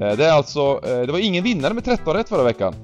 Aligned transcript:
Eh, 0.00 0.16
det 0.16 0.26
är 0.26 0.32
alltså, 0.32 0.80
eh, 0.84 1.00
det 1.00 1.12
var 1.12 1.18
ingen 1.18 1.44
vinnare 1.44 1.74
med 1.74 1.84
13 1.84 2.14
rätt 2.14 2.28
förra 2.28 2.42
veckan. 2.42 2.74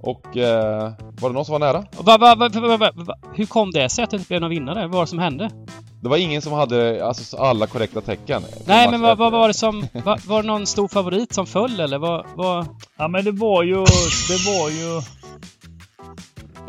Och 0.00 0.36
eh, 0.36 0.92
var 1.20 1.28
det 1.28 1.34
någon 1.34 1.44
som 1.44 1.52
var 1.52 1.58
nära? 1.58 1.84
Va, 1.98 2.18
va, 2.18 2.34
va, 2.34 2.48
va, 2.48 2.76
va, 2.76 2.90
va, 2.94 3.14
hur 3.34 3.46
kom 3.46 3.70
det 3.70 3.88
sig 3.88 4.04
att 4.04 4.10
det 4.10 4.16
inte 4.16 4.28
blev 4.28 4.40
någon 4.40 4.50
vinnare? 4.50 4.82
Vad 4.82 4.94
var 4.94 5.00
det 5.00 5.06
som 5.06 5.18
hände? 5.18 5.50
Det 6.02 6.08
var 6.08 6.16
ingen 6.16 6.42
som 6.42 6.52
hade 6.52 7.06
alltså, 7.06 7.36
alla 7.36 7.66
korrekta 7.66 8.00
tecken. 8.00 8.42
Nej, 8.66 8.90
men 8.90 9.00
vad, 9.00 9.18
var 9.18 9.48
det 9.48 9.54
som... 9.54 9.86
Va, 10.04 10.18
var 10.26 10.42
det 10.42 10.46
någon 10.46 10.66
stor 10.66 10.88
favorit 10.88 11.32
som 11.32 11.46
föll 11.46 11.80
eller 11.80 11.98
vad... 11.98 12.26
vad... 12.34 12.66
Ja 12.98 13.08
men 13.08 13.24
det 13.24 13.32
var 13.32 13.62
ju... 13.62 13.74
Det 14.28 14.46
var 14.46 14.70
ju... 14.70 15.02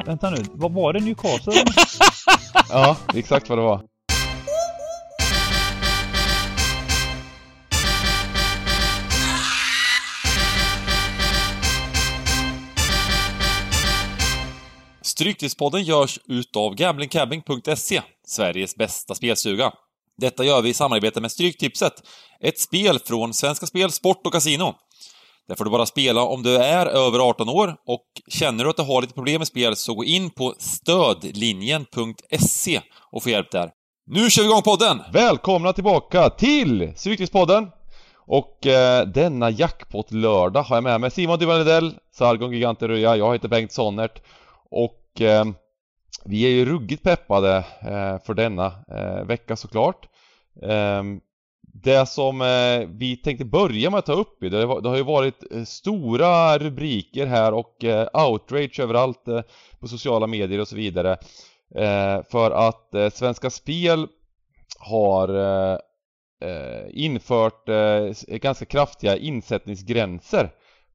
Vänta 0.05 0.29
nu, 0.29 0.43
vad 0.51 0.73
var 0.73 0.93
det 0.93 0.99
Newcastle? 0.99 1.53
ja, 2.69 2.97
exakt 3.13 3.49
vad 3.49 3.57
det 3.57 3.63
var. 3.63 3.81
Stryktipspodden 15.17 15.83
görs 15.83 16.19
utav 16.25 16.75
gamblingcabbing.se, 16.75 18.01
Sveriges 18.27 18.75
bästa 18.75 19.15
spelstuga. 19.15 19.71
Detta 20.17 20.43
gör 20.43 20.61
vi 20.61 20.69
i 20.69 20.73
samarbete 20.73 21.21
med 21.21 21.31
Stryktipset, 21.31 21.93
ett 22.39 22.59
spel 22.59 22.99
från 22.99 23.33
Svenska 23.33 23.65
Spel, 23.65 23.91
Sport 23.91 24.25
och 24.25 24.33
Casino. 24.33 24.73
Där 25.47 25.55
får 25.55 25.65
du 25.65 25.71
bara 25.71 25.85
spela 25.85 26.21
om 26.21 26.43
du 26.43 26.55
är 26.55 26.85
över 26.85 27.19
18 27.19 27.49
år 27.49 27.75
och 27.87 28.05
känner 28.27 28.63
du 28.63 28.69
att 28.69 28.75
du 28.75 28.83
har 28.83 29.01
lite 29.01 29.13
problem 29.13 29.39
med 29.39 29.47
spel 29.47 29.75
så 29.75 29.93
gå 29.93 30.03
in 30.03 30.29
på 30.29 30.53
stödlinjen.se 30.57 32.81
och 33.11 33.23
få 33.23 33.29
hjälp 33.29 33.51
där. 33.51 33.71
Nu 34.07 34.29
kör 34.29 34.43
vi 34.43 34.49
igång 34.49 34.61
podden! 34.61 35.01
Välkomna 35.13 35.73
tillbaka 35.73 36.29
till 36.29 36.93
Stryktipspodden! 36.95 37.67
Och 38.27 38.67
eh, 38.67 39.07
denna 39.07 39.49
jackpot-lördag 39.49 40.63
har 40.63 40.75
jag 40.75 40.83
med 40.83 41.01
mig 41.01 41.11
Simon 41.11 41.39
Duvanedell, 41.39 41.95
Sargon 42.13 42.51
Giganteröja, 42.51 43.15
jag 43.15 43.33
heter 43.33 43.47
Bengt 43.47 43.71
Sonnert 43.71 44.21
och 44.71 45.06
Eh, 45.21 45.45
vi 46.25 46.43
är 46.43 46.49
ju 46.49 46.65
ruggigt 46.65 47.03
peppade 47.03 47.57
eh, 47.81 48.25
för 48.25 48.33
denna 48.33 48.65
eh, 48.65 49.23
vecka 49.25 49.55
såklart. 49.55 50.07
Eh, 50.61 51.03
det 51.83 52.05
som 52.05 52.41
eh, 52.41 52.87
vi 52.89 53.17
tänkte 53.17 53.45
börja 53.45 53.89
med 53.89 53.97
att 53.97 54.05
ta 54.05 54.13
upp 54.13 54.37
det, 54.39 54.49
det 54.49 54.89
har 54.89 54.95
ju 54.97 55.03
varit 55.03 55.51
eh, 55.51 55.63
stora 55.63 56.57
rubriker 56.57 57.25
här 57.25 57.53
och 57.53 57.83
eh, 57.83 58.07
outrage 58.27 58.79
överallt 58.79 59.25
på 59.79 59.87
sociala 59.87 60.27
medier 60.27 60.59
och 60.59 60.67
så 60.67 60.75
vidare. 60.75 61.17
För 62.31 62.51
att 62.51 63.13
Svenska 63.13 63.49
Spel 63.49 64.07
har 64.79 65.29
infört 66.89 67.65
ganska 68.27 68.65
kraftiga 68.65 69.17
insättningsgränser 69.17 70.51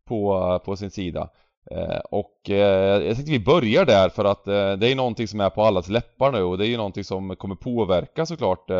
på, 0.08 0.60
på 0.64 0.76
sin 0.76 0.90
sida. 0.90 1.28
Eh, 1.70 1.98
och 2.10 2.50
eh, 2.50 3.02
jag 3.02 3.16
tänkte 3.16 3.32
vi 3.32 3.41
börjar 3.41 3.84
där 3.84 4.08
för 4.08 4.24
att 4.24 4.46
eh, 4.48 4.72
det 4.72 4.88
är 4.88 4.94
någonting 4.94 5.28
som 5.28 5.41
är 5.41 5.50
på 5.50 5.62
allas 5.62 5.88
läppar 5.88 6.32
nu 6.32 6.42
och 6.42 6.58
det 6.58 6.66
är 6.66 6.68
ju 6.68 6.77
någonting 6.77 7.05
som 7.05 7.36
kommer 7.36 7.55
påverka 7.55 8.27
såklart 8.27 8.70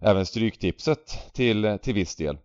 även 0.00 0.26
Stryktipset 0.26 1.32
till, 1.32 1.78
till 1.82 1.94
viss 1.94 2.16
del. 2.16 2.36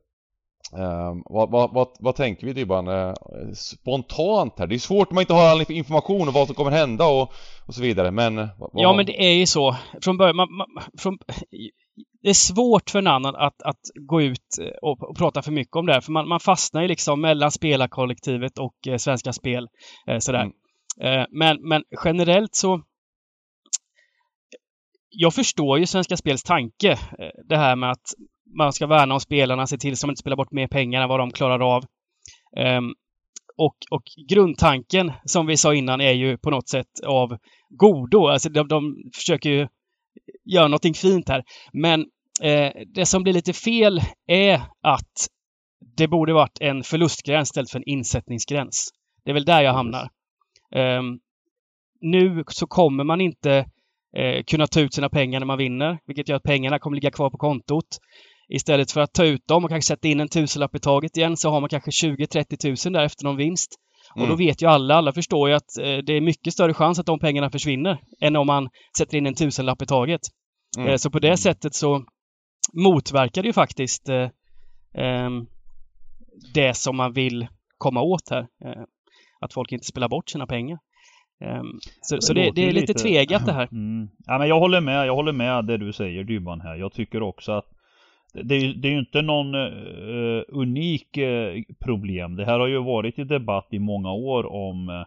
Um, 0.73 1.23
vad, 1.26 1.52
vad, 1.52 1.73
vad, 1.73 1.88
vad, 2.00 2.16
tänker 2.16 2.48
vi 2.48 2.54
Dybban? 2.54 2.88
Uh, 2.88 3.14
spontant 3.54 4.60
här, 4.60 4.68
det 4.68 4.76
är 4.76 4.80
svårt 4.80 5.10
om 5.10 5.16
man 5.16 5.22
inte 5.22 5.34
har 5.34 5.48
all 5.48 5.72
information 5.72 6.28
om 6.28 6.34
vad 6.34 6.48
som 6.48 6.56
kommer 6.56 6.72
hända 6.72 7.06
och, 7.06 7.34
och 7.66 7.73
så 7.73 7.82
vidare 7.82 8.12
men... 8.12 8.38
Uh, 8.38 8.48
ja 8.73 8.94
men 8.94 9.06
det 9.06 9.23
är 9.23 9.34
ju 9.34 9.45
så. 9.45 9.76
Från 10.02 10.18
början, 10.18 10.36
man, 10.36 10.54
man, 10.54 10.68
från, 10.98 11.18
det 12.22 12.30
är 12.30 12.34
svårt 12.34 12.90
för 12.90 13.00
en 13.00 13.08
annan 13.08 13.36
att, 13.36 13.62
att 13.62 13.82
gå 14.08 14.22
ut 14.22 14.58
och, 14.82 15.10
och, 15.10 15.18
prata 15.18 15.42
för 15.42 15.52
mycket 15.52 15.76
om 15.76 15.86
det 15.86 15.94
här 15.94 16.02
för 16.02 16.12
man, 16.12 16.28
man 16.28 16.40
fastnar 16.40 16.82
ju 16.82 16.88
liksom 16.88 17.22
mellan 17.22 17.52
spelarkollektivet 17.52 18.60
och 18.60 18.88
eh, 18.88 18.98
Svenska 18.98 19.34
Spel. 19.34 19.68
Eh, 20.08 20.20
sådär. 20.20 20.52
Mm. 21.00 21.20
Eh, 21.20 21.26
men, 21.32 21.68
men 21.68 21.84
generellt 22.04 22.56
så 22.56 22.82
jag 25.10 25.33
förstår 25.33 25.80
ju 25.80 25.86
Svenska 25.86 26.17
Spels 26.17 26.44
tanke. 26.44 26.92
Eh, 26.92 27.30
det 27.50 27.58
här 27.58 27.76
med 27.76 27.92
att 27.92 28.14
man 28.58 28.73
ska 28.73 28.87
värna 28.87 29.13
om 29.13 29.19
spelarna, 29.19 29.67
se 29.67 29.77
till 29.77 29.97
så 29.97 30.05
att 30.05 30.08
man 30.08 30.11
inte 30.11 30.19
spelar 30.19 30.37
bort 30.37 30.52
mer 30.52 30.67
pengar 30.67 31.02
än 31.02 31.09
vad 31.09 31.19
de 31.19 31.31
klarar 31.31 31.75
av. 31.75 31.83
Um, 32.58 32.93
och, 33.58 33.75
och, 33.91 34.03
grundtanken, 34.30 35.11
som 35.25 35.45
vi 35.45 35.58
sa 35.58 35.73
innan, 35.73 36.02
är 36.02 36.11
ju 36.11 36.37
på 36.37 36.49
något 36.49 36.69
sätt 36.69 36.99
av 37.05 37.37
godo. 37.69 38.27
Alltså 38.27 38.49
de, 38.49 38.67
de 38.67 38.95
försöker 39.15 39.49
ju 39.49 39.67
göra 40.45 40.67
någonting 40.67 40.93
fint 40.93 41.30
här. 41.30 41.43
Men 41.73 42.05
eh, 42.41 42.71
det 42.93 43.05
som 43.05 43.23
blir 43.23 43.33
lite 43.33 43.53
fel 43.53 44.02
är 44.27 44.61
att 44.81 45.27
det 45.97 46.08
borde 46.08 46.33
varit 46.33 46.61
en 46.61 46.83
förlustgräns 46.83 47.49
istället 47.49 47.71
för 47.71 47.79
en 47.79 47.89
insättningsgräns. 47.89 48.89
Det 49.25 49.31
är 49.31 49.33
väl 49.33 49.45
där 49.45 49.61
jag 49.61 49.73
hamnar. 49.73 50.09
Um, 50.75 51.19
nu 52.02 52.43
så 52.47 52.67
kommer 52.67 53.03
man 53.03 53.21
inte 53.21 53.65
eh, 54.17 54.43
kunna 54.43 54.67
ta 54.67 54.79
ut 54.79 54.93
sina 54.93 55.09
pengar 55.09 55.39
när 55.39 55.47
man 55.47 55.58
vinner, 55.58 55.99
vilket 56.05 56.29
gör 56.29 56.35
att 56.35 56.43
pengarna 56.43 56.79
kommer 56.79 56.95
ligga 56.95 57.11
kvar 57.11 57.29
på 57.29 57.37
kontot. 57.37 57.99
Istället 58.49 58.91
för 58.91 59.02
att 59.02 59.13
ta 59.13 59.25
ut 59.25 59.47
dem 59.47 59.63
och 59.63 59.69
kanske 59.69 59.87
sätta 59.87 60.08
in 60.08 60.19
en 60.19 60.27
tusenlapp 60.27 60.75
i 60.75 60.80
taget 60.80 61.17
igen 61.17 61.37
så 61.37 61.49
har 61.49 61.59
man 61.59 61.69
kanske 61.69 61.91
20-30 61.91 62.58
tusen 62.58 62.93
där 62.93 63.03
efter 63.03 63.23
någon 63.23 63.37
vinst. 63.37 63.75
Mm. 64.15 64.23
Och 64.23 64.27
då 64.27 64.33
mm. 64.33 64.47
vet 64.47 64.61
ju 64.61 64.67
alla, 64.67 64.95
alla 64.95 65.13
förstår 65.13 65.49
ju 65.49 65.55
att 65.55 65.77
eh, 65.81 65.97
det 66.05 66.13
är 66.13 66.21
mycket 66.21 66.53
större 66.53 66.73
chans 66.73 66.99
att 66.99 67.05
de 67.05 67.19
pengarna 67.19 67.49
försvinner 67.49 67.99
än 68.21 68.35
om 68.35 68.47
man 68.47 68.69
sätter 68.97 69.17
in 69.17 69.25
en 69.25 69.35
tusenlapp 69.35 69.81
i 69.81 69.85
taget. 69.85 70.21
Mm. 70.77 70.89
Eh, 70.89 70.95
så 70.95 71.09
på 71.09 71.19
det 71.19 71.37
sättet 71.37 71.75
så 71.75 72.05
motverkar 72.73 73.41
det 73.41 73.47
ju 73.47 73.53
faktiskt 73.53 74.09
eh, 74.09 74.30
ehm, 74.97 75.45
det 76.53 76.73
som 76.73 76.97
man 76.97 77.14
vill 77.14 77.47
komma 77.77 78.02
åt 78.02 78.29
här. 78.29 78.47
Att 79.41 79.53
folk 79.53 79.71
inte 79.71 79.85
spelar 79.85 80.09
bort 80.09 80.29
sina 80.29 80.47
pengar. 80.47 80.79
Um, 81.45 81.79
så, 82.02 82.15
det, 82.15 82.21
så 82.21 82.33
det, 82.33 82.52
det, 82.55 82.61
är 82.61 82.71
lite, 82.71 82.79
lite 82.79 82.93
tvegat 82.93 83.45
det 83.45 83.53
här. 83.53 83.67
Mm. 83.71 84.09
Ja, 84.25 84.37
men 84.37 84.47
jag 84.47 84.59
håller 84.59 84.81
med, 84.81 85.08
jag 85.08 85.15
håller 85.15 85.31
med 85.31 85.65
det 85.65 85.77
du 85.77 85.93
säger 85.93 86.23
Dybban 86.23 86.61
här. 86.61 86.75
Jag 86.75 86.93
tycker 86.93 87.21
också 87.21 87.52
att 87.52 87.65
det, 88.43 88.73
det 88.73 88.87
är 88.87 88.92
ju 88.92 88.99
inte 88.99 89.21
någon 89.21 89.55
uh, 89.55 90.43
unik 90.48 91.17
uh, 91.17 91.64
problem. 91.80 92.36
Det 92.36 92.45
här 92.45 92.59
har 92.59 92.67
ju 92.67 92.83
varit 92.83 93.20
i 93.20 93.23
debatt 93.23 93.67
i 93.71 93.80
många 93.80 94.11
år 94.11 94.45
om 94.45 94.89
uh, 94.89 95.05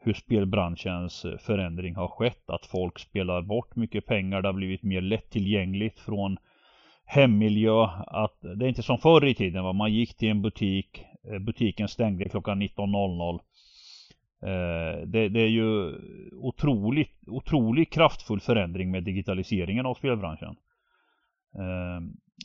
hur 0.00 0.12
spelbranschens 0.12 1.26
förändring 1.38 1.94
har 1.94 2.08
skett. 2.08 2.50
Att 2.50 2.66
folk 2.66 2.98
spelar 2.98 3.42
bort 3.42 3.76
mycket 3.76 4.06
pengar. 4.06 4.42
Det 4.42 4.48
har 4.48 4.52
blivit 4.52 4.82
mer 4.82 5.00
lättillgängligt 5.00 5.98
från 5.98 6.36
hemmiljö. 7.04 7.82
Att 8.06 8.40
det 8.40 8.64
är 8.64 8.68
inte 8.68 8.82
som 8.82 8.98
förr 8.98 9.26
i 9.26 9.34
tiden. 9.34 9.64
Va? 9.64 9.72
Man 9.72 9.92
gick 9.92 10.16
till 10.16 10.28
en 10.28 10.42
butik. 10.42 11.04
Butiken 11.40 11.88
stängde 11.88 12.28
klockan 12.28 12.62
19.00. 12.62 13.40
Det, 15.06 15.28
det, 15.28 15.40
är 15.40 15.48
ju 15.48 15.94
otroligt, 16.32 17.18
otroligt 17.26 17.92
kraftfull 17.92 18.40
förändring 18.40 18.90
med 18.90 19.04
digitaliseringen 19.04 19.86
av 19.86 19.94
spelbranschen. 19.94 20.56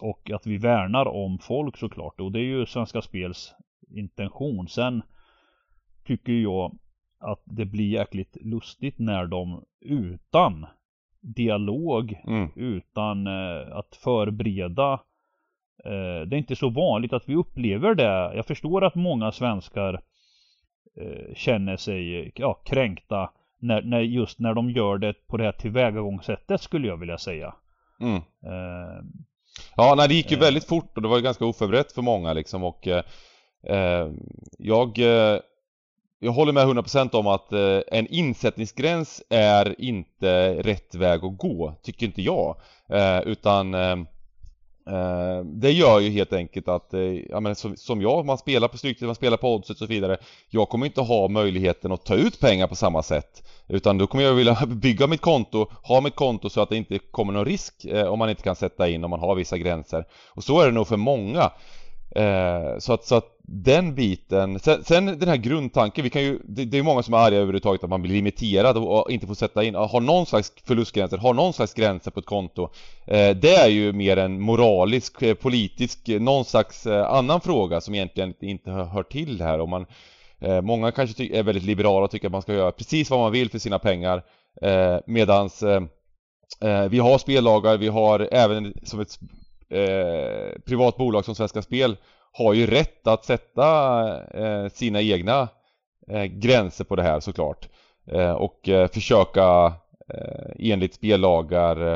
Eh, 0.02 0.08
och 0.08 0.32
att 0.32 0.48
vi 0.48 0.58
värnar 0.58 1.06
om 1.06 1.40
folk 1.40 1.78
såklart. 1.78 2.20
Och 2.20 2.32
det 2.32 2.40
är 2.40 2.46
ju 2.46 2.66
Svenska 2.66 3.02
Spels 3.02 3.56
intention. 3.90 4.68
Sen 4.68 5.02
tycker 6.06 6.34
jag 6.34 6.78
att 7.20 7.42
det 7.46 7.66
blir 7.66 7.90
jäkligt 7.90 8.38
lustigt 8.42 9.00
när 9.00 9.26
de 9.26 9.64
utan 9.82 10.66
dialog, 11.22 12.22
mm. 12.28 12.50
utan 12.56 13.28
eh, 13.28 13.78
att 13.78 13.96
förbereda 13.96 15.00
det 16.28 16.36
är 16.36 16.36
inte 16.36 16.56
så 16.56 16.70
vanligt 16.70 17.14
att 17.14 17.30
vi 17.30 17.36
upplever 17.36 17.96
det. 17.96 18.36
Jag 18.36 18.46
förstår 18.46 18.84
att 18.84 18.96
många 18.96 19.32
svenskar 19.32 20.02
Eh, 20.96 21.34
känner 21.36 21.78
sig 21.78 22.32
ja, 22.36 22.54
kränkta 22.54 23.30
när, 23.60 23.82
när, 23.82 24.00
just 24.00 24.40
när 24.40 24.54
de 24.54 24.70
gör 24.70 24.98
det 24.98 25.28
på 25.28 25.38
det 25.38 25.44
här 25.44 25.52
tillvägagångssättet 25.52 26.62
skulle 26.62 26.88
jag 26.88 26.98
vilja 26.98 27.18
säga. 27.18 27.56
Mm. 28.00 28.22
Ja, 29.76 29.96
nej, 29.98 30.08
det 30.08 30.14
gick 30.14 30.32
ju 30.32 30.38
uh, 30.38 30.44
väldigt 30.44 30.68
fort 30.68 30.96
och 30.96 31.02
det 31.02 31.08
var 31.08 31.18
ju 31.18 31.24
ganska 31.24 31.46
oförberett 31.46 31.92
för 31.92 32.02
många 32.02 32.34
liksom 32.34 32.64
och 32.64 32.88
uh, 32.88 34.12
jag 34.58 34.98
jag 36.20 36.32
håller 36.32 36.52
med 36.52 36.68
100% 36.68 37.16
om 37.16 37.28
att 37.28 37.52
en 37.88 38.08
insättningsgräns 38.08 39.24
är 39.30 39.82
inte 39.82 40.54
rätt 40.64 40.96
väg 40.96 41.24
att 41.26 41.38
gå, 41.38 41.74
tycker 41.84 42.06
inte 42.06 42.22
jag. 42.22 42.56
utan 43.26 43.74
Uh, 43.74 44.04
Eh, 44.88 45.46
det 45.46 45.72
gör 45.72 46.00
ju 46.00 46.10
helt 46.10 46.34
enkelt 46.34 46.68
att, 46.68 46.94
eh, 46.94 47.02
ja, 47.02 47.40
men 47.40 47.56
som, 47.56 48.02
jag, 48.02 48.26
man 48.26 48.38
spelar 48.38 48.68
på 48.68 48.78
Stryktipset, 48.78 49.08
man 49.08 49.16
spelar 49.16 49.38
på 49.38 49.56
Oddset 49.56 49.70
och 49.70 49.78
så 49.78 49.86
vidare. 49.86 50.18
Jag 50.50 50.70
kommer 50.70 50.86
inte 50.86 51.02
ha 51.02 51.28
möjligheten 51.28 51.92
att 51.92 52.06
ta 52.06 52.16
ut 52.16 52.40
pengar 52.40 52.68
på 52.68 52.76
samma 52.76 53.04
sätt. 53.04 53.44
Utan 53.68 53.98
då 53.98 54.08
kommer 54.08 54.24
jag 54.24 54.34
vilja 54.34 54.58
bygga 54.68 55.08
mitt 55.08 55.22
konto, 55.22 55.68
ha 55.84 56.02
mitt 56.02 56.16
konto 56.16 56.50
så 56.50 56.62
att 56.62 56.70
det 56.70 56.78
inte 56.78 57.00
kommer 57.00 57.34
någon 57.34 57.46
risk 57.46 57.86
eh, 57.86 58.08
om 58.08 58.20
man 58.20 58.30
inte 58.30 58.44
kan 58.44 58.56
sätta 58.56 58.90
in 58.90 59.04
om 59.04 59.10
man 59.10 59.20
har 59.20 59.36
vissa 59.36 59.58
gränser. 59.58 60.06
Och 60.30 60.44
så 60.44 60.62
är 60.62 60.66
det 60.66 60.72
nog 60.72 60.88
för 60.88 60.98
många. 60.98 61.52
Eh, 62.16 62.80
så, 62.80 62.94
att, 62.94 63.06
så 63.06 63.16
att 63.16 63.38
den 63.46 63.96
biten, 63.96 64.60
sen, 64.60 64.84
sen 64.84 65.06
den 65.06 65.30
här 65.30 65.38
grundtanken, 65.38 66.04
vi 66.04 66.10
kan 66.10 66.24
ju, 66.24 66.40
det, 66.44 66.66
det 66.66 66.78
är 66.78 66.84
många 66.84 67.04
som 67.04 67.14
är 67.14 67.18
arga 67.18 67.38
överhuvudtaget 67.38 67.84
att 67.84 67.90
man 67.90 68.02
blir 68.02 68.14
limiterad 68.14 68.78
och, 68.78 69.02
och 69.02 69.12
inte 69.12 69.28
får 69.28 69.36
sätta 69.36 69.64
in, 69.64 69.76
har 69.76 70.02
någon 70.02 70.26
slags 70.26 70.54
förlustgränser, 70.64 71.18
har 71.18 71.34
någon 71.34 71.54
slags 71.54 71.74
gränser 71.74 72.12
på 72.12 72.20
ett 72.20 72.26
konto. 72.26 72.70
Eh, 73.08 73.36
det 73.36 73.56
är 73.56 73.68
ju 73.68 73.94
mer 73.94 74.18
en 74.18 74.42
moralisk, 74.42 75.22
eh, 75.22 75.34
politisk, 75.34 76.10
eh, 76.10 76.22
någon 76.22 76.46
slags 76.46 76.86
eh, 76.86 77.10
annan 77.10 77.42
fråga 77.42 77.82
som 77.82 77.96
egentligen 77.96 78.34
inte 78.40 78.72
hör, 78.72 78.86
hör 78.86 79.04
till 79.04 79.42
här. 79.42 79.60
Och 79.60 79.70
man, 79.70 79.86
eh, 80.40 80.62
många 80.62 80.92
kanske 80.92 81.24
är 81.24 81.44
väldigt 81.44 81.64
liberala 81.64 82.06
och 82.06 82.12
tycker 82.12 82.28
att 82.28 82.32
man 82.32 82.42
ska 82.42 82.54
göra 82.54 82.72
precis 82.72 83.10
vad 83.10 83.20
man 83.20 83.32
vill 83.32 83.50
för 83.50 83.60
sina 83.60 83.80
pengar 83.80 84.24
eh, 84.62 84.98
medans 85.06 85.64
eh, 85.64 85.82
eh, 86.62 86.90
vi 86.90 87.00
har 87.00 87.18
spellagar, 87.18 87.78
vi 87.78 87.88
har 87.88 88.30
även 88.32 88.74
som 88.84 89.00
ett 89.00 89.20
eh, 89.70 90.62
privat 90.66 90.98
bolag 90.98 91.26
som 91.26 91.36
Svenska 91.36 91.62
Spel 91.62 91.98
har 92.32 92.54
ju 92.54 92.68
rätt 92.68 93.08
att 93.08 93.26
sätta 93.26 93.68
eh, 94.26 94.70
sina 94.70 95.02
egna 95.02 95.48
eh, 96.08 96.24
gränser 96.24 96.84
på 96.84 96.96
det 96.96 97.04
här 97.04 97.20
såklart. 97.20 97.70
Eh, 98.12 98.32
och 98.32 98.70
eh, 98.70 98.88
försöka 98.88 99.74
eh, 100.14 100.72
enligt 100.72 100.94
spellagar 100.94 101.94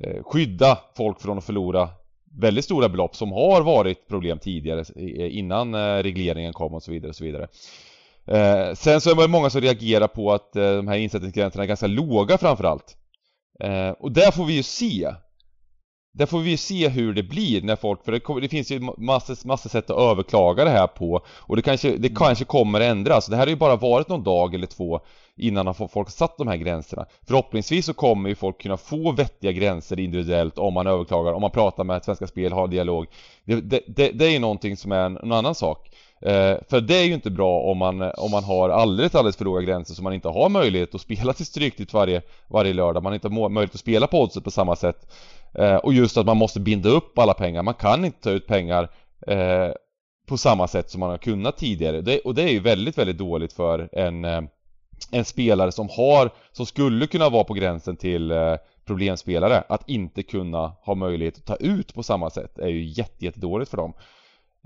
eh, 0.00 0.22
skydda 0.22 0.78
folk 0.96 1.20
från 1.20 1.38
att 1.38 1.44
förlora 1.44 1.88
väldigt 2.40 2.64
stora 2.64 2.88
belopp 2.88 3.16
som 3.16 3.32
har 3.32 3.62
varit 3.62 4.08
problem 4.08 4.38
tidigare 4.38 4.80
eh, 4.80 5.38
innan 5.38 5.74
eh, 5.74 6.02
regleringen 6.02 6.52
kom 6.52 6.74
och 6.74 6.82
så 6.82 6.90
vidare 6.90 7.08
och 7.08 7.16
så 7.16 7.24
vidare. 7.24 7.48
Eh, 8.26 8.74
sen 8.74 9.00
så 9.00 9.10
är 9.10 9.14
det 9.14 9.28
många 9.28 9.50
som 9.50 9.60
reagerar 9.60 10.08
på 10.08 10.32
att 10.32 10.56
eh, 10.56 10.72
de 10.72 10.88
här 10.88 10.96
insättningsgränserna 10.96 11.64
är 11.64 11.68
ganska 11.68 11.86
låga 11.86 12.38
framförallt. 12.38 12.96
Eh, 13.60 13.90
och 13.90 14.12
där 14.12 14.30
får 14.30 14.44
vi 14.44 14.52
ju 14.52 14.62
se 14.62 15.14
där 16.12 16.26
får 16.26 16.38
vi 16.38 16.50
ju 16.50 16.56
se 16.56 16.88
hur 16.88 17.14
det 17.14 17.22
blir 17.22 17.62
när 17.62 17.76
folk, 17.76 18.04
för 18.04 18.12
det, 18.12 18.40
det 18.40 18.48
finns 18.48 18.70
ju 18.70 18.80
massor, 18.96 19.46
massor 19.46 19.70
sätt 19.70 19.90
att 19.90 19.98
överklaga 19.98 20.64
det 20.64 20.70
här 20.70 20.86
på 20.86 21.20
och 21.28 21.56
det 21.56 21.62
kanske, 21.62 21.96
det 21.96 22.08
kanske 22.08 22.44
kommer 22.44 22.80
ändras. 22.80 23.26
Det 23.26 23.36
här 23.36 23.42
har 23.42 23.50
ju 23.50 23.56
bara 23.56 23.76
varit 23.76 24.08
någon 24.08 24.22
dag 24.22 24.54
eller 24.54 24.66
två 24.66 25.00
innan 25.36 25.74
folk 25.74 25.92
har 25.92 26.04
satt 26.04 26.38
de 26.38 26.48
här 26.48 26.56
gränserna. 26.56 27.06
Förhoppningsvis 27.26 27.86
så 27.86 27.94
kommer 27.94 28.28
ju 28.28 28.34
folk 28.34 28.60
kunna 28.60 28.76
få 28.76 29.12
vettiga 29.12 29.52
gränser 29.52 29.98
individuellt 29.98 30.58
om 30.58 30.74
man 30.74 30.86
överklagar, 30.86 31.32
om 31.32 31.40
man 31.40 31.50
pratar 31.50 31.84
med 31.84 32.04
Svenska 32.04 32.26
Spel, 32.26 32.52
har 32.52 32.68
dialog. 32.68 33.06
Det, 33.44 33.60
det, 33.60 33.80
det, 33.86 34.10
det 34.10 34.26
är 34.26 34.30
ju 34.30 34.38
någonting 34.38 34.76
som 34.76 34.92
är 34.92 35.00
en, 35.00 35.16
en 35.16 35.32
annan 35.32 35.54
sak. 35.54 35.90
Eh, 36.20 36.56
för 36.68 36.80
det 36.80 36.96
är 36.96 37.04
ju 37.04 37.14
inte 37.14 37.30
bra 37.30 37.60
om 37.60 37.78
man, 37.78 38.02
om 38.02 38.30
man 38.30 38.44
har 38.44 38.68
alldeles, 38.68 39.14
alldeles 39.14 39.36
för 39.36 39.44
låga 39.44 39.60
gränser 39.62 39.94
så 39.94 40.02
man 40.02 40.12
inte 40.12 40.28
har 40.28 40.48
möjlighet 40.48 40.94
att 40.94 41.00
spela 41.00 41.32
till 41.32 41.46
Stryktipset 41.46 41.94
varje, 41.94 42.22
varje 42.48 42.72
lördag. 42.72 43.02
Man 43.02 43.14
inte 43.14 43.28
har 43.28 43.48
möjlighet 43.48 43.74
att 43.74 43.80
spela 43.80 44.06
på 44.06 44.22
oddset 44.22 44.44
på 44.44 44.50
samma 44.50 44.76
sätt. 44.76 45.12
Eh, 45.54 45.76
och 45.76 45.94
just 45.94 46.16
att 46.16 46.26
man 46.26 46.36
måste 46.36 46.60
binda 46.60 46.88
upp 46.88 47.18
alla 47.18 47.34
pengar. 47.34 47.62
Man 47.62 47.74
kan 47.74 48.04
inte 48.04 48.20
ta 48.20 48.30
ut 48.30 48.46
pengar 48.46 48.88
eh, 49.26 49.72
på 50.28 50.36
samma 50.36 50.68
sätt 50.68 50.90
som 50.90 51.00
man 51.00 51.10
har 51.10 51.18
kunnat 51.18 51.56
tidigare. 51.56 52.00
Det, 52.00 52.18
och 52.18 52.34
det 52.34 52.42
är 52.42 52.48
ju 52.52 52.60
väldigt, 52.60 52.98
väldigt 52.98 53.18
dåligt 53.18 53.52
för 53.52 53.88
en, 53.92 54.24
eh, 54.24 54.40
en 55.12 55.24
spelare 55.24 55.72
som 55.72 55.88
har, 55.88 56.30
som 56.52 56.66
skulle 56.66 57.06
kunna 57.06 57.28
vara 57.28 57.44
på 57.44 57.54
gränsen 57.54 57.96
till 57.96 58.30
eh, 58.30 58.54
problemspelare. 58.86 59.64
Att 59.68 59.88
inte 59.88 60.22
kunna 60.22 60.72
ha 60.82 60.94
möjlighet 60.94 61.36
att 61.38 61.46
ta 61.46 61.56
ut 61.56 61.94
på 61.94 62.02
samma 62.02 62.30
sätt 62.30 62.58
är 62.58 62.68
ju 62.68 62.84
jätte, 62.84 63.32
för 63.66 63.76
dem. 63.76 63.92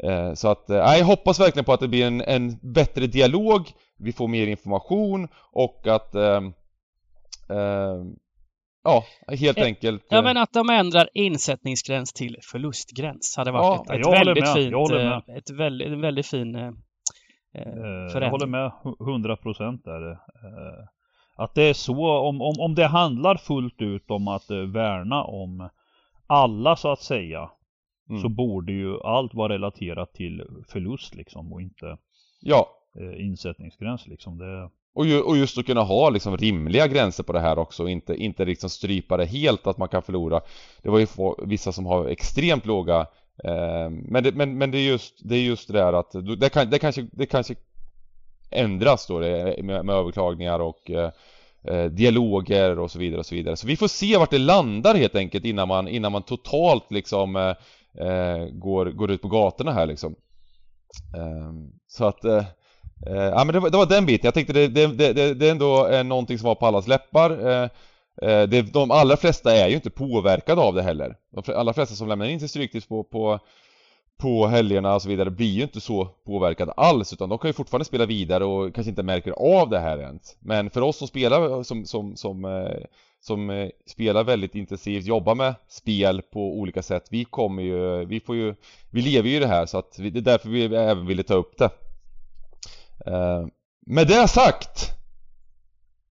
Eh, 0.02 0.35
så 0.35 0.49
att, 0.49 0.70
eh, 0.70 0.76
nej 0.76 0.99
jag 0.99 1.06
hoppas 1.06 1.40
verkligen 1.40 1.64
på 1.64 1.73
att 1.73 1.81
det 1.81 1.88
blir 1.88 2.06
en, 2.06 2.20
en 2.20 2.58
bättre 2.62 3.06
dialog, 3.06 3.70
vi 3.99 4.12
får 4.12 4.28
mer 4.28 4.46
information 4.46 5.28
och 5.52 5.87
att 5.87 6.14
eh, 6.14 6.40
eh, 7.49 8.02
Ja, 8.84 9.05
helt 9.29 9.58
eh, 9.58 9.64
enkelt 9.64 10.06
Ja 10.08 10.23
men 10.23 10.37
att 10.37 10.52
de 10.52 10.70
ändrar 10.70 11.08
insättningsgräns 11.14 12.12
till 12.12 12.37
förlustgräns 12.43 13.34
hade 13.37 13.50
varit 13.50 13.82
ja, 13.88 13.94
ett, 13.94 14.00
ett 14.00 14.12
väldigt 14.12 14.44
med. 14.44 14.55
fint, 14.55 15.38
ett 15.38 15.50
väldigt, 15.50 15.88
en 15.88 16.00
väldigt 16.00 16.26
fin 16.26 16.55
eh, 16.55 16.70
förändring. 17.55 18.23
Jag 18.23 18.31
håller 18.31 18.46
med 18.46 18.73
100 19.00 19.37
procent 19.37 19.84
där. 19.84 20.19
Att 21.37 21.55
det 21.55 21.62
är 21.62 21.75
så, 21.75 22.11
om, 22.11 22.43
om, 22.43 22.55
om 22.58 22.75
det 22.75 22.87
handlar 22.87 23.37
fullt 23.37 23.82
ut 23.82 24.11
om 24.11 24.29
att 24.29 24.50
värna 24.50 25.25
om 25.25 25.69
alla 26.26 26.76
så 26.76 26.93
att 26.93 27.00
säga 27.00 27.50
mm. 28.08 28.23
så 28.23 28.28
borde 28.28 28.73
ju 28.73 29.00
allt 29.00 29.35
vara 29.35 29.52
relaterat 29.52 30.14
till 30.14 30.43
förlust 30.69 31.14
liksom 31.14 31.52
och 31.52 31.62
inte 31.62 31.99
ja. 32.40 32.67
eh, 33.00 33.25
insättningsgräns 33.25 34.06
liksom. 34.06 34.38
Det... 34.38 34.70
Och, 34.94 35.06
ju, 35.06 35.21
och 35.21 35.37
just 35.37 35.59
att 35.59 35.67
kunna 35.67 35.83
ha 35.83 36.11
liksom 36.11 36.37
rimliga 36.37 36.87
gränser 36.87 37.23
på 37.23 37.33
det 37.33 37.41
här 37.41 37.59
också, 37.59 37.89
inte, 37.89 38.15
inte 38.15 38.44
liksom 38.44 38.71
strypa 38.71 39.17
det 39.17 39.25
helt 39.25 39.67
att 39.67 39.79
man 39.79 39.89
kan 39.89 40.03
förlora. 40.03 40.41
Det 40.83 40.91
var 40.91 40.99
ju 40.99 41.06
vissa 41.47 41.73
som 41.73 41.87
har 41.87 42.06
extremt 42.06 42.67
låga 42.67 43.00
eh, 43.44 43.91
men, 43.91 44.23
det, 44.23 44.33
men, 44.33 44.59
men 44.59 44.71
det 44.71 44.79
är 44.79 44.87
just 44.87 45.15
det, 45.25 45.37
är 45.37 45.41
just 45.41 45.69
det 45.69 45.75
där 45.75 45.93
att 45.93 46.15
det, 46.41 46.49
kan, 46.49 46.71
det, 46.71 46.79
kanske, 46.79 47.06
det 47.12 47.27
kanske 47.27 47.55
ändras 48.50 49.06
då 49.06 49.19
det, 49.19 49.62
med, 49.62 49.85
med 49.85 49.94
överklagningar 49.94 50.59
och 50.59 50.91
eh, 50.91 51.11
eh, 51.65 51.85
dialoger 51.85 52.79
och 52.79 52.91
så 52.91 52.99
vidare 52.99 53.19
och 53.19 53.27
så 53.27 53.35
vidare. 53.35 53.56
Så 53.56 53.67
vi 53.67 53.77
får 53.77 53.88
se 53.88 54.17
vart 54.17 54.31
det 54.31 54.38
landar 54.38 54.95
helt 54.95 55.15
enkelt 55.15 55.45
innan 55.45 55.69
man, 55.69 55.88
innan 55.88 56.12
man 56.12 56.23
totalt 56.23 56.91
liksom 56.91 57.37
eh, 57.37 57.55
eh 58.06 58.47
går, 58.47 58.87
går 58.87 59.11
ut 59.11 59.23
på 59.23 59.29
gatorna 59.29 59.73
här 59.73 59.87
liksom. 59.87 60.15
Eh, 61.17 61.53
så 61.88 62.05
att, 62.05 62.25
eh, 62.25 62.45
eh, 63.06 63.14
ja 63.14 63.44
men 63.44 63.52
det 63.52 63.60
var, 63.60 63.70
det 63.70 63.76
var, 63.76 63.87
den 63.87 64.06
biten. 64.06 64.26
Jag 64.26 64.34
tänkte 64.34 64.52
det, 64.52 64.69
det, 64.69 64.87
det, 64.87 65.34
det 65.34 65.46
är 65.46 65.50
ändå 65.50 65.84
är 65.84 66.04
någonting 66.04 66.38
som 66.38 66.46
var 66.46 66.54
på 66.54 66.66
allas 66.66 66.87
läppar. 66.88 67.49
Eh, 67.49 67.69
eh, 68.22 68.49
det, 68.49 68.72
de 68.72 68.90
allra 68.90 69.16
flesta 69.16 69.56
är 69.56 69.69
ju 69.69 69.75
inte 69.75 69.90
påverkade 69.90 70.60
av 70.60 70.75
det 70.75 70.82
heller. 70.82 71.16
De 71.31 71.54
allra 71.54 71.72
flesta 71.72 71.94
som 71.94 72.08
lämnar 72.08 72.26
in 72.26 72.40
sin 72.40 72.49
stryktips 72.49 72.87
på, 72.87 73.04
på 73.04 73.38
på 74.22 74.46
helgerna 74.46 74.94
och 74.94 75.02
så 75.02 75.08
vidare 75.08 75.31
blir 75.31 75.50
ju 75.50 75.62
inte 75.62 75.81
så 75.81 76.04
påverkade 76.04 76.72
alls 76.72 77.12
utan 77.12 77.28
de 77.28 77.38
kan 77.38 77.49
ju 77.49 77.52
fortfarande 77.52 77.84
spela 77.84 78.06
vidare 78.06 78.44
och 78.44 78.75
kanske 78.75 78.90
inte 78.90 79.02
märker 79.02 79.32
av 79.32 79.70
det 79.70 79.78
här 79.78 79.99
ens. 79.99 80.37
Men 80.40 80.70
för 80.70 80.81
oss 80.81 80.96
som 80.96 81.08
spelar 81.08 81.62
som, 81.62 81.87
som, 81.87 82.16
som 82.16 82.44
eh, 82.44 82.84
som 83.20 83.50
eh, 83.50 83.69
spelar 83.87 84.25
väldigt 84.25 84.54
intensivt, 84.54 85.04
jobbar 85.06 85.34
med 85.34 85.54
spel 85.69 86.22
på 86.22 86.58
olika 86.58 86.82
sätt. 86.82 87.04
Vi 87.10 87.25
kommer 87.25 87.62
ju, 87.62 88.04
vi 88.04 88.20
får 88.20 88.37
ju, 88.37 88.54
vi 88.90 89.02
lever 89.02 89.28
ju 89.28 89.37
i 89.37 89.38
det 89.38 89.46
här 89.46 89.66
så 89.66 89.78
att 89.78 89.93
det 89.96 90.19
är 90.19 90.20
därför 90.20 90.49
vi 90.49 90.64
även 90.64 91.06
ville 91.06 91.22
ta 91.22 91.34
upp 91.34 91.58
det. 91.58 91.70
Eh, 93.06 93.46
med 93.87 94.06
det 94.06 94.28
sagt! 94.28 94.90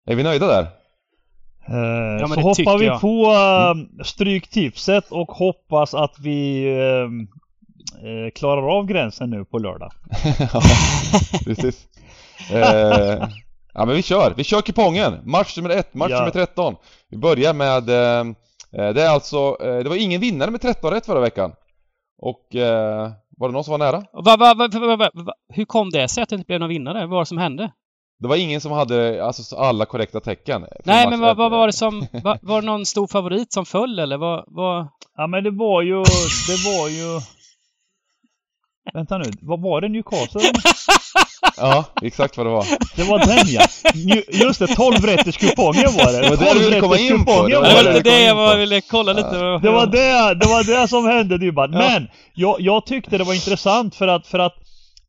Är 0.06 0.16
vi 0.16 0.24
nöjda 0.24 0.48
där? 0.48 0.68
Eh, 1.68 2.20
ja, 2.22 2.28
så 2.28 2.42
hoppar 2.42 2.78
vi 2.78 2.86
jag. 2.86 3.02
på 3.02 3.32
uh, 3.32 4.04
Stryktipset 4.04 5.12
och 5.12 5.32
hoppas 5.32 5.94
att 5.94 6.20
vi 6.20 6.66
klarar 8.36 8.78
av 8.78 8.86
gränsen 8.86 9.30
nu 9.30 9.46
på 9.46 9.60
lördag. 9.60 9.92
ja, 10.54 10.62
precis. 11.46 11.88
Ja 13.74 13.86
men 13.86 13.96
vi 13.96 14.02
kör, 14.02 14.34
vi 14.38 14.44
kör 14.44 14.62
kupongen! 14.62 15.20
Match 15.24 15.58
nummer 15.58 15.70
1, 15.70 15.94
match 15.94 16.12
ja. 16.12 16.18
nummer 16.18 16.32
13 16.32 16.76
Vi 17.10 17.18
börjar 17.18 17.54
med 17.54 17.90
eh, 17.90 18.20
eh, 18.72 18.94
Det 18.94 19.04
är 19.04 19.10
alltså, 19.10 19.58
eh, 19.62 19.78
det 19.78 19.90
var 19.90 19.96
ingen 19.96 20.22
vinnare 20.22 20.52
med 20.52 20.62
13 20.62 20.92
rätt 20.92 21.06
förra 21.06 21.20
veckan 21.20 21.52
Och 22.18 22.56
eh, 22.56 23.12
var 23.40 23.50
det 23.50 23.54
någon 23.54 23.64
som 23.64 23.72
var 23.72 23.78
nära? 23.78 24.04
Va, 24.14 24.38
va, 24.38 24.54
va, 25.14 25.34
Hur 25.54 25.66
kom 25.66 25.90
det 25.90 26.08
sig 26.08 26.24
att 26.24 26.30
det 26.30 26.36
inte 26.36 26.48
blev 26.48 26.60
någon 26.60 26.70
vinnare? 26.70 27.00
Vad 27.00 27.10
var 27.10 27.20
det 27.20 27.26
som 27.26 27.38
hände? 27.38 27.72
Det 28.20 28.28
var 28.28 28.36
ingen 28.36 28.62
som 28.62 28.72
hade 28.72 29.26
alltså, 29.26 29.56
alla 29.56 29.86
korrekta 29.86 30.20
tecken 30.20 30.66
Nej 30.86 31.10
men 31.10 31.20
vad, 31.20 31.38
vad 31.38 31.52
var 31.52 31.68
det 31.68 31.74
som, 31.74 32.00
va, 32.24 32.38
var 32.42 32.62
det 32.62 32.66
någon 32.66 32.86
stor 32.86 33.08
favorit 33.08 33.54
som 33.54 33.66
föll 33.66 34.00
eller 34.00 34.18
vad, 34.18 34.44
vad? 34.48 34.88
Ja 35.18 35.28
men 35.28 35.44
det 35.44 35.52
var 35.52 35.82
ju, 35.82 35.96
det 36.48 36.66
var 36.66 36.90
ju 36.90 37.22
Vänta 38.94 39.18
nu, 39.18 39.26
vad 39.42 39.62
var 39.62 39.82
det 39.82 39.90
Newcastle? 39.90 40.42
Ja, 41.58 41.86
exakt 42.02 42.38
vad 42.38 42.46
det 42.46 42.50
var. 42.50 42.66
Det 42.96 43.04
var 43.04 43.20
den 43.20 43.46
ja! 43.48 43.62
Just 44.46 44.60
det, 44.60 44.68
12 44.68 44.96
rätters 44.96 45.38
kupongen 45.38 45.90
var 45.98 46.12
det. 46.12 46.22
Det 46.22 46.30
var 46.30 46.46
det 46.46 46.54
du 46.54 46.66
ville 46.66 46.80
komma 46.80 46.98
in 46.98 47.26
på. 47.26 47.48
Det 47.48 47.56
var 47.56 47.94
det, 47.94 48.00
det 48.00 48.22
jag 48.22 48.58
ville 48.58 48.82
kolla 48.82 49.14
lite. 49.14 49.38
Det 49.38 49.72
var 49.72 49.86
det, 49.86 50.34
det 50.36 50.46
var 50.48 50.82
det 50.82 50.88
som 50.88 51.06
hände 51.06 51.38
Dybban. 51.38 51.72
Men, 51.72 52.08
jag, 52.34 52.56
jag 52.60 52.86
tyckte 52.86 53.18
det 53.18 53.24
var 53.24 53.34
intressant 53.34 53.96
för 53.96 54.08
att, 54.08 54.28
för 54.28 54.40
att 54.40 54.56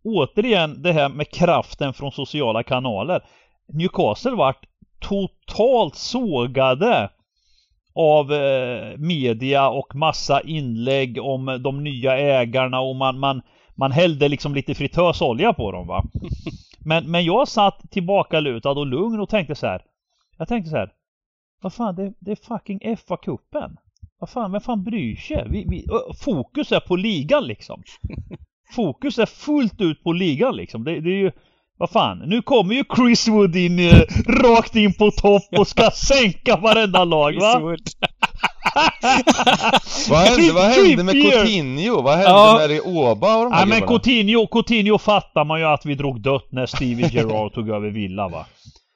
återigen 0.04 0.82
det 0.82 0.92
här 0.92 1.08
med 1.08 1.30
kraften 1.30 1.94
från 1.94 2.12
sociala 2.12 2.62
kanaler. 2.62 3.20
Newcastle 3.72 4.30
vart 4.36 4.64
totalt 5.00 5.96
sågade 5.96 7.10
av 7.94 8.32
eh, 8.32 8.98
media 8.98 9.68
och 9.68 9.94
massa 9.94 10.40
inlägg 10.40 11.18
om 11.22 11.60
de 11.64 11.84
nya 11.84 12.18
ägarna 12.18 12.80
och 12.80 12.96
man, 12.96 13.18
man 13.18 13.42
man 13.80 13.92
hällde 13.92 14.28
liksom 14.28 14.54
lite 14.54 14.74
fritösolja 14.74 15.52
på 15.52 15.72
dem 15.72 15.86
va. 15.86 16.04
Men, 16.84 17.10
men 17.10 17.24
jag 17.24 17.48
satt 17.48 17.90
tillbakalutad 17.90 18.70
och 18.70 18.86
lugn 18.86 19.20
och 19.20 19.28
tänkte 19.28 19.54
så 19.54 19.66
här. 19.66 19.82
Jag 20.38 20.48
tänkte 20.48 20.70
så 20.70 20.76
här. 20.76 20.92
Vad 21.62 21.72
fan, 21.72 21.96
det, 21.96 22.12
det 22.18 22.30
är 22.30 22.36
fucking 22.36 22.78
FA-cupen. 22.78 23.76
Vad 24.18 24.30
fan, 24.30 24.52
vem 24.52 24.60
fan 24.60 24.84
bryr 24.84 25.16
sig? 25.16 25.46
Vi, 25.50 25.64
vi, 25.68 25.86
fokus 26.24 26.72
är 26.72 26.80
på 26.80 26.96
ligan 26.96 27.46
liksom. 27.46 27.82
Fokus 28.74 29.18
är 29.18 29.26
fullt 29.26 29.80
ut 29.80 30.02
på 30.02 30.12
ligan 30.12 30.56
liksom. 30.56 30.84
Det, 30.84 31.00
det 31.00 31.10
är 31.10 31.18
ju... 31.18 31.32
Vad 31.76 31.90
fan, 31.90 32.18
nu 32.18 32.42
kommer 32.42 32.74
ju 32.74 32.84
Chris 32.96 33.28
Wood 33.28 33.56
in 33.56 33.78
eh, 33.78 34.02
rakt 34.42 34.76
in 34.76 34.94
på 34.94 35.10
topp 35.10 35.58
och 35.58 35.68
ska 35.68 35.90
sänka 35.90 36.56
varenda 36.56 37.04
lag 37.04 37.34
va? 37.40 37.76
Vad 40.10 40.18
hände, 40.18 40.52
vad 40.52 40.64
hände 40.64 41.04
med 41.04 41.12
Trippier. 41.12 41.32
Coutinho? 41.44 42.02
Vad 42.02 42.12
hände 42.14 42.30
Ja. 42.30 42.64
med 42.68 42.80
Oba 42.84 43.36
och 43.38 43.44
de 43.44 43.52
här 43.52 43.66
Nej 43.66 43.80
men? 43.80 43.88
Coutinho, 43.88 44.46
Coutinho 44.46 44.98
fattar 44.98 45.44
man 45.44 45.60
ju 45.60 45.66
att 45.66 45.86
vi 45.86 45.94
drog 45.94 46.20
dött 46.22 46.46
när 46.52 46.66
Stevie 46.66 47.08
Gerrard 47.08 47.54
tog 47.54 47.68
över 47.68 47.90
Villa 47.90 48.28
va. 48.28 48.46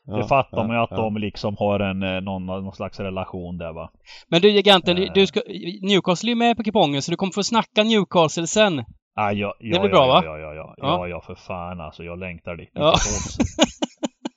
Det 0.06 0.18
Ja, 0.18 0.26
fattar 0.28 0.58
ja, 0.58 0.66
man 0.66 0.76
ju 0.76 0.82
att 0.82 0.90
ja. 0.90 0.96
de 0.96 1.16
liksom 1.16 1.56
har 1.58 1.80
en, 1.80 2.02
eh, 2.02 2.20
någon, 2.20 2.46
någon 2.46 2.72
slags 2.72 3.00
relation 3.00 3.58
där 3.58 3.72
va. 3.72 3.90
Men 4.28 4.42
du 4.42 4.50
Giganten, 4.50 4.96
du, 4.96 5.04
Eh. 5.06 5.12
du 5.14 5.26
ska, 5.26 5.40
Newcastle 5.82 6.28
är 6.28 6.30
ju 6.30 6.34
med 6.36 6.56
på 6.56 6.62
kupongen 6.62 7.02
så 7.02 7.10
du 7.10 7.16
kommer 7.16 7.32
få 7.32 7.42
snacka 7.42 7.82
Newcastle 7.82 8.46
sen. 8.46 8.78
Ah, 9.16 9.30
ja, 9.32 9.32
ja, 9.32 9.54
blir 9.60 9.72
ja, 9.80 9.88
bra, 9.88 10.06
ja, 10.06 10.06
va? 10.06 10.22
Ja, 10.24 10.38
ja, 10.38 10.54
ja, 10.54 10.74
Ja. 10.76 10.86
ja, 10.86 11.08
ja, 11.08 11.20
för 11.26 11.34
fan 11.34 11.80
alltså. 11.80 12.02
Jag 12.02 12.18
längtar 12.18 12.56
dit. 12.56 12.70
Ja. 12.74 12.94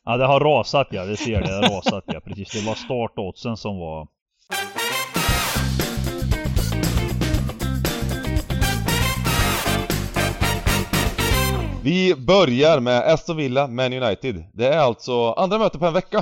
Ja, 0.10 0.18
det 0.18 0.26
har 0.26 0.40
rasat 0.40 0.88
ja. 0.92 1.06
Det 1.06 1.18
ser 1.18 1.42
det. 1.42 1.48
Det 1.48 1.56
har 1.68 1.76
rasat 1.78 2.04
ja. 2.08 2.20
Precis. 2.20 2.50
Det 2.52 2.68
var 2.68 2.76
startoddsen 2.76 3.58
som 3.58 3.78
var... 3.80 4.08
Vi 11.88 12.16
börjar 12.16 12.80
med 12.80 13.00
Aston 13.14 13.38
Villa, 13.38 13.68
Man 13.68 13.94
United. 13.94 14.44
Det 14.54 14.68
är 14.68 14.78
alltså 14.80 15.32
andra 15.32 15.58
mötet 15.58 15.80
på 15.80 15.86
en 15.86 15.94
vecka. 15.94 16.18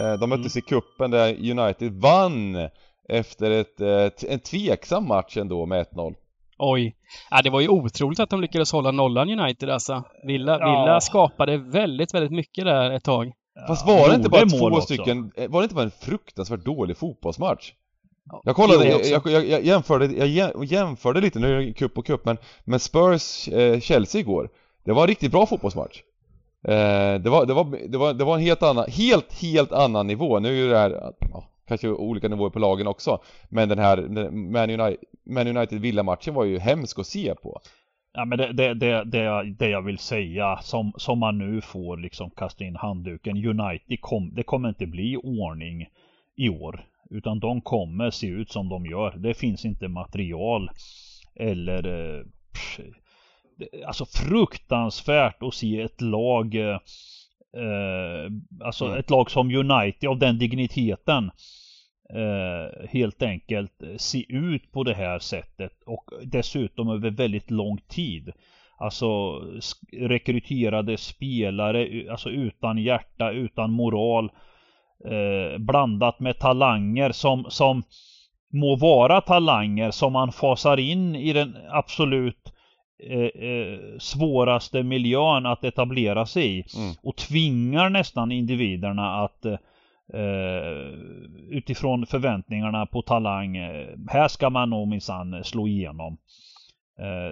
Eh, 0.00 0.12
De 0.20 0.28
möttes 0.30 0.56
i 0.56 0.60
kuppen 0.60 1.10
där 1.10 1.50
United 1.50 1.92
vann 1.92 2.68
efter 3.08 3.50
ett, 3.50 3.80
eh, 3.80 4.30
en 4.32 4.40
tveksam 4.40 5.08
match 5.08 5.36
ändå 5.36 5.66
med 5.66 5.80
1-0. 5.80 6.14
Oj. 6.58 6.96
Ja, 7.30 7.42
det 7.42 7.50
var 7.50 7.60
ju 7.60 7.68
otroligt 7.68 8.20
att 8.20 8.30
de 8.30 8.40
lyckades 8.40 8.72
hålla 8.72 8.90
nollan 8.90 9.30
United 9.40 9.70
alltså. 9.70 10.02
Villa, 10.26 10.58
Ja. 10.60 10.70
Villa 10.70 11.00
skapade 11.00 11.56
väldigt, 11.56 12.14
väldigt 12.14 12.32
mycket 12.32 12.64
där 12.64 12.90
ett 12.90 13.04
tag. 13.04 13.32
Fast 13.68 13.86
var 13.86 14.08
det 14.08 14.14
inte 14.14 14.28
bara 14.28 14.46
två 14.46 14.66
också. 14.66 14.80
stycken, 14.80 15.32
eh, 15.36 15.48
var 15.50 15.60
det 15.60 15.64
inte 15.64 15.74
bara 15.74 15.84
en 15.84 15.90
fruktansvärt 16.00 16.64
dålig 16.64 16.96
fotbollsmatch? 16.96 17.72
Ja, 18.30 18.40
Jag 18.44 18.56
kollade, 18.56 18.88
jag, 18.88 19.04
jag, 19.04 19.26
jag, 19.32 19.48
jag, 19.48 19.64
jämförde, 19.64 20.04
jag 20.06 20.28
jä- 20.28 20.64
jämförde 20.64 21.20
lite, 21.20 21.38
nu 21.38 21.52
är 21.56 21.60
det 21.60 21.72
cup 21.72 21.98
och 21.98 22.06
cup 22.06 22.24
men, 22.24 22.36
men 22.64 22.80
Spurs 22.80 23.48
eh, 23.48 23.80
Chelsea 23.80 24.20
igår 24.20 24.48
det 24.84 24.92
var 24.92 25.02
en 25.02 25.08
riktigt 25.08 25.32
bra 25.32 25.46
fotbollsmatch 25.46 26.02
eh, 26.68 27.14
det, 27.20 27.30
var, 27.30 27.46
det, 27.46 27.54
var, 27.54 27.88
det, 27.88 27.98
var, 27.98 28.14
det 28.14 28.24
var 28.24 28.34
en 28.34 28.42
helt 28.42 28.62
annan, 28.62 28.84
helt, 28.88 29.42
helt 29.42 29.72
annan 29.72 30.06
nivå 30.06 30.38
Nu 30.38 30.48
är 30.48 30.52
ju 30.52 30.68
det 30.68 30.78
här, 30.78 31.12
ja, 31.20 31.44
kanske 31.68 31.88
olika 31.88 32.28
nivåer 32.28 32.50
på 32.50 32.58
lagen 32.58 32.86
också 32.86 33.18
Men 33.48 33.68
den 33.68 33.78
här 33.78 33.96
Man 34.30 34.70
United, 34.70 34.98
Man 35.26 35.56
United 35.56 35.80
Villa-matchen 35.80 36.34
var 36.34 36.44
ju 36.44 36.58
hemsk 36.58 36.98
att 36.98 37.06
se 37.06 37.34
på 37.34 37.60
Ja 38.16 38.24
men 38.24 38.38
det, 38.38 38.52
det, 38.52 38.74
det, 38.74 39.04
det, 39.04 39.18
jag, 39.18 39.56
det 39.56 39.68
jag 39.68 39.82
vill 39.82 39.98
säga 39.98 40.58
som, 40.62 40.92
som 40.96 41.18
man 41.18 41.38
nu 41.38 41.60
får 41.60 41.96
liksom 41.96 42.30
kasta 42.30 42.64
in 42.64 42.76
handduken. 42.76 43.36
United 43.36 44.00
kom, 44.00 44.34
det 44.34 44.42
kommer 44.42 44.68
inte 44.68 44.86
bli 44.86 45.16
ordning 45.16 45.86
i 46.36 46.48
år. 46.48 46.86
Utan 47.10 47.40
de 47.40 47.60
kommer 47.60 48.10
se 48.10 48.26
ut 48.26 48.50
som 48.50 48.68
de 48.68 48.86
gör. 48.86 49.16
Det 49.16 49.34
finns 49.34 49.64
inte 49.64 49.88
material 49.88 50.70
eller 51.34 51.86
eh, 51.86 52.24
pff, 52.52 52.80
Alltså 53.86 54.04
fruktansvärt 54.04 55.42
att 55.42 55.54
se 55.54 55.80
ett 55.80 56.00
lag 56.00 56.54
eh, 56.54 56.78
Alltså 58.64 58.86
Mm. 58.86 58.98
ett 58.98 59.10
lag 59.10 59.30
som 59.30 59.54
United 59.54 60.08
av 60.10 60.18
den 60.18 60.38
digniteten 60.38 61.30
eh, 62.14 62.88
helt 62.88 63.22
enkelt 63.22 63.82
eh, 63.82 63.96
se 63.96 64.24
ut 64.28 64.72
på 64.72 64.84
det 64.84 64.94
här 64.94 65.18
sättet 65.18 65.82
och 65.86 66.10
dessutom 66.24 66.88
över 66.88 67.10
väldigt 67.10 67.50
lång 67.50 67.78
tid. 67.88 68.32
Alltså 68.78 69.40
rekryterade 69.92 70.96
spelare, 70.96 72.10
alltså 72.10 72.30
utan 72.30 72.78
hjärta, 72.78 73.30
utan 73.30 73.70
moral. 73.70 74.30
Eh, 75.04 75.58
blandat 75.58 76.20
med 76.20 76.38
talanger 76.38 77.12
som, 77.12 77.44
som 77.48 77.82
må 78.52 78.76
vara 78.76 79.20
talanger 79.20 79.90
som 79.90 80.12
man 80.12 80.32
fasar 80.32 80.76
in 80.76 81.16
i 81.16 81.32
den 81.32 81.56
absolut 81.70 82.53
eh, 83.10 83.48
eh, 83.48 83.78
svåraste 83.98 84.82
miljön 84.82 85.46
att 85.46 85.64
etablera 85.64 86.26
sig 86.26 86.58
i. 86.58 86.64
Mm. 86.76 86.94
Och 87.02 87.16
tvingar 87.16 87.90
nästan 87.90 88.32
individerna 88.32 89.24
att 89.24 89.44
eh, 89.44 89.58
utifrån 91.50 92.06
förväntningarna 92.06 92.86
på 92.86 93.02
talang. 93.02 93.56
Eh, 93.56 93.88
här 94.08 94.28
ska 94.28 94.50
man 94.50 94.70
nog 94.70 94.88
minsann 94.88 95.44
slå 95.44 95.68
igenom. 95.68 96.16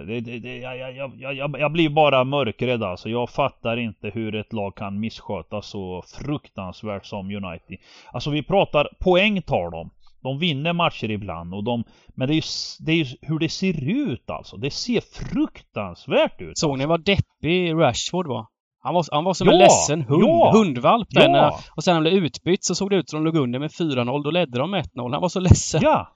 Det, 0.07 0.19
det, 0.19 0.39
det, 0.39 0.57
jag, 0.57 0.95
jag, 0.95 1.11
jag, 1.17 1.59
jag, 1.59 1.71
blir 1.71 1.89
bara 1.89 2.23
mörkrädd 2.23 2.83
alltså. 2.83 3.09
Jag 3.09 3.29
fattar 3.29 3.77
inte 3.77 4.09
hur 4.09 4.35
ett 4.35 4.53
lag 4.53 4.75
kan 4.75 4.99
misskötas 4.99 5.67
så 5.67 6.03
fruktansvärt 6.21 7.05
som 7.05 7.25
United. 7.25 7.77
Alltså 8.11 8.29
vi 8.29 8.43
pratar 8.43 8.89
poäng 8.99 9.41
tar 9.41 9.71
de. 9.71 9.89
De 10.23 10.39
vinner 10.39 10.73
matcher 10.73 11.11
ibland 11.11 11.53
och 11.53 11.63
de 11.63 11.83
Men 12.15 12.27
det 12.27 12.33
är 12.33 12.35
ju, 12.35 12.41
det 12.79 12.91
är 12.91 12.95
ju 12.95 13.05
hur 13.21 13.39
det 13.39 13.49
ser 13.49 13.89
ut 13.89 14.29
alltså. 14.29 14.57
Det 14.57 14.71
ser 14.71 15.01
fruktansvärt 15.01 16.41
ut. 16.41 16.57
Såg 16.57 16.77
ni 16.77 16.85
vad 16.85 17.05
deppig 17.05 17.73
Rashford 17.73 18.27
var? 18.27 18.45
Han 18.85 18.93
var, 18.93 19.05
han 19.11 19.23
var 19.23 19.33
som 19.33 19.47
Ja, 19.47 19.53
en 19.53 19.59
ledsen 19.59 20.01
hund, 20.01 20.23
ja, 20.23 20.51
hundvalp 20.55 21.07
där 21.09 21.29
ja. 21.29 21.59
Och 21.75 21.83
sen 21.83 21.91
när 21.91 21.95
han 21.95 22.03
blev 22.03 22.25
utbytt 22.25 22.63
så 22.63 22.75
såg 22.75 22.89
det 22.89 22.95
ut 22.95 23.09
som 23.09 23.23
de 23.23 23.25
låg 23.25 23.43
under 23.43 23.59
med 23.59 23.71
4-0. 23.71 24.23
Då 24.23 24.31
ledde 24.31 24.59
de 24.59 24.71
med 24.71 24.85
1-0. 24.85 25.11
Han 25.11 25.21
var 25.21 25.29
så 25.29 25.39
ledsen. 25.39 25.81
Ja! 25.83 26.15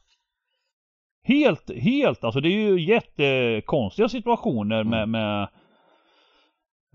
Helt, 1.24 1.72
helt, 1.82 2.24
alltså 2.24 2.40
det 2.42 2.50
är 2.50 2.70
ju 2.70 2.82
jättekonstiga 2.82 4.10
situationer 4.10 4.84
med, 4.84 5.04
Mm. 5.04 5.12
med 5.12 5.50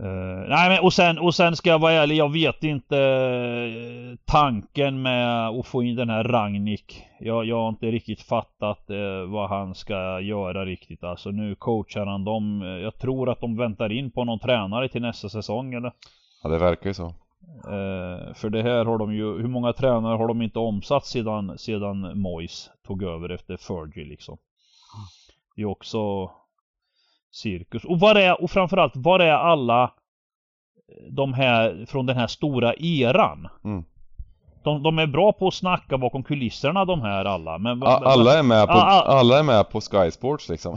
eh, 0.00 0.49
nej 0.49 0.68
men 0.68 0.80
och 0.80 0.92
sen, 0.92 1.18
och 1.18 1.34
sen 1.34 1.56
ska 1.56 1.70
jag 1.70 1.78
vara 1.78 1.92
ärlig, 1.92 2.16
jag 2.16 2.32
vet 2.32 2.62
inte 2.64 2.99
eh, 2.99 4.18
tanken 4.25 5.02
med 5.02 5.49
att 5.49 5.66
få 5.66 5.82
in 5.82 5.96
den 5.96 6.11
här 6.11 6.25
Ragnik. 6.25 7.02
Jag, 7.20 7.44
jag 7.44 7.56
har 7.56 7.68
inte 7.68 7.87
riktigt 7.87 8.22
fattat 8.22 8.90
eh, 8.90 9.25
vad 9.28 9.49
han 9.49 9.75
ska 9.75 10.20
göra 10.20 10.64
riktigt. 10.64 11.04
Alltså 11.04 11.30
nu 11.30 11.54
coachar 11.54 12.06
han 12.06 12.25
dem. 12.25 12.62
Jag 12.82 12.99
tror 12.99 13.30
att 13.30 13.40
de 13.40 13.56
väntar 13.56 13.92
in 13.92 14.11
på 14.11 14.25
någon 14.25 14.38
tränare 14.38 14.88
till 14.88 15.02
nästa 15.02 15.28
säsong 15.28 15.75
eller? 15.75 15.92
Ja 16.42 16.49
det 16.49 16.58
verkar 16.58 16.90
ju 16.90 16.94
så 16.94 17.14
Eh, 17.64 18.34
för 18.34 18.50
det 18.50 18.62
här 18.62 18.84
har 18.84 18.99
de 18.99 19.14
ju, 19.14 19.38
hur 19.38 19.49
många 19.49 19.72
tränare 19.72 20.16
har 20.16 20.28
de 20.28 20.42
inte 20.42 20.58
omsatt 20.58 21.06
sedan, 21.06 21.58
sedan 21.58 22.20
Moyes 22.20 22.70
tog 22.87 23.02
över 23.02 23.28
efter 23.28 23.56
Fergie 23.56 24.04
liksom. 24.04 24.38
Det 25.56 25.62
är 25.62 25.66
också 25.66 26.30
cirkus. 27.32 27.84
Och 27.84 28.00
var 28.00 28.14
är, 28.14 28.42
och 28.42 28.50
framförallt, 28.50 28.92
var 28.96 29.20
är 29.20 29.32
alla 29.32 29.90
de 31.10 31.34
här 31.34 31.86
från 31.88 32.06
den 32.06 32.16
här 32.16 32.26
stora 32.26 32.74
eran? 32.74 33.48
Mm. 33.64 33.84
De, 34.64 34.82
de 34.82 34.98
är 34.98 35.06
bra 35.06 35.32
på 35.32 35.48
att 35.48 35.54
snacka 35.54 35.98
bakom 35.98 36.22
kulisserna 36.22 36.84
de 36.84 37.00
här 37.00 37.24
alla. 37.24 37.58
Men, 37.58 37.82
Alla 37.82 38.38
är 38.38 38.42
med 38.42 38.66
på, 38.66 38.72
alla 38.72 39.38
är 39.38 39.42
med 39.42 39.70
på 39.70 39.80
Sky 39.80 40.10
Sports 40.10 40.48
liksom 40.48 40.76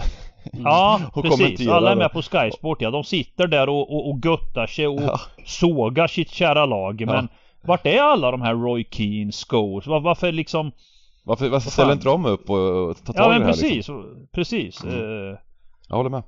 Ja, 0.54 1.02
precis. 1.22 1.68
Alla 1.68 1.92
är 1.92 1.96
med 1.96 2.12
på 2.12 2.22
Sky 2.22 2.52
Sport 2.52 2.82
ja. 2.82 2.92
De 2.92 3.04
sitter 3.04 3.48
där 3.48 3.70
och, 3.70 3.96
och, 3.96 4.10
och 4.10 4.20
göttar 4.26 4.68
sig 4.68 4.88
och 4.88 5.02
Ja. 5.02 5.20
sågar 5.46 6.08
sitt 6.08 6.30
kära 6.30 6.66
lag. 6.66 7.02
Ja. 7.02 7.06
Men 7.06 7.28
vart 7.62 7.86
är 7.86 8.02
alla 8.02 8.32
de 8.32 8.42
här 8.42 8.56
Roy 8.56 8.88
Keane, 8.92 9.32
Scholes? 9.32 9.88
Var, 9.88 10.00
varför 10.00 10.32
liksom... 10.32 10.72
Varför, 11.24 11.50
varför 11.50 11.70
ställer 11.70 11.94
inte 11.94 12.06
de 12.06 12.26
upp 12.26 12.50
och, 12.50 12.90
och 12.90 13.06
tar 13.06 13.14
tag 13.14 13.26
Ja 13.26 13.30
i 13.30 13.30
men 13.30 13.40
det 13.40 13.46
här 13.46 13.52
precis, 13.52 13.76
liksom? 13.76 14.28
precis. 14.32 14.84
Mm. 14.84 15.32
Eh, 15.32 15.38
jag 15.90 15.96
håller 15.96 16.10
med 16.10 16.24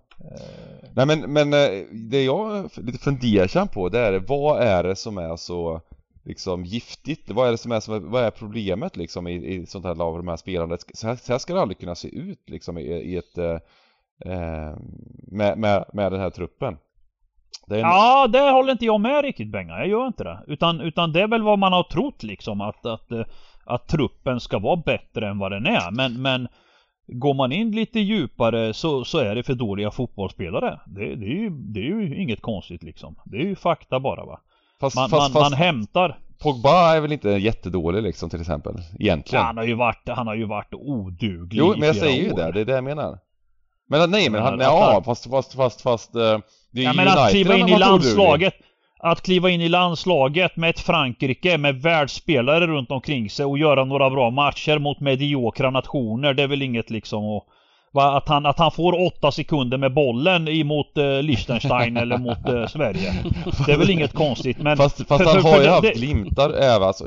Nej 0.96 1.06
men, 1.06 1.34
men 1.34 1.54
eh, 1.54 1.86
det 1.92 2.24
jag 2.24 2.58
är 2.58 2.82
lite 2.82 2.98
fundersam 2.98 3.68
på 3.68 3.90
det 3.90 4.00
är 4.00 4.20
vad 4.20 4.62
är 4.62 4.84
det 4.84 4.96
som 4.96 5.18
är 5.18 5.36
så 5.36 5.82
liksom 6.26 6.66
giftigt? 6.66 7.32
Vad 7.32 7.48
är 7.48 7.52
det 7.52 7.58
som 7.58 7.72
är, 7.72 7.80
som 7.80 7.94
är 7.94 8.00
vad 8.00 8.24
är 8.24 8.32
problemet 8.32 8.98
liksom 8.98 9.28
i, 9.28 9.56
i 9.56 9.66
sånt 9.66 9.86
här 9.86 9.96
lag, 9.96 10.20
de 10.20 10.28
här 10.28 10.38
spelandet? 10.38 10.86
Så 10.94 11.08
här, 11.08 11.16
så 11.16 11.32
här 11.32 11.40
ska 11.40 11.54
det 11.54 11.62
aldrig 11.62 11.80
kunna 11.80 11.96
se 11.96 12.08
ut 12.08 12.50
liksom 12.50 12.78
i, 12.78 12.82
i 12.82 13.18
ett 13.18 13.38
eh, 13.38 13.58
eh 14.26 14.76
med, 15.32 15.58
med, 15.58 15.86
med 15.94 16.12
den 16.12 16.22
här 16.22 16.30
truppen 16.30 16.78
det 17.68 17.76
en, 17.76 17.82
Ja, 17.82 18.28
det 18.28 18.40
håller 18.40 18.72
inte 18.72 18.86
jag 18.86 19.02
med 19.02 19.22
riktigt 19.22 19.52
Benga. 19.52 19.78
Jag 19.78 19.88
gör 19.88 20.08
inte 20.08 20.24
det. 20.24 20.44
Utan, 20.48 20.82
utan 20.82 21.14
det 21.14 21.22
är 21.22 21.28
väl 21.28 21.44
vad 21.44 21.60
man 21.60 21.74
har 21.74 21.84
trott 21.84 22.24
liksom 22.24 22.62
att, 22.62 22.86
att, 22.86 23.12
att, 23.12 23.28
att 23.66 23.88
truppen 23.88 24.40
ska 24.40 24.60
vara 24.60 24.82
bättre 24.86 25.30
än 25.30 25.40
vad 25.40 25.52
den 25.52 25.66
är. 25.66 25.92
Men, 25.92 26.22
men 26.22 26.48
går 27.08 27.34
man 27.34 27.52
in 27.52 27.72
lite 27.72 28.00
djupare 28.00 28.74
så, 28.74 29.06
så 29.06 29.18
är 29.18 29.36
det 29.36 29.44
för 29.44 29.54
dåliga 29.54 29.92
fotbollsspelare. 29.92 30.80
Det, 30.86 31.16
det, 31.16 31.26
är 31.26 31.36
ju, 31.42 31.50
det 31.50 31.80
är 31.80 31.84
ju 31.84 32.22
inget 32.22 32.42
konstigt 32.42 32.84
liksom. 32.84 33.16
Det 33.26 33.38
är 33.38 33.42
ju 33.42 33.56
fakta 33.56 34.00
bara 34.00 34.26
va. 34.26 34.40
fast, 34.80 34.96
Man, 34.96 35.10
fast, 35.10 35.34
man, 35.34 35.42
fast 35.42 35.52
man 35.52 35.60
hämtar. 35.60 36.20
Pogba 36.40 36.96
är 36.96 37.02
väl 37.02 37.12
inte 37.12 37.30
jättedålig 37.30 38.04
liksom 38.04 38.30
till 38.30 38.42
exempel 38.42 38.74
Egentligen 39.00 39.46
Han 39.46 39.58
har 39.58 39.64
ju 39.64 39.74
varit, 39.74 40.10
han 40.10 40.28
har 40.28 40.36
ju 40.36 40.46
varit 40.46 40.74
oduglig 40.74 41.60
Jo 41.60 41.74
men 41.78 41.88
jag 41.88 41.96
säger 41.96 42.24
ju 42.24 42.32
år. 42.32 42.38
det, 42.38 42.52
det 42.52 42.62
är 42.62 42.66
det 42.66 42.72
jag 42.72 42.84
menar 42.84 43.20
Men 43.90 44.12
nej 44.12 44.30
men 44.30 44.42
han, 44.42 44.54
att 44.54 44.62
ja 44.62 45.02
fast, 45.06 45.30
fast, 45.30 45.54
fast, 45.54 45.82
fast 45.82 46.16
eh, 46.16 46.40
det 46.72 46.82
är 46.82 46.84
Ja 46.84 46.94
men 46.94 47.08
att 47.08 47.18
United 47.18 47.32
kliva 47.32 47.52
han 47.52 47.70
in 47.70 47.76
i 47.76 47.80
landslaget 47.80 48.54
Att 49.00 49.22
kliva 49.22 49.50
in 49.50 49.62
i 49.62 49.70
landslaget 49.70 50.56
med 50.56 50.70
ett 50.70 50.80
Frankrike 50.80 51.58
med 51.58 51.82
världsspelare 51.82 52.68
runt 52.68 52.92
omkring 52.92 53.30
sig 53.30 53.46
och 53.46 53.58
göra 53.58 53.86
några 53.86 54.10
bra 54.10 54.30
matcher 54.30 54.80
mot 54.80 55.00
mediokra 55.00 55.70
nationer 55.70 56.34
Det 56.34 56.44
är 56.44 56.48
väl 56.48 56.62
inget 56.62 56.90
liksom 56.90 57.24
att 57.38 57.44
Va, 57.94 58.18
att, 58.18 58.30
han, 58.30 58.46
att 58.46 58.60
han 58.60 58.72
får 58.72 59.06
åtta 59.08 59.32
sekunder 59.32 59.78
med 59.78 59.94
bollen 59.94 60.48
emot 60.48 60.98
eh, 60.98 61.22
Liechtenstein 61.22 61.98
eller 62.04 62.18
mot 62.18 62.50
eh, 62.50 62.66
Sverige. 62.68 63.14
Det 63.66 63.72
är 63.72 63.78
väl 63.78 63.90
inget 63.90 64.14
konstigt 64.14 64.62
men... 64.62 64.78
Fast, 64.78 65.08
fast 65.08 65.24
för- 65.24 65.30
han 65.34 65.44
har 65.44 65.52
för 65.52 65.58
ju 65.60 65.64
det- 65.66 65.70
haft 65.72 65.82
det- 65.84 65.94
glimtar 65.94 66.50
även 66.50 66.88
alltså, 66.88 67.06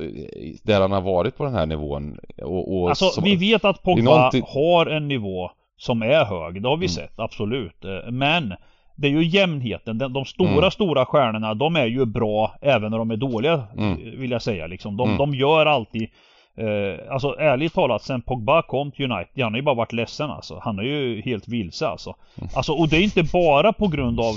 där 0.62 0.80
han 0.80 0.92
har 0.92 1.00
varit 1.00 1.36
på 1.36 1.44
den 1.44 1.54
här 1.54 1.66
nivån 1.66 2.18
och, 2.42 2.76
och 2.80 2.88
Alltså 2.88 3.08
som- 3.08 3.24
vi 3.24 3.36
vet 3.36 3.64
att 3.64 3.82
Pogba 3.82 4.02
någonting- 4.02 4.44
har 4.46 4.86
en 4.86 5.08
nivå 5.08 5.50
som 5.76 6.02
är 6.02 6.24
hög. 6.24 6.62
Det 6.62 6.68
har 6.68 6.76
vi 6.76 6.86
Mm. 6.86 6.88
sett, 6.88 7.18
absolut. 7.18 7.84
Eh, 7.84 8.10
Men 8.10 8.54
det 9.00 9.08
är 9.08 9.12
ju 9.12 9.24
jämnheten. 9.24 9.98
De, 9.98 10.12
de 10.12 10.24
stora, 10.24 10.50
Mm. 10.58 10.70
stora 10.70 11.04
stjärnorna, 11.06 11.54
de 11.54 11.76
är 11.76 11.86
ju 11.86 12.04
bra 12.04 12.54
även 12.60 12.90
när 12.90 12.98
de 12.98 13.10
är 13.10 13.16
dåliga, 13.16 13.62
Mm. 13.76 14.20
vill 14.20 14.30
jag 14.30 14.42
säga. 14.42 14.66
Liksom. 14.66 14.96
De, 14.96 15.06
Mm. 15.08 15.18
de 15.18 15.34
gör 15.34 15.66
alltid 15.66 16.08
Eh, 16.56 17.12
alltså 17.12 17.36
ärligt 17.38 17.74
talat, 17.74 18.02
sen 18.02 18.22
Pogba 18.22 18.62
kom 18.62 18.90
till 18.90 19.12
United, 19.12 19.42
han 19.44 19.52
har 19.52 19.56
ju 19.58 19.62
bara 19.62 19.74
varit 19.74 19.92
ledsen 19.92 20.30
alltså. 20.30 20.60
Han 20.64 20.78
är 20.78 20.82
ju 20.82 21.22
helt 21.22 21.48
vilse 21.48 21.86
alltså. 21.88 22.14
Mm. 22.38 22.50
Alltså, 22.56 22.72
och 22.72 22.88
det 22.88 22.96
är 22.96 23.02
inte 23.02 23.22
bara 23.32 23.72
på 23.72 23.86
grund 23.88 24.20
av 24.20 24.34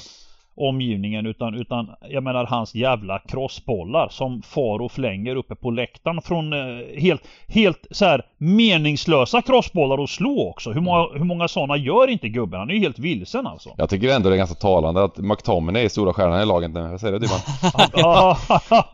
omgivningen 0.55 1.25
utan, 1.25 1.55
utan 1.55 1.89
jag 2.10 2.24
menar 2.24 2.45
hans 2.45 2.75
jävla 2.75 3.19
crossbollar 3.19 4.10
som 4.10 4.41
far 4.41 4.79
och 4.81 4.91
flänger 4.91 5.36
uppe 5.36 5.55
på 5.55 5.72
läktaren 5.72 6.22
från 6.22 6.53
eh, 6.53 6.60
helt, 6.98 7.22
helt 7.48 7.88
så 7.91 8.05
här 8.05 8.25
meningslösa 8.38 9.41
crossbollar 9.41 10.03
att 10.03 10.10
slå 10.10 10.50
också. 10.50 10.72
Hur 10.72 10.81
många, 10.81 11.07
hur 11.13 11.25
många 11.25 11.48
sådana 11.48 11.77
gör 11.77 12.07
inte 12.07 12.29
gubben? 12.29 12.60
Han 12.60 12.69
är 12.69 12.74
ju 12.74 12.79
helt 12.79 13.00
vilsen 13.00 13.48
alltså. 13.48 13.69
Jag 13.77 13.89
tycker 13.89 14.15
ändå 14.15 14.29
det 14.29 14.36
är 14.36 14.38
ganska 14.38 14.55
talande 14.55 15.03
att 15.03 15.17
McTominay 15.17 15.86
är 15.86 15.89
stora 15.89 16.13
stjärnan 16.13 16.41
i 16.41 16.45
laget 16.45 16.72
nu. 16.72 16.79
Jag 16.79 17.00
säger 17.00 17.13
det 17.13 17.19
Dybban. 17.19 17.39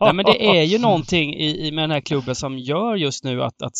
Nej, 0.00 0.14
men 0.14 0.24
det 0.24 0.58
är 0.58 0.62
ju 0.62 0.78
någonting 0.78 1.34
i, 1.34 1.66
i 1.66 1.72
med 1.72 1.84
den 1.84 1.90
här 1.90 2.00
klubben 2.00 2.34
som 2.34 2.58
gör 2.58 2.96
just 2.96 3.24
nu 3.24 3.42
att, 3.42 3.62
att 3.62 3.72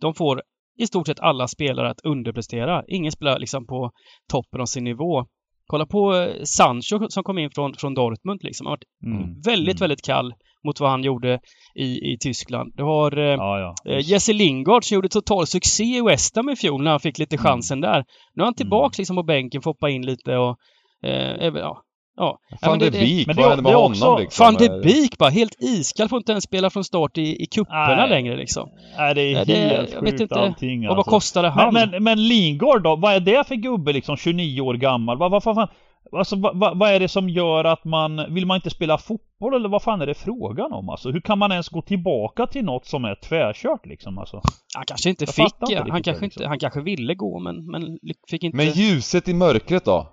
de 0.00 0.14
får 0.14 0.42
i 0.78 0.86
stort 0.86 1.06
sett 1.06 1.20
alla 1.20 1.48
spelare 1.48 1.90
att 1.90 2.00
underprestera. 2.04 2.82
Ingen 2.88 3.12
spelar 3.12 3.38
liksom 3.38 3.66
på 3.66 3.90
toppen 4.32 4.60
av 4.60 4.66
sin 4.66 4.84
nivå. 4.84 5.26
Kolla 5.70 5.86
på 5.86 6.14
eh, 6.14 6.42
Sancho 6.44 7.08
som 7.08 7.22
kom 7.24 7.38
in 7.38 7.50
från, 7.54 7.74
från 7.74 7.94
Dortmund 7.94 8.40
liksom. 8.42 8.66
Han 8.66 8.70
har 8.70 8.76
varit 8.76 9.20
Mm. 9.22 9.40
väldigt, 9.40 9.76
Mm. 9.80 9.84
väldigt 9.84 10.02
kall 10.04 10.34
mot 10.66 10.80
vad 10.80 10.90
han 10.90 11.02
gjorde 11.04 11.40
i, 11.74 12.12
i 12.12 12.18
Tyskland. 12.20 12.72
Du 12.76 12.82
har 12.82 13.18
eh, 13.18 13.24
Ja, 13.24 13.58
ja. 13.84 13.92
Eh, 13.92 14.10
Jesse 14.10 14.32
Lingard 14.32 14.84
som 14.84 14.94
gjorde 14.94 15.08
total 15.08 15.46
succé 15.46 15.84
i 15.84 16.00
West 16.00 16.36
Ham 16.36 16.48
i 16.48 16.56
fjol 16.56 16.82
när 16.82 16.90
han 16.90 17.00
fick 17.00 17.18
lite 17.18 17.36
Mm. 17.36 17.44
chansen 17.44 17.80
där. 17.80 18.04
Nu 18.34 18.42
är 18.42 18.44
han 18.44 18.54
tillbaks 18.54 18.98
liksom 18.98 19.16
på 19.16 19.22
bänken, 19.22 19.62
får 19.62 19.70
hoppa 19.70 19.90
in 19.90 20.06
lite 20.06 20.36
och... 20.36 20.56
Eh, 21.02 21.46
ja. 21.54 21.82
Ja. 22.16 22.38
Van 22.62 22.70
men 22.70 22.78
de 22.78 22.84
det- 22.84 22.90
det- 22.90 22.98
Beek, 23.04 23.26
det- 23.26 23.34
vad 23.34 23.48
hände 23.48 23.62
med 23.62 23.72
det 23.72 23.74
är 23.74 23.76
honom 23.76 23.90
också- 23.90 24.18
liksom? 24.18 24.44
Van 24.44 24.54
de 24.54 24.68
Beek 24.68 25.18
bara, 25.18 25.30
helt 25.30 25.56
iskall, 25.62 26.08
får 26.08 26.16
inte 26.16 26.32
ens 26.32 26.44
spela 26.44 26.70
från 26.70 26.84
start 26.84 27.18
i, 27.18 27.42
i 27.42 27.46
cuperna 27.46 27.96
Nej. 27.96 28.08
längre 28.08 28.36
liksom. 28.36 28.68
Nej, 28.98 29.14
det 29.14 29.20
är 29.20 29.34
Nej, 29.34 29.44
det- 29.46 29.54
helt 29.54 29.92
jag 29.92 30.00
vet 30.02 30.10
sjukt 30.10 30.20
inte. 30.20 30.34
allting 30.40 30.80
Och 30.80 30.88
vad 30.88 30.98
alltså. 30.98 31.10
kostade 31.10 31.48
han? 31.48 31.74
Men, 31.74 31.90
men, 31.90 32.04
men 32.04 32.28
Lingard 32.28 32.82
då? 32.82 32.96
Vad 32.96 33.14
är 33.14 33.20
det 33.20 33.46
för 33.48 33.54
gubbe 33.54 33.92
liksom? 33.92 34.16
29 34.16 34.60
år 34.60 34.74
gammal? 34.74 35.18
Vad, 35.18 35.30
vad 35.30 35.42
fan? 35.42 35.68
Alltså 36.12 36.36
vad, 36.36 36.58
vad, 36.58 36.78
vad 36.78 36.90
är 36.90 37.00
det 37.00 37.08
som 37.08 37.28
gör 37.28 37.64
att 37.64 37.84
man... 37.84 38.34
Vill 38.34 38.46
man 38.46 38.54
inte 38.54 38.70
spela 38.70 38.98
fotboll 38.98 39.54
eller 39.54 39.68
vad 39.68 39.82
fan 39.82 40.00
är 40.00 40.06
det 40.06 40.14
frågan 40.14 40.72
om 40.72 40.88
alltså? 40.88 41.10
Hur 41.10 41.20
kan 41.20 41.38
man 41.38 41.52
ens 41.52 41.68
gå 41.68 41.82
tillbaka 41.82 42.46
till 42.46 42.64
något 42.64 42.86
som 42.86 43.04
är 43.04 43.14
tvärkört 43.14 43.86
liksom 43.86 44.18
alltså? 44.18 44.42
han 44.76 44.84
kanske 44.86 45.10
inte 45.10 45.24
jag 45.24 45.34
fick, 45.34 45.44
inte 45.44 45.76
han 45.76 45.84
det, 45.84 45.90
kanske 45.90 46.10
liksom. 46.10 46.24
inte, 46.24 46.48
han 46.48 46.58
kanske 46.58 46.80
ville 46.80 47.14
gå 47.14 47.38
men, 47.38 47.66
men 47.70 47.98
fick 48.30 48.42
inte... 48.42 48.56
Men 48.56 48.66
ljuset 48.66 49.28
i 49.28 49.34
mörkret 49.34 49.84
då? 49.84 50.06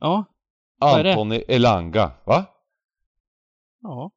Ja. 0.00 0.24
Antoni 0.82 1.44
Elanga, 1.48 2.10
va? 2.24 2.44
Ja. 3.82 4.10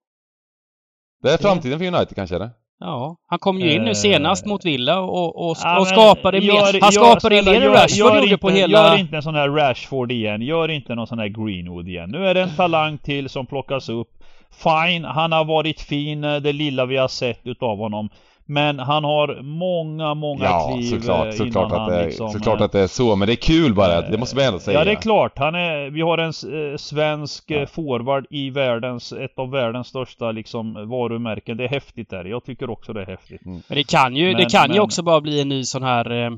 Det 1.23 1.31
är 1.33 1.37
framtiden 1.37 1.79
för 1.79 1.85
United 1.87 2.15
kanske 2.15 2.35
eller? 2.35 2.49
Ja, 2.79 3.17
han 3.27 3.39
kom 3.39 3.59
ju 3.59 3.71
in 3.73 3.81
nu 3.83 3.89
Eh. 3.89 3.93
senast 3.93 4.45
mot 4.45 4.65
Villa 4.65 4.99
och, 4.99 5.49
och, 5.49 5.57
Ja, 5.63 5.79
och 5.79 5.87
skapade 5.87 6.37
gör- 6.37 6.73
mer. 6.73 6.81
Han 6.81 6.91
skapade 6.91 7.41
mer 7.43 7.61
än 7.61 7.71
Rashford 7.73 7.97
gjorde 8.23 8.37
på 8.37 8.47
inte- 8.49 8.59
hela... 8.59 8.87
Gör 8.89 8.97
inte 8.99 9.15
en 9.15 9.23
sån 9.23 9.35
här 9.35 9.49
Rashford 9.49 10.11
igen. 10.11 10.41
Gör 10.41 10.71
inte 10.71 10.95
någon 10.95 11.07
sån 11.07 11.19
här 11.19 11.27
Greenwood 11.27 11.87
igen. 11.87 12.09
Nu 12.09 12.27
är 12.27 12.33
det 12.33 12.41
en 12.41 12.55
talang 12.55 12.97
till 12.97 13.29
som 13.29 13.45
plockas 13.45 13.89
upp. 13.89 14.09
Fine, 14.51 15.05
han 15.05 15.31
har 15.31 15.45
varit 15.45 15.81
fin 15.81 16.23
eh, 16.23 16.35
det 16.35 16.53
lilla 16.53 16.85
vi 16.85 16.97
har 16.97 17.07
sett 17.07 17.39
utav 17.47 17.77
honom. 17.77 18.09
Men 18.47 18.79
han 18.79 19.03
har 19.03 19.41
många, 19.41 20.13
många 20.13 20.43
Ja, 20.45 20.73
kliv 20.75 20.89
såklart, 20.89 21.25
eh, 21.25 21.31
såklart, 21.31 21.47
innan 21.71 21.81
att 21.81 21.89
han 21.91 21.91
det, 21.99 22.05
liksom, 22.05 22.29
såklart 22.29 22.59
eh, 22.59 22.65
att 22.65 22.71
det 22.71 22.79
är 22.79 22.87
så, 22.87 23.15
men 23.15 23.27
det 23.27 23.33
är 23.33 23.35
kul 23.35 23.73
bara, 23.73 24.01
det 24.01 24.17
måste 24.17 24.35
man 24.35 24.45
ändå 24.45 24.59
säga. 24.59 24.79
Ja 24.79 24.85
det 24.85 24.91
är 24.91 24.95
klart, 24.95 25.37
han 25.37 25.55
är, 25.55 25.89
vi 25.89 26.01
har 26.01 26.17
en 26.17 26.27
eh, 26.71 26.77
svensk 26.77 27.43
Ja. 27.47 27.65
forward 27.67 28.25
i 28.29 28.49
världens, 28.49 29.13
ett 29.13 29.39
av 29.39 29.51
världens 29.51 29.87
största 29.87 30.31
liksom 30.31 30.73
varumärken. 30.73 31.57
Det 31.57 31.63
är 31.63 31.67
häftigt 31.69 32.09
där. 32.09 32.25
Jag 32.25 32.43
tycker 32.45 32.69
också 32.69 32.93
det 32.93 33.01
är 33.01 33.05
häftigt. 33.05 33.41
Men 33.45 33.61
det 33.67 33.83
kan 33.83 34.15
ju, 34.15 34.31
det 34.33 34.37
Men- 34.37 34.49
kan 34.49 34.67
ju 34.67 34.73
men- 34.73 34.81
också 34.81 35.03
bara 35.03 35.21
bli 35.21 35.41
en 35.41 35.49
ny 35.49 35.63
sån 35.63 35.83
här... 35.83 36.31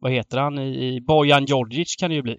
Vad 0.00 0.12
heter 0.12 0.38
han? 0.38 0.58
I, 0.58 0.96
i 0.96 1.00
Bojan 1.00 1.44
Djordjic 1.44 1.96
kan 1.96 2.10
det 2.10 2.16
ju 2.16 2.22
bli. 2.22 2.36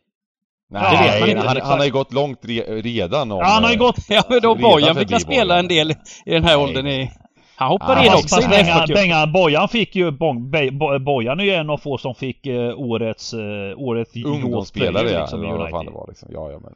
Nej, 0.70 1.22
det 1.26 1.32
inte. 1.32 1.48
han, 1.48 1.58
han 1.64 1.78
har 1.78 1.86
ju 1.86 1.92
gått 1.92 2.14
långt 2.14 2.40
re, 2.44 2.62
redan 2.82 3.32
om... 3.32 3.38
Ja, 3.38 3.46
han 3.46 3.64
har 3.64 3.72
ju 3.72 3.78
gått 3.78 3.96
Ja, 4.10 4.24
men 4.30 4.42
då 4.42 4.56
Redan 4.56 4.62
Bojan 4.72 4.96
fick 4.96 5.22
spela 5.22 5.60
en 5.60 5.68
del 5.68 5.92
i 6.26 6.32
den 6.32 6.44
här 6.44 6.58
Nej. 6.58 6.64
åldern 6.66 6.88
i... 6.88 7.12
Han 7.58 7.68
hoppade 7.70 8.06
Ja, 8.06 8.06
in 8.06 8.12
också 8.14 8.36
Fast 8.36 8.48
i 8.48 8.50
Bengan. 8.50 8.88
Bengan, 8.88 9.32
Bojan 9.32 9.68
fick 9.68 9.96
ju, 9.96 10.12
Bong, 10.12 10.52
Be, 10.52 10.72
Bo- 10.72 11.00
Bojan 11.00 11.40
är 11.40 11.44
ju 11.44 11.52
en 11.52 11.70
av 11.70 11.78
få 11.78 11.98
som 11.98 12.16
fick 12.16 12.46
eh, 12.46 12.80
årets, 12.80 13.34
eh, 13.34 13.40
årets 13.78 14.16
Ungdomsspelare 14.26 15.10
ja, 15.12 15.20
liksom, 15.20 15.44
eller 15.44 15.58
vad 15.58 15.70
fan 15.70 15.86
det 15.86 15.92
var 15.92 16.06
liksom. 16.08 16.30
Ja, 16.32 16.52
ja 16.52 16.60
men... 16.60 16.74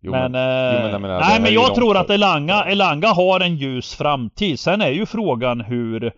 Jo, 0.00 0.10
men, 0.12 0.32
men, 0.32 0.70
eh, 0.70 0.74
jo, 0.74 0.82
men 0.82 0.92
jag 0.92 1.00
menar, 1.00 1.20
nej 1.20 1.40
men 1.40 1.52
jag 1.52 1.74
tror 1.74 1.96
att 1.96 2.10
Elanga, 2.10 2.64
Elanga 2.64 3.08
har 3.08 3.40
en 3.40 3.56
ljus 3.56 3.94
framtid. 3.94 4.60
Sen 4.60 4.80
är 4.80 4.90
ju 4.90 5.06
frågan 5.06 5.60
hur 5.60 6.12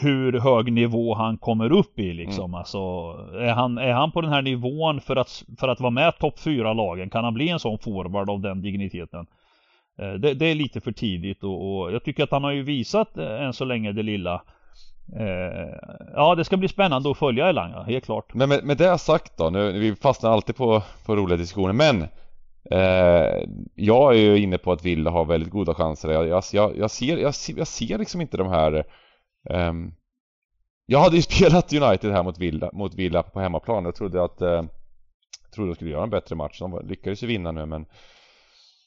hur 0.00 0.40
hög 0.40 0.72
nivå 0.72 1.14
han 1.14 1.38
kommer 1.38 1.72
upp 1.72 1.98
i 1.98 2.12
liksom. 2.12 2.44
Mm. 2.44 2.54
Alltså, 2.54 2.78
är 3.40 3.52
han, 3.52 3.78
är 3.78 3.92
han 3.92 4.12
på 4.12 4.20
den 4.20 4.32
här 4.32 4.42
nivån 4.42 5.00
för 5.00 5.16
att, 5.16 5.44
för 5.60 5.68
att 5.68 5.80
vara 5.80 5.90
med 5.90 6.18
topp 6.18 6.34
4-lagen? 6.38 7.10
Kan 7.10 7.24
han 7.24 7.34
bli 7.34 7.48
en 7.48 7.58
sån 7.58 7.78
forward 7.78 8.30
av 8.30 8.40
den 8.40 8.62
digniteten? 8.62 9.26
Eh, 9.98 10.12
det, 10.12 10.34
det 10.34 10.46
är 10.46 10.54
lite 10.54 10.80
för 10.80 10.92
tidigt 10.92 11.44
och, 11.44 11.80
och 11.80 11.92
jag 11.92 12.04
tycker 12.04 12.24
att 12.24 12.30
han 12.30 12.44
har 12.44 12.52
ju 12.52 12.62
visat 12.62 13.16
eh, 13.16 13.42
än 13.42 13.52
så 13.52 13.64
länge 13.64 13.92
det 13.92 14.02
lilla. 14.02 14.42
Eh, 15.18 15.74
ja, 16.14 16.34
det 16.34 16.44
ska 16.44 16.56
bli 16.56 16.68
spännande 16.68 17.10
att 17.10 17.18
följa 17.18 17.48
Elanga, 17.48 17.82
helt 17.82 18.04
klart. 18.04 18.34
Men 18.34 18.48
med, 18.48 18.64
med 18.64 18.76
det 18.76 18.98
sagt 18.98 19.36
då, 19.38 19.50
nu, 19.50 19.72
vi 19.72 19.94
fastnar 19.96 20.30
alltid 20.30 20.56
på, 20.56 20.82
på 21.06 21.16
roliga 21.16 21.36
diskussioner, 21.36 21.72
men 21.72 22.02
eh, 22.70 23.48
jag 23.74 24.14
är 24.14 24.18
ju 24.18 24.38
inne 24.38 24.58
på 24.58 24.72
att 24.72 24.84
Villa 24.84 25.10
har 25.10 25.24
väldigt 25.24 25.50
goda 25.50 25.74
chanser. 25.74 26.10
Jag, 26.10 26.28
jag, 26.28 26.42
jag, 26.52 26.76
jag, 26.76 26.90
ser, 26.90 27.16
jag, 27.16 27.34
ser, 27.34 27.58
jag 27.58 27.66
ser 27.66 27.98
liksom 27.98 28.20
inte 28.20 28.36
de 28.36 28.48
här 28.48 28.84
Eh, 29.50 29.72
Jag 30.86 30.98
hade 30.98 31.16
ju 31.16 31.22
spelat 31.32 31.72
United 31.72 32.12
här 32.12 32.22
mot 32.22 32.38
Villa, 32.38 32.70
mot 32.72 32.94
Villa 32.94 33.22
på 33.22 33.40
hemmaplan. 33.40 33.84
Jag 33.84 33.94
trodde 33.94 34.24
att 34.24 34.42
eh, 34.42 34.62
trodde 35.54 35.70
de 35.70 35.74
skulle 35.74 35.90
göra 35.90 36.02
en 36.02 36.10
bättre 36.10 36.36
match. 36.36 36.58
De 36.58 36.86
lyckades 36.88 37.22
ju 37.22 37.26
vinna 37.26 37.52
nu 37.52 37.66
men 37.66 37.86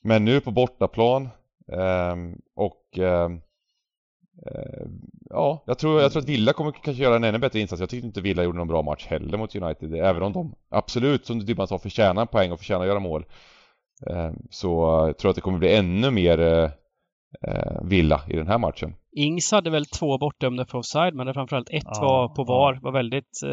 men 0.01 0.25
nu 0.25 0.41
på 0.41 0.51
bortaplan 0.51 1.29
ehm, 1.71 2.35
och 2.55 2.97
ehm, 2.97 3.41
eh, 4.45 4.85
Ja, 5.29 5.63
jag 5.65 5.77
tror, 5.77 6.01
jag 6.01 6.11
tror 6.11 6.21
att 6.21 6.29
Villa 6.29 6.53
kommer 6.53 6.71
kanske 6.71 7.03
göra 7.03 7.15
en 7.15 7.23
ännu 7.23 7.37
bättre 7.37 7.59
insats. 7.59 7.79
Jag 7.79 7.89
tyckte 7.89 8.07
inte 8.07 8.21
Villa 8.21 8.43
gjorde 8.43 8.57
någon 8.57 8.67
bra 8.67 8.81
match 8.81 9.05
heller 9.07 9.37
mot 9.37 9.55
United. 9.55 9.93
Även 9.95 10.23
om 10.23 10.33
de 10.33 10.55
absolut, 10.69 11.25
som 11.25 11.39
du 11.39 11.45
Dybban 11.45 11.67
sa, 11.67 11.79
förtjänar 11.79 12.21
en 12.21 12.27
poäng 12.27 12.51
och 12.51 12.59
förtjänar 12.59 12.81
att 12.81 12.87
göra 12.87 12.99
mål. 12.99 13.25
Eh, 14.07 14.31
Så 14.49 14.85
eh, 15.07 15.13
tror 15.13 15.27
jag 15.27 15.29
att 15.29 15.35
det 15.35 15.41
kommer 15.41 15.59
bli 15.59 15.75
ännu 15.75 16.11
mer 16.11 16.39
eh, 16.39 16.69
eh, 17.47 17.81
Villa 17.83 18.21
i 18.27 18.35
den 18.35 18.47
här 18.47 18.57
matchen. 18.57 18.95
Ings 19.17 19.51
hade 19.51 19.69
väl 19.69 19.85
två 19.85 20.17
bortdömda 20.17 20.65
för 20.65 20.77
offside, 20.77 21.15
men 21.15 21.27
det 21.27 21.33
framförallt 21.33 21.69
ett 21.69 21.83
Ja, 21.85 22.01
var 22.01 22.27
på 22.27 22.41
ja. 22.41 22.43
VAR. 22.45 22.79
var 22.81 22.91
väldigt... 22.91 23.43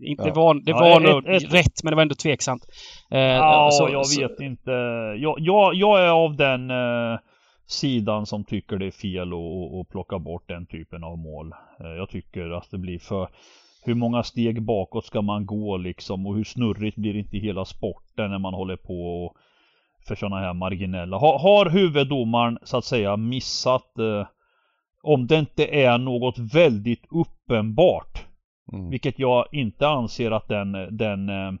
Inte 0.00 0.28
Ja. 0.28 0.34
var, 0.34 0.54
det 0.54 0.70
Ja, 0.70 0.78
var 0.78 0.96
ett- 1.00 1.02
nog 1.24 1.28
ett- 1.36 1.54
rätt, 1.54 1.82
men 1.84 1.90
det 1.90 1.94
var 1.96 2.02
ändå 2.02 2.14
tveksamt. 2.14 2.62
Eh, 3.10 3.18
Ja, 3.20 3.68
så- 3.72 3.88
jag 3.92 4.06
så- 4.06 4.20
vet 4.28 4.40
inte. 4.40 4.70
Jag, 5.18 5.34
jag, 5.38 5.74
jag 5.74 6.00
är 6.04 6.08
av 6.08 6.36
den 6.36 6.70
eh, 6.70 7.18
sidan 7.66 8.26
som 8.26 8.44
tycker 8.44 8.76
det 8.76 8.86
är 8.86 8.90
fel 8.90 9.28
att, 9.80 9.88
plocka 9.88 10.18
bort 10.18 10.48
den 10.48 10.66
typen 10.66 11.04
av 11.04 11.18
mål. 11.18 11.52
Eh, 11.80 11.86
jag 11.90 12.08
tycker 12.10 12.50
att 12.50 12.70
det 12.70 12.78
blir 12.78 12.98
för 12.98 13.28
hur 13.84 13.94
många 13.94 14.22
steg 14.22 14.62
bakåt 14.62 15.04
ska 15.04 15.22
man 15.22 15.46
gå 15.46 15.76
liksom 15.76 16.26
och 16.26 16.36
hur 16.36 16.44
snurrigt 16.44 16.96
blir 16.96 17.16
inte 17.16 17.36
hela 17.38 17.64
sporten 17.64 18.30
när 18.30 18.38
man 18.38 18.54
håller 18.54 18.76
på 18.76 19.24
och 19.24 19.32
för 20.08 20.14
sådana 20.14 20.36
här 20.40 20.54
marginella. 20.54 21.16
Har, 21.18 21.38
har 21.38 21.70
huvuddomaren 21.70 22.58
så 22.62 22.76
att 22.76 22.84
säga 22.84 23.16
missat 23.16 23.98
eh, 23.98 24.26
om 25.02 25.26
det 25.26 25.38
inte 25.38 25.66
är 25.66 25.98
något 25.98 26.38
väldigt 26.38 27.02
uppenbart, 27.10 28.24
Mm. 28.72 28.90
vilket 28.90 29.18
jag 29.18 29.44
inte 29.52 29.88
anser 29.88 30.30
att 30.30 30.48
den, 30.48 30.72
den 30.96 31.28
eh, 31.28 31.52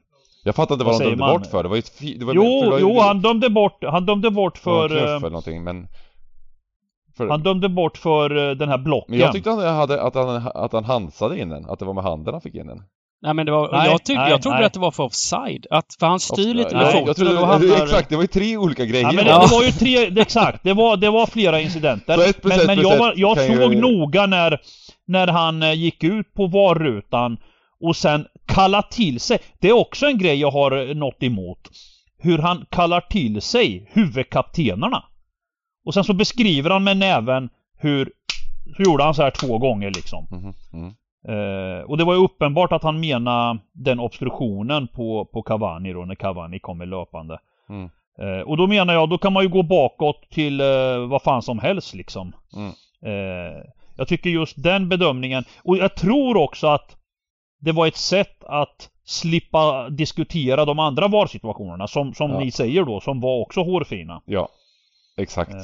Jag 0.44 0.54
fattar 0.54 0.74
inte 0.74 0.84
Vad 0.84 0.94
vad 0.94 0.94
de 0.94 0.98
säger 0.98 1.10
dömde 1.10 1.24
man? 1.24 1.38
bort 1.40 1.46
för. 1.46 1.62
Det 1.62 1.68
var 1.68 1.76
ju 1.76 1.80
ett 1.80 2.18
det 2.18 2.24
var, 2.24 2.34
Jo, 2.34 2.60
för 2.62 2.70
var 2.70 2.78
jo 2.78 2.98
han 3.00 3.20
dömde 3.20 3.50
bort, 3.50 3.84
han 3.84 4.06
dömde 4.06 4.30
bort 4.30 4.66
var 4.66 4.82
en 4.84 4.88
för... 4.88 5.14
eh, 5.14 5.20
någonting 5.20 5.64
men... 5.64 5.88
För, 7.16 7.28
Han 7.28 7.42
dömde 7.42 7.68
bort 7.68 7.98
för 7.98 8.48
eh, 8.50 8.54
den 8.54 8.68
här 8.68 8.78
blocken. 8.78 9.10
men 9.10 9.18
jag 9.20 9.32
tyckte 9.32 9.50
han 9.50 9.74
hade, 9.76 10.02
att, 10.02 10.14
han, 10.14 10.50
att 10.54 10.72
han 10.72 10.84
hansade 10.84 11.40
in 11.40 11.48
den. 11.48 11.66
Att 11.66 11.78
det 11.78 11.84
var 11.84 11.94
med 11.94 12.04
handen 12.04 12.34
han 12.34 12.40
fick 12.40 12.54
in 12.54 12.66
den. 12.66 12.82
Nej, 13.22 13.34
men 13.34 13.46
det 13.46 13.52
var... 13.52 13.72
Nej, 13.72 13.90
jag, 13.90 14.04
tyckte, 14.04 14.22
nej, 14.22 14.30
jag 14.30 14.42
trodde 14.42 14.56
nej. 14.58 14.66
att 14.66 14.72
det 14.72 14.80
var 14.80 14.90
för 14.90 15.02
offside. 15.02 15.66
Att, 15.70 15.86
för 16.00 16.06
han 16.06 16.20
styr 16.20 16.54
lite 16.54 16.74
med 16.76 16.82
jag, 16.84 16.92
foten 16.92 17.06
jag 17.06 17.16
trodde, 17.16 17.30
och 17.30 17.36
då 17.36 17.40
det, 17.46 17.52
hamnar... 17.52 17.84
Exakt, 17.84 18.08
det 18.08 18.16
var 18.16 18.22
ju 18.22 18.28
tre 18.28 18.56
olika 18.56 18.84
grejer. 18.84 19.04
Ja, 19.04 19.12
men 19.12 19.24
det, 19.24 19.30
Ja. 19.30 19.40
det 19.46 19.54
var 19.54 19.62
ju 19.62 19.70
tre, 19.72 20.10
det, 20.10 20.20
exakt, 20.20 20.62
det 20.62 20.72
var, 20.72 20.96
det 20.96 21.10
var 21.10 21.26
flera 21.26 21.60
incidenter. 21.60 22.14
Plus 22.16 22.36
Men, 22.42 22.60
ett 22.60 22.66
men 22.66 22.80
jag, 22.80 22.98
var, 22.98 23.14
jag 23.16 23.36
såg 23.38 23.74
ju- 23.74 23.80
noga 23.80 24.26
när, 24.26 24.60
när 25.06 25.26
han 25.26 25.62
eh, 25.62 25.72
gick 25.72 26.04
ut 26.04 26.34
på 26.34 26.46
VAR-rutan 26.46 27.36
och 27.80 27.96
sen 27.96 28.26
kalla 28.46 28.82
till 28.82 29.20
sig. 29.20 29.38
Det 29.60 29.68
är 29.68 29.72
också 29.76 30.06
en 30.06 30.18
grej 30.18 30.40
jag 30.40 30.50
har 30.50 30.94
något 30.94 31.22
emot. 31.22 31.58
Hur 32.18 32.38
han 32.38 32.66
kallar 32.70 33.00
till 33.00 33.42
sig 33.42 33.90
huvudkaptenerna. 33.92 35.04
Och 35.86 35.94
sen 35.94 36.04
så 36.04 36.12
beskriver 36.12 36.70
han 36.70 36.84
med 36.84 36.96
näven 36.96 37.48
hur... 37.78 38.12
Så 38.76 38.82
gjorde 38.82 39.04
han 39.04 39.14
så 39.14 39.22
här 39.22 39.30
två 39.30 39.58
gånger 39.58 39.90
liksom. 39.90 40.26
Mhm, 40.30 40.54
mm. 40.72 40.94
Eh, 41.28 41.82
och 41.84 41.98
det 41.98 42.04
var 42.04 42.14
ju 42.14 42.24
uppenbart 42.24 42.72
att 42.72 42.82
han 42.82 43.00
menade 43.00 43.58
den 43.72 44.00
obstruktionen 44.00 44.88
på, 44.88 45.24
på 45.24 45.42
Cavani 45.42 45.92
då 45.92 46.04
när 46.04 46.14
Cavani 46.14 46.58
kommer 46.58 46.86
löpande. 46.86 47.38
Mm. 47.68 47.90
Eh, 48.18 48.40
och 48.40 48.56
då 48.56 48.66
menar 48.66 48.94
jag, 48.94 49.08
då 49.08 49.18
kan 49.18 49.32
man 49.32 49.42
ju 49.42 49.48
gå 49.48 49.62
bakåt 49.62 50.30
till 50.30 50.60
eh, 50.60 51.06
vad 51.08 51.22
fan 51.22 51.42
som 51.42 51.58
helst 51.58 51.94
liksom. 51.94 52.32
Mm. 52.56 52.72
Eh, 53.04 53.62
jag 53.96 54.08
tycker 54.08 54.30
just 54.30 54.62
den 54.62 54.88
bedömningen, 54.88 55.44
och 55.64 55.76
jag 55.76 55.94
tror 55.94 56.36
också 56.36 56.66
att 56.66 56.96
det 57.60 57.72
var 57.72 57.86
ett 57.86 57.96
sätt 57.96 58.44
att 58.44 58.90
slippa 59.04 59.88
diskutera 59.88 60.64
de 60.64 60.78
andra 60.78 61.08
VAR-situationerna 61.08 61.86
som, 61.86 62.14
som 62.14 62.30
Ja. 62.30 62.38
ni 62.38 62.50
säger 62.50 62.84
då, 62.84 63.00
som 63.00 63.20
var 63.20 63.40
också 63.40 63.62
hårfina. 63.62 64.22
Ja, 64.24 64.48
exakt. 65.18 65.54
Eh, 65.54 65.58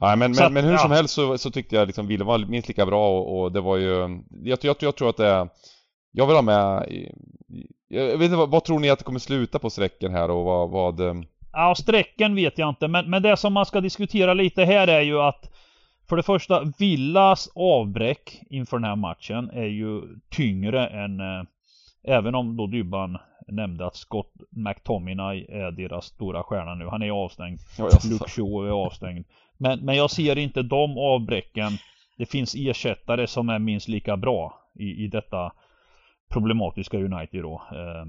Nej, 0.00 0.16
men, 0.16 0.32
men, 0.32 0.46
att, 0.46 0.52
men 0.52 0.64
hur 0.64 0.72
ja. 0.72 0.78
som 0.78 0.90
helst 0.90 1.14
så, 1.14 1.38
så 1.38 1.50
tyckte 1.50 1.76
jag 1.76 1.86
liksom 1.86 2.06
Wille 2.06 2.24
var 2.24 2.38
minst 2.38 2.68
lika 2.68 2.86
bra 2.86 3.18
och, 3.18 3.40
och 3.40 3.52
det 3.52 3.60
var 3.60 3.76
ju... 3.76 4.20
Jag, 4.42 4.58
jag, 4.62 4.76
jag 4.80 4.96
tror 4.96 5.08
att 5.08 5.16
det 5.16 5.26
är... 5.26 5.48
Jag 6.12 6.26
vill 6.26 6.36
ha 6.36 6.42
med... 6.42 6.86
Jag 7.88 8.06
vet 8.06 8.22
inte, 8.22 8.36
vad, 8.36 8.50
vad 8.50 8.64
tror 8.64 8.78
ni 8.78 8.90
att 8.90 8.98
det 8.98 9.04
kommer 9.04 9.18
sluta 9.18 9.58
på 9.58 9.70
sträcken 9.70 10.12
här 10.12 10.30
och 10.30 10.44
vad... 10.44 10.70
vad 10.70 11.00
eh, 11.00 11.14
Ja, 11.52 11.74
strecken 11.74 12.34
vet 12.34 12.58
jag 12.58 12.68
inte, 12.68 12.88
men, 12.88 13.10
men 13.10 13.22
det 13.22 13.36
som 13.36 13.52
man 13.52 13.66
ska 13.66 13.80
diskutera 13.80 14.34
lite 14.34 14.64
här 14.64 14.88
är 14.88 15.00
ju 15.00 15.20
att 15.20 15.50
för 16.08 16.16
det 16.16 16.22
första, 16.22 16.72
Villas 16.78 17.48
avbräck 17.54 18.42
inför 18.50 18.76
den 18.76 18.84
här 18.84 18.96
matchen 18.96 19.50
är 19.50 19.66
ju 19.66 20.02
tyngre 20.30 20.86
än 20.86 21.20
eh, 21.20 21.42
Även 22.02 22.34
om 22.34 22.56
då 22.56 22.66
Dybban 22.66 23.18
nämnde 23.50 23.86
att 23.86 23.96
Scott 23.96 24.32
McTominay 24.50 25.46
är 25.48 25.70
deras 25.70 26.04
stora 26.06 26.42
stjärna 26.42 26.74
nu. 26.74 26.86
Han 26.86 27.02
är 27.02 27.10
avstängd. 27.10 27.58
ja, 27.78 27.88
Luke 28.10 28.30
Shaw 28.30 28.66
är 28.68 28.70
avstängd. 28.70 29.24
Men, 29.58 29.80
men 29.80 29.96
jag 29.96 30.10
ser 30.10 30.38
inte 30.38 30.62
de 30.62 30.98
avbräcken. 30.98 31.72
Det 32.18 32.26
finns 32.26 32.54
ersättare 32.58 33.26
som 33.26 33.48
är 33.48 33.58
minst 33.58 33.88
lika 33.88 34.16
bra 34.16 34.54
i, 34.78 35.04
i 35.04 35.08
detta 35.08 35.52
problematiska 36.32 36.96
United 36.96 37.42
då. 37.42 37.62
Eh, 37.72 38.06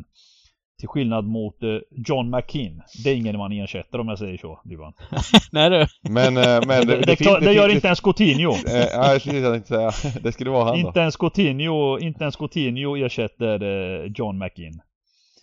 till 0.80 0.88
skillnad 0.88 1.26
mot 1.26 1.64
eh, 1.64 1.70
John 2.08 2.30
McKean. 2.30 2.82
Det 3.04 3.10
är 3.10 3.16
ingen 3.16 3.38
man 3.38 3.52
ersätter 3.52 4.00
om 4.00 4.08
jag 4.08 4.20
säger 4.20 4.38
så, 4.38 4.60
Dybban. 4.64 4.94
Nej 5.52 5.70
du. 5.70 5.86
men, 6.12 6.38
eh, 6.38 6.60
men 6.68 6.88
Det, 6.88 6.96
det, 6.98 7.16
det, 7.42 7.54
gör 7.54 7.68
det- 7.68 7.74
inte 7.74 7.88
ens 7.88 8.00
Coutinho. 8.02 8.52
Eh, 8.52 8.88
ja, 8.94 9.04
precis, 9.14 9.34
jag 9.34 9.54
tänkte 9.54 9.68
säga. 10.00 10.20
Det 10.24 10.32
skulle 10.32 10.50
vara 10.50 10.64
han 10.66 10.82
då. 10.82 10.88
Inte 10.88 11.00
ens 11.00 11.16
Coutinho, 11.18 12.00
inte 12.00 12.24
ens 12.24 12.36
Coutinho 12.36 12.96
ersätter 12.98 13.64
eh, 13.64 14.12
John 14.16 14.38
McKean. 14.38 14.82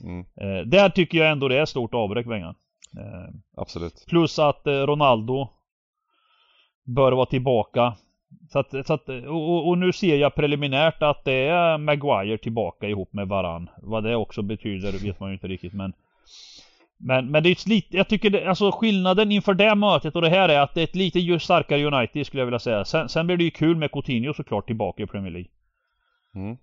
Mm, 0.04 0.20
Eh, 0.40 0.66
där 0.66 0.88
tycker 0.90 1.18
jag 1.18 1.30
ändå 1.30 1.48
det 1.48 1.58
är 1.58 1.64
stort 1.64 1.94
avbräck 1.94 2.26
Wengan. 2.26 2.54
Eh, 2.98 3.34
absolut. 3.56 4.04
plus 4.08 4.38
att 4.38 4.66
eh, 4.66 4.72
Ronaldo 4.72 5.48
bör 6.84 7.12
vara 7.12 7.26
tillbaka. 7.26 7.94
Så 8.52 8.58
att, 8.58 8.86
så 8.86 8.92
att, 8.92 9.08
och, 9.08 9.50
och- 9.54 9.68
och 9.68 9.78
nu 9.78 9.92
ser 9.92 10.16
jag 10.16 10.34
preliminärt 10.34 11.02
att 11.02 11.24
det 11.24 11.32
är 11.48 11.78
Maguire 11.78 12.38
tillbaka 12.38 12.88
ihop 12.88 13.12
med 13.12 13.28
Varann. 13.28 13.68
Vad 13.82 14.04
det 14.04 14.16
också 14.16 14.42
betyder 14.42 14.92
vet 15.06 15.20
man 15.20 15.28
ju 15.30 15.34
inte 15.34 15.48
riktigt 15.48 15.72
men 15.72 15.92
men, 17.00 17.30
men 17.30 17.42
det 17.42 17.48
är 17.48 17.52
ett 17.52 17.66
lite, 17.66 17.96
jag 17.96 18.08
tycker 18.08 18.30
det, 18.30 18.46
alltså 18.48 18.70
skillnaden 18.72 19.32
inför 19.32 19.54
det 19.54 19.74
mötet 19.74 20.16
och 20.16 20.22
det 20.22 20.28
här 20.28 20.48
är 20.48 20.60
att 20.60 20.74
det 20.74 20.80
är 20.80 20.84
ett 20.84 20.94
lite 20.94 21.18
just 21.20 21.44
starkare 21.44 21.84
United 21.84 22.26
skulle 22.26 22.40
jag 22.40 22.46
vilja 22.46 22.58
säga. 22.58 22.84
Sen, 22.84 23.08
sen 23.08 23.26
blir 23.26 23.36
det 23.36 23.44
ju 23.44 23.50
kul 23.50 23.76
med 23.76 23.92
Coutinho 23.92 24.34
såklart 24.34 24.66
tillbaka 24.66 25.02
i 25.02 25.06
Premier 25.06 25.32
League. 25.32 25.48
Mm. 26.34 26.56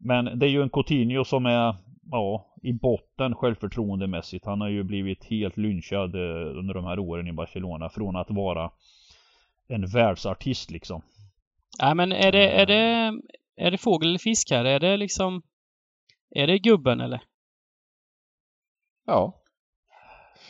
Men 0.00 0.38
det 0.38 0.46
är 0.46 0.50
ju 0.50 0.62
en 0.62 0.70
Coutinho 0.70 1.24
som 1.24 1.46
är 1.46 1.74
ja, 2.10 2.54
i 2.62 2.72
botten 2.72 3.34
självförtroendemässigt. 3.34 4.44
Han 4.44 4.60
har 4.60 4.68
ju 4.68 4.82
blivit 4.82 5.24
helt 5.24 5.56
lynchad 5.56 6.14
eh, 6.14 6.58
under 6.58 6.74
de 6.74 6.84
här 6.84 6.98
åren 6.98 7.28
i 7.28 7.32
Barcelona 7.32 7.88
från 7.88 8.16
att 8.16 8.30
vara 8.30 8.70
en 9.68 9.86
världsartist 9.86 10.70
liksom. 10.70 11.02
Nej 11.82 11.94
men 11.94 12.12
är 12.12 12.32
det, 12.32 12.50
är 12.50 12.66
det, 12.66 13.12
är 13.56 13.70
det 13.70 13.78
fågel 13.78 14.08
eller 14.08 14.18
fisk 14.18 14.50
här? 14.50 14.64
Är 14.64 14.80
det 14.80 14.96
liksom... 14.96 15.42
Är 16.30 16.46
det 16.46 16.58
gubben 16.58 17.00
eller? 17.00 17.22
Ja. 19.06 19.40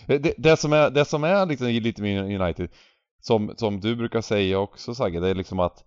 Det, 0.07 0.35
det, 0.38 0.57
som 0.57 0.73
är, 0.73 0.90
det 0.90 1.05
som 1.05 1.25
är 1.25 1.47
liksom 1.47 1.67
lite 1.67 2.03
med 2.03 2.40
United, 2.40 2.71
som, 3.21 3.55
som 3.57 3.81
du 3.81 3.97
brukar 3.97 4.21
säga 4.21 4.59
också 4.59 4.95
Sagge, 4.95 5.21
det 5.21 5.29
är 5.29 5.35
liksom 5.35 5.61
att 5.61 5.85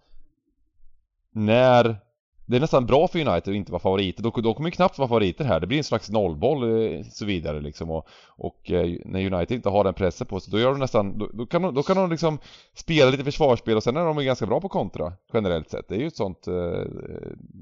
när 1.32 2.07
det 2.48 2.56
är 2.56 2.60
nästan 2.60 2.86
bra 2.86 3.08
för 3.08 3.20
United 3.20 3.52
att 3.52 3.56
inte 3.56 3.72
vara 3.72 3.80
favoriter. 3.80 4.24
De, 4.24 4.42
de 4.42 4.54
kommer 4.54 4.70
ju 4.70 4.72
knappt 4.72 4.98
vara 4.98 5.08
favoriter 5.08 5.46
här. 5.46 5.60
Det 5.60 5.68
blir 5.68 5.78
en 5.78 5.84
slags 5.84 6.10
nollboll 6.10 6.64
eh, 6.64 7.02
så 7.12 7.26
vidare 7.26 7.62
liksom. 7.62 7.92
Och, 7.92 8.08
och 8.28 8.72
eh, 8.72 8.96
när 9.06 9.34
United 9.34 9.56
inte 9.56 9.70
har 9.70 9.84
den 9.84 9.94
pressen 9.94 10.28
på 10.28 10.40
sig, 10.40 10.52
då 10.52 10.60
gör 10.60 10.72
de 10.72 10.80
nästan, 10.80 11.18
då, 11.18 11.30
då, 11.34 11.46
kan, 11.46 11.62
de, 11.62 11.76
då 11.76 11.84
kan 11.84 11.98
de 11.98 12.10
liksom 12.10 12.40
spela 12.76 13.12
lite 13.12 13.24
försvarsspel 13.24 13.78
och 13.78 13.84
sen 13.84 13.98
är 13.98 14.06
de 14.06 14.18
ju 14.18 14.26
ganska 14.26 14.46
bra 14.46 14.62
på 14.62 14.70
kontra 14.70 15.14
generellt 15.34 15.70
sett. 15.70 15.88
Det 15.88 15.96
är 15.96 16.00
ju 16.00 16.08
ett 16.08 16.16
sånt, 16.16 16.48
eh, 16.48 16.54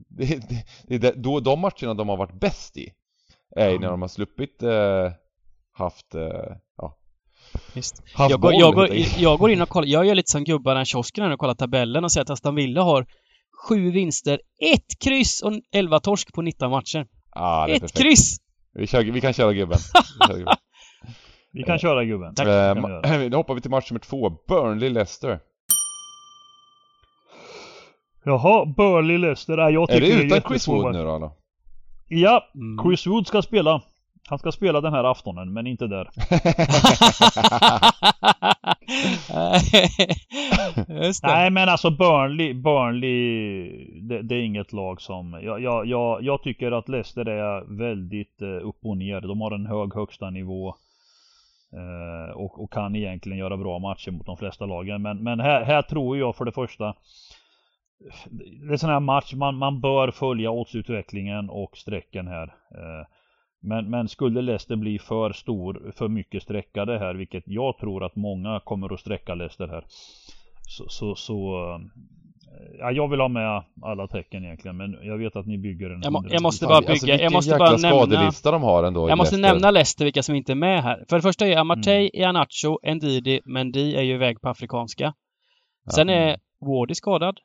det, 0.09 0.49
det, 0.87 0.97
det 0.97 1.11
då, 1.11 1.39
de 1.39 1.59
matcherna 1.59 1.93
de 1.93 2.09
har 2.09 2.17
varit 2.17 2.39
bäst 2.39 2.77
i 2.77 2.93
är 3.55 3.69
ju 3.69 3.79
när 3.79 3.89
de 3.89 4.01
har 4.01 4.09
sluppit 4.09 4.63
eh, 4.63 5.11
haft, 5.71 6.15
eh, 6.15 6.55
ja, 6.77 6.97
Visst. 7.73 8.03
haft 8.13 8.31
Jag 8.31 8.41
går, 8.41 8.51
boll, 8.51 8.59
jag, 8.59 8.73
går, 8.73 8.81
helt 8.81 8.93
enkelt. 8.93 9.19
jag 9.19 9.39
går 9.39 9.51
in 9.51 9.61
och 9.61 9.69
kollar. 9.69 9.87
Jag 9.87 10.05
gör 10.05 10.15
lite 10.15 10.31
som 10.31 10.43
gubbarna 10.43 10.81
i 10.81 10.85
kiosken 10.85 11.31
och 11.31 11.39
kollar 11.39 11.53
tabellen 11.53 12.03
och 12.03 12.11
ser 12.11 12.21
att 12.21 12.29
Aston 12.29 12.55
Villa 12.55 12.81
har 12.81 13.05
sju 13.67 13.91
vinster, 13.91 14.39
ett 14.73 14.99
kryss 15.03 15.41
och 15.41 15.53
11 15.73 15.99
torsk 15.99 16.33
på 16.33 16.41
19 16.41 16.71
matcher. 16.71 17.07
Ah, 17.29 17.65
det 17.67 17.71
är 17.71 17.75
Ett 17.75 17.81
perfekt. 17.81 17.97
kryss! 18.01 18.37
Vi, 18.73 18.87
kör, 18.87 19.03
vi 19.03 19.21
kan 19.21 19.33
köra 19.33 19.53
gubben. 19.53 19.77
Vi 20.19 20.27
kör 20.27 20.37
gubben. 20.37 20.55
Vi 21.51 21.63
kan 21.63 21.79
köra 21.79 22.05
gubben. 22.05 22.35
Tack. 22.35 22.47
Eh, 22.47 22.73
kan 22.73 23.19
vi 23.19 23.27
ma- 23.27 23.29
då 23.29 23.37
hoppar 23.37 23.53
vi 23.53 23.61
till 23.61 23.71
match 23.71 23.91
nummer 23.91 23.99
två. 23.99 24.29
Burnley-Leicester. 24.29 25.39
Jaha, 28.25 28.65
Burley 28.65 29.17
Leicester. 29.17 29.57
Nej, 29.57 29.73
jag 29.73 29.89
Är 29.89 29.99
tycker 29.99 30.15
det 30.17 30.21
är 30.21 30.25
utan 30.25 30.41
Chris 30.41 30.67
Wood 30.67 30.93
nu 30.95 31.03
då 31.03 31.15
eller? 31.15 31.29
Ja, 32.07 32.43
Mm. 32.55 32.83
Chris 32.85 33.07
Wood 33.07 33.27
ska 33.27 33.41
spela. 33.41 33.81
Han 34.27 34.39
ska 34.39 34.51
spela 34.51 34.81
den 34.81 34.93
här 34.93 35.11
aftonen, 35.11 35.53
men 35.53 35.67
inte 35.67 35.87
där. 35.87 36.09
Nej 41.23 41.49
men 41.49 41.69
alltså 41.69 41.89
Burnley, 41.89 42.53
Burnley 42.53 43.19
det, 44.01 44.21
det 44.21 44.35
är 44.35 44.41
inget 44.41 44.73
lag 44.73 45.01
som... 45.01 45.39
Jag, 45.43 45.61
jag, 45.61 45.85
jag, 45.85 46.23
jag 46.23 46.43
tycker 46.43 46.71
att 46.71 46.89
Leicester 46.89 47.25
är 47.27 47.77
väldigt 47.77 48.41
eh, 48.41 48.67
upp 48.67 48.85
och 48.85 48.97
ner. 48.97 49.21
De 49.21 49.41
har 49.41 49.51
en 49.51 49.65
hög 49.65 49.93
högsta 49.93 50.29
nivå. 50.29 50.75
Eh, 51.73 52.35
och, 52.35 52.63
och 52.63 52.73
kan 52.73 52.95
egentligen 52.95 53.37
göra 53.37 53.57
bra 53.57 53.79
matcher 53.79 54.11
mot 54.11 54.25
de 54.25 54.37
flesta 54.37 54.65
lagen. 54.65 55.01
Men, 55.01 55.23
men 55.23 55.39
här, 55.39 55.63
här 55.63 55.81
tror 55.81 56.17
jag 56.17 56.35
för 56.35 56.45
det 56.45 56.51
första 56.51 56.93
Det 58.29 58.67
är 58.67 58.71
en 58.71 58.79
sån 58.79 58.89
här 58.89 58.99
match 58.99 59.33
man, 59.33 59.55
man 59.55 59.81
bör 59.81 60.11
följa 60.11 60.51
oddsutvecklingen 60.51 61.49
och 61.49 61.77
strecken 61.77 62.27
här. 62.27 62.43
Eh, 62.71 63.07
men, 63.65 63.89
men 63.89 64.07
skulle 64.07 64.41
Leicester 64.41 64.75
bli 64.75 64.99
för 64.99 65.33
stor, 65.33 65.91
för 65.95 66.07
mycket 66.07 66.43
streckade 66.43 66.99
här, 66.99 67.13
vilket 67.15 67.43
jag 67.47 67.77
tror 67.77 68.03
att 68.03 68.15
många 68.15 68.59
kommer 68.59 68.93
att 68.93 68.99
sträcka 68.99 69.35
Leicester 69.35 69.67
här. 69.67 69.83
Så, 70.67 70.85
så, 70.89 71.15
så 71.15 71.35
eh, 71.63 71.79
ja, 72.79 72.91
jag 72.91 73.07
vill 73.07 73.19
ha 73.19 73.27
med 73.27 73.63
alla 73.81 74.07
tecken 74.07 74.43
egentligen, 74.45 74.77
men 74.77 74.97
jag 75.01 75.17
vet 75.17 75.35
att 75.35 75.45
ni 75.45 75.57
bygger 75.57 75.89
en 75.89 76.01
Jag 76.03 76.13
må- 76.13 76.25
jag 76.29 76.41
måste 76.43 76.65
bara 76.65 76.77
alltså, 76.77 76.91
bygga- 77.05 77.13
jag 77.13 77.17
vilken 77.17 77.33
måste 77.33 77.57
bara 77.57 77.69
nämna- 77.77 78.51
de 78.51 78.61
har 78.63 78.83
ändå 78.83 79.09
Jag 79.09 79.17
måste 79.17 79.35
Leicester. 79.35 79.53
nämna 79.55 79.71
Leicester, 79.71 80.05
vilka 80.05 80.23
som 80.23 80.35
inte 80.35 80.51
är 80.53 80.55
med 80.55 80.83
här. 80.83 81.05
För 81.09 81.15
det 81.15 81.21
första 81.21 81.47
är 81.47 81.57
Amartey, 81.57 82.09
Ianacho, 82.13 82.79
Ndidi, 82.95 83.41
Mendy 83.45 83.95
är 83.95 84.01
ju 84.01 84.13
iväg 84.13 84.41
på 84.41 84.49
afrikanska. 84.49 85.13
Sen 85.95 86.09
är 86.09 86.37
Wardy 86.59 86.93
skadad. 86.95 87.39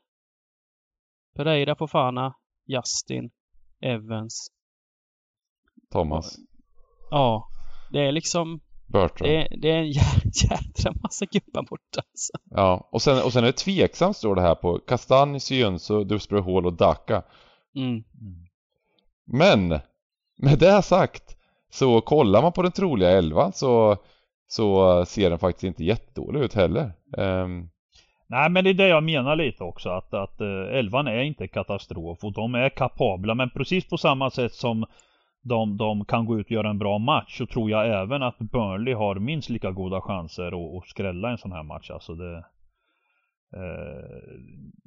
Pereira, 1.37 1.75
Fofana, 1.77 2.35
Justin, 2.67 3.31
Evans. 3.83 4.49
Thomas. 5.93 6.37
Ja, 7.11 7.49
det 7.93 8.01
är 8.01 8.13
liksom... 8.13 8.61
Bertrand. 8.87 9.31
Det 9.33 9.37
är, 9.37 9.57
det 9.57 9.71
är 9.71 9.79
en 9.79 9.93
jä- 9.93 10.23
jädra 10.51 11.01
massa 11.03 11.25
gubbar 11.27 11.63
borta 11.63 12.03
alltså. 12.11 12.33
Ja, 12.51 12.89
och 12.93 13.03
sen, 13.03 13.23
och 13.25 13.33
sen 13.33 13.43
är 13.45 13.47
det 13.47 13.53
tveksamt 13.53 14.17
står 14.17 14.35
det 14.35 14.41
här 14.43 14.55
på 14.55 14.79
Kastanj, 14.79 15.41
Syönso, 15.41 16.05
Dusbro 16.05 16.43
Hall 16.43 16.67
och 16.67 16.73
Daka. 16.73 17.23
Mm. 17.77 18.05
Men, 19.27 19.69
med 20.39 20.59
det 20.59 20.83
sagt, 20.83 21.37
så 21.71 22.01
kollar 22.01 22.43
man 22.43 22.53
på 22.53 22.63
den 22.63 22.73
troliga 22.73 23.11
elvan 23.11 23.53
så, 23.53 23.97
så 24.49 25.05
ser 25.05 25.31
den 25.31 25.39
faktiskt 25.39 25.65
inte 25.65 25.85
jättedålig 25.85 26.41
ut 26.41 26.55
heller. 26.55 26.93
Ehm, 27.19 27.69
Nej 28.29 28.51
men 28.51 28.65
det 28.65 28.71
är 28.71 28.75
det 28.75 28.89
jag 28.89 29.05
menar 29.05 29.37
lite 29.37 29.65
också 29.65 29.89
att, 29.89 30.15
att 30.15 30.41
eh, 30.41 30.79
elvan 30.79 31.07
är 31.07 31.23
inte 31.23 31.49
katastrof 31.49 32.25
och 32.25 32.33
de 32.33 32.55
är 32.55 32.69
kapabla 32.69 33.35
men 33.35 33.51
precis 33.51 33.89
på 33.89 33.99
samma 33.99 34.31
sätt 34.31 34.55
som 34.55 34.87
de, 35.43 35.77
de 35.77 36.05
kan 36.05 36.27
gå 36.27 36.39
ut 36.39 36.47
och 36.47 36.53
göra 36.53 36.71
en 36.71 36.79
bra 36.79 36.99
match 36.99 37.39
så 37.39 37.47
tror 37.47 37.71
jag 37.71 38.03
även 38.03 38.23
att 38.23 38.39
Burnley 38.39 38.95
har 38.95 39.15
minst 39.15 39.51
lika 39.51 39.71
goda 39.71 40.01
chanser 40.01 40.47
att, 40.47 40.83
att 40.83 40.89
skrälla 40.89 41.31
en 41.31 41.39
sån 41.39 41.53
här 41.53 41.63
match 41.63 41.91
alltså 41.91 42.15
det 42.15 42.37
eh, 43.57 44.21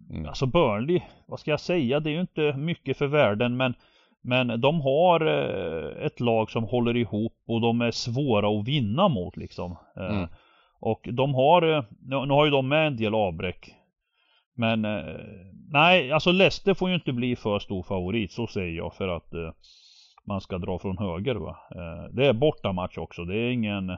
Mm. 0.10 0.28
Alltså 0.28 0.46
Burnley, 0.46 1.02
vad 1.28 1.39
ska 1.39 1.52
jag 1.52 1.60
säga? 1.60 2.00
Det 2.00 2.10
är 2.10 2.13
ju 2.13 2.22
inte 2.22 2.54
mycket 2.58 2.98
för 2.98 3.08
världen 3.08 3.58
men 3.58 3.74
Men 4.26 4.62
de 4.62 4.82
har 4.82 5.22
eh, 5.26 6.06
ett 6.06 6.20
lag 6.20 6.52
som 6.52 6.63
håller 6.63 6.98
ihop 6.98 7.34
och 7.48 7.62
de 7.62 7.82
är 7.82 7.92
svåra 7.92 8.60
att 8.60 8.68
vinna 8.68 9.08
mot 9.08 9.38
liksom. 9.38 9.78
Eh, 9.98 10.16
Mm. 10.16 10.28
Och 10.80 11.08
de 11.13 11.36
har, 11.36 11.62
eh, 11.62 11.84
nu, 12.02 12.16
har 12.16 12.46
ju 12.46 12.52
de 12.52 12.68
med 12.68 12.88
en 12.88 12.98
del 12.98 13.16
avbräck. 13.16 13.76
Men 14.56 14.82
nej, 15.72 16.12
alltså 16.12 16.32
Leicester 16.32 16.74
får 16.74 16.89
ju 16.89 16.96
inte 16.96 17.13
bli 17.13 17.36
för 17.36 17.60
stor 17.60 17.84
favorit, 17.84 18.32
så 18.32 18.48
säger 18.48 18.78
jag 18.78 18.94
för 18.94 19.08
att 19.08 19.34
man 20.28 20.42
ska 20.42 20.58
dra 20.58 20.80
från 20.80 20.98
höger 20.98 21.36
va. 21.36 21.58
Eh, 21.76 22.14
det 22.16 22.28
är 22.28 22.34
bortamatch 22.34 22.98
också, 22.98 23.26
det 23.26 23.38
är 23.38 23.52
ingen... 23.52 23.98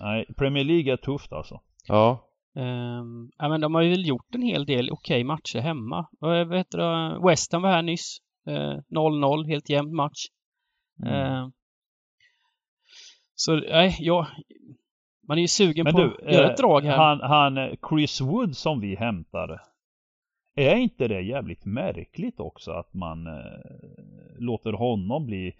Nej, 0.00 0.26
Premier 0.36 0.64
League 0.64 0.92
är 0.92 0.96
tufft 0.96 1.32
alltså. 1.32 1.60
Ja. 1.88 2.30
Ehm, 2.56 3.30
ja, 3.38 3.48
men 3.48 3.60
de 3.60 3.74
har 3.74 3.82
ju 3.82 3.90
väl 3.90 4.06
gjort 4.08 4.34
en 4.34 4.42
hel 4.42 4.66
del 4.66 4.90
okej 4.90 5.24
matcher 5.24 5.58
hemma. 5.58 6.06
Vad 6.20 6.56
heter 6.56 6.78
det? 6.78 7.20
West 7.28 7.52
Ham 7.52 7.62
var 7.62 7.70
här 7.70 7.82
nyss. 7.82 8.18
Eh, 8.46 8.78
0-0, 8.90 9.46
helt 9.46 9.70
jämn 9.70 9.94
match. 9.94 10.26
Mm. 11.02 11.14
Ehm, 11.14 11.52
så 13.34 13.56
nej, 13.56 13.96
jag... 14.00 14.26
Man 15.28 15.38
är 15.38 15.42
ju 15.42 15.48
sugen 15.48 15.84
Men 15.84 15.92
på 15.92 16.00
du, 16.00 16.16
att 16.26 16.32
göra 16.32 16.46
eh, 16.46 16.50
ett 16.50 16.58
drag 16.58 16.80
här. 16.80 16.96
han, 16.96 17.20
han 17.20 17.58
eh, 17.58 17.74
Chris 17.88 18.20
Wood 18.20 18.56
som 18.56 18.80
vi 18.80 18.96
hämtade. 18.96 19.60
Är 20.54 20.76
inte 20.76 21.08
det 21.08 21.20
jävligt 21.20 21.64
märkligt 21.64 22.40
också 22.40 22.70
att 22.70 22.94
man 22.94 23.26
eh, 23.26 23.32
låter 24.40 24.72
honom 24.72 25.26
bli 25.26 25.52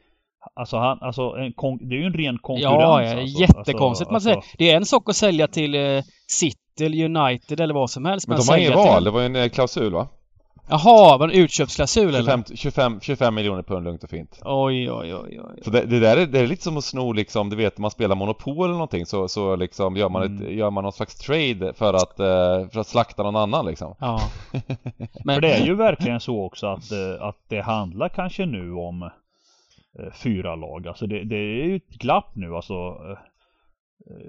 Alltså 0.55 0.77
han, 0.77 0.99
alltså 1.01 1.23
en 1.23 1.53
kon- 1.53 1.89
det 1.89 1.95
är 1.95 1.99
ju 1.99 2.05
en 2.07 2.13
ren 2.15 2.39
konkurrens 2.39 2.73
Ja, 2.81 3.03
ja 3.03 3.21
alltså. 3.21 3.41
jättekonstigt. 3.41 4.11
alltså, 4.11 4.29
man 4.29 4.37
alltså, 4.37 4.51
säger. 4.51 4.59
Det 4.59 4.71
är 4.71 4.77
en 4.77 4.87
sak 4.87 5.09
att 5.09 5.17
sälja 5.17 5.47
till 5.49 5.75
eh, 5.75 6.03
City 6.31 6.57
eller 6.85 7.05
United 7.05 7.61
eller 7.61 7.75
vad 7.75 7.91
som 7.91 8.05
helst. 8.05 8.29
Men 8.29 8.39
de 8.39 8.49
har 8.49 8.57
ingen 8.59 8.71
till- 8.71 8.77
val, 8.77 9.05
det 9.05 9.11
var 9.11 9.21
ju 9.21 9.27
en 9.27 9.37
eh, 9.37 9.49
klausul 9.49 9.93
va? 9.93 10.09
Jaha, 10.71 11.19
var 11.19 11.29
det 11.29 11.35
en 11.35 11.41
utköpsklausul 11.41 12.09
eller? 12.15 12.21
25, 12.21 12.45
25, 12.55 13.01
25 13.01 13.35
miljoner 13.35 13.63
pund 13.63 13.85
lugnt 13.85 14.05
och 14.05 14.11
fint. 14.11 14.41
Oj, 14.45 14.91
oj, 14.91 15.15
oj, 15.15 15.41
oj. 15.41 15.63
Så 15.63 15.71
det, 15.71 15.85
det 15.85 16.01
där 16.01 16.17
är, 16.17 16.27
det 16.27 16.39
är 16.39 16.47
lite 16.47 16.63
som 16.63 16.77
att 16.77 16.85
sno 16.85 17.13
liksom, 17.13 17.51
du 17.51 17.57
vet 17.57 17.79
man 17.79 17.91
spelar 17.91 18.17
Monopol 18.17 18.65
eller 18.65 18.73
någonting 18.73 19.07
så, 19.07 19.29
så 19.29 19.57
liksom 19.57 19.97
gör 19.97 20.09
man, 20.09 20.23
ett, 20.23 20.41
Mm. 20.41 20.59
gör 20.59 20.71
man 20.71 20.85
någon 20.85 20.93
slags 20.93 21.15
trade 21.19 21.73
för 21.75 21.95
att, 21.95 22.21
eh, 22.21 22.69
för 22.73 22.81
att 22.81 22.87
slakta 22.87 23.23
någon 23.23 23.37
annan 23.37 23.67
liksom. 23.67 23.95
Ja. 24.01 24.21
Men, 25.25 25.35
För 25.35 25.41
det 25.41 25.53
är 25.53 25.65
ju 25.65 25.75
verkligen 25.75 26.21
så 26.21 26.43
också 26.45 26.67
att, 26.67 26.93
eh, 26.93 27.23
att 27.23 27.39
det 27.49 27.61
handlar 27.61 28.09
kanske 28.09 28.47
nu 28.47 28.73
om 28.73 29.03
eh, 29.03 30.13
fyra 30.23 30.57
lag. 30.57 30.89
Alltså 30.89 31.07
det, 31.07 31.25
det 31.25 31.37
är 31.37 31.65
ju 31.67 31.77
ett 31.77 31.89
glapp 31.89 32.31
nu 32.37 32.55
alltså. 32.57 32.97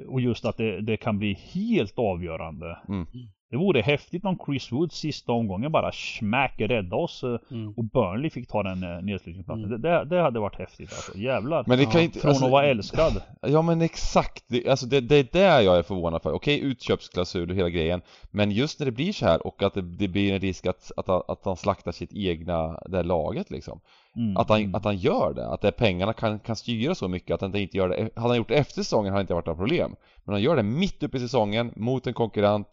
Och 0.07 0.21
just 0.21 0.45
att 0.45 0.57
det, 0.57 0.81
det 0.81 0.97
kan 0.97 1.17
bli 1.19 1.33
helt 1.53 1.99
avgörande. 1.99 2.77
Mm. 2.87 3.07
Det 3.51 3.57
vore 3.57 3.81
häftigt 3.81 4.25
om 4.25 4.37
Chris 4.45 4.71
Wood 4.71 4.91
sista 4.91 5.31
omgången 5.31 5.71
bara 5.71 5.91
smack 5.91 6.53
rädda 6.57 6.95
oss 6.95 7.23
eh, 7.23 7.37
Mm. 7.51 7.73
och 7.77 7.83
Burnley 7.83 8.29
fick 8.29 8.47
ta 8.47 8.63
den 8.63 8.83
eh, 8.83 9.01
nedslutningsplatsen. 9.01 9.65
Mm. 9.65 9.81
Det, 9.81 9.89
det, 9.89 10.05
det 10.05 10.21
hade 10.21 10.39
varit 10.39 10.55
häftigt 10.59 10.89
alltså. 10.93 11.17
Jävlar. 11.17 11.63
Men 11.67 11.77
det 11.77 11.85
kan 11.85 11.93
Ja, 11.93 12.01
inte, 12.01 12.19
Från 12.19 12.29
alltså, 12.29 12.45
att 12.45 12.51
vara 12.51 12.65
älskad. 12.65 13.21
Ja 13.41 13.61
men 13.61 13.81
exakt, 13.81 14.43
det, 14.47 14.67
alltså 14.69 14.85
det, 14.85 14.99
det 15.01 15.15
är 15.15 15.27
där 15.31 15.61
jag 15.61 15.77
är 15.77 15.83
förvånad 15.83 16.21
för. 16.21 16.31
Okej 16.33 16.59
utköpsklausul 16.59 17.49
och 17.49 17.55
hela 17.55 17.69
grejen 17.69 18.01
Men 18.31 18.51
just 18.51 18.79
när 18.79 18.85
det 18.85 18.91
blir 18.91 19.13
så 19.13 19.25
här 19.25 19.47
och 19.47 19.63
att 19.63 19.73
det, 19.73 19.81
det 19.81 20.07
blir 20.07 20.33
en 20.33 20.39
risk 20.39 20.65
att, 20.65 20.91
att, 20.97 21.07
han- 21.07 21.23
att 21.27 21.45
han 21.45 21.57
slaktar 21.57 21.91
sitt 21.91 22.13
egna, 22.13 22.79
det 22.85 22.97
här 22.97 23.03
laget 23.03 23.51
liksom 23.51 23.79
Mm, 24.15 24.37
Att 24.37 24.49
han, 24.49 24.59
mm. 24.59 24.75
att 24.75 24.83
han 24.85 24.97
gör 24.97 25.33
det, 25.33 25.47
att 25.47 25.61
det 25.61 25.71
pengarna 25.71 26.13
kan, 26.13 26.39
kan 26.39 26.55
styra 26.55 26.95
så 26.95 27.07
mycket 27.07 27.33
att 27.35 27.41
han 27.41 27.55
inte 27.55 27.77
gör 27.77 27.89
det 27.89 28.09
Hade 28.15 28.27
han 28.27 28.37
gjort 28.37 28.47
det 28.47 28.55
efter 28.55 28.73
säsongen 28.83 29.11
hade 29.13 29.19
det 29.19 29.23
inte 29.23 29.33
varit 29.33 29.45
några 29.45 29.57
problem 29.57 29.95
Men 30.23 30.33
han 30.33 30.41
gör 30.41 30.55
det 30.55 30.63
mitt 30.63 31.03
uppe 31.03 31.17
i 31.17 31.19
säsongen 31.19 31.71
mot 31.75 32.07
en 32.07 32.13
konkurrent 32.13 32.67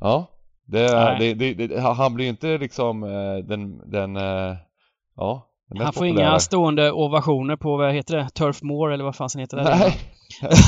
Ja 0.00 0.36
det, 0.66 1.16
det, 1.18 1.54
det, 1.54 1.66
det, 1.66 1.80
han 1.80 2.14
blir 2.14 2.24
ju 2.24 2.30
inte 2.30 2.58
liksom 2.58 3.02
eh, 3.02 3.36
den, 3.48 3.90
den, 3.90 4.16
eh, 4.16 4.56
ja 5.16 5.52
den 5.68 5.84
han 5.84 5.92
får 5.92 6.00
populära. 6.00 6.28
inga 6.28 6.38
stående 6.38 6.92
ovationer 6.92 7.56
på, 7.56 7.76
vad 7.76 7.94
heter 7.94 8.16
det, 8.16 8.28
Turf 8.30 8.62
Moor 8.62 8.92
eller 8.92 9.04
vad 9.04 9.16
fan 9.16 9.30
sen 9.30 9.40
heter 9.40 9.56
det? 9.56 9.64
Nej, 9.64 9.96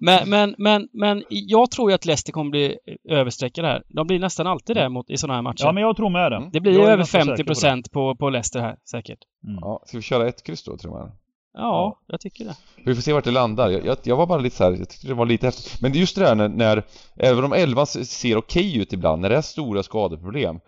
men, 0.00 0.30
men, 0.30 0.54
men, 0.58 0.88
men 0.92 1.24
jag 1.28 1.70
tror 1.70 1.90
ju 1.90 1.94
att 1.94 2.04
Leicester 2.04 2.32
kommer 2.32 2.50
bli 2.50 2.76
överstreckade 3.08 3.68
här. 3.68 3.82
De 3.88 4.06
blir 4.06 4.18
nästan 4.18 4.46
alltid 4.46 4.76
det 4.76 4.88
mot, 4.88 5.10
i 5.10 5.16
sådana 5.16 5.34
här 5.34 5.42
matcher. 5.42 5.64
Ja 5.64 5.72
men 5.72 5.82
jag 5.82 5.96
tror 5.96 6.10
med 6.10 6.32
det. 6.32 6.50
Det 6.52 6.60
blir 6.60 6.80
är 6.80 6.82
över 6.82 6.96
ganska 6.96 7.20
säker 7.20 7.44
50 7.54 7.90
på 7.90 7.92
på, 7.92 8.16
på 8.16 8.30
Leicester 8.30 8.60
här, 8.60 8.76
säkert. 8.90 9.18
Mm. 9.46 9.58
ja, 9.60 9.82
ska 9.86 9.96
vi 9.96 10.02
köra 10.02 10.28
ett 10.28 10.42
kryss 10.42 10.64
då 10.64 10.76
tror 10.76 10.98
jag? 10.98 11.12
Ja, 11.56 11.98
jag 12.06 12.20
tycker 12.20 12.44
det. 12.44 12.56
Vi 12.84 12.94
får 12.94 13.02
se 13.02 13.12
vart 13.12 13.24
det 13.24 13.30
landar. 13.30 13.70
Jag, 13.70 13.86
jag, 13.86 13.98
jag 14.02 14.16
var 14.16 14.26
bara 14.26 14.38
lite 14.38 14.56
så 14.56 14.64
här, 14.64 14.70
jag 14.70 14.88
tyckte 14.88 15.06
det 15.06 15.14
var 15.14 15.26
lite 15.26 15.46
häftigt. 15.46 15.80
Men 15.80 15.92
just 15.92 16.16
det 16.16 16.22
där 16.22 16.34
när, 16.34 16.48
när 16.48 16.82
även 17.16 17.44
om 17.44 17.52
11 17.52 17.86
ser 17.86 18.36
okej 18.36 18.76
ut 18.76 18.92
ibland, 18.92 19.22
när 19.22 19.28
det 19.28 19.36
är 19.36 19.40
stora 19.42 19.82
skadeproblem 19.82 20.60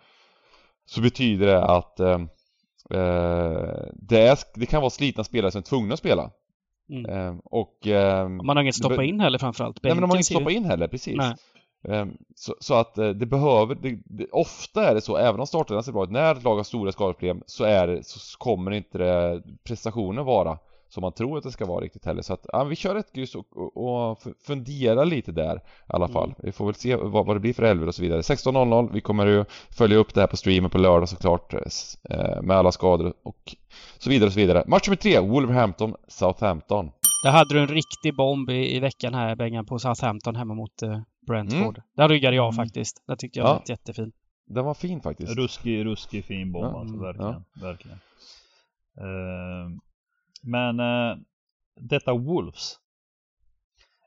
så 0.85 1.01
betyder 1.01 1.47
det 1.47 1.63
att 1.63 1.99
eh, 1.99 2.19
eh, 2.93 3.87
det, 3.93 4.21
är, 4.27 4.37
det 4.59 4.65
kan 4.65 4.81
vara 4.81 4.89
slitna 4.89 5.23
spelare 5.23 5.51
som 5.51 5.59
är 5.59 5.63
tvungna 5.63 5.93
att 5.93 5.99
spela. 5.99 6.31
Mm. 6.89 7.05
Eh, 7.05 7.35
och... 7.43 7.87
Eh, 7.87 8.29
Man 8.29 8.57
har 8.57 8.63
inget 8.63 8.75
stoppa 8.75 9.03
in 9.03 9.19
heller 9.19 9.37
framförallt. 9.37 9.83
Nej 9.83 9.93
men 9.93 10.01
de 10.01 10.09
har 10.09 10.17
Bänken 10.17 10.17
inget 10.17 10.25
stoppa 10.25 10.51
in 10.51 10.65
heller, 10.65 10.87
precis. 10.87 11.17
Nej. 11.17 11.35
Ehm, 11.87 12.17
Så, 12.35 12.55
så 12.59 12.73
att 12.73 12.97
eh, 12.97 13.09
det 13.09 13.25
behöver, 13.25 13.75
det, 13.75 13.99
det, 14.05 14.27
ofta 14.31 14.89
är 14.89 14.95
det 14.95 15.01
så, 15.01 15.17
även 15.17 15.39
om 15.39 15.47
startelvan 15.47 15.83
ser 15.83 15.91
bra 15.91 16.03
ut, 16.03 16.11
när 16.11 16.35
ett 16.35 16.43
lag 16.43 16.55
har 16.55 16.63
stora 16.63 16.91
skadeproblem 16.91 17.43
så 17.45 17.63
är 17.63 17.99
så 18.03 18.37
kommer 18.37 18.71
inte 18.71 18.97
det 18.97 19.43
prestationen 19.63 20.25
vara 20.25 20.57
som 20.89 21.01
man 21.01 21.11
tror 21.13 21.37
att 21.37 21.43
det 21.43 21.51
ska 21.51 21.65
vara 21.65 21.83
riktigt 21.83 22.05
heller. 22.05 22.21
Så 22.21 22.33
att, 22.33 22.45
ja, 22.53 22.63
vi 22.63 22.75
kör 22.75 22.95
ett 22.95 23.13
kryss 23.13 23.35
och, 23.35 23.57
och, 23.57 24.11
och 24.11 24.21
fundera 24.47 25.03
lite 25.03 25.31
där 25.31 25.55
i 25.55 25.59
alla 25.87 26.07
fall. 26.07 26.29
Mm. 26.29 26.35
Vi 26.43 26.51
får 26.51 26.65
väl 26.65 26.75
se 26.75 26.95
vad, 26.95 27.25
vad 27.25 27.35
det 27.35 27.39
blir 27.39 27.53
för 27.53 27.63
elver 27.63 27.87
och 27.87 27.95
så 27.95 28.01
vidare. 28.01 28.21
16.00, 28.21 28.89
vi 28.93 29.01
kommer 29.01 29.25
ju 29.27 29.45
följa 29.77 29.97
upp 29.97 30.13
det 30.13 30.19
här 30.21 30.27
på 30.27 30.37
streamen 30.37 30.69
på 30.69 30.77
lördag 30.77 31.09
såklart 31.09 31.53
eh, 31.53 31.59
eh, 32.09 32.41
med 32.41 32.57
alla 32.57 32.71
skador 32.71 33.13
och 33.23 33.55
så 33.97 34.09
vidare 34.09 34.27
och 34.27 34.33
så 34.33 34.39
vidare. 34.39 34.63
Match 34.67 34.87
nummer 34.87 34.97
tre, 34.97 35.19
Wolverhampton, 35.19 35.95
Southampton. 36.07 36.91
Där 37.23 37.31
hade 37.31 37.53
du 37.53 37.59
en 37.61 37.67
riktig 37.67 38.15
bomb 38.15 38.49
i, 38.49 38.75
i 38.75 38.79
veckan 38.79 39.13
här, 39.13 39.35
Bengan, 39.35 39.65
på 39.65 39.79
Southampton 39.79 40.35
hemma 40.35 40.53
mot 40.53 40.81
eh, 40.81 40.99
Brentford. 41.27 41.81
Där 41.97 42.09
ryggade 42.09 42.35
jag 42.35 42.53
Mm. 42.53 42.55
faktiskt. 42.65 43.03
Det 43.07 43.15
tyckte 43.15 43.39
jag 43.39 43.47
Ja. 43.47 43.53
var 43.53 43.61
jättefin. 43.67 44.11
Den 44.47 44.65
var 44.65 44.73
fin 44.73 45.01
faktiskt. 45.01 45.35
Ruskig, 45.37 45.85
ruskig 45.85 46.25
fin 46.25 46.51
bomb 46.51 46.65
Ja, 46.65 46.79
alltså, 46.79 46.95
mm, 46.95 47.05
verkligen. 47.05 47.43
verkligen. 47.61 47.99
Eh, 48.97 49.79
men 50.41 50.79
eh, 50.79 51.17
detta 51.75 52.13
Wolves. 52.13 52.75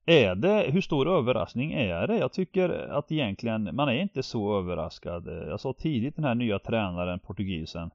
Är 0.07 0.35
det, 0.35 0.71
hur 0.71 0.81
stor 0.81 1.09
överraskning 1.09 1.73
är 1.73 2.07
det? 2.07 2.16
Jag 2.16 2.33
tycker 2.33 2.68
att 2.68 3.12
egentligen, 3.12 3.77
man 3.77 3.88
är 3.88 4.03
inte 4.03 4.23
så 4.23 4.59
överraskad. 4.59 5.29
Eh, 5.29 5.49
Jag 5.49 5.61
sa 5.61 5.73
tidigt 5.73 6.16
den 6.16 6.25
här 6.25 6.35
nya 6.35 6.59
tränaren, 6.59 7.18
portugisen. 7.18 7.90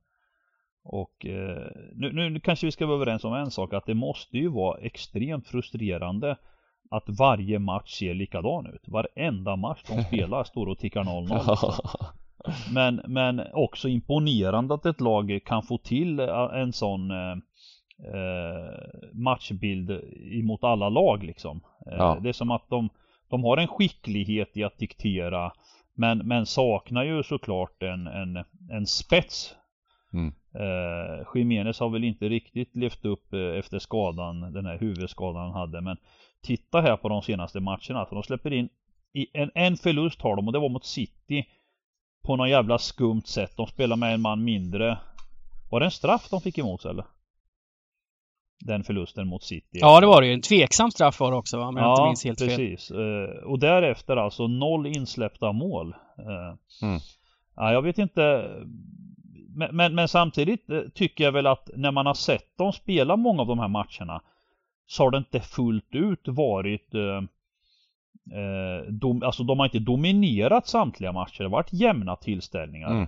Och 0.83 1.25
eh, 1.25 1.67
nu, 1.95 2.29
nu 2.29 2.39
kanske 2.39 2.65
vi 2.65 2.71
ska 2.71 2.85
vara 2.85 2.95
överens 2.95 3.23
om 3.23 3.33
en 3.33 3.51
sak, 3.51 3.73
att 3.73 3.85
det 3.85 3.93
måste 3.93 4.37
ju 4.37 4.47
vara 4.47 4.79
extremt 4.79 5.47
frustrerande 5.47 6.37
att 6.89 7.09
varje 7.09 7.59
match 7.59 7.91
ser 7.91 8.13
likadan 8.13 8.67
ut. 8.67 8.87
Varenda 8.87 9.55
match 9.55 9.83
de 9.87 10.03
spelar 10.03 10.43
står 10.43 10.67
och 10.67 10.79
tickar 10.79 11.03
0-0. 11.03 11.93
Men, 12.73 13.01
men 13.07 13.41
också 13.53 13.87
imponerande 13.87 14.73
att 14.73 14.85
ett 14.85 15.01
lag 15.01 15.39
kan 15.45 15.63
få 15.63 15.77
till 15.77 16.19
eh, 16.19 16.49
en 16.53 16.73
sån 16.73 17.11
eh, 17.11 17.35
matchbild 19.13 20.01
emot 20.31 20.63
alla 20.63 20.89
lag 20.89 21.23
liksom. 21.23 21.61
Eh, 21.91 21.97
Ja. 21.97 22.19
Det 22.21 22.29
är 22.29 22.33
som 22.33 22.51
att 22.51 22.69
de, 22.69 22.89
de 23.29 23.43
har 23.43 23.57
en 23.57 23.67
skicklighet 23.67 24.57
i 24.57 24.63
att 24.63 24.77
diktera 24.77 25.51
men, 25.95 26.17
men 26.17 26.45
saknar 26.45 27.03
ju 27.03 27.23
såklart 27.23 27.83
en, 27.83 28.07
en, 28.07 28.43
en 28.71 28.87
spets. 28.87 29.55
Mm. 30.13 30.33
Eh, 30.55 31.25
Jiménez 31.35 31.79
har 31.79 31.89
väl 31.89 32.03
inte 32.03 32.29
riktigt 32.29 32.75
levt 32.75 33.05
upp 33.05 33.33
eh, 33.33 33.39
efter 33.39 33.79
skadan, 33.79 34.53
den 34.53 34.65
här 34.65 34.77
huvudskadan 34.77 35.41
han 35.41 35.53
hade 35.53 35.81
men 35.81 35.97
Titta 36.41 36.81
här 36.81 36.97
på 36.97 37.09
de 37.09 37.21
senaste 37.21 37.59
matcherna, 37.59 38.05
för 38.05 38.15
de 38.15 38.23
släpper 38.23 38.53
in 38.53 38.69
i 39.13 39.27
en, 39.33 39.51
en 39.55 39.77
förlust 39.77 40.21
har 40.21 40.35
de 40.35 40.47
och 40.47 40.53
det 40.53 40.59
var 40.59 40.69
mot 40.69 40.85
City 40.85 41.45
på 42.23 42.35
något 42.35 42.49
jävla 42.49 42.77
skumt 42.77 43.25
sätt. 43.25 43.57
De 43.57 43.67
spelar 43.67 43.95
med 43.95 44.13
en 44.13 44.21
man 44.21 44.43
mindre. 44.43 44.97
Var 45.71 45.79
det 45.79 45.85
en 45.85 45.91
straff 45.91 46.29
de 46.29 46.41
fick 46.41 46.57
emot 46.57 46.81
sig 46.81 46.91
eller? 46.91 47.05
Den 48.59 48.83
förlusten 48.83 49.27
mot 49.27 49.43
City. 49.43 49.67
Ja, 49.81 49.99
det 49.99 50.07
var 50.07 50.21
det 50.21 50.27
ju. 50.27 50.33
En 50.33 50.41
tveksam 50.41 50.91
straff 50.91 51.19
var 51.19 51.31
det 51.31 51.37
också, 51.37 51.59
om 51.61 51.77
jag 51.77 51.93
inte 51.93 52.03
minns 52.05 52.25
helt 52.25 52.39
fel. 52.39 52.47
precis. 52.49 52.91
Eh, 52.91 53.43
och 53.43 53.59
därefter 53.59 54.17
alltså 54.17 54.47
noll 54.47 54.87
insläppta 54.87 55.51
mål. 55.51 55.89
Eh, 56.17 56.85
Mm. 56.87 56.99
Ja, 57.55 57.71
jag 57.73 57.81
vet 57.81 57.97
inte. 57.97 58.51
Men, 59.55 59.75
men, 59.75 59.95
men 59.95 60.07
samtidigt 60.07 60.69
eh, 60.69 60.81
tycker 60.93 61.23
jag 61.23 61.31
väl 61.31 61.47
att 61.47 61.69
när 61.75 61.91
man 61.91 62.05
har 62.05 62.13
sett 62.13 62.57
dem 62.57 62.73
spela 62.73 63.15
många 63.15 63.41
av 63.41 63.47
de 63.47 63.59
här 63.59 63.67
matcherna 63.67 64.21
så 64.87 65.03
har 65.03 65.11
det 65.11 65.17
inte 65.17 65.39
fullt 65.39 65.95
ut 65.95 66.27
varit 66.27 66.93
eh, 66.93 67.21
dom, 68.89 69.23
alltså 69.23 69.43
de 69.43 69.59
har 69.59 69.65
inte 69.65 69.79
dominerat 69.79 70.67
samtliga 70.67 71.11
matcher. 71.11 71.37
Det 71.37 71.43
har 71.43 71.49
varit 71.49 71.73
jämna 71.73 72.15
tillställningar. 72.15 72.91
Mm. 72.91 73.07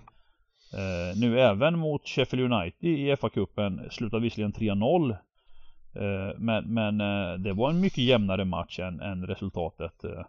Eh, 0.73 1.17
nu 1.19 1.39
även 1.39 1.79
mot 1.79 2.07
Sheffield 2.07 2.53
United 2.53 2.89
i 2.89 3.15
FA-cupen 3.15 3.89
slutade 3.89 4.23
visserligen 4.23 4.53
3-0. 4.53 5.15
Eh, 5.93 6.37
men 6.37 6.73
men 6.73 7.01
eh, 7.01 7.33
det 7.33 7.53
var 7.53 7.69
en 7.69 7.81
mycket 7.81 8.03
jämnare 8.03 8.45
match 8.45 8.79
än, 8.79 9.01
än 9.01 9.27
resultatet. 9.27 10.03
Eh. 10.03 10.25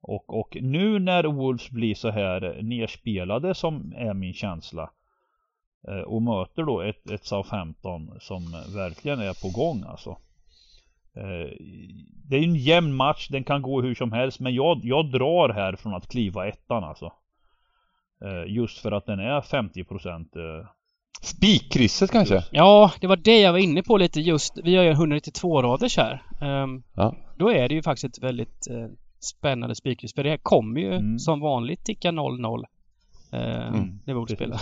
Och, 0.00 0.38
och 0.40 0.56
nu 0.60 0.98
när 0.98 1.24
Wolves 1.24 1.70
blir 1.70 1.94
så 1.94 2.10
här 2.10 2.58
nerspelade 2.62 3.54
som 3.54 3.94
är 3.96 4.14
min 4.14 4.34
känsla. 4.34 4.90
Och 6.06 6.22
möter 6.22 6.62
då 6.62 6.80
ett, 6.80 7.10
ett 7.10 7.24
Southampton 7.24 8.20
som 8.20 8.42
verkligen 8.74 9.20
är 9.20 9.42
på 9.42 9.60
gång 9.60 9.84
alltså. 9.86 10.16
Det 12.28 12.36
är 12.36 12.42
en 12.42 12.54
jämn 12.54 12.94
match, 12.94 13.28
den 13.28 13.44
kan 13.44 13.62
gå 13.62 13.82
hur 13.82 13.94
som 13.94 14.12
helst 14.12 14.40
men 14.40 14.54
jag, 14.54 14.80
jag 14.82 15.10
drar 15.10 15.48
här 15.48 15.76
från 15.76 15.94
att 15.94 16.08
kliva 16.08 16.48
ettan 16.48 16.84
alltså. 16.84 17.12
Just 18.46 18.78
för 18.78 18.92
att 18.92 19.06
den 19.06 19.20
är 19.20 19.40
50% 19.40 20.66
Spikkrysset 21.22 22.10
kanske? 22.10 22.44
Ja, 22.50 22.92
det 23.00 23.06
var 23.06 23.16
det 23.16 23.40
jag 23.40 23.52
var 23.52 23.58
inne 23.58 23.82
på 23.82 23.96
lite 23.96 24.20
just. 24.20 24.58
Vi 24.64 24.76
har 24.76 24.84
ju 24.84 24.90
192 24.90 25.62
raders 25.62 25.96
här. 25.96 26.22
Um, 26.40 26.82
ja. 26.94 27.16
Då 27.38 27.50
är 27.50 27.68
det 27.68 27.74
ju 27.74 27.82
faktiskt 27.82 28.18
ett 28.18 28.24
väldigt 28.24 28.66
uh, 28.70 28.88
spännande 29.20 29.74
spikkryss. 29.74 30.14
För 30.14 30.22
det 30.22 30.30
här 30.30 30.40
kommer 30.42 30.80
ju 30.80 30.92
mm. 30.92 31.18
som 31.18 31.40
vanligt 31.40 31.84
ticka 31.84 32.10
0-0. 32.10 32.64
Uh, 33.34 33.40
mm. 33.68 34.00
När 34.06 34.26
vi 34.26 34.34
spelar. 34.34 34.60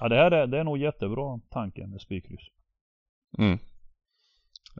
ja, 0.00 0.08
det 0.08 0.16
här 0.16 0.30
är, 0.30 0.46
det 0.46 0.58
är 0.58 0.64
nog 0.64 0.78
jättebra 0.78 1.40
tanke 1.50 1.86
med 1.86 2.00
spikkryss. 2.00 2.48
Mm. 3.38 3.58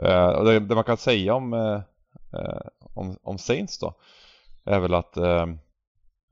Uh, 0.02 0.44
det, 0.44 0.60
det, 0.60 0.74
man 0.74 0.84
kan 0.84 0.96
säga 0.96 1.34
om, 1.34 1.52
uh, 1.52 1.80
om, 2.94 3.16
om 3.22 3.38
Saints 3.38 3.78
då 3.78 3.94
är 4.64 4.80
väl 4.80 4.94
att 4.94 5.16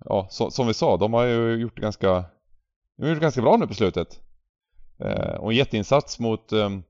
ja, 0.04 0.26
så, 0.30 0.50
som 0.50 0.66
vi 0.66 0.74
sa, 0.74 0.96
de 0.96 1.12
har 1.12 1.24
ju 1.24 1.54
gjort 1.54 1.76
det 1.76 1.82
ganska 1.82 2.24
de 2.96 3.02
har 3.02 3.08
gjort 3.08 3.18
det 3.18 3.24
ganska 3.24 3.42
bra 3.42 3.56
nu 3.56 3.66
på 3.66 3.74
slutet. 3.74 4.20
Eh, 5.04 5.34
och 5.34 5.50
en 5.50 5.56
jätteinsats 5.56 6.18
mot 6.18 6.52
ehm, 6.52 6.82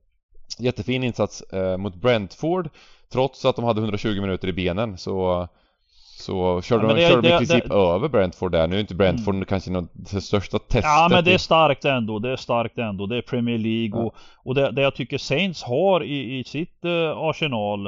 Jättefin 0.58 1.04
insats 1.04 1.40
eh, 1.40 1.76
mot 1.76 1.94
Brentford 1.94 2.68
Trots 3.12 3.44
att 3.44 3.56
de 3.56 3.64
hade 3.64 3.80
120 3.80 4.20
minuter 4.20 4.48
i 4.48 4.52
benen 4.52 4.98
så 4.98 5.48
så 6.18 6.62
körde 6.62 6.86
ja, 6.86 6.88
de, 6.88 7.00
det, 7.00 7.08
körde 7.08 7.28
de 7.28 7.34
i 7.34 7.38
princip 7.38 7.68
det, 7.68 7.74
över 7.74 8.08
Brentford 8.08 8.52
där. 8.52 8.66
Nu 8.66 8.76
är 8.76 8.80
inte 8.80 8.94
Brentford 8.94 9.34
mm. 9.34 9.44
kanske 9.44 9.70
något, 9.70 9.90
det 9.92 10.20
största 10.20 10.58
testet. 10.58 10.84
Ja 10.84 11.08
men 11.10 11.24
det 11.24 11.34
är 11.34 11.38
starkt 11.38 11.84
ändå. 11.84 12.18
Det 12.18 12.30
är 12.30 12.36
starkt 12.36 12.78
ändå. 12.78 13.06
Det 13.06 13.16
är 13.16 13.22
Premier 13.22 13.58
League 13.58 14.00
ja. 14.00 14.06
och, 14.06 14.14
och 14.44 14.54
det, 14.54 14.70
det 14.70 14.82
jag 14.82 14.94
tycker 14.94 15.18
Saints 15.18 15.62
har 15.62 16.04
i, 16.04 16.38
i 16.38 16.44
sitt 16.44 16.84
uh, 16.84 17.10
arsenal 17.16 17.86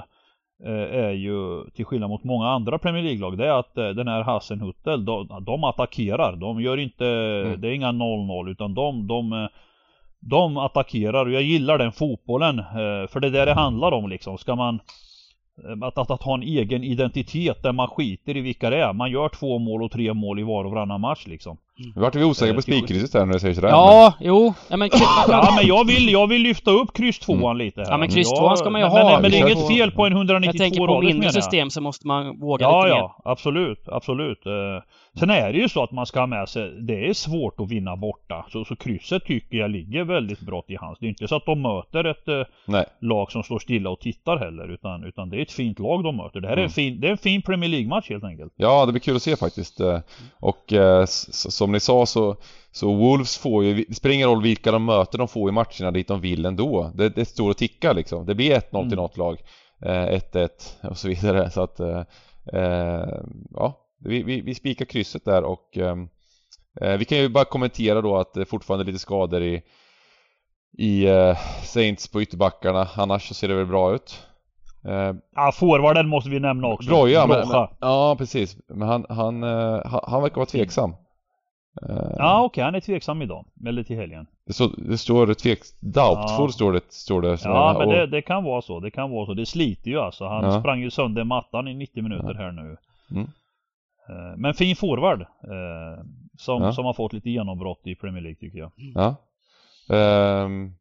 uh, 0.67 0.95
är 0.95 1.11
ju 1.11 1.71
till 1.71 1.85
skillnad 1.85 2.11
mot 2.11 2.25
många 2.25 2.49
andra 2.49 2.79
Premier 2.79 3.03
League-lag. 3.03 3.39
Det 3.39 3.47
är 3.47 3.59
att 3.59 3.75
den 3.75 4.09
här 4.09 4.23
Hassenhuttel, 4.23 5.05
de, 5.05 5.45
de 5.47 5.65
attackerar. 5.65 6.37
De 6.37 6.61
gör 6.61 6.77
inte, 6.77 7.07
mm. 7.07 7.61
det 7.61 7.69
är 7.69 7.73
inga 7.73 7.93
0-0 7.93 8.51
utan 8.51 8.75
de, 8.75 9.07
de 9.07 9.49
de 10.25 10.57
attackerar 10.57 11.27
och 11.27 11.33
jag 11.33 11.43
gillar 11.43 11.79
den 11.79 11.93
fotbollen. 11.93 12.59
Eh, 12.59 13.09
för 13.09 13.21
det 13.21 13.27
är 13.27 13.31
det 13.31 13.45
det 13.45 13.55
handlar 13.55 13.93
om 13.93 14.09
liksom. 14.09 14.39
Ska 14.39 14.57
man 14.57 14.81
eh, 15.65 15.87
att, 15.87 15.99
att, 15.99 16.11
att, 16.11 16.23
ha 16.23 16.35
en 16.35 16.43
egen 16.43 16.85
identitet 16.85 17.63
där 17.63 17.73
man 17.73 17.89
skiter 17.89 18.37
i 18.37 18.41
vilka 18.41 18.71
det 18.71 18.77
är. 18.77 18.93
Man 18.93 19.11
gör 19.11 19.29
två 19.29 19.59
mål 19.59 19.83
och 19.83 19.91
tre 19.91 20.15
mål 20.15 20.39
i 20.39 20.43
var 20.43 20.65
och 20.65 20.71
varannan 20.71 21.01
match 21.01 21.27
liksom. 21.27 21.57
Nu 21.77 22.01
vart 22.01 22.15
vi 22.15 22.25
osäkra 22.25 22.55
på 22.55 22.59
eh, 22.59 22.63
spikkrysset 22.63 23.15
här 23.15 23.27
när 23.27 23.33
du 23.33 23.41
säger 23.41 23.55
sådär. 23.55 23.69
Ja, 23.69 24.15
men... 24.19 24.29
jo. 24.29 24.55
Ja 24.69 24.77
men, 24.77 24.91
ja, 25.29 25.53
men 25.57 25.67
jag, 25.67 25.87
vill, 25.87 26.09
jag 26.09 26.27
vill 26.27 26.43
lyfta 26.43 26.71
upp 26.71 26.93
kryss 26.93 27.19
tvåan 27.19 27.57
mm. 27.57 27.57
lite 27.57 27.81
här. 27.81 27.91
Ja 27.91 27.97
men 27.97 28.09
kryss 28.09 28.31
tvåan 28.31 28.57
ska 28.57 28.71
man 28.71 28.81
ju 28.81 28.87
men, 28.87 28.93
ha. 28.93 29.13
Men, 29.13 29.23
men 29.23 29.31
det 29.31 29.39
är 29.39 29.47
inget 29.47 29.69
fel 29.69 29.91
på 29.91 30.07
en 30.07 30.13
192 30.13 30.65
Jag 30.65 30.73
tänker 30.73 30.87
på 30.87 31.01
mindre 31.01 31.33
system 31.33 31.71
så 31.71 31.81
måste 31.81 32.07
man 32.07 32.39
våga 32.39 32.65
ja, 32.65 32.85
lite 32.85 32.89
ja, 32.89 32.95
mer. 32.95 33.01
Ja, 33.01 33.21
absolut, 33.25 33.89
absolut. 33.89 34.43
Sen 35.19 35.31
är 35.31 35.53
det 35.53 35.59
ju 35.59 35.69
så 35.69 35.83
att 35.83 35.91
man 35.91 36.07
ska 36.07 36.21
ha 36.21 36.27
med 36.27 36.49
sig, 36.49 36.71
det 36.81 37.09
är 37.09 37.15
svårt 37.15 37.61
att 37.61 37.71
vinna 37.71 37.97
borta. 37.97 38.47
Så, 38.49 38.65
så 38.65 38.77
krysset 38.77 39.25
tycker 39.25 39.59
jag 39.59 39.71
ligger 39.71 40.05
väldigt 40.05 40.41
bra 40.41 40.65
i 40.69 40.77
hands. 40.77 41.01
Det 41.01 41.07
är 41.07 41.09
inte 41.09 41.29
så 41.29 41.37
att 41.37 41.47
de 41.47 41.63
möter 41.63 42.05
ett 42.05 42.29
eh, 42.29 42.43
Nej. 42.67 42.85
lag 43.01 43.33
som 43.33 43.43
står 43.43 43.59
stilla 43.59 43.91
och 43.91 44.01
tittar 44.01 44.37
heller. 44.37 44.75
Utan, 44.75 45.05
utan 45.05 45.31
det 45.31 45.37
är 45.37 45.43
ett 45.43 45.53
fint 45.53 45.79
lag 45.79 46.05
de 46.05 46.17
möter. 46.17 46.41
Det 46.41 46.49
här 46.49 46.57
mm. 46.57 46.65
är, 46.65 46.65
en 46.65 46.85
mm. 46.85 46.95
fin, 46.95 47.01
det 47.01 47.07
är 47.07 47.11
en 47.11 47.19
fin 47.19 47.43
Premier 47.43 47.71
League-match 47.71 48.11
helt 48.11 48.25
enkelt. 48.25 48.53
Ja, 48.57 48.87
det 48.87 48.93
blir 48.93 49.01
kul 49.01 49.17
att 49.17 49.23
se 49.23 49.37
faktiskt. 49.37 49.81
Eh, 49.81 49.99
och 50.41 50.73
eh, 50.73 51.07
som 51.63 51.73
ni 51.73 51.81
sa 51.81 52.07
så, 52.07 52.37
så 52.73 52.95
Wolves 52.95 53.39
får 53.39 53.65
ju, 53.65 53.85
det 53.89 53.95
spelar 53.95 54.15
ingen 54.15 54.29
roll 54.29 54.43
vilka 54.43 54.73
de 54.73 54.85
möter, 54.85 55.19
de 55.19 55.29
får 55.29 55.49
ju 55.49 55.53
matcherna 55.53 55.91
dit 55.91 56.09
de 56.09 56.21
vill 56.21 56.47
ändå. 56.47 56.91
Det, 56.95 57.09
det 57.09 57.25
står 57.25 57.51
och 57.51 57.57
tickar 57.57 57.95
liksom. 57.95 58.27
Det 58.27 58.35
blir 58.35 58.57
1-0 58.57 58.77
mm. 58.77 58.89
till 58.89 58.99
något 58.99 59.17
lag. 59.17 59.39
1-1 59.81 60.49
och 60.91 60.99
så 60.99 61.09
vidare. 61.09 61.51
Så 61.51 61.63
att, 61.63 61.81
ja, 63.55 63.79
vi, 64.05 64.23
vi, 64.23 64.41
vi 64.41 64.55
spikar 64.55 64.85
krysset 64.85 65.25
där 65.25 65.43
och 65.45 65.79
eh, 65.79 66.97
vi 66.99 67.05
kan 67.05 67.19
ju 67.19 67.29
bara 67.29 67.45
kommentera 67.45 68.01
då 68.01 68.17
att 68.17 68.35
det 68.35 68.45
fortfarande 68.45 68.83
är 68.83 68.87
lite 68.87 68.99
skador 68.99 69.43
i 69.43 69.63
i 70.79 71.07
eh, 71.07 71.37
Saints 71.63 72.09
på 72.09 72.23
ytterbackarna, 72.23 72.89
annars 72.97 73.29
så 73.29 73.35
ser 73.35 73.49
det 73.49 73.55
väl 73.55 73.67
bra 73.67 73.95
ut. 73.95 74.27
Eh, 74.85 75.13
ja, 75.35 75.53
forwarden 75.53 76.09
måste 76.09 76.31
vi 76.31 76.41
nämna 76.41 76.69
också. 76.69 76.89
Broja, 76.89 77.27
men, 77.27 77.49
men, 77.49 77.69
ja 77.81 78.17
precis. 78.19 78.57
Men 78.69 78.89
han, 78.89 79.07
han, 79.09 79.43
han, 79.43 79.43
eh, 79.43 80.01
han 80.09 80.23
verkar 80.23 80.37
vara 80.37 80.47
tveksam. 80.47 80.95
Eh, 81.89 82.15
ja 82.19 82.43
okej, 82.43 82.47
okay, 82.47 82.65
han 82.65 82.75
är 82.75 82.81
tveksam 82.81 83.23
idag. 83.23 83.45
Eller 83.67 83.83
till 83.83 83.97
helgen. 83.97 84.27
Det, 84.47 84.53
så, 84.53 84.67
det 84.67 84.99
står 84.99 85.35
tveks... 85.35 85.81
Doubtful 85.81 86.47
ja. 86.47 86.49
står 86.49 86.73
det. 86.73 86.81
Står 86.89 87.23
det 87.23 87.39
ja 87.45 87.77
men 87.79 87.89
och... 87.89 87.95
det, 87.95 88.07
det, 88.07 88.23
kan 88.23 88.45
vara 88.45 88.63
så. 88.63 88.81
Det 88.81 88.91
kan 88.91 89.11
vara 89.11 89.27
så. 89.27 89.35
Det 89.35 89.47
sliter 89.47 89.91
ju 89.91 90.01
alltså. 90.01 90.25
Han 90.25 90.45
ja. 90.45 90.61
sprang 90.61 90.81
ju 90.81 90.91
sönder 90.91 91.25
mattan 91.25 91.69
i 91.69 91.75
90 91.75 92.03
minuter 92.03 92.35
ja. 92.35 92.45
här 92.45 92.53
nu. 92.53 92.77
Mm. 93.11 93.29
Eh, 94.09 94.37
men 94.37 94.55
fin 94.55 94.77
forward. 94.77 95.21
Eh, 95.21 96.05
som, 96.39 96.63
ja. 96.63 96.73
som 96.73 96.85
har 96.85 96.93
fått 96.93 97.13
lite 97.13 97.31
genombrott 97.31 97.81
i 97.85 97.95
Premier 97.95 98.23
League 98.23 98.37
tycker 98.41 98.59
jag. 98.59 98.73
Ja. 98.77 99.17
Ehm, 99.97 100.73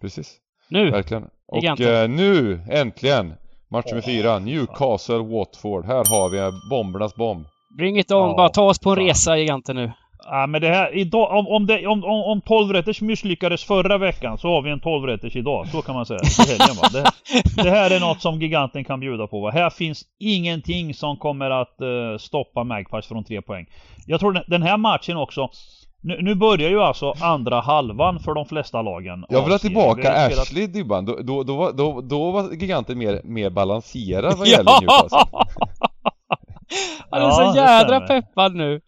precis. 0.00 0.36
Nu! 0.68 0.90
Verkligen. 0.90 1.30
Och 1.46 1.62
nu 2.10 2.60
äntligen! 2.70 3.34
Match 3.68 3.86
nummer 3.86 4.02
fyra. 4.02 4.38
Newcastle 4.38 5.18
Watford. 5.18 5.84
Här 5.84 6.04
har 6.10 6.28
vi 6.28 6.68
bombernas 6.70 7.14
bomb. 7.14 7.46
Bring 7.76 7.98
it 7.98 8.12
on. 8.12 8.36
Bara 8.36 8.48
ta 8.48 8.62
oss 8.62 8.78
på 8.78 8.90
en 8.90 8.96
resa 8.96 9.36
giganten 9.38 9.76
nu. 9.76 9.92
Ja 10.24 10.46
men 10.46 10.60
det 10.60 10.68
här, 10.68 10.94
idag, 10.94 11.38
om, 11.38 11.48
om, 11.48 11.66
det, 11.66 11.86
om, 11.86 12.04
om, 12.04 12.22
om 12.22 12.40
12 12.40 12.72
rätters 12.72 13.00
misslyckades 13.00 13.64
förra 13.64 13.98
veckan 13.98 14.38
så 14.38 14.48
har 14.48 14.62
vi 14.62 14.70
en 14.70 14.80
12 14.80 15.06
rätters 15.06 15.36
idag. 15.36 15.68
Så 15.68 15.82
kan 15.82 15.94
man 15.94 16.06
säga. 16.06 16.20
Helgen, 16.48 16.76
va? 16.82 16.88
Det, 16.92 17.62
det, 17.62 17.70
här 17.70 17.90
är 17.90 18.00
något 18.00 18.22
som 18.22 18.40
giganten 18.40 18.84
kan 18.84 19.00
bjuda 19.00 19.26
på. 19.26 19.40
Va? 19.40 19.50
Här 19.50 19.70
finns 19.70 20.04
ingenting 20.18 20.94
som 20.94 21.16
kommer 21.16 21.50
att 21.50 21.76
uh, 21.82 22.18
stoppa 22.18 22.64
Magpies 22.64 23.06
från 23.06 23.24
tre 23.24 23.42
poäng. 23.42 23.66
Jag 24.06 24.20
tror 24.20 24.32
den, 24.32 24.44
den 24.46 24.62
här 24.62 24.76
matchen 24.76 25.16
också 25.16 25.50
nu, 26.00 26.22
nu, 26.22 26.34
börjar 26.34 26.70
ju 26.70 26.82
alltså 26.82 27.14
andra 27.20 27.60
halvan 27.60 28.20
för 28.20 28.34
de 28.34 28.46
flesta 28.46 28.82
lagen 28.82 29.24
Jag 29.28 29.42
vill 29.42 29.52
ha 29.52 29.58
tillbaka 29.58 30.12
Ashley 30.12 30.66
Dybban, 30.66 31.04
då, 31.04 31.18
då, 31.22 31.42
då, 31.42 31.72
då, 31.72 32.00
då 32.00 32.30
var 32.30 32.52
giganten 32.52 32.98
mer, 32.98 33.20
mer 33.24 33.50
balanserad 33.50 34.38
vad 34.38 34.48
gäller 34.48 34.80
Newcastle 34.80 35.18
Han 37.10 37.22
är 37.22 37.30
så 37.30 37.56
jädra 37.56 38.00
peppad 38.00 38.54
nu 38.54 38.80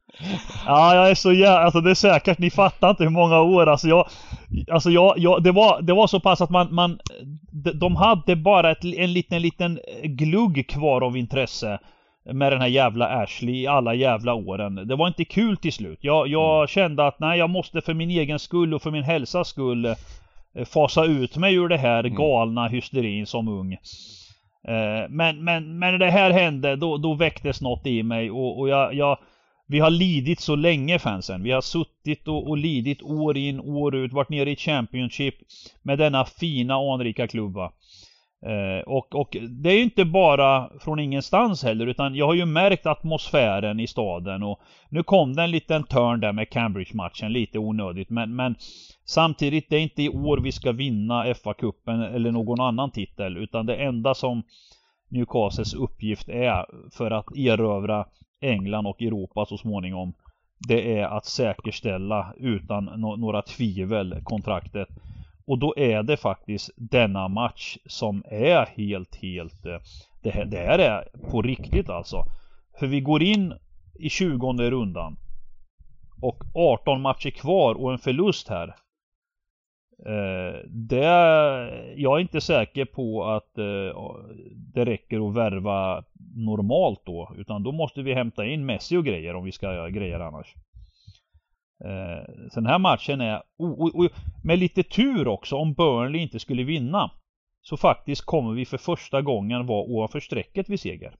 Ja, 0.67 0.95
jag 0.95 1.11
är 1.11 1.15
så 1.15 1.33
jävla, 1.33 1.59
alltså 1.59 1.81
det 1.81 1.91
är 1.91 1.95
säkert, 1.95 2.39
ni 2.39 2.51
fattar 2.51 2.91
inte 2.91 3.03
hur 3.03 3.11
många 3.11 3.41
år, 3.41 3.67
alltså 3.67 3.89
jag 3.89 4.09
Alltså 4.73 4.91
jag, 4.91 5.19
jag 5.19 5.43
det, 5.43 5.53
var, 5.53 5.83
det 5.83 5.93
var 5.93 6.07
så 6.07 6.21
pass 6.21 6.41
att 6.41 6.51
man, 6.51 6.75
man 6.75 6.99
De 7.75 7.97
hade 7.97 8.37
bara 8.37 8.71
ett, 8.71 8.85
en 8.85 9.13
liten, 9.13 9.43
liten 9.43 9.79
glugg 10.03 10.69
kvar 10.69 11.01
av 11.01 11.17
intresse 11.17 11.79
Med 12.33 12.53
den 12.53 12.61
här 12.61 12.69
jävla 12.69 13.23
Ashley 13.23 13.63
i 13.63 13.67
alla 13.67 13.95
jävla 13.95 14.35
åren. 14.35 14.75
Det 14.75 14.97
var 14.97 15.09
inte 15.09 15.25
kul 15.25 15.57
till 15.57 15.73
slut. 15.73 15.99
Jag, 16.03 16.29
jag 16.29 16.57
mm. 16.57 16.67
kände 16.67 17.07
att 17.07 17.19
nej, 17.19 17.39
jag 17.39 17.51
måste 17.51 17.81
för 17.81 17.95
min 17.95 18.11
egen 18.11 18.39
skull 18.39 18.75
och 18.75 18.83
för 18.83 18.91
min 18.91 19.03
hälsas 19.03 19.49
skull 19.49 19.85
eh, 19.85 19.95
Fasa 20.65 21.05
ut 21.05 21.37
mig 21.37 21.55
ur 21.55 21.69
det 21.69 21.79
här 21.79 22.05
mm. 22.05 22.15
galna 22.15 22.69
hysterin 22.69 23.27
som 23.27 23.49
ung. 23.49 23.73
Eh, 24.69 25.09
men, 25.09 25.45
men, 25.45 25.79
men 25.79 25.79
när 25.79 25.99
det 25.99 26.11
här 26.11 26.31
hände, 26.31 26.77
då, 26.77 26.97
då 26.97 27.15
väcktes 27.15 27.61
något 27.61 27.87
i 27.87 28.03
mig 28.03 28.31
och, 28.31 28.59
och 28.59 28.69
jag, 28.69 28.95
jag 28.95 29.19
vi 29.69 29.81
har 29.81 29.91
lidit 29.91 30.41
så 30.41 30.57
länge 30.57 30.99
fansen. 30.99 31.43
Vi 31.43 31.51
har 31.51 31.61
suttit 31.61 32.29
och, 32.29 32.49
och 32.49 32.59
lidit 32.59 33.03
år 33.03 33.37
in, 33.37 33.61
år 33.61 33.95
ut, 33.95 34.13
varit 34.13 34.29
nere 34.29 34.51
i 34.51 34.57
Championship 34.57 35.35
med 35.83 35.99
denna 35.99 36.25
fina 36.25 36.75
anrika 36.75 37.29
klubba. 37.29 37.73
Eh, 38.47 38.89
och, 38.89 39.15
och 39.15 39.37
det 39.63 39.71
är 39.71 39.75
ju 39.75 39.83
inte 39.83 40.05
bara 40.05 40.71
från 40.81 41.01
ingenstans 41.01 41.63
heller 41.63 41.87
utan 41.87 42.15
jag 42.15 42.27
har 42.27 42.35
ju 42.35 42.45
märkt 42.45 42.87
atmosfären 42.87 43.81
i 43.81 43.87
staden 43.87 44.43
och 44.43 44.61
nu 44.89 45.03
kom 45.03 45.35
det 45.35 45.43
en 45.43 45.51
liten 45.51 45.85
turn 45.85 46.21
där 46.21 46.33
med 46.33 46.51
Cambridge-matchen, 46.51 47.33
lite 47.33 47.59
onödigt 47.59 48.11
men, 48.11 48.37
men 48.37 48.55
samtidigt 49.05 49.71
det 49.71 49.77
är 49.77 49.81
inte 49.81 50.03
i 50.03 50.09
år 50.09 50.39
vi 50.39 50.53
ska 50.53 50.73
vinna 50.73 51.25
FA-cupen 51.25 52.15
eller 52.15 52.33
någon 52.33 52.61
annan 52.61 52.91
titel 52.91 53.37
utan 53.37 53.67
det 53.67 53.77
enda 53.77 54.15
som 54.15 54.43
Newcastles 55.11 55.75
uppgift 55.75 56.29
är 56.29 56.67
för 56.93 57.11
att 57.11 57.37
erövra 57.37 58.07
England 58.41 58.87
och 58.87 59.03
Europa 59.03 59.47
så 59.47 59.59
småningom 59.59 60.15
Det 60.69 60.99
är 60.99 61.05
att 61.05 61.25
säkerställa 61.25 62.35
utan 62.37 62.85
no 62.85 63.17
några 63.17 63.43
tvivel 63.43 64.21
kontraktet. 64.25 64.89
Och 65.47 65.59
då 65.59 65.75
är 65.77 66.03
det 66.03 66.17
faktiskt 66.17 66.71
denna 66.77 67.29
match 67.29 67.77
som 67.87 68.25
är 68.31 68.67
helt, 68.67 69.17
helt 69.17 69.67
eh, 69.67 69.79
Det 70.23 70.31
här, 70.31 70.45
det 70.45 70.57
här 70.57 70.79
är 70.79 71.09
på 71.31 71.43
riktigt 71.43 71.91
alltså. 71.91 72.25
För 72.79 72.87
vi 72.87 73.01
går 73.01 73.23
in 73.23 73.55
i 73.99 74.11
20 74.11 74.71
rundan 74.71 75.17
Och 76.23 76.45
18 76.55 77.01
matcher 77.01 77.31
kvar 77.31 77.75
och 77.75 77.93
en 77.93 77.99
förlust 77.99 78.49
här. 78.49 78.75
Eh, 80.07 80.61
det, 80.67 81.05
jag 81.97 82.17
är 82.17 82.21
inte 82.21 82.41
säker 82.41 82.85
på 82.85 83.25
att 83.25 83.59
eh, 83.59 84.15
det 84.75 84.85
räcker 84.85 85.29
att 85.29 85.37
värva 85.37 86.05
normalt 86.35 87.03
då. 87.05 87.35
Utan 87.39 87.63
då 87.63 87.73
måste 87.73 88.03
vi 88.03 88.15
hämta 88.15 88.47
in 88.47 88.67
Messi 88.67 88.97
och 88.97 89.05
grejer 89.05 89.35
om 89.35 89.45
vi 89.45 89.53
ska 89.53 89.75
göra 89.75 89.91
grejer 89.91 90.21
annars. 90.21 90.55
Eh, 91.85 92.49
så 92.51 92.61
den 92.61 92.67
här 92.67 92.79
matchen 92.79 93.21
är, 93.21 93.43
och, 93.59 93.81
och, 93.81 93.95
och 93.95 94.11
med 94.45 94.59
lite 94.59 94.83
tur 94.83 95.29
också, 95.29 95.57
om 95.57 95.75
Burnley 95.75 96.23
inte 96.23 96.39
skulle 96.39 96.63
vinna. 96.65 97.11
Så 97.63 97.77
faktiskt 97.77 98.25
kommer 98.25 98.53
vi 98.53 98.67
för 98.67 98.79
första 98.79 99.23
gången 99.23 99.67
vara 99.67 99.83
ovanför 99.83 100.21
strecket 100.21 100.69
vid 100.69 100.81
seger. 100.81 101.15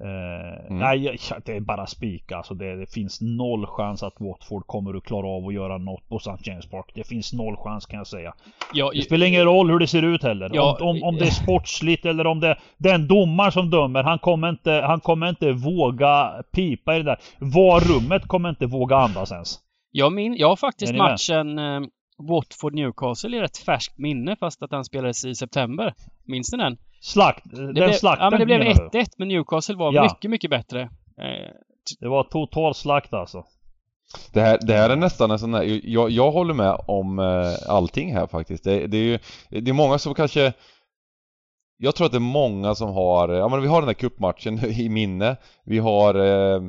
Eh, 0.00 0.44
Mm. 0.70 0.78
Nej, 0.78 1.18
det 1.44 1.56
är 1.56 1.60
bara 1.60 1.86
spika. 1.86 2.36
Alltså 2.36 2.54
det, 2.54 2.76
det 2.76 2.92
finns 2.92 3.20
noll 3.20 3.66
chans 3.66 4.02
att 4.02 4.14
Watford 4.20 4.66
kommer 4.66 4.96
att 4.96 5.04
klara 5.04 5.26
av 5.26 5.46
att 5.46 5.54
göra 5.54 5.78
något 5.78 6.08
på 6.08 6.16
St. 6.16 6.50
James 6.50 6.66
Park. 6.66 6.90
Det 6.94 7.04
finns 7.08 7.32
noll 7.32 7.56
chans 7.56 7.86
kan 7.86 7.98
jag 7.98 8.06
säga. 8.06 8.34
Ja, 8.72 8.90
Det 8.94 9.02
spelar 9.02 9.26
ingen 9.26 9.44
roll 9.44 9.70
hur 9.70 9.78
det 9.78 9.86
ser 9.86 10.02
ut 10.02 10.22
heller. 10.22 10.50
Ja, 10.52 10.78
om, 10.80 10.88
om, 10.88 11.02
om 11.02 11.16
det 11.16 11.26
är 11.26 11.30
sportsligt 11.30 12.06
eller 12.06 12.26
om 12.26 12.40
det 12.40 12.58
den 12.76 13.08
domaren 13.08 13.52
som 13.52 13.70
dömer, 13.70 14.02
han 14.02 14.18
kommer 14.18 14.48
inte, 14.48 14.70
han 14.72 15.00
kommer 15.00 15.28
inte 15.28 15.52
våga 15.52 16.42
pipa 16.52 16.94
i 16.94 16.98
det 16.98 17.04
där. 17.04 17.18
VAR-rummet 17.38 18.26
kommer 18.28 18.48
inte 18.48 18.66
våga 18.66 18.96
andas 18.96 19.32
ens. 19.32 19.58
jag, 19.90 20.12
min, 20.12 20.36
jag 20.36 20.46
har 20.46 20.52
Är 20.52 20.56
faktiskt 20.56 20.92
ni 20.92 20.98
med? 20.98 21.18
Watford-Newcastle 22.18 23.36
i 23.36 23.40
rätt 23.40 23.56
färskt 23.56 23.98
minne 23.98 24.36
fast 24.36 24.62
att 24.62 24.70
den 24.70 24.84
spelades 24.84 25.24
i 25.24 25.34
september. 25.34 25.94
Minns 26.26 26.52
ni 26.52 26.58
den? 26.58 26.76
Slakt, 27.00 27.44
Det 27.44 27.56
den 27.64 27.72
blev, 27.74 27.92
slakten 27.92 28.24
ja, 28.24 28.30
men 28.30 28.40
det 28.40 28.46
blev 28.46 28.58
menar 28.58 28.88
du? 28.92 28.98
1-1 28.98 29.06
men 29.18 29.28
Newcastle 29.28 29.74
var 29.76 29.92
Ja. 29.92 30.02
mycket, 30.02 30.30
mycket 30.30 30.50
bättre. 30.50 30.80
Eh, 30.82 31.50
Det 32.00 32.08
var 32.08 32.24
total 32.24 32.74
slakt 32.74 33.12
alltså. 33.12 33.44
Det 34.32 34.40
här, 34.40 34.58
det 34.66 34.72
här 34.74 34.90
är 34.90 34.96
nästan 34.96 35.30
en 35.30 35.38
sån 35.38 35.54
här, 35.54 35.80
jag, 35.84 36.10
jag 36.10 36.30
håller 36.32 36.54
med 36.54 36.76
om 36.86 37.18
eh, 37.18 37.54
allting 37.68 38.12
här 38.14 38.26
faktiskt. 38.26 38.64
Det, 38.64 38.86
det 38.86 38.96
är 38.96 39.02
ju, 39.02 39.18
det 39.60 39.70
är 39.70 39.74
många 39.74 39.98
som 39.98 40.14
kanske 40.14 40.52
Jag 41.76 41.94
tror 41.94 42.06
att 42.06 42.12
det 42.12 42.18
är 42.18 42.20
många 42.20 42.74
som 42.74 42.88
har, 42.88 43.28
ja 43.28 43.48
men 43.48 43.62
vi 43.62 43.68
har 43.68 43.80
den 43.80 43.88
här 43.88 43.94
cupmatchen 43.94 44.64
i 44.64 44.88
minne. 44.88 45.36
Vi 45.64 45.78
har 45.78 46.14
eh, 46.14 46.62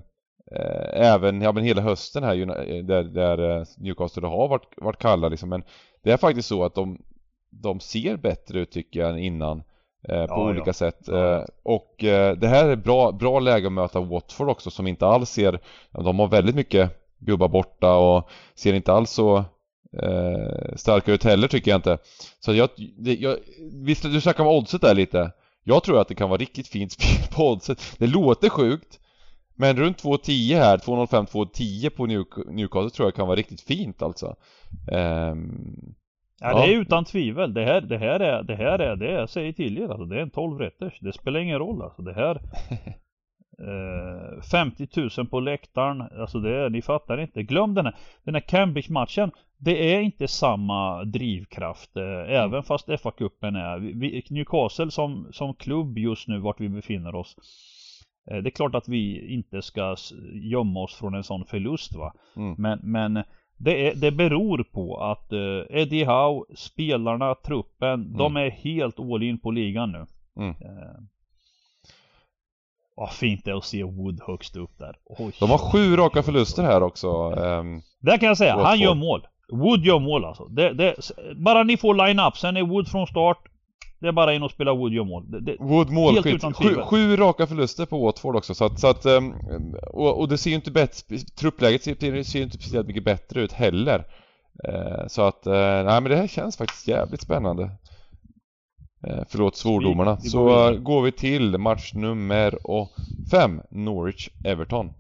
även, 0.94 1.42
ja 1.42 1.52
men 1.52 1.64
hela 1.64 1.82
hösten 1.82 2.24
här 2.24 2.34
ju, 2.34 2.46
där, 2.84 3.04
där 3.04 3.58
eh, 3.60 3.66
Newcastle 3.78 4.28
har 4.28 4.48
varit, 4.48 4.74
varit 4.78 5.00
kalla 5.00 5.30
liksom. 5.30 5.50
Men 5.50 5.64
det 6.04 6.12
är 6.12 6.18
faktiskt 6.18 6.48
så 6.48 6.64
att 6.64 6.76
de, 6.76 7.02
de 7.50 7.80
ser 7.80 8.18
bättre 8.18 8.60
ut 8.60 8.72
tycker 8.72 9.00
jag 9.00 9.10
än 9.10 9.18
innan. 9.18 9.64
Eh, 10.10 10.26
på 10.26 10.34
Ja, 10.34 10.50
olika 10.50 10.70
ja. 10.70 10.74
sätt. 10.74 11.00
Ja. 11.08 11.38
Eh, 11.38 11.46
och 11.64 12.04
eh, 12.04 12.38
det 12.38 12.48
här 12.48 12.70
är 12.70 12.76
bra, 12.76 13.12
bra 13.12 13.40
läge 13.40 13.68
att 13.68 13.74
möta 13.74 14.00
Watford 14.00 14.50
också 14.50 14.72
som 14.72 14.88
inte 14.88 15.08
alls 15.08 15.30
ser, 15.30 15.60
de 15.92 16.20
har 16.20 16.28
väldigt 16.28 16.56
mycket 16.56 16.92
gubbar 17.20 17.48
borta 17.48 17.96
och 17.96 18.30
ser 18.56 18.74
inte 18.74 18.94
alls 18.94 19.12
så 19.12 19.38
eh, 20.02 20.76
starka 20.76 21.12
ut 21.12 21.24
heller 21.24 21.48
tycker 21.48 21.72
jag 21.72 21.78
inte. 21.78 21.98
Så 22.40 22.54
jag, 22.54 22.70
det, 22.98 23.16
jag 23.16 23.38
visst 23.72 24.04
du 24.04 24.22
snackar 24.22 24.44
om 24.44 24.58
oddset 24.58 24.82
där 24.82 24.94
lite. 24.94 25.32
Jag 25.64 25.84
tror 25.84 26.02
att 26.02 26.08
det 26.08 26.16
kan 26.16 26.30
vara 26.30 26.38
riktigt 26.38 26.68
fint 26.68 26.92
spel 27.00 27.28
på 27.36 27.50
oddset. 27.50 27.96
Det 27.98 28.08
låter 28.08 28.50
sjukt. 28.50 29.00
Men 29.56 29.76
runt 29.78 30.04
2.10 30.04 30.56
här, 30.58 30.78
2.05, 30.78 31.26
2.10 31.26 31.90
på 31.90 32.06
New- 32.08 32.52
Newcastle 32.52 32.90
tror 32.90 33.08
jag 33.08 33.16
kan 33.16 33.28
vara 33.28 33.38
riktigt 33.38 33.62
fint 33.62 34.02
alltså. 34.02 34.36
Ehm, 34.92 35.94
Ja, 36.40 36.52
Ja. 36.52 36.66
det 36.66 36.74
är 36.74 36.80
utan 36.82 37.06
tvivel. 37.06 37.54
Det 37.54 37.66
här, 37.66 37.82
det 37.82 37.98
här 37.98 38.20
är, 38.20 38.44
det 38.44 38.56
här 38.56 38.80
är, 38.80 38.96
det 38.96 39.12
jag 39.12 39.30
säger 39.30 39.54
till 39.54 39.78
er 39.78 39.88
alltså. 39.90 40.06
Det 40.06 40.18
är 40.18 40.22
en 40.22 40.30
12 40.30 40.60
rätters. 40.60 41.00
Det 41.00 41.14
spelar 41.14 41.40
ingen 41.40 41.60
roll 41.60 41.82
alltså. 41.82 42.02
Det 42.02 42.14
här. 42.14 42.42
Eh, 43.60 44.42
50 44.52 44.88
000 45.18 45.28
på 45.28 45.40
läktaren. 45.40 46.02
Alltså 46.02 46.40
det 46.40 46.56
är, 46.56 46.70
ni 46.70 46.82
fattar 46.82 47.22
inte. 47.22 47.44
Glöm 47.44 47.74
den 47.74 47.86
här, 47.86 47.96
den 48.24 48.34
här 48.36 48.42
Cambridge-matchen. 48.42 49.32
Det 49.58 49.94
är 49.96 50.02
inte 50.02 50.28
samma 50.28 51.04
drivkraft. 51.04 51.98
Eh, 51.98 52.34
även 52.44 52.64
fast 52.64 52.88
FA-cupen 52.88 53.56
är. 53.58 53.80
Vi, 53.80 54.24
Newcastle 54.30 54.92
som, 54.92 55.28
som 55.32 55.54
klubb 55.54 55.98
just 55.98 56.28
nu 56.28 56.40
vart 56.40 56.60
vi 56.62 56.70
befinner 56.70 57.16
oss. 57.16 57.36
Eh, 58.32 58.38
det 58.38 58.50
är 58.50 58.52
klart 58.52 58.76
att 58.76 58.88
vi 58.88 59.34
inte 59.34 59.62
ska 59.62 59.96
gömma 60.34 60.80
oss 60.80 60.96
från 60.96 61.14
en 61.16 61.24
sån 61.24 61.46
förlust 61.46 61.96
va. 61.96 62.14
mm. 62.36 62.56
Men, 62.58 62.80
men 62.84 63.24
det, 63.58 63.88
är, 63.88 63.96
det 63.96 64.12
beror 64.12 64.64
på 64.64 64.98
att 65.04 65.32
eh, 65.32 65.80
Eddie 65.82 66.06
Howe, 66.06 66.46
spelarna, 66.56 67.36
truppen, 67.36 68.18
de 68.18 68.38
är 68.38 68.50
helt 68.50 69.00
all 69.00 69.24
in 69.24 69.40
på 69.40 69.52
ligan 69.52 69.92
nu. 69.92 70.06
Mm. 70.38 70.50
Eh, 70.50 71.00
Vad 72.96 73.12
fint 73.12 73.46
det 73.46 73.52
är 73.52 73.56
att 73.56 73.66
se 73.66 73.84
Wood 73.84 74.20
högst 74.28 74.56
upp 74.56 74.78
där. 74.78 74.96
Oj. 75.06 75.32
De 75.40 75.50
har 75.50 75.58
sju 75.58 75.96
raka 75.96 76.24
förluster 76.24 76.64
här 76.64 76.84
också. 76.84 77.08
ehm, 77.38 77.82
Där 78.00 78.18
kan 78.18 78.28
jag 78.28 78.38
säga, 78.38 78.56
han 78.64 78.80
gör 78.80 78.96
mål. 78.96 79.28
Wood 79.52 79.86
gör 79.86 80.00
mål 80.00 80.26
alltså. 80.26 80.46
Det, 80.46 80.74
det, 80.74 80.96
bara 81.36 81.64
ni 81.64 81.78
får 81.78 82.08
line-up, 82.08 82.38
sen 82.38 82.58
är 82.58 82.64
Wood 82.64 82.88
från 82.88 83.08
start. 83.08 83.38
Det 84.06 84.10
är 84.10 84.14
bara 84.14 84.34
in 84.34 84.44
och 84.44 84.52
spela 84.52 84.74
Wood 84.74 84.94
gör 84.94 85.04
mål. 85.04 85.32
Det, 85.32 85.40
det, 85.40 85.56
Wood 85.60 85.90
målskytt. 85.90 86.44
Sju, 86.56 86.76
sju 86.76 87.16
raka 87.16 87.48
förluster 87.48 87.86
på 87.86 88.06
Watford 88.06 88.36
också 88.36 88.56
så 88.56 88.66
att, 88.66 88.80
så 88.80 88.88
att 88.88 89.06
ehm, 89.06 89.34
och, 89.94 90.20
och 90.20 90.30
det 90.30 90.38
ser 90.38 90.50
ju 90.50 90.56
inte 90.56 90.72
bättre, 90.72 91.18
truppläget 91.18 91.84
ser, 91.84 92.24
ser 92.24 92.40
ju 92.40 92.44
inte 92.44 92.58
speciellt 92.58 92.88
mycket 92.88 93.04
bättre 93.04 93.42
ut 93.42 93.52
heller. 93.52 94.06
Eh, 94.68 95.08
så 95.08 95.22
att, 95.22 95.46
eh, 95.46 95.54
nej 95.54 96.02
men 96.02 96.04
det 96.04 96.16
här 96.16 96.28
känns 96.28 96.58
faktiskt 96.58 96.88
jävligt 96.88 97.22
spännande. 97.22 97.64
Eh, 99.08 99.24
förlåt 99.30 99.56
svordomarna. 99.56 100.18
Så 100.18 100.76
går 100.80 101.02
vi 101.02 101.12
till 101.12 101.58
match 101.58 101.94
nummer 101.94 102.68
och 102.72 102.90
fem, 103.32 103.62
Norwich-Everton. 103.72 104.94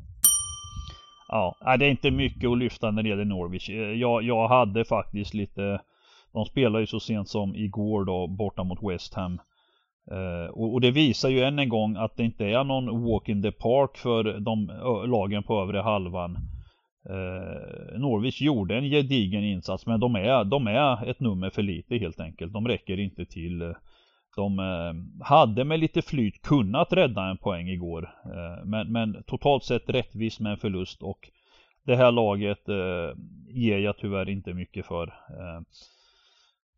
Ja, 1.27 1.55
det 1.79 1.85
är 1.85 1.89
inte 1.89 2.11
mycket 2.11 2.49
att 2.49 2.57
lyfta 2.57 2.91
när 2.91 3.03
det 3.03 3.09
gäller 3.09 3.25
Norwich. 3.25 3.69
Jag, 3.99 4.23
jag 4.23 4.47
hade 4.47 4.85
faktiskt 4.85 5.33
lite 5.33 5.79
de 6.35 6.45
spelar 6.45 6.79
ju 6.79 6.87
så 6.87 6.99
sent 6.99 7.29
som 7.29 7.55
igår 7.55 8.05
då 8.05 8.27
borta 8.27 8.63
mot 8.63 8.83
West 8.83 9.13
Ham. 9.13 9.39
Eh, 10.11 10.49
och, 10.51 10.73
och 10.73 10.81
det 10.81 10.91
visar 10.91 11.29
ju 11.29 11.41
än 11.41 11.59
en 11.59 11.69
gång 11.69 11.95
att 11.95 12.17
det 12.17 12.23
inte 12.23 12.45
är 12.45 12.63
någon 12.63 13.03
walk 13.03 13.29
in 13.29 13.41
the 13.41 13.51
park 13.51 13.97
för 13.97 14.39
de 14.39 14.69
ö, 14.69 15.07
lagen 15.07 15.43
på 15.43 15.61
övre 15.61 15.79
halvan. 15.79 16.37
Eh, 17.09 17.99
Norwich 17.99 18.41
gjorde 18.41 18.77
en 18.77 18.89
gedigen 18.89 19.43
insats 19.43 19.85
men 19.85 19.99
de 19.99 20.15
är, 20.15 20.43
de 20.43 20.67
är 20.67 21.09
ett 21.09 21.19
nummer 21.19 21.49
för 21.49 21.61
lite 21.61 21.97
helt 21.97 22.19
enkelt. 22.19 22.53
De 22.53 22.67
räcker 22.67 22.99
inte 22.99 23.25
till. 23.25 23.73
De 24.35 24.59
eh, 24.59 25.25
hade 25.25 25.63
med 25.63 25.79
lite 25.79 26.01
flyt 26.01 26.41
kunnat 26.41 26.93
rädda 26.93 27.23
en 27.23 27.37
poäng 27.37 27.67
igår. 27.69 28.09
Eh, 28.25 28.65
men, 28.65 28.91
men 28.91 29.23
totalt 29.23 29.63
sett 29.63 29.89
rättvist 29.89 30.39
med 30.39 30.51
en 30.51 30.57
förlust 30.57 31.03
och 31.03 31.29
det 31.85 31.95
här 31.95 32.11
laget 32.11 32.69
eh, 32.69 33.17
ger 33.49 33.79
jag 33.79 33.97
tyvärr 33.97 34.29
inte 34.29 34.53
mycket 34.53 34.85
för. 34.85 35.07
Eh. 35.07 35.61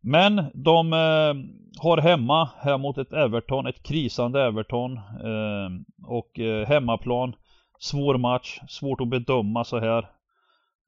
Men 0.00 0.44
de 0.54 0.92
eh, 0.92 1.34
har 1.82 1.96
hemma 1.96 2.50
här 2.58 2.78
mot 2.78 2.98
ett 2.98 3.12
Everton, 3.12 3.66
ett 3.66 3.82
krisande 3.82 4.42
Everton. 4.42 4.96
Eh, 4.96 5.70
och 6.06 6.38
eh, 6.38 6.66
hemmaplan. 6.66 7.34
Svår 7.80 8.18
match, 8.18 8.60
svårt 8.68 9.00
att 9.00 9.08
bedöma 9.08 9.64
så 9.64 9.78
här. 9.78 9.98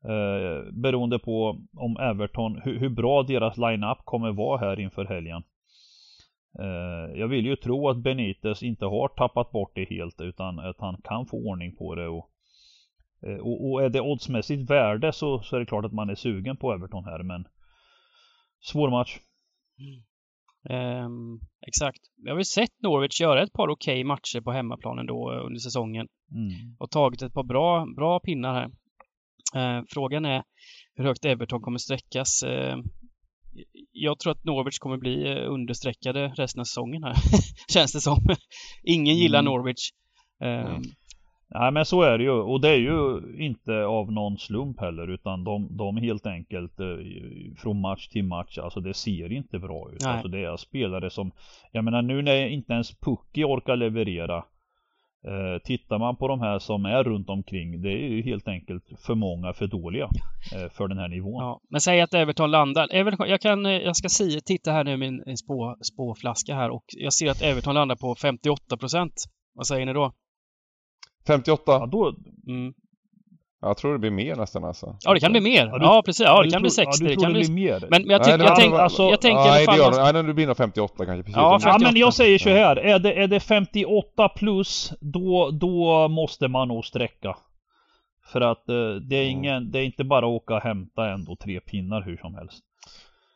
Eh, 0.05 0.73
beroende 0.73 1.19
på 1.19 1.61
om 1.77 1.97
Everton, 1.97 2.61
hur, 2.65 2.79
hur 2.79 2.89
bra 2.89 3.23
deras 3.23 3.57
line-up 3.57 3.99
kommer 4.05 4.33
vara 4.33 4.59
här 4.59 4.81
inför 4.81 5.05
helgen. 5.05 5.43
Eh, 6.59 7.19
jag 7.21 7.29
vill 7.29 7.47
ju 7.47 7.57
tro 7.57 7.89
att 7.89 7.97
Benitez 7.97 8.63
inte 8.63 8.85
har 8.85 9.09
tappat 9.09 9.51
bort 9.51 9.73
det 9.75 9.85
helt 9.91 10.21
utan 10.21 10.59
att 10.59 10.81
han 10.81 11.01
kan 11.05 11.27
få 11.27 11.37
ordning 11.37 11.77
på 11.77 11.95
det. 11.95 12.09
Och, 12.09 12.31
eh, 13.27 13.37
och, 13.37 13.71
och 13.71 13.83
är 13.83 13.89
det 13.89 14.01
oddsmässigt 14.01 14.71
värde 14.71 15.13
så, 15.13 15.41
så 15.41 15.57
är 15.57 15.61
det 15.61 15.67
klart 15.67 15.85
att 15.85 15.93
man 15.93 16.11
är 16.11 16.15
sugen 16.15 16.57
på 16.57 16.73
Everton 16.73 17.05
här 17.05 17.23
men 17.23 17.45
Svår 18.61 18.91
match. 18.91 19.19
Ehm, 20.71 21.41
exakt. 21.67 22.01
Vi 22.25 22.29
har 22.29 22.37
väl 22.37 22.45
sett 22.45 22.83
Norwich 22.83 23.21
göra 23.21 23.43
ett 23.43 23.53
par 23.53 23.69
okej 23.69 24.05
matcher 24.05 24.41
på 24.41 24.53
hemmaplanen 24.53 25.07
då 25.07 25.33
eh, 25.33 25.47
under 25.47 25.59
säsongen. 25.59 26.07
Mm. 26.33 26.77
Och 26.79 26.91
tagit 26.91 27.23
ett 27.23 27.33
par 27.35 27.45
bra, 27.45 27.87
bra 27.97 28.21
pinnar 28.21 28.55
här. 28.55 28.71
Eh, 29.55 29.85
frågan 29.89 30.25
är 30.25 30.43
hur 30.95 31.05
högt 31.05 31.25
Everton 31.25 31.61
kommer 31.61 31.79
sträckas. 31.79 32.43
Eh, 32.43 32.77
jag 33.93 34.19
tror 34.19 34.33
att 34.33 34.45
Norwich 34.45 34.79
kommer 34.79 34.97
bli 34.97 35.31
eh, 35.31 35.53
understreckade 35.53 36.29
resten 36.29 36.61
av 36.61 36.65
säsongen 36.65 37.05
här. 37.05 37.15
Känns 37.73 37.93
det 37.93 38.01
som. 38.01 38.19
Ingen 38.83 39.17
gillar 39.17 39.39
Mm. 39.41 39.53
Norwich. 39.53 39.91
Mm. 40.43 40.83
Nej 41.55 41.73
men 41.73 41.85
så 41.85 42.03
är 42.03 42.19
det 42.19 42.25
ju 42.25 42.31
och 42.31 42.61
det 42.61 42.69
är 42.69 42.77
ju 42.77 43.21
inte 43.39 43.85
av 43.85 44.13
någon 44.13 44.39
slump 44.39 44.81
heller 44.81 45.11
utan 45.11 45.45
de, 45.45 45.77
de 45.77 45.97
helt 45.97 46.27
enkelt 46.27 46.81
eh, 46.81 46.87
från 47.57 47.81
match 47.81 48.09
till 48.09 48.25
match 48.25 48.59
alltså 48.59 48.81
det 48.81 48.95
ser 48.95 49.33
inte 49.33 49.59
bra 49.59 49.91
ut. 49.93 50.03
Nej. 50.05 50.13
Alltså 50.13 50.29
det 50.29 50.45
är 50.45 50.57
spelare 50.57 51.11
som 51.11 51.31
Jag 51.73 51.85
menar 51.85 52.03
nu 52.03 52.23
när 52.23 52.47
inte 52.47 52.73
ens 52.73 53.01
Pucki 53.01 53.45
orkar 53.45 53.77
leverera 53.77 54.37
eh, 55.27 55.63
Tittar 55.65 55.99
man 55.99 56.17
på 56.17 56.29
de 56.29 56.41
här 56.41 56.59
som 56.59 56.85
är 56.85 57.05
runt 57.05 57.29
omkring 57.29 57.83
det 57.83 57.93
är 57.93 58.09
ju 58.09 58.23
helt 58.23 58.49
enkelt 58.49 58.85
för 59.07 59.15
många 59.15 59.53
för 59.53 59.67
dåliga 59.67 60.05
eh, 60.55 60.71
för 60.73 60.89
den 60.89 60.99
här 60.99 61.09
nivån. 61.09 61.43
Ja, 61.45 61.61
men 61.71 61.81
säg 61.81 62.01
att 62.01 62.15
Everton 62.15 62.51
landar. 62.51 62.89
Everton, 62.93 63.29
jag, 63.29 63.41
kan, 63.41 63.67
eh, 63.67 63.73
jag 63.73 63.97
ska 63.97 64.09
se, 64.09 64.41
titta 64.41 64.73
här 64.73 64.85
nu 64.85 64.97
min 64.97 65.37
spå, 65.37 65.77
spåflaska 65.93 66.55
här 66.55 66.71
och 66.71 66.85
jag 66.89 67.13
ser 67.13 67.31
att 67.31 67.43
Everton 67.43 67.75
landar 67.75 67.97
på 67.97 68.15
58 68.15 68.77
procent. 68.77 69.15
Vad 69.55 69.67
säger 69.67 69.87
ni 69.87 69.93
då? 69.93 70.13
58? 71.27 71.73
Ja, 71.73 71.87
då, 71.87 72.15
Mm. 72.49 72.73
Jag 73.63 73.77
tror 73.77 73.93
det 73.93 73.99
blir 73.99 74.11
mer 74.11 74.37
nästan 74.37 74.65
alltså. 74.65 74.97
Ja, 75.01 75.15
det 75.15 75.21
kan 75.21 75.33
bli 75.33 75.41
mer. 75.41 75.67
Ja, 75.67 75.79
Ja, 75.81 75.97
du- 75.97 76.03
precis. 76.03 76.27
Ja, 76.27 76.43
det 76.43 76.51
kan 76.51 76.63
bli 76.63 76.71
tror- 76.71 76.85
60. 76.93 77.05
Ja, 77.05 77.09
du 77.09 77.15
det 77.15 77.15
tror 77.15 77.23
kan 77.25 77.33
det 77.33 77.39
bli... 77.41 77.49
blir 77.55 77.65
mer? 77.73 77.87
Men 77.91 78.11
jag, 78.11 78.25
tycker, 78.25 78.39
Nej, 78.39 78.47
jag, 78.47 78.57
tänk, 78.57 78.75
alltså- 78.75 79.03
jag 79.03 79.21
tänker 79.21 79.41
i 79.41 79.45
Nej, 79.45 79.51
alla 79.51 79.59
det 79.59 79.65
fall... 79.65 79.79
gör 79.79 80.07
det. 80.07 80.13
Nej, 80.13 80.23
det 80.23 80.35
blir 80.35 80.47
nog 80.47 80.57
58 80.57 81.05
kanske. 81.07 81.23
Precis 81.23 81.37
Ja, 81.37 81.43
som- 81.61 81.69
Ja 81.69 81.73
58. 81.73 81.93
men 81.93 82.01
jag 82.01 82.15
säger 82.15 82.39
så 82.39 82.49
här, 82.49 82.77
är 82.77 82.99
det, 82.99 83.13
är 83.13 83.27
det 83.27 83.41
58 83.41 84.29
plus 84.29 84.93
då, 85.01 85.51
då 85.51 86.09
måste 86.09 86.49
man 86.49 86.69
nog 86.69 86.85
sträcka. 86.85 87.37
För 88.33 88.41
att 88.41 88.69
eh, 88.69 88.75
det 89.09 89.17
är 89.17 89.23
Mm. 89.27 89.39
ingen, 89.39 89.71
det 89.71 89.79
är 89.79 89.83
inte 89.85 90.05
bara 90.05 90.19
att 90.27 90.43
åka 90.43 90.55
och 90.55 90.63
hämta 90.63 91.11
ändå 91.11 91.37
tre 91.37 91.61
pinnar 91.61 92.03
hur 92.03 92.17
som 92.17 92.35
helst. 92.35 92.61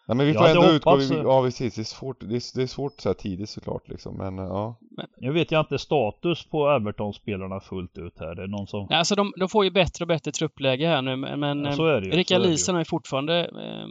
Nej 0.07 0.17
men 0.17 0.27
vi 0.27 0.35
får 0.35 0.49
ändå 0.49 0.71
utgå, 0.73 0.97
vi- 0.97 1.15
ja 1.17 1.43
precis, 1.43 1.75
det 1.75 1.83
är 1.83 1.85
svårt, 1.85 2.21
det 2.21 2.27
är, 2.27 2.57
det 2.57 2.63
är 2.63 2.67
svårt 2.67 3.01
så 3.01 3.09
här 3.09 3.15
tidigt 3.15 3.49
såklart 3.51 3.89
liksom, 3.89 4.17
men 4.17 4.37
ja. 4.39 4.77
Nu 5.17 5.33
vet 5.33 5.51
jag 5.51 5.61
inte 5.63 5.79
status 5.79 6.45
på 6.47 6.69
Everton-spelarna 6.69 7.61
fullt 7.61 7.99
ut 7.99 8.19
här. 8.21 8.35
Det 8.35 8.43
är 8.43 8.47
någon 8.47 8.67
som... 8.67 8.87
Nej, 8.91 8.99
Alltså 8.99 9.15
de, 9.15 9.33
de 9.39 9.49
får 9.49 9.65
ju 9.65 9.71
bättre 9.71 10.05
och 10.05 10.09
bättre 10.09 10.33
truppläge 10.33 10.87
här 10.87 11.03
nu, 11.03 11.17
men 11.17 11.65
Ja, 11.65 11.73
så 11.73 11.87
är 11.87 12.01
det 12.01 12.07
ju, 12.07 12.13
Rickard. 12.13 12.43
Lisen 12.43 12.77
är 12.77 12.85
fortfarande 12.85 13.41
eh, 13.45 13.87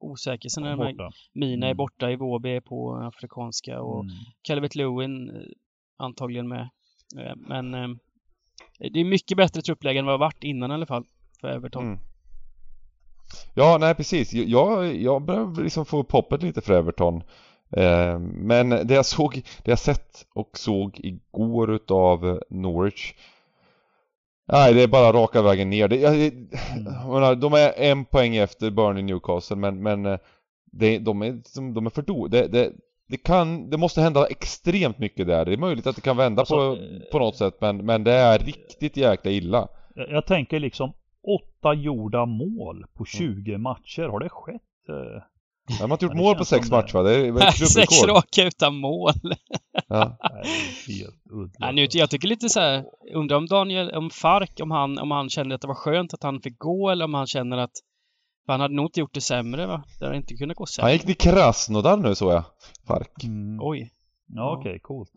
osäker. 0.00 0.48
Sen 0.48 0.64
är 0.64 0.70
de 0.70 0.78
här 0.80 0.92
borta. 0.92 1.10
Mina 1.34 1.66
är 1.66 1.70
Mm. 1.70 1.76
borta, 1.76 2.10
Iwobi 2.10 2.56
är 2.56 2.60
på 2.60 2.94
afrikanska 2.96 3.80
och 3.80 4.02
Mm. 4.04 4.14
Calvert 4.42 4.74
Lewin 4.74 5.30
eh, 5.30 5.42
antagligen 5.98 6.48
med. 6.48 6.68
Eh, 7.18 7.32
Men 7.36 7.74
eh, 7.74 7.88
det 8.92 9.00
är 9.00 9.04
mycket 9.04 9.36
bättre 9.36 9.62
truppläge 9.62 9.98
än 9.98 10.04
vad 10.06 10.12
det 10.12 10.14
har 10.14 10.26
varit 10.26 10.44
innan 10.44 10.70
i 10.70 10.74
alla 10.74 10.86
fall 10.86 11.04
för 11.40 11.48
Everton. 11.48 11.84
Mm. 11.86 11.98
Ja, 13.54 13.76
nej 13.80 13.94
precis. 13.94 14.32
Jag, 14.32 14.96
jag 14.96 15.22
börjar 15.22 15.62
liksom 15.62 15.86
få 15.86 15.98
upp 15.98 16.12
hoppet 16.12 16.42
lite 16.42 16.60
för 16.60 16.74
Everton. 16.74 17.22
Eh, 17.76 18.18
men 18.18 18.68
det 18.68 18.94
jag 18.94 19.06
såg, 19.06 19.34
det 19.64 19.70
jag 19.70 19.78
sett 19.78 20.26
och 20.34 20.50
såg 20.58 21.00
igår 21.02 21.70
utav 21.74 22.40
Norwich 22.50 23.14
Nej, 24.52 24.74
det 24.74 24.82
är 24.82 24.86
bara 24.88 25.12
raka 25.12 25.42
vägen 25.42 25.70
ner. 25.70 25.88
Det, 25.88 25.96
jag, 25.96 26.16
jag 26.16 26.32
menar, 27.12 27.34
de 27.34 27.52
är 27.52 27.72
en 27.76 28.04
poäng 28.04 28.36
efter 28.36 28.70
Burnley 28.70 29.02
Newcastle 29.02 29.56
men, 29.56 29.82
men 29.82 30.06
eh, 30.06 30.18
det, 30.72 30.98
de, 30.98 31.22
är, 31.22 31.40
som- 31.44 31.74
de 31.74 31.86
är 31.86 31.90
för 31.90 32.02
do, 32.02 32.26
det, 32.28 32.46
det, 32.48 32.72
det 33.08 33.16
kan, 33.16 33.70
det 33.70 33.76
måste 33.76 34.00
hända 34.00 34.26
extremt 34.26 34.98
mycket 34.98 35.26
där. 35.26 35.44
Det 35.44 35.52
är 35.52 35.56
möjligt 35.56 35.86
att 35.86 35.96
det 35.96 36.02
kan 36.02 36.16
vända 36.16 36.42
Alltså, 36.42 36.54
på, 36.76 36.82
eh, 36.82 37.10
på 37.12 37.18
något 37.18 37.36
sätt 37.36 37.54
men, 37.60 37.76
men 37.86 38.04
det 38.04 38.12
är 38.12 38.38
riktigt 38.38 38.96
jäkla 38.96 39.30
illa. 39.30 39.68
Jag, 39.94 40.10
jag 40.10 40.26
tänker 40.26 40.60
liksom 40.60 40.92
åtta 41.36 41.74
gjorda 41.74 42.26
mål 42.26 42.76
Mm. 42.76 42.88
på 42.94 43.04
20 43.04 43.58
matcher. 43.58 44.02
Har 44.02 44.20
det 44.20 44.28
skett? 44.28 44.62
eh? 44.88 45.22
De 45.80 45.90
har 45.90 45.92
inte 45.92 46.04
gjort 46.04 46.14
mål 46.16 46.34
på 46.36 46.44
sex 46.44 46.70
matcher 46.70 46.94
va? 46.94 47.02
Det 47.02 47.16
är 47.16 47.36
ett 47.48 47.54
Sex 47.68 47.88
klubbrekord. 47.88 48.16
raka 48.16 48.44
utan 48.46 48.76
mål. 48.76 49.12
Ja. 49.88 50.16
Nej, 51.58 51.74
nu, 51.74 51.86
jag 51.90 52.10
tycker 52.10 52.28
lite 52.28 52.48
så 52.48 52.60
här, 52.60 52.84
undrar 53.14 53.36
om 53.36 53.46
Daniel, 53.46 53.90
om 53.90 54.10
Fark, 54.10 54.60
om 54.62 54.70
han, 54.70 54.98
om 54.98 55.10
han 55.10 55.28
kände 55.30 55.54
att 55.54 55.60
det 55.60 55.68
var 55.68 55.74
skönt 55.74 56.14
att 56.14 56.22
han 56.22 56.40
fick 56.40 56.58
gå 56.58 56.90
eller 56.90 57.04
om 57.04 57.14
han 57.14 57.26
känner 57.26 57.56
att 57.58 57.70
för 58.46 58.52
han 58.52 58.60
hade 58.60 58.74
nog 58.74 58.86
inte 58.86 59.00
gjort 59.00 59.14
det 59.14 59.20
sämre 59.20 59.66
va? 59.66 59.84
Det 59.98 60.04
hade 60.04 60.16
inte 60.16 60.34
kunnat 60.34 60.56
gå 60.56 60.66
sämre. 60.66 60.84
Han 60.86 60.92
gick 60.92 61.06
till 61.06 61.16
Krasnodar 61.30 61.96
nu 61.96 62.14
såg 62.14 62.32
jag. 62.32 62.44
Fark. 62.86 63.24
Mm. 63.24 63.58
Oj. 63.60 63.90
Ja, 64.26 64.56
okej, 64.58 64.78
coolt. 64.82 65.10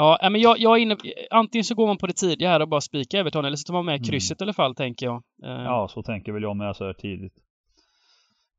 Ja, 0.00 0.18
äh, 0.22 0.30
men 0.30 0.40
jag, 0.40 0.58
jag 0.58 0.76
är 0.76 0.82
inne, 0.82 0.96
antingen 1.30 1.64
så 1.64 1.74
går 1.74 1.86
man 1.86 1.98
på 1.98 2.06
det 2.06 2.12
tidiga 2.12 2.48
här 2.48 2.60
och 2.60 2.68
bara 2.68 2.80
spikar 2.80 3.18
Everton 3.18 3.44
eller 3.44 3.56
så 3.56 3.64
tar 3.64 3.74
man 3.74 3.84
med 3.84 3.94
mm. 3.94 4.04
krysset 4.04 4.40
mm. 4.40 4.44
i 4.44 4.46
alla 4.46 4.54
fall 4.54 4.74
tänker 4.74 5.06
jag. 5.06 5.22
Eh. 5.44 5.62
Ja, 5.64 5.88
så 5.90 6.02
tänker 6.02 6.32
väl 6.32 6.42
jag 6.42 6.56
med 6.56 6.76
så 6.76 6.84
här 6.84 6.92
tidigt. 6.92 7.32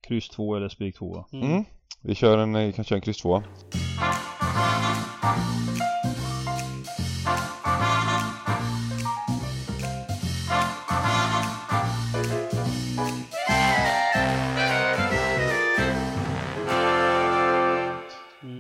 Kryss 0.08 0.30
2 0.30 0.56
eller 0.56 0.70
spik 0.70 0.98
2. 0.98 1.26
Mm. 1.34 1.52
Mm. 1.52 1.64
Vi 2.04 2.16
kör 2.16 2.38
en, 2.38 2.56
eh, 2.56 2.72
kanske 2.74 2.96
en 2.96 3.02
kryss 3.02 3.18
2. 3.18 3.44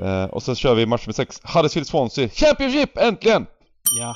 Uh, 0.01 0.23
och 0.23 0.43
sen 0.43 0.55
kör 0.55 0.75
vi 0.75 0.85
match 0.85 1.07
med 1.07 1.15
sex, 1.15 1.41
Huddersfield-Swansea. 1.43 2.29
Championship! 2.29 2.97
Äntligen! 2.97 3.45
Ja. 3.99 4.15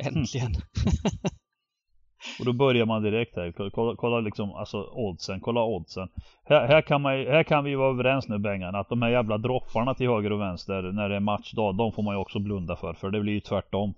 Äntligen. 0.06 0.50
och 2.38 2.44
då 2.44 2.52
börjar 2.52 2.86
man 2.86 3.02
direkt 3.02 3.36
här. 3.36 3.70
Kolla, 3.70 3.96
kolla 3.96 4.20
liksom, 4.20 4.54
alltså 4.54 4.82
oddsen. 4.92 5.40
Kolla 5.40 5.64
oddsen. 5.64 6.08
Här, 6.44 6.66
här, 6.68 6.82
kan 6.82 7.02
man, 7.02 7.12
här 7.12 7.42
kan 7.42 7.64
vi 7.64 7.74
vara 7.74 7.90
överens 7.90 8.28
nu 8.28 8.38
Bengan, 8.38 8.74
att 8.74 8.88
de 8.88 9.02
här 9.02 9.10
jävla 9.10 9.38
dropparna 9.38 9.94
till 9.94 10.08
höger 10.08 10.32
och 10.32 10.40
vänster 10.40 10.82
när 10.82 11.08
det 11.08 11.16
är 11.16 11.20
matchdag, 11.20 11.76
de 11.76 11.92
får 11.92 12.02
man 12.02 12.14
ju 12.14 12.20
också 12.20 12.38
blunda 12.38 12.76
för. 12.76 12.94
För 12.94 13.10
det 13.10 13.20
blir 13.20 13.32
ju 13.32 13.40
tvärtom. 13.40 13.94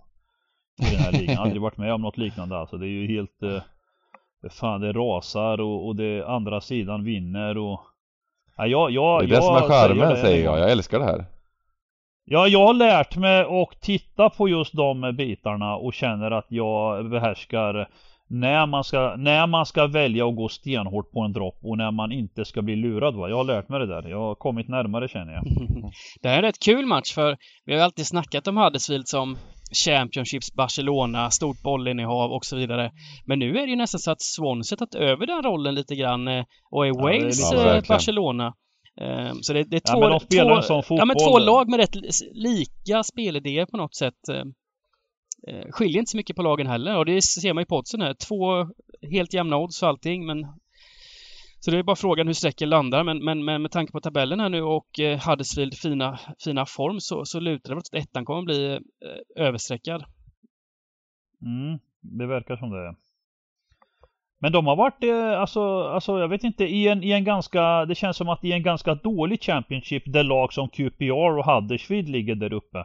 I 0.78 0.90
den 0.90 1.00
här 1.00 1.12
ligan. 1.12 1.26
Jag 1.28 1.36
har 1.36 1.44
aldrig 1.44 1.62
varit 1.62 1.76
med 1.76 1.94
om 1.94 2.02
något 2.02 2.18
liknande 2.18 2.58
alltså. 2.58 2.76
Det 2.76 2.86
är 2.86 2.88
ju 2.88 3.06
helt... 3.06 3.42
Eh, 3.42 3.62
fan, 4.50 4.80
det 4.80 4.92
rasar 4.92 5.60
och, 5.60 5.86
och 5.86 5.96
det 5.96 6.26
andra 6.26 6.60
sidan 6.60 7.04
vinner 7.04 7.58
och... 7.58 7.80
Ja, 8.56 8.66
jag, 8.66 8.90
jag, 8.90 9.20
Det 9.20 9.24
är 9.24 9.28
det 9.28 9.34
jag 9.34 9.44
som 9.44 9.56
är 9.56 9.68
charmen 9.68 10.16
säger 10.16 10.44
jag. 10.44 10.58
Jag 10.58 10.70
älskar 10.70 10.98
det 10.98 11.04
här. 11.04 11.24
Ja, 12.24 12.48
jag 12.48 12.66
har 12.66 12.74
lärt 12.74 13.16
mig 13.16 13.40
att 13.40 13.80
titta 13.80 14.30
på 14.30 14.48
just 14.48 14.76
de 14.76 15.14
bitarna 15.16 15.76
och 15.76 15.94
känner 15.94 16.30
att 16.30 16.46
jag 16.48 17.10
behärskar 17.10 17.88
när 18.32 18.66
man 18.66 18.84
ska, 18.84 19.14
när 19.16 19.46
man 19.46 19.66
ska 19.66 19.86
välja 19.86 20.28
att 20.28 20.36
gå 20.36 20.48
stenhårt 20.48 21.10
på 21.12 21.20
en 21.20 21.32
dropp 21.32 21.58
och 21.62 21.78
när 21.78 21.90
man 21.90 22.12
inte 22.12 22.44
ska 22.44 22.62
bli 22.62 22.76
lurad 22.76 23.14
va. 23.14 23.28
Jag 23.28 23.36
har 23.36 23.44
lärt 23.44 23.68
mig 23.68 23.80
det 23.80 23.86
där. 23.86 24.08
Jag 24.08 24.18
har 24.18 24.34
kommit 24.34 24.68
närmare 24.68 25.08
känner 25.08 25.32
jag. 25.32 25.44
Det 26.22 26.28
här 26.28 26.34
är 26.34 26.38
en 26.38 26.42
rätt 26.42 26.58
kul 26.64 26.86
match 26.86 27.14
för 27.14 27.36
vi 27.64 27.72
har 27.72 27.78
ju 27.78 27.84
alltid 27.84 28.06
snackat 28.06 28.46
om 28.46 28.56
Huddersfield 28.56 29.08
som 29.08 29.36
Championships 29.84 30.52
Barcelona, 30.54 31.30
stort 31.30 31.62
bollinnehav 31.62 32.32
och 32.32 32.44
så 32.44 32.56
vidare. 32.56 32.90
Men 33.26 33.38
nu 33.38 33.58
är 33.58 33.62
det 33.66 33.70
ju 33.70 33.76
nästan 33.76 34.00
så 34.00 34.10
att 34.10 34.22
Swansea 34.22 34.76
tagit 34.76 34.94
över 34.94 35.26
den 35.26 35.42
rollen 35.42 35.74
lite 35.74 35.94
grann 35.96 36.28
eh, 36.28 36.44
och 36.70 36.86
är 36.86 36.90
är 36.90 36.94
Wales 37.02 37.40
Ja, 37.52 37.58
eh, 37.58 37.64
verkligen. 37.64 37.82
Barcelona. 37.96 38.54
Eh, 39.00 39.32
Så 39.40 39.52
det, 39.52 39.62
det 39.64 39.76
är 39.76 39.80
Ja, 39.84 39.92
två, 39.94 40.08
de 40.08 40.20
spelar 40.20 40.82
två, 40.82 40.96
ja, 40.96 41.04
men 41.04 41.16
två 41.16 41.38
lag 41.38 41.68
med 41.68 41.80
rätt 41.80 41.94
li- 41.94 42.10
lika 42.32 43.02
spelidéer 43.02 43.66
på 43.66 43.76
något 43.76 43.94
sätt. 43.96 44.28
Eh, 44.30 44.38
eh, 45.54 45.66
Skiljer 45.70 45.98
inte 45.98 46.10
så 46.10 46.16
mycket 46.16 46.36
på 46.36 46.42
lagen 46.42 46.66
heller 46.66 46.96
och 46.96 47.06
det 47.06 47.22
ser 47.22 47.52
man 47.52 47.62
i 47.62 47.66
podden 47.66 48.00
här. 48.00 48.14
Två 48.14 48.66
helt 49.12 49.34
jämna 49.34 49.56
odds 49.56 49.82
och 49.82 49.88
allting 49.88 50.26
men 50.26 50.38
så 51.64 51.70
det 51.70 51.78
är 51.78 51.82
bara 51.82 51.96
frågan 51.96 52.26
hur 52.26 52.34
strecken 52.34 52.68
landar 52.68 53.04
men, 53.04 53.24
men, 53.24 53.44
men 53.44 53.62
med 53.62 53.70
tanke 53.70 53.92
på 53.92 54.00
tabellen 54.00 54.40
här 54.40 54.48
nu 54.48 54.62
och 54.62 55.00
eh, 55.00 55.28
Huddersfield 55.28 55.74
fina, 55.74 56.18
fina 56.44 56.66
form 56.66 57.00
så, 57.00 57.24
så 57.24 57.40
lutar 57.40 57.70
det 57.70 57.74
mot 57.74 57.84
att 57.92 58.02
ettan 58.02 58.24
kommer 58.24 58.42
bli 58.42 58.72
eh, 58.74 59.46
överstreckad. 59.46 60.04
Mm, 61.42 61.78
det 62.00 62.26
verkar 62.26 62.56
som 62.56 62.70
det. 62.70 62.94
Men 64.40 64.52
de 64.52 64.66
har 64.66 64.76
varit, 64.76 65.04
eh, 65.04 65.40
alltså, 65.40 65.82
alltså 65.82 66.18
jag 66.18 66.28
vet 66.28 66.44
inte, 66.44 66.64
i 66.64 66.88
en, 66.88 67.02
i 67.02 67.12
en 67.12 67.24
ganska, 67.24 67.84
det 67.84 67.94
känns 67.94 68.16
som 68.16 68.28
att 68.28 68.44
i 68.44 68.52
en 68.52 68.62
ganska 68.62 68.94
dålig 68.94 69.42
Championship 69.42 70.02
där 70.06 70.24
lag 70.24 70.52
som 70.52 70.68
QPR 70.68 71.38
och 71.38 71.44
Huddersfield 71.44 72.08
ligger 72.08 72.34
där 72.34 72.52
uppe. 72.52 72.78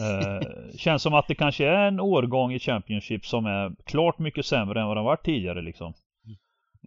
eh, 0.00 0.48
känns 0.78 1.02
som 1.02 1.14
att 1.14 1.28
det 1.28 1.34
kanske 1.34 1.66
är 1.66 1.88
en 1.88 2.00
årgång 2.00 2.52
i 2.52 2.58
Championship 2.58 3.26
som 3.26 3.46
är 3.46 3.72
klart 3.84 4.18
mycket 4.18 4.46
sämre 4.46 4.80
än 4.80 4.86
vad 4.86 4.96
de 4.96 5.04
varit 5.04 5.24
tidigare 5.24 5.62
liksom. 5.62 5.94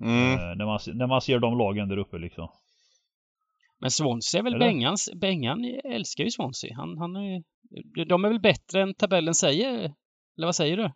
Mm. 0.01 0.33
Eh, 0.33 0.55
när, 0.55 0.65
man, 0.65 0.79
när 0.93 1.07
man 1.07 1.21
ser 1.21 1.39
de 1.39 1.57
lagen 1.57 1.89
där 1.89 1.97
uppe 1.97 2.17
liksom. 2.17 2.49
Men 3.79 3.91
Swansea 3.91 4.39
är 4.39 4.43
väl 4.43 4.53
Eller? 4.53 4.65
Bengans, 4.65 5.09
Bengan 5.15 5.79
älskar 5.83 6.23
ju 6.23 6.31
Swansea. 6.31 6.75
Han, 6.75 6.97
han 6.97 7.15
är, 7.15 7.43
de 8.05 8.25
är 8.25 8.29
väl 8.29 8.39
bättre 8.39 8.81
än 8.81 8.93
tabellen 8.93 9.35
säger? 9.35 9.93
Eller 10.37 10.45
vad 10.45 10.55
säger 10.55 10.77
du? 10.77 10.91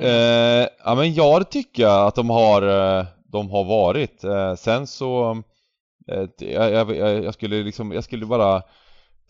Eh, 0.00 0.68
ja 0.84 0.94
men 0.94 1.14
jag 1.14 1.50
tycker 1.50 1.86
att 1.86 2.14
de 2.14 2.30
har, 2.30 2.62
eh, 2.62 3.06
de 3.24 3.50
har 3.50 3.64
varit. 3.64 4.24
Eh, 4.24 4.54
sen 4.54 4.86
så, 4.86 5.42
eh, 6.08 6.24
jag, 6.38 6.72
jag, 6.72 6.96
jag 6.96 7.24
jag 7.24 7.34
skulle 7.34 7.62
liksom, 7.62 7.92
jag 7.92 8.04
skulle 8.04 8.26
bara 8.26 8.62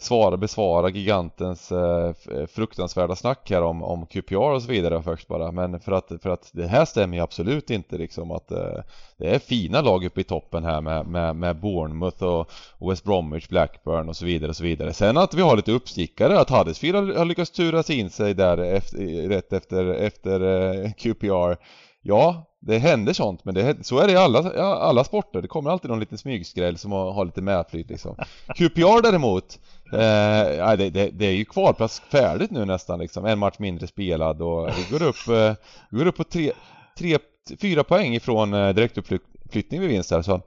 svara, 0.00 0.36
besvara 0.36 0.88
gigantens 0.90 1.72
eh, 1.72 2.08
f- 2.10 2.50
fruktansvärda 2.50 3.16
snack 3.16 3.50
här 3.50 3.62
om, 3.62 3.82
om 3.82 4.06
QPR 4.06 4.36
och 4.36 4.62
så 4.62 4.68
vidare 4.68 5.02
först 5.02 5.28
bara. 5.28 5.52
Men 5.52 5.80
för 5.80 5.92
att, 5.92 6.12
för 6.22 6.30
att 6.30 6.50
det 6.52 6.66
här 6.66 6.84
stämmer 6.84 7.16
ju 7.16 7.22
absolut 7.22 7.70
inte 7.70 7.98
liksom 7.98 8.30
att 8.30 8.50
eh, 8.50 8.82
det 9.18 9.34
är 9.34 9.38
fina 9.38 9.80
lag 9.80 10.04
uppe 10.04 10.20
i 10.20 10.24
toppen 10.24 10.64
här 10.64 10.80
med, 10.80 11.06
med, 11.06 11.36
med 11.36 11.60
Bournemouth 11.60 12.22
och 12.24 12.50
och 12.80 12.90
West 12.92 13.04
Bromwich, 13.04 13.48
Blackburn 13.48 14.08
och 14.08 14.16
så 14.16 14.24
vidare 14.24 14.48
och 14.50 14.56
så 14.56 14.64
vidare. 14.64 14.92
Sen 14.92 15.16
att 15.16 15.34
vi 15.34 15.42
har 15.42 15.56
lite 15.56 15.72
uppstickare, 15.72 16.40
att 16.40 16.50
Huddersfield 16.50 16.96
har, 16.96 17.14
har 17.14 17.24
lyckats 17.24 17.50
tura 17.50 17.82
sig 17.82 17.98
in 17.98 18.10
sig 18.10 18.34
där 18.34 18.58
efter, 18.58 18.98
rätt 19.28 19.52
efter, 19.52 19.84
efter 19.94 20.40
eh, 20.84 20.92
QPR. 20.92 21.56
Ja, 22.02 22.44
det 22.60 22.78
händer 22.78 23.12
sånt 23.12 23.44
men 23.44 23.54
det, 23.54 23.86
så 23.86 23.98
är 23.98 24.06
det 24.06 24.12
i 24.12 24.16
alla, 24.16 24.52
alla 24.62 25.04
sporter. 25.04 25.42
Det 25.42 25.48
kommer 25.48 25.70
alltid 25.70 25.90
någon 25.90 26.00
liten 26.00 26.18
smygskräll 26.18 26.78
som 26.78 26.92
har, 26.92 27.12
har 27.12 27.24
lite 27.24 27.42
medflyt 27.42 27.90
liksom. 27.90 28.16
QPR 28.56 29.02
däremot, 29.02 29.58
eh, 29.92 30.76
det, 30.76 30.90
det, 30.90 31.10
det 31.10 31.26
är 31.26 31.32
ju 31.32 31.44
kvalplats 31.44 32.00
färdigt 32.10 32.50
nu 32.50 32.64
nästan 32.64 32.98
liksom. 32.98 33.24
En 33.24 33.38
match 33.38 33.58
mindre 33.58 33.86
spelad 33.86 34.42
och 34.42 34.68
vi 34.68 34.98
går 34.98 35.02
upp, 35.02 35.28
eh, 35.28 35.54
vi 35.90 35.98
går 35.98 36.06
upp 36.06 36.16
på 36.16 36.24
tre, 36.24 36.52
tre, 36.98 37.18
fyra 37.60 37.84
poäng 37.84 38.14
ifrån 38.14 38.54
eh, 38.54 38.74
direktuppflyttning 38.74 39.80
vid 39.80 39.88
vinst 39.88 40.10
här 40.10 40.22
så 40.22 40.40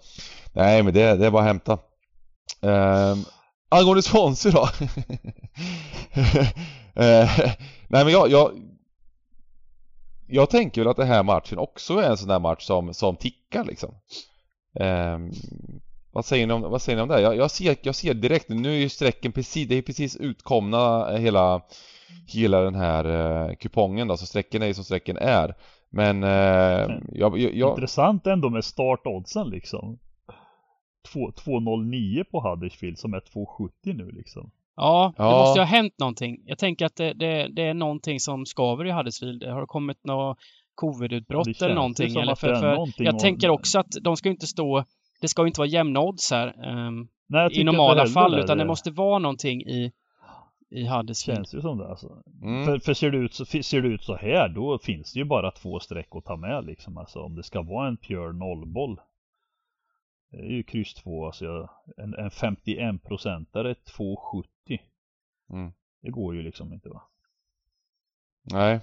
Nej 0.54 0.84
men 0.84 0.94
det, 0.94 1.16
det 1.16 1.26
är 1.26 1.32
bara 1.32 1.42
att 1.42 1.48
hämta. 1.48 1.74
Eh, 2.62 3.16
angående 3.70 4.02
Swansea 4.02 4.52
då. 4.52 4.70
Eh, 6.96 7.30
nej 7.88 8.04
men 8.04 8.10
jag, 8.10 8.30
jag 8.32 8.52
Jag 10.28 10.50
tänker 10.50 10.82
väl 10.82 10.88
att 10.92 10.98
den 10.98 11.08
här 11.08 11.24
matchen 11.24 11.58
också 11.58 11.98
är 11.98 12.10
en 12.10 12.18
sån 12.18 12.28
där 12.28 12.40
match 12.40 12.64
som, 12.64 12.94
som 12.94 13.16
tickar 13.16 13.66
liksom. 13.66 13.96
Ehm, 14.80 15.32
vad, 16.12 16.26
säger 16.26 16.48
ni 16.48 16.54
om, 16.54 16.62
vad 16.62 16.82
säger 16.82 16.96
ni 16.96 17.02
om 17.02 17.10
det? 17.10 17.22
Jag, 17.22 17.36
jag, 17.36 17.52
ser, 17.52 17.76
jag 17.82 17.96
ser 17.96 18.14
direkt 18.14 18.50
nu 18.50 18.70
är 18.70 18.80
ju 18.80 18.90
strecken 18.90 19.32
precis, 19.32 19.68
det 19.68 19.76
är 19.76 19.82
precis 19.82 20.16
utkomna 20.16 21.12
hela 21.18 21.62
hela 22.28 22.62
den 22.62 22.76
här 22.76 23.06
eh, 23.50 23.56
kupongen 23.56 24.08
då, 24.08 24.18
så 24.18 24.26
strecken 24.26 24.62
är 24.62 24.68
ju 24.68 24.74
som 24.74 24.84
strecken 24.84 25.18
är. 25.18 25.56
Men 25.90 26.24
eh, 26.24 26.98
jag, 27.12 27.40
jag, 27.40 27.70
Intressant 27.70 28.28
ändå 28.28 28.50
med 28.50 28.66
startoddsen 28.66 29.50
liksom. 29.50 30.00
2,09 31.14 32.24
på 32.32 32.50
Huddersfield 32.50 32.98
som 33.00 33.14
är 33.14 33.20
2,70 33.20 33.70
nu 33.84 34.12
liksom. 34.12 34.52
Ja, 34.76 35.14
det 35.18 35.24
Ja. 35.24 35.32
måste 35.32 35.60
ju 35.60 35.62
ha 35.62 35.68
hänt 35.68 35.94
någonting. 36.00 36.42
Jag 36.46 36.58
tänker 36.58 36.86
att 36.86 36.96
det, 36.96 37.14
det, 37.14 37.48
det 37.48 37.62
är 37.64 37.74
någonting 37.74 38.20
som 38.20 38.46
skaver 38.46 38.86
i 38.88 38.92
Huddersfield. 38.92 39.44
Har 39.44 39.62
det 39.62 39.68
kommit 39.68 40.04
något 40.04 40.38
covid-utbrott 40.76 41.62
eller 41.62 41.76
någonting? 41.76 42.16
Eller 42.16 42.36
för, 42.36 42.56
för 42.56 42.72
någonting 42.74 43.06
jag 43.06 43.20
tänker 43.20 43.50
också 43.50 43.80
att 43.80 43.92
de 44.02 44.18
ska 44.18 44.30
inte 44.30 44.48
stå... 44.48 44.84
Det 45.22 45.28
ska 45.28 45.42
ju 45.42 45.48
inte 45.48 45.60
vara 45.60 45.68
jämna 45.68 46.00
odds 46.00 46.32
här 46.32 46.48
ehm, 46.64 47.08
Nej, 47.28 47.60
i 47.60 47.64
normala 47.64 48.06
fall, 48.06 48.40
utan 48.40 48.58
det 48.58 48.66
måste 48.66 48.92
vara 48.92 49.20
någonting 49.20 49.62
i, 49.62 49.92
i 50.70 50.88
Huddersfield. 50.88 51.38
Känns 51.38 51.54
ju 51.54 51.62
som 51.62 51.78
det 51.78 51.88
alltså. 51.88 52.24
Mm. 52.44 52.66
För, 52.66 52.80
för 52.80 52.94
ser, 52.94 53.12
det 53.12 53.18
ut 53.18 53.34
så, 53.34 53.46
ser 53.46 53.82
det 53.82 53.88
ut 53.88 54.04
så 54.04 54.16
här 54.16 54.50
då 54.50 54.80
finns 54.80 55.14
det 55.14 55.20
ju 55.20 55.26
bara 55.26 55.52
två 55.52 55.80
streck 55.80 56.08
att 56.12 56.26
ta 56.26 56.36
med 56.36 56.66
liksom. 56.66 56.98
Alltså 56.98 57.20
om 57.20 57.36
det 57.36 57.44
ska 57.44 57.62
vara 57.62 57.88
en 57.88 57.98
pure 57.98 58.34
nollboll. 58.34 59.00
Det 60.32 60.38
är 60.38 60.52
ju 60.52 60.64
kryss 60.64 60.94
2, 60.94 61.26
alltså 61.26 61.46
jag, 61.46 61.70
en, 61.98 62.14
en 62.14 62.30
51-procentare 62.30 63.76
2,70. 63.98 64.44
Mm. 65.54 65.72
Det 66.02 66.10
går 66.10 66.36
ju 66.36 66.42
liksom 66.42 66.74
inte 66.74 66.90
va. 66.90 67.02
nej. 68.44 68.80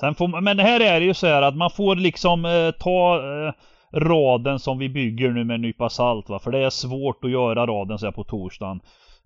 Sen 0.00 0.14
får 0.14 0.28
man, 0.28 0.44
men 0.44 0.58
här 0.58 0.80
är 0.80 1.00
det 1.00 1.06
ju 1.06 1.14
så 1.14 1.26
här 1.26 1.42
att 1.42 1.56
man 1.56 1.70
får 1.70 1.96
liksom 1.96 2.44
eh, 2.44 2.70
ta 2.70 3.16
eh, 3.16 3.54
raden 3.94 4.58
som 4.58 4.78
vi 4.78 4.88
bygger 4.88 5.30
nu 5.30 5.44
med 5.44 5.54
en 5.54 5.62
nypa 5.62 5.88
salt 5.88 6.28
va. 6.28 6.38
För 6.38 6.52
det 6.52 6.58
är 6.58 6.70
svårt 6.70 7.24
att 7.24 7.30
göra 7.30 7.66
raden 7.66 7.98
så 7.98 8.06
här 8.06 8.12
på 8.12 8.24
torsdagen. 8.24 8.80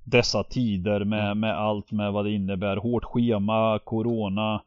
Dessa 0.04 0.42
tider 0.42 1.04
med, 1.04 1.36
med 1.36 1.58
allt 1.58 1.92
med 1.92 2.12
vad 2.12 2.24
det 2.24 2.30
innebär. 2.30 2.76
Hårt 2.76 3.04
schema, 3.04 3.78
corona, 3.84 4.62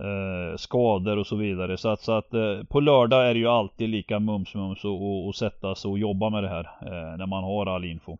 eh, 0.00 0.56
skador 0.56 1.16
och 1.16 1.26
så 1.26 1.36
vidare. 1.36 1.76
Så 1.76 1.88
att, 1.88 2.00
så 2.00 2.12
att 2.12 2.34
eh, 2.34 2.64
på 2.68 2.80
lördag 2.80 3.28
är 3.28 3.34
det 3.34 3.40
ju 3.40 3.48
alltid 3.48 3.88
lika 3.88 4.18
mums 4.18 4.54
mums 4.54 4.84
och, 4.84 5.02
och, 5.02 5.26
och 5.26 5.34
sätta 5.34 5.74
sig 5.74 5.90
och 5.90 5.98
jobba 5.98 6.30
med 6.30 6.42
det 6.42 6.48
här. 6.48 6.64
Eh, 6.82 7.18
när 7.18 7.26
man 7.26 7.44
har 7.44 7.66
all 7.66 7.84
info. 7.84 8.16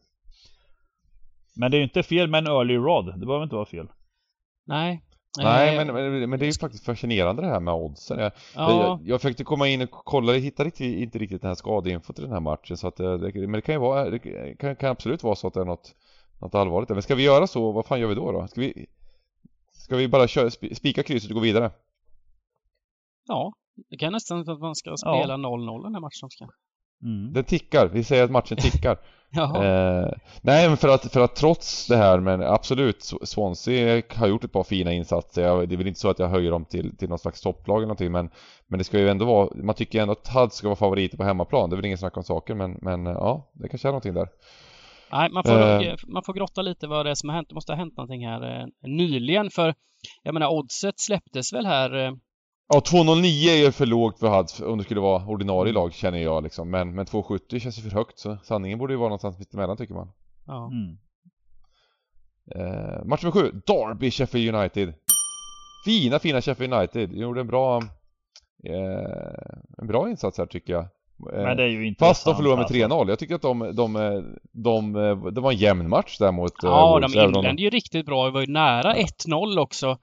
Men 1.57 1.71
det 1.71 1.77
är 1.77 1.79
ju 1.79 1.85
inte 1.85 2.03
fel 2.03 2.29
med 2.29 2.39
en 2.39 2.47
early 2.47 2.77
rod. 2.77 3.07
Det 3.21 3.27
behöver 3.27 3.45
inte 3.45 3.57
vara 3.57 3.67
fel. 3.67 3.87
Nej. 4.67 5.03
Nej, 5.39 5.77
Eh, 5.79 5.85
men, 5.95 6.31
men, 6.31 6.39
det 6.39 6.45
är 6.45 6.47
ju 6.47 6.53
faktiskt 6.53 6.85
fascinerande 6.85 7.43
det 7.43 7.49
här 7.49 7.61
med 7.61 7.75
oddsen. 7.75 8.19
Jag, 8.19 8.33
Ja, 8.55 8.83
jag, 8.83 9.01
jag 9.05 9.21
försökte 9.21 9.45
komma 9.45 9.69
in 9.69 9.83
och 9.83 9.91
kolla, 9.91 10.33
jag 10.33 10.41
hittade 10.41 10.67
riktigt, 10.67 10.99
inte 10.99 11.19
riktigt 11.19 11.43
den 11.43 11.49
här 11.49 11.55
skadeinfot 11.55 12.19
i 12.19 12.23
den 12.23 12.33
här 12.33 12.41
matchen 12.41 12.77
så 12.77 12.89
att 12.89 13.01
eh, 13.01 13.13
det, 13.15 13.35
men 13.35 13.53
det 13.53 13.61
kan 13.61 13.75
ju 13.75 13.79
vara, 13.81 14.11
det 14.11 14.19
kan, 14.59 14.77
kan 14.77 14.91
absolut 14.91 15.23
vara 15.23 15.35
så 15.37 15.47
att 15.47 15.55
det 15.55 15.61
är 15.61 15.65
något, 15.65 15.95
något 16.41 16.55
allvarligt. 16.55 16.89
Men 16.91 17.03
ska 17.03 17.15
vi 17.15 17.23
göra 17.23 17.47
så, 17.47 17.73
vad 17.73 17.87
fan 17.87 18.01
gör 18.01 18.09
vi 18.09 18.15
då 18.15 18.33
då? 18.33 18.47
Ska 18.49 18.61
vi, 18.61 18.87
ska 19.73 19.97
vi 19.97 20.09
bara 20.09 20.29
köra, 20.29 20.49
sp- 20.49 20.75
spika 20.75 21.03
krysset 21.03 21.31
och 21.31 21.35
gå 21.35 21.41
vidare? 21.41 21.71
ja, 23.29 23.53
det 23.91 23.97
kan 23.97 24.13
nästan 24.13 24.41
att 24.41 24.61
man 24.61 24.75
ska 24.75 24.97
spela 24.97 25.35
0-0 25.35 25.83
den 25.83 25.95
här 25.95 26.01
matchen 26.01 26.25
också. 26.25 26.49
Mm. 27.03 27.33
Den 27.33 27.45
tickar, 27.45 27.87
vi 27.89 28.05
säger 28.05 28.25
att 28.25 28.31
matchen 28.31 28.57
tickar. 28.57 28.99
Eh, 29.37 30.09
nej 30.43 30.69
men 30.69 30.77
för 30.77 30.89
att, 30.89 31.13
för 31.13 31.21
att 31.21 31.37
trots 31.37 31.87
det 31.87 31.97
här 31.97 32.21
men 32.21 32.43
absolut 32.43 32.99
Sw- 32.99 33.25
Swansea 33.25 34.03
har 34.15 34.27
gjort 34.27 34.45
ett 34.45 34.53
par 34.53 34.65
fina 34.65 34.93
insatser. 34.93 35.43
Jag, 35.43 35.69
det 35.69 35.75
är 35.75 35.77
väl 35.77 35.87
inte 35.87 36.01
så 36.01 36.11
att 36.11 36.19
jag 36.19 36.29
höjer 36.29 36.51
dem 36.51 36.65
till, 36.65 36.97
till 36.97 37.09
någon 37.09 37.19
slags 37.19 37.41
topplag 37.41 37.77
eller 37.77 37.87
någonting 37.87 38.13
men 38.13 38.31
Men 38.67 38.79
det 38.79 38.85
ska 38.85 38.99
ju 38.99 39.09
ändå 39.09 39.25
vara, 39.25 39.49
man 39.55 39.75
tycker 39.75 40.03
ändå 40.03 40.13
att 40.13 40.29
Hudd 40.29 40.53
ska 40.53 40.69
vara 40.69 40.77
favoriter 40.77 41.17
på 41.17 41.25
hemmaplan. 41.25 41.71
Det 41.71 41.75
är 41.75 41.77
väl 41.77 41.85
ingen 41.85 41.99
snack 41.99 42.17
om 42.17 42.25
saken 42.25 42.59
men, 42.59 42.79
men 42.83 43.07
eh, 43.07 43.13
ja, 43.13 43.51
det 43.53 43.69
kanske 43.69 43.89
är 43.89 43.93
någonting 43.93 44.15
där. 44.15 44.29
Nej, 45.13 45.31
man 45.31 45.43
får, 45.45 45.83
Eh. 45.83 45.95
man 46.09 46.23
får 46.23 46.33
grotta 46.35 46.63
lite 46.63 46.87
vad 46.87 47.07
det 47.07 47.11
är 47.11 47.15
som 47.15 47.29
har 47.29 47.37
hänt. 47.37 47.49
Det 47.49 47.55
måste 47.55 47.73
ha 47.73 47.77
hänt 47.77 47.97
någonting 47.97 48.27
här 48.27 48.61
eh, 48.61 48.67
nyligen 48.83 49.51
för 49.51 49.75
jag 50.23 50.35
menar 50.35 50.49
oddset 50.49 51.01
släpptes 51.01 51.53
väl 51.53 51.67
här 51.67 52.07
eh, 52.07 52.13
Ja, 52.73 52.81
2.09 52.81 53.49
är 53.49 53.57
ju 53.65 53.73
för 53.73 53.87
lågt 53.87 54.19
för 54.19 54.37
Huds 54.37 54.61
om 54.61 54.79
det 54.79 54.85
skulle 54.85 55.01
vara 55.01 55.27
ordinarie 55.27 55.73
lag 55.73 55.93
känner 55.93 56.19
jag 56.19 56.43
liksom. 56.43 56.71
Men, 56.71 56.95
men 56.95 57.07
2.70 57.07 57.59
känns 57.59 57.79
ju 57.79 57.83
för 57.83 57.91
högt 57.91 58.19
så 58.19 58.39
sanningen 58.43 58.79
borde 58.79 58.93
ju 58.93 58.99
vara 58.99 59.09
någonstans 59.09 59.39
mitt 59.39 59.55
emellan 59.55 59.77
tycker 59.77 59.95
man. 59.95 60.13
ja. 60.47 60.71
Mm. 60.73 60.99
Eh, 62.55 63.05
match 63.05 63.23
nummer 63.23 63.33
sju, 63.33 63.51
Derby 63.67 64.11
Sheffield 64.11 64.55
United. 64.55 64.95
Fina, 65.85 66.19
fina 66.19 66.41
Sheffield 66.41 66.75
United. 66.75 67.13
Gjorde 67.13 67.41
en 67.41 67.47
bra, 67.47 67.83
eh, 68.65 69.53
en 69.79 69.87
bra 69.87 70.11
insats 70.11 70.39
här 70.39 70.47
tycker 70.47 70.73
jag. 70.73 70.87
Eh, 71.33 71.43
Men 71.43 71.57
det 71.57 71.63
är 71.63 71.69
ju 71.69 71.87
intressant. 71.87 72.09
Fast 72.11 72.25
de 72.25 72.35
förlorade 72.37 72.57
med 72.57 72.65
alltså. 72.85 73.05
3-0. 73.05 73.09
Jag 73.09 73.19
tycker 73.19 73.35
att 73.35 73.43
de, 73.43 73.59
de, 73.77 73.95
de, 74.53 74.97
eh, 74.97 75.25
det 75.33 75.41
var 75.41 75.53
en 75.53 75.59
jämn 75.59 75.89
match 75.89 76.19
där 76.19 76.33
mot 76.33 76.65
eh, 76.65 76.71
Ja, 76.71 76.93
Wolves, 76.93 77.13
de 77.13 77.21
inledde 77.25 77.63
ju 77.63 77.71
riktigt 77.71 78.07
bra. 78.07 78.25
Det 78.25 78.31
var 78.31 78.41
ju 78.41 78.47
nära 78.47 78.95
1-0 78.95 79.59
också. 79.59 79.99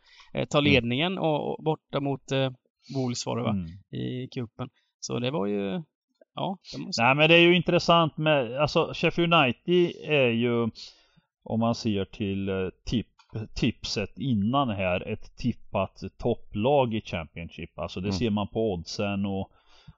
Ta 0.49 0.59
ledningen 0.59 1.17
och, 1.17 1.49
och 1.59 1.63
borta 1.63 1.99
mot 1.99 2.31
eh, 2.31 2.49
Wolves 2.95 3.25
var 3.25 3.37
det 3.37 3.43
va? 3.43 3.49
Mm. 3.49 3.65
I 4.03 4.27
kuppen. 4.27 4.69
Så 4.99 5.19
det 5.19 5.31
var 5.31 5.45
ju... 5.45 5.81
Ja, 6.35 6.57
måste... 6.77 7.03
Nej 7.03 7.15
men 7.15 7.29
det 7.29 7.35
är 7.35 7.39
ju 7.39 7.55
intressant 7.55 8.17
med, 8.17 8.57
alltså 8.57 8.91
Sheffield 8.93 9.33
United 9.33 9.91
är 10.03 10.27
ju 10.29 10.69
om 11.43 11.59
man 11.59 11.75
ser 11.75 12.05
till 12.05 12.49
eh, 12.49 12.55
tip, 12.85 13.07
tipset 13.55 14.17
innan 14.19 14.69
här 14.69 15.07
ett 15.07 15.35
tippat 15.37 16.03
topplag 16.17 16.93
i 16.93 17.01
Championship. 17.01 17.79
Alltså 17.79 17.99
det 17.99 18.07
Mm. 18.07 18.17
ser 18.19 18.29
man 18.29 18.47
på 18.47 18.73
oddsen 18.73 19.25
och, 19.25 19.51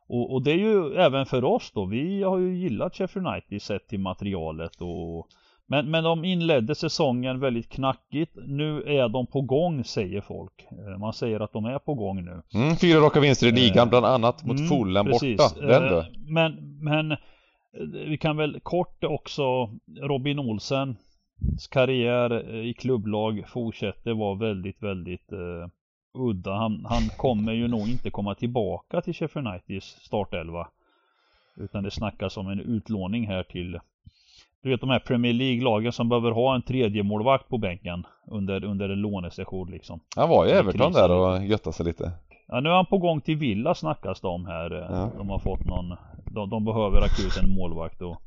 och, 0.09 0.33
och 0.33 0.43
det 0.43 0.51
är 0.51 0.57
ju 0.57 0.93
även 0.93 1.25
för 1.25 1.43
oss 1.43 1.71
då. 1.75 1.85
Vi 1.85 2.23
har 2.23 2.37
ju 2.37 2.57
gillat 2.57 2.95
Sheffield 2.95 3.27
United 3.27 3.61
sett 3.61 3.87
till 3.87 3.99
materialet 3.99 4.81
och 4.81 5.27
men, 5.71 5.91
men 5.91 6.03
de 6.03 6.25
inledde 6.25 6.75
säsongen 6.75 7.39
väldigt 7.39 7.69
knackigt. 7.69 8.37
Nu 8.47 8.83
är 8.83 9.09
de 9.09 9.27
på 9.27 9.41
gång 9.41 9.83
säger 9.83 10.21
folk. 10.21 10.67
Eh, 10.71 10.99
Man 10.99 11.13
säger 11.13 11.39
att 11.39 11.53
de 11.53 11.65
är 11.65 11.79
på 11.79 11.93
gång 11.93 12.25
nu. 12.25 12.41
Mm, 12.53 12.75
fyra 12.75 12.99
raka 12.99 13.19
vinster 13.19 13.47
i 13.47 13.51
ligan, 13.51 13.87
Eh, 13.87 13.89
bland 13.89 14.05
annat 14.05 14.45
mot 14.45 14.57
Mm, 14.59 14.69
Fulham 14.69 15.05
borta. 15.05 15.43
Den 15.61 15.97
Eh? 15.97 16.03
Men, 16.27 16.79
men 16.83 17.11
eh, 17.11 17.17
vi 18.07 18.17
kan 18.17 18.37
väl 18.37 18.59
kort 18.63 19.03
också 19.03 19.69
Robin 20.01 20.39
Olsens 20.39 20.97
karriär 21.71 22.55
i 22.55 22.73
klubblag 22.73 23.43
fortsätter 23.47 24.13
vara 24.13 24.35
väldigt, 24.35 24.83
väldigt 24.83 25.31
eh, 25.31 25.67
udda. 26.13 26.53
Han, 26.53 26.85
han 26.89 27.09
kommer 27.17 27.53
ju 27.53 27.67
nog 27.67 27.89
inte 27.89 28.09
komma 28.09 28.35
tillbaka 28.35 29.01
till 29.01 29.13
Sheffield 29.13 29.47
Uniteds 29.47 29.85
startelva. 29.85 30.67
Utan 31.57 31.83
det 31.83 31.91
snackas 31.91 32.37
om 32.37 32.47
en 32.47 32.59
utlåning 32.59 33.27
här 33.27 33.43
till 33.43 33.79
du 34.63 34.69
vet 34.69 34.81
de 34.81 34.89
här 34.89 34.99
Premier 34.99 35.33
League-lagen 35.33 35.91
som 35.91 36.09
behöver 36.09 36.31
ha 36.31 36.55
en 36.55 36.61
tredje 36.61 37.03
målvakt 37.03 37.47
på 37.49 37.57
bänken 37.57 38.03
under, 38.27 38.63
under 38.63 38.89
en 38.89 39.01
lånesession 39.01 39.71
liksom. 39.71 39.99
Han 40.15 40.29
var 40.29 40.45
ju 40.45 40.51
i 40.51 40.53
Everton 40.53 40.91
där 40.91 41.11
och 41.11 41.45
göttade 41.45 41.73
sig 41.75 41.85
lite. 41.85 42.11
Ja, 42.47 42.59
nu 42.59 42.69
är 42.69 42.73
han 42.73 42.85
på 42.85 42.97
gång 42.97 43.21
till 43.21 43.37
Villa 43.37 43.75
snackas 43.75 44.23
om 44.23 44.45
här. 44.45 44.71
Ja. 44.71 45.11
De 45.17 45.29
har 45.29 45.39
fått 45.39 45.65
någon, 45.65 45.95
de, 46.31 46.49
de 46.49 46.65
behöver 46.65 46.97
akut 47.01 47.37
en 47.43 47.53
målvakt 47.55 48.01
och 48.01 48.21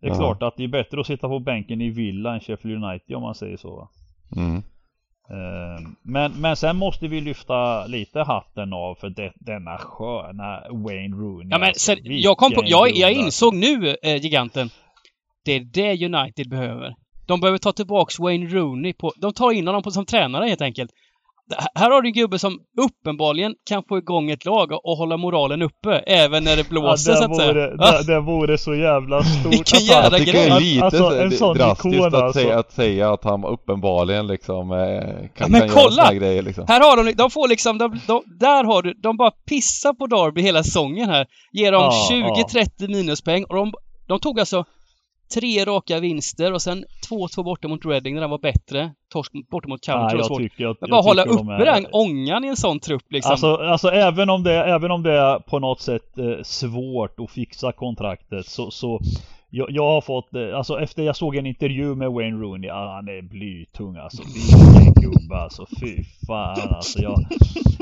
Det 0.00 0.06
är 0.06 0.10
Ja. 0.10 0.16
klart 0.18 0.42
att 0.42 0.56
det 0.56 0.64
är 0.64 0.68
bättre 0.68 1.00
att 1.00 1.06
sitta 1.06 1.28
på 1.28 1.38
bänken 1.38 1.80
i 1.80 1.90
Villa 1.90 2.34
än 2.34 2.40
Sheffield 2.40 2.84
United 2.84 3.16
om 3.16 3.22
man 3.22 3.34
säger 3.34 3.56
så. 3.56 3.88
Mm. 4.36 4.62
Eh, 5.30 5.88
Men, 6.02 6.32
men 6.32 6.56
sen 6.56 6.76
måste 6.76 7.08
vi 7.08 7.20
lyfta 7.20 7.86
lite 7.86 8.20
hatten 8.20 8.72
av 8.72 8.94
för 8.94 9.10
det, 9.10 9.32
denna 9.34 9.78
sköna 9.78 10.62
Wayne 10.70 11.16
Rooney. 11.16 11.48
Ja 11.50 11.58
men 11.58 11.68
alltså. 11.68 11.94
jag 12.02 12.36
kom 12.36 12.52
på, 12.52 12.62
jag, 12.64 12.90
jag 12.90 13.12
insåg 13.12 13.54
nu, 13.54 13.96
eh, 14.02 14.16
giganten. 14.16 14.70
Det 15.44 15.52
är 15.52 15.60
det 15.60 16.04
United 16.06 16.48
behöver. 16.48 16.94
De 17.26 17.40
behöver 17.40 17.58
ta 17.58 17.72
tillbaks 17.72 18.18
Wayne 18.18 18.46
Rooney 18.46 18.92
på, 18.92 19.12
de 19.16 19.32
tar 19.32 19.52
in 19.52 19.66
honom 19.66 19.82
på, 19.82 19.90
som 19.90 20.06
tränare 20.06 20.48
helt 20.48 20.62
enkelt. 20.62 20.90
Här 21.74 21.90
har 21.90 22.02
du 22.02 22.08
en 22.08 22.12
gubbe 22.12 22.38
som 22.38 22.58
uppenbarligen 22.80 23.54
kan 23.68 23.82
få 23.88 23.98
igång 23.98 24.30
ett 24.30 24.44
lag 24.44 24.72
och, 24.72 24.96
hålla 24.96 25.16
moralen 25.16 25.62
uppe, 25.62 25.98
även 25.98 26.44
när 26.44 26.56
det 26.56 26.68
blåser 26.68 27.12
ja, 27.12 27.16
så 27.16 27.26
det, 27.26 27.30
att 27.30 27.36
säga. 27.36 27.52
vore, 27.52 27.76
Va? 27.76 27.92
det, 28.02 28.12
det 28.14 28.20
vore 28.20 28.58
så 28.58 28.74
jävla 28.74 29.22
stort. 29.24 29.52
Vilken 29.52 29.58
Alltså, 29.76 29.92
jävla 29.92 30.18
Jag 30.18 30.26
tycker 30.26 30.32
det 30.32 30.46
grej. 30.48 30.56
är 30.56 30.60
lite 30.60 30.84
Alltså, 30.84 30.98
så- 31.10 31.14
en 31.20 31.30
sån 31.32 31.56
drastiskt 31.56 31.94
ikon, 31.94 32.06
att, 32.06 32.14
alltså. 32.14 32.40
säga, 32.40 32.58
att 32.58 32.72
säga 32.72 33.12
att 33.12 33.24
han 33.24 33.44
uppenbarligen 33.44 34.26
liksom 34.26 34.72
eh, 34.72 34.78
kan, 35.36 35.50
men 35.50 35.60
kan 35.60 35.68
göra 35.68 35.68
kolla! 35.82 36.02
här 36.04 36.14
grejer 36.14 36.42
liksom. 36.42 36.64
Här 36.68 36.80
har 36.80 37.04
de, 37.04 37.12
de 37.12 37.30
får 37.30 37.48
liksom, 37.48 37.78
de, 37.78 38.00
de, 38.06 38.22
där 38.40 38.64
har 38.64 38.82
du, 38.82 38.94
de 38.94 39.16
bara 39.16 39.30
pissar 39.30 39.92
på 39.92 40.06
Derby 40.06 40.42
hela 40.42 40.62
säsongen 40.64 41.08
här. 41.10 41.26
Ger 41.52 41.72
dem 41.72 41.82
Ja, 41.82 42.08
20-30 42.46 42.88
minuspoäng 42.88 43.44
och 43.44 43.54
de, 43.56 43.72
de 44.08 44.18
tog 44.20 44.40
alltså 44.40 44.64
tre 45.34 45.64
raka 45.64 46.00
vinster 46.00 46.52
och 46.52 46.62
sen 46.62 46.84
2-2 47.10 47.44
borta 47.44 47.68
mot 47.68 47.84
Reading 47.86 48.14
när 48.14 48.20
den 48.20 48.30
var 48.30 48.38
bättre. 48.38 48.92
Torsk 49.12 49.32
borta 49.50 49.68
mot 49.68 49.88
var 49.88 50.14
jag 50.16 50.26
svårt. 50.26 50.38
tycker 50.38 50.66
att, 50.66 50.80
Men 50.80 50.90
jag 50.90 50.90
bara 50.90 51.02
hålla 51.02 51.22
tycker 51.22 51.36
de 51.36 51.42
uppe 51.54 51.62
är- 51.68 51.74
den 51.74 51.86
ångan 51.92 52.44
i 52.44 52.48
en 52.48 52.56
sån 52.56 52.80
trupp 52.80 53.02
liksom. 53.12 53.30
Alltså, 53.32 53.54
alltså 53.56 53.88
även 53.88 54.30
om 54.30 54.42
det, 54.42 54.52
även 54.54 54.90
om 54.90 55.02
det 55.02 55.12
är 55.12 55.38
på 55.38 55.58
något 55.58 55.80
sätt 55.80 56.18
eh, 56.18 56.42
svårt 56.42 57.20
att 57.20 57.30
fixa 57.30 57.72
kontraktet 57.72 58.46
så, 58.46 58.70
så 58.70 59.00
jag, 59.54 59.70
jag 59.70 59.84
har 59.84 60.00
fått, 60.00 60.34
eh, 60.34 60.56
alltså 60.56 60.80
efter 60.80 61.02
jag 61.02 61.16
såg 61.16 61.36
en 61.36 61.46
intervju 61.46 61.94
med 61.94 62.12
Wayne 62.12 62.36
Rooney, 62.36 62.70
ah, 62.70 62.94
han 62.94 63.08
är 63.08 63.22
blytung 63.22 63.96
alltså, 63.96 64.22
vilken 64.34 64.92
gubbe 64.94 65.36
alltså, 65.36 65.66
fy 65.80 66.04
fan 66.26 66.74
alltså 66.74 67.02
jag, 67.02 67.24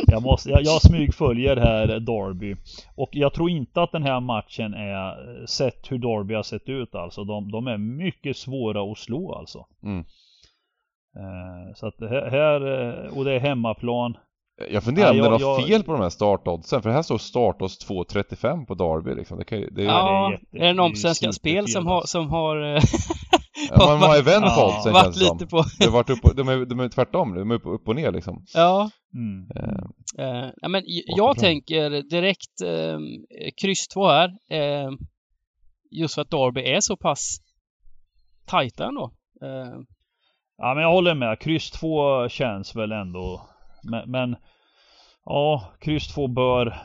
jag 0.06 0.22
måste, 0.22 0.50
jag, 0.50 0.62
jag 0.62 0.82
smygföljer 0.82 1.56
här 1.56 1.86
Derby 1.86 2.56
och 2.94 3.08
jag 3.12 3.34
tror 3.34 3.50
inte 3.50 3.82
att 3.82 3.92
den 3.92 4.02
här 4.02 4.20
matchen 4.20 4.74
är, 4.74 5.40
eh, 5.40 5.44
sett 5.46 5.92
hur 5.92 5.98
Derby 5.98 6.34
har 6.34 6.42
sett 6.42 6.68
ut 6.68 6.94
alltså, 6.94 7.24
de, 7.24 7.50
de 7.50 7.66
är 7.66 7.78
mycket 7.78 8.36
svåra 8.36 8.92
att 8.92 8.98
slå 8.98 9.34
alltså. 9.34 9.66
Mm. 9.82 10.04
Eh, 11.16 11.74
så 11.74 11.86
att 11.86 12.00
här, 12.00 12.60
och 13.18 13.24
det 13.24 13.32
är 13.32 13.40
hemmaplan. 13.40 14.16
Jag 14.70 14.84
funderar 14.84 15.10
om 15.10 15.16
Ja, 15.16 15.22
det 15.22 15.28
är 15.28 15.30
jag- 15.32 15.40
något 15.40 15.60
jag- 15.60 15.68
fel 15.68 15.82
på 15.82 15.92
de 15.92 16.00
här 16.00 16.10
startoddsen, 16.10 16.82
för 16.82 16.90
här 16.90 17.02
står 17.02 17.18
startodds 17.18 17.78
2.35 17.78 18.66
på 18.66 18.74
Derby 18.74 19.14
liksom. 19.14 19.38
Det 19.38 19.44
kan 19.44 19.58
ju, 19.58 19.70
det 19.70 19.82
är, 19.82 19.86
Ja, 19.86 19.92
Ja, 19.92 20.28
det 20.28 20.28
är 20.28 20.32
jätte- 20.32 20.56
är 20.58 20.66
det 20.66 20.72
någon 20.72 20.90
på 20.90 20.96
Svenska 20.96 21.32
Spel 21.32 21.68
som 21.68 21.86
har, 21.86 21.94
alltså. 21.96 22.06
som 22.18 22.30
har 22.30 22.74
eh, 22.76 22.82
ja, 23.70 23.86
man 24.00 24.08
har 24.08 24.16
ju 24.16 24.22
vänt 24.22 24.44
på 24.44 24.50
Ja. 24.50 24.76
oddsen 24.78 24.92
varit 24.92 25.04
känns 25.04 25.18
det 25.18 25.24
som. 25.26 25.36
lite 25.38 25.46
på... 25.50 25.64
Det 25.78 25.88
varit 25.90 26.10
upp, 26.10 26.36
de, 26.36 26.48
är, 26.48 26.64
de 26.66 26.80
är 26.80 26.88
tvärtom, 26.88 27.34
de 27.34 27.50
är 27.50 27.54
upp, 27.54 27.66
upp 27.66 27.88
och 27.88 27.96
ner 27.96 28.12
liksom. 28.12 28.44
Ja. 28.54 28.90
Mm. 29.14 29.46
Ja, 30.62 30.68
men 30.68 30.82
jag 31.16 31.38
tänker 31.38 31.90
direkt 32.10 32.60
eh, 32.64 32.98
kryss 33.62 33.88
2 33.88 34.08
här. 34.08 34.28
Eh, 34.50 34.90
just 35.90 36.14
för 36.14 36.22
att 36.22 36.30
Derby 36.30 36.60
är 36.60 36.80
så 36.80 36.96
pass 36.96 37.36
tajta 38.46 38.86
ändå. 38.86 39.10
Eh, 39.42 39.80
Ja 40.62 40.74
men 40.74 40.82
jag 40.82 40.90
håller 40.92 41.14
med. 41.14 41.38
Kryss 41.40 41.70
2 41.70 42.28
känns 42.28 42.76
väl 42.76 42.92
ändå. 42.92 43.48
Men, 43.90 44.10
men 44.10 44.36
ja, 45.30 45.72
kryss 45.80 46.08
2 46.08 46.28
bör. 46.28 46.76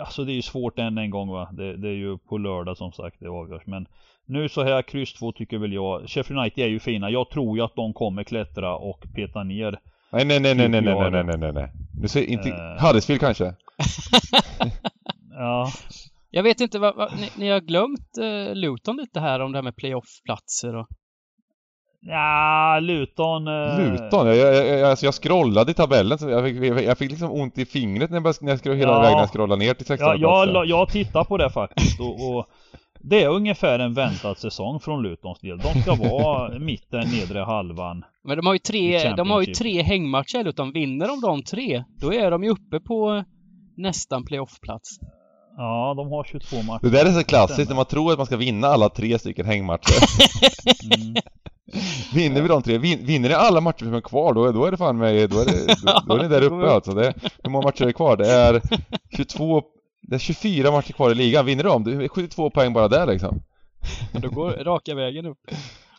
Alltså 0.00 0.24
det 0.24 0.32
är 0.32 0.34
ju 0.34 0.42
svårt 0.42 0.78
än 0.78 0.98
en 0.98 1.10
gång 1.10 1.28
va. 1.28 1.48
Det, 1.52 1.76
det 1.76 1.88
är 1.88 1.92
ju 1.94 2.18
på 2.18 2.38
lördag 2.38 2.76
som 2.76 2.92
sagt 2.92 3.16
det 3.20 3.28
avgörs. 3.28 3.66
Men 3.66 3.86
nu 4.26 4.48
så 4.48 4.64
här 4.64 4.82
kryss 4.82 5.12
2 5.12 5.32
tycker 5.32 5.58
väl 5.58 5.72
jag. 5.72 6.08
Sheffield 6.08 6.40
United 6.40 6.64
är 6.64 6.68
ju 6.68 6.80
fina. 6.80 7.10
Jag 7.10 7.30
tror 7.30 7.56
ju 7.56 7.64
att 7.64 7.74
de 7.74 7.92
kommer 7.92 8.24
klättra 8.24 8.76
och 8.76 9.04
peta 9.14 9.42
ner. 9.42 9.80
nej, 10.12 10.24
nej, 10.24 10.40
nej, 10.40 10.54
nej, 10.54 10.68
nej, 10.68 10.82
nej, 10.82 11.10
nej, 11.10 11.24
nej, 11.24 11.38
nej, 11.38 11.52
nej. 11.52 11.72
Nu 12.00 12.08
säger 12.08 12.28
inte... 12.28 12.48
Eh. 12.48 12.86
Huddersfield 12.86 13.20
kanske? 13.20 13.44
Ja, 15.36 15.70
jag 16.30 16.42
vet 16.42 16.60
inte, 16.60 16.78
vad, 16.78 16.96
vad, 16.96 17.12
ni, 17.20 17.30
ni 17.36 17.50
har 17.50 17.60
glömt 17.60 18.18
eh, 18.18 18.54
Luton 18.54 18.96
lite 18.96 19.20
här 19.20 19.40
om 19.40 19.52
det 19.52 19.58
här 19.58 19.62
med 19.62 19.76
playoff-platser 19.76 20.74
och... 20.76 20.88
ja 22.06 22.78
Luton. 22.80 23.48
eh, 23.48 23.78
Luton? 23.92 24.26
Jag, 24.26 24.36
jag, 24.36 24.66
jag, 24.66 24.90
alltså 24.90 25.04
jag 25.06 25.14
scrollade 25.14 25.70
i 25.70 25.74
tabellen, 25.74 26.18
så 26.18 26.28
jag 26.30 26.44
fick, 26.44 26.56
jag 26.62 26.98
fick 26.98 27.10
liksom 27.10 27.32
ont 27.32 27.58
i 27.58 27.64
fingret 27.64 28.10
när 28.10 28.16
jag, 28.16 28.22
började, 28.22 28.38
när 28.44 28.52
jag 28.52 28.60
scrollade 28.60 28.78
hela 28.80 28.92
Ja. 28.92 29.00
vägen 29.00 29.12
när 29.16 29.22
jag 29.22 29.30
scrollade 29.30 29.64
ner 29.64 29.74
till 29.74 29.86
16 29.86 30.20
Ja, 30.20 30.46
jag, 30.46 30.66
jag 30.66 30.88
tittar 30.88 31.24
på 31.24 31.36
det 31.38 31.50
faktiskt 31.50 32.00
och, 32.00 32.28
och 32.36 32.46
det 33.00 33.22
är 33.22 33.28
ungefär 33.28 33.78
en 33.78 33.94
väntad 33.94 34.34
säsong 34.34 34.80
från 34.80 35.02
Lutons 35.02 35.40
del. 35.40 35.58
De 35.58 35.82
ska 35.82 35.94
vara 35.94 36.58
mitten, 36.58 37.00
nedre 37.08 37.38
halvan. 37.40 38.04
Men 38.24 38.36
de 38.36 38.46
har 38.46 38.52
ju 38.52 38.58
tre, 38.58 39.12
de 39.16 39.30
har 39.30 39.40
ju 39.42 39.54
tre 39.54 39.82
hängmatcher 39.82 40.48
utan 40.48 40.72
vinner 40.72 41.06
de 41.08 41.20
de 41.20 41.42
tre, 41.42 41.84
då 42.00 42.14
är 42.14 42.30
de 42.30 42.44
ju 42.44 42.50
uppe 42.50 42.80
på 42.80 43.24
nästan 43.76 44.24
playoff-plats. 44.24 44.88
Ja, 45.56 45.94
de 45.96 46.08
har 46.10 46.24
22 46.24 46.62
matcher. 46.62 46.82
Det 46.82 46.90
där 46.90 47.06
är 47.06 47.12
så 47.12 47.24
klassiskt 47.24 47.68
när 47.68 47.76
man 47.76 47.84
tror 47.84 48.12
att 48.12 48.18
man 48.18 48.26
ska 48.26 48.36
vinna 48.36 48.66
alla 48.66 48.88
tre 48.88 49.18
stycken 49.18 49.46
hängmatcher. 49.46 49.94
Mm. 50.94 51.14
Vinner 52.14 52.42
vi 52.42 52.48
de 52.48 52.62
tre, 52.62 52.78
vin, 52.78 53.06
vinner 53.06 53.28
ni 53.28 53.34
alla 53.34 53.60
matcher 53.60 53.84
som 53.84 53.94
är 53.94 54.00
kvar 54.00 54.32
då, 54.34 54.52
då 54.52 54.64
är 54.64 54.70
det 54.70 54.76
fan 54.76 54.98
med, 54.98 55.30
då 55.30 55.40
är, 55.40 55.44
det, 55.44 55.66
då, 55.82 56.00
då 56.06 56.14
är 56.14 56.22
ni 56.22 56.28
där 56.28 56.42
uppe 56.52 56.70
alltså. 56.70 56.92
Det, 56.92 57.14
hur 57.42 57.50
många 57.50 57.64
matcher 57.66 57.86
är 57.86 57.92
kvar? 57.92 58.16
Det 58.16 58.30
är 58.30 58.60
22, 59.16 59.62
det 60.02 60.14
är 60.14 60.18
24 60.18 60.70
matcher 60.70 60.92
kvar 60.92 61.10
i 61.10 61.14
ligan. 61.14 61.46
Vinner 61.46 61.64
de? 61.64 61.84
Det 61.84 62.04
är 62.04 62.08
72 62.08 62.50
poäng 62.50 62.72
bara 62.72 62.88
där 62.88 63.06
liksom. 63.06 63.42
Då 64.12 64.28
går 64.28 64.50
raka 64.50 64.94
vägen 64.94 65.26
upp. 65.26 65.38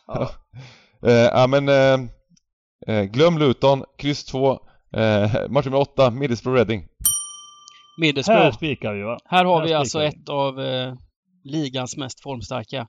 Ja. 0.08 0.30
Eh, 1.06 1.12
ja 1.12 1.46
men, 1.46 1.68
eh, 1.68 2.00
eh, 2.96 3.04
glöm 3.04 3.38
Luton, 3.38 3.84
kryss 3.98 4.24
2, 4.24 4.50
eh, 4.96 5.30
match 5.48 5.64
nummer 5.64 5.78
8, 5.80 6.10
Middlesbrough 6.10 6.56
Reading. 6.56 6.80
Här 6.80 6.86
Middlesbrough. 8.00 8.50
spikar 8.52 8.92
vi 8.94 9.02
va? 9.02 9.18
Här 9.24 9.44
har 9.44 9.58
Här 9.60 9.66
vi 9.66 9.74
alltså 9.74 9.98
vi. 9.98 10.06
ett 10.06 10.28
av 10.28 10.60
eh, 10.60 10.94
ligans 11.44 11.96
mest 11.96 12.20
formstarka. 12.22 12.86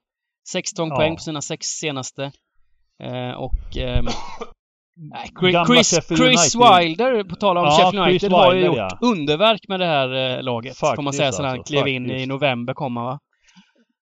16 0.51 0.87
Ja. 0.89 0.95
poäng 0.95 1.15
på 1.15 1.21
sina 1.21 1.41
sex 1.41 1.67
senaste. 1.67 2.31
Eh, 3.03 3.31
och... 3.31 3.77
ehm, 3.77 4.05
Chris, 5.67 6.07
Chris. 6.07 6.55
Wilder, 6.55 7.23
på 7.23 7.35
tal 7.35 7.57
om 7.57 7.63
Ja, 7.63 7.71
Sheffield 7.71 8.07
United, 8.07 8.31
har 8.31 8.53
ju 8.53 8.59
Wilder, 8.59 8.67
gjort 8.67 8.77
ja. 8.77 9.07
underverk 9.07 9.67
med 9.67 9.79
det 9.79 9.85
här 9.85 10.37
eh, 10.37 10.43
laget. 10.43 10.77
får 10.77 10.87
man 10.87 10.95
Faktiskt, 10.95 11.17
säga, 11.17 11.31
sen 11.31 11.45
han 11.45 11.53
alltså, 11.59 11.73
klev 11.73 11.87
in 11.87 12.05
i 12.05 12.09
faktiskt. 12.09 12.27
november 12.29 12.73
kom 12.73 12.97
han 12.97 13.05
va? 13.05 13.19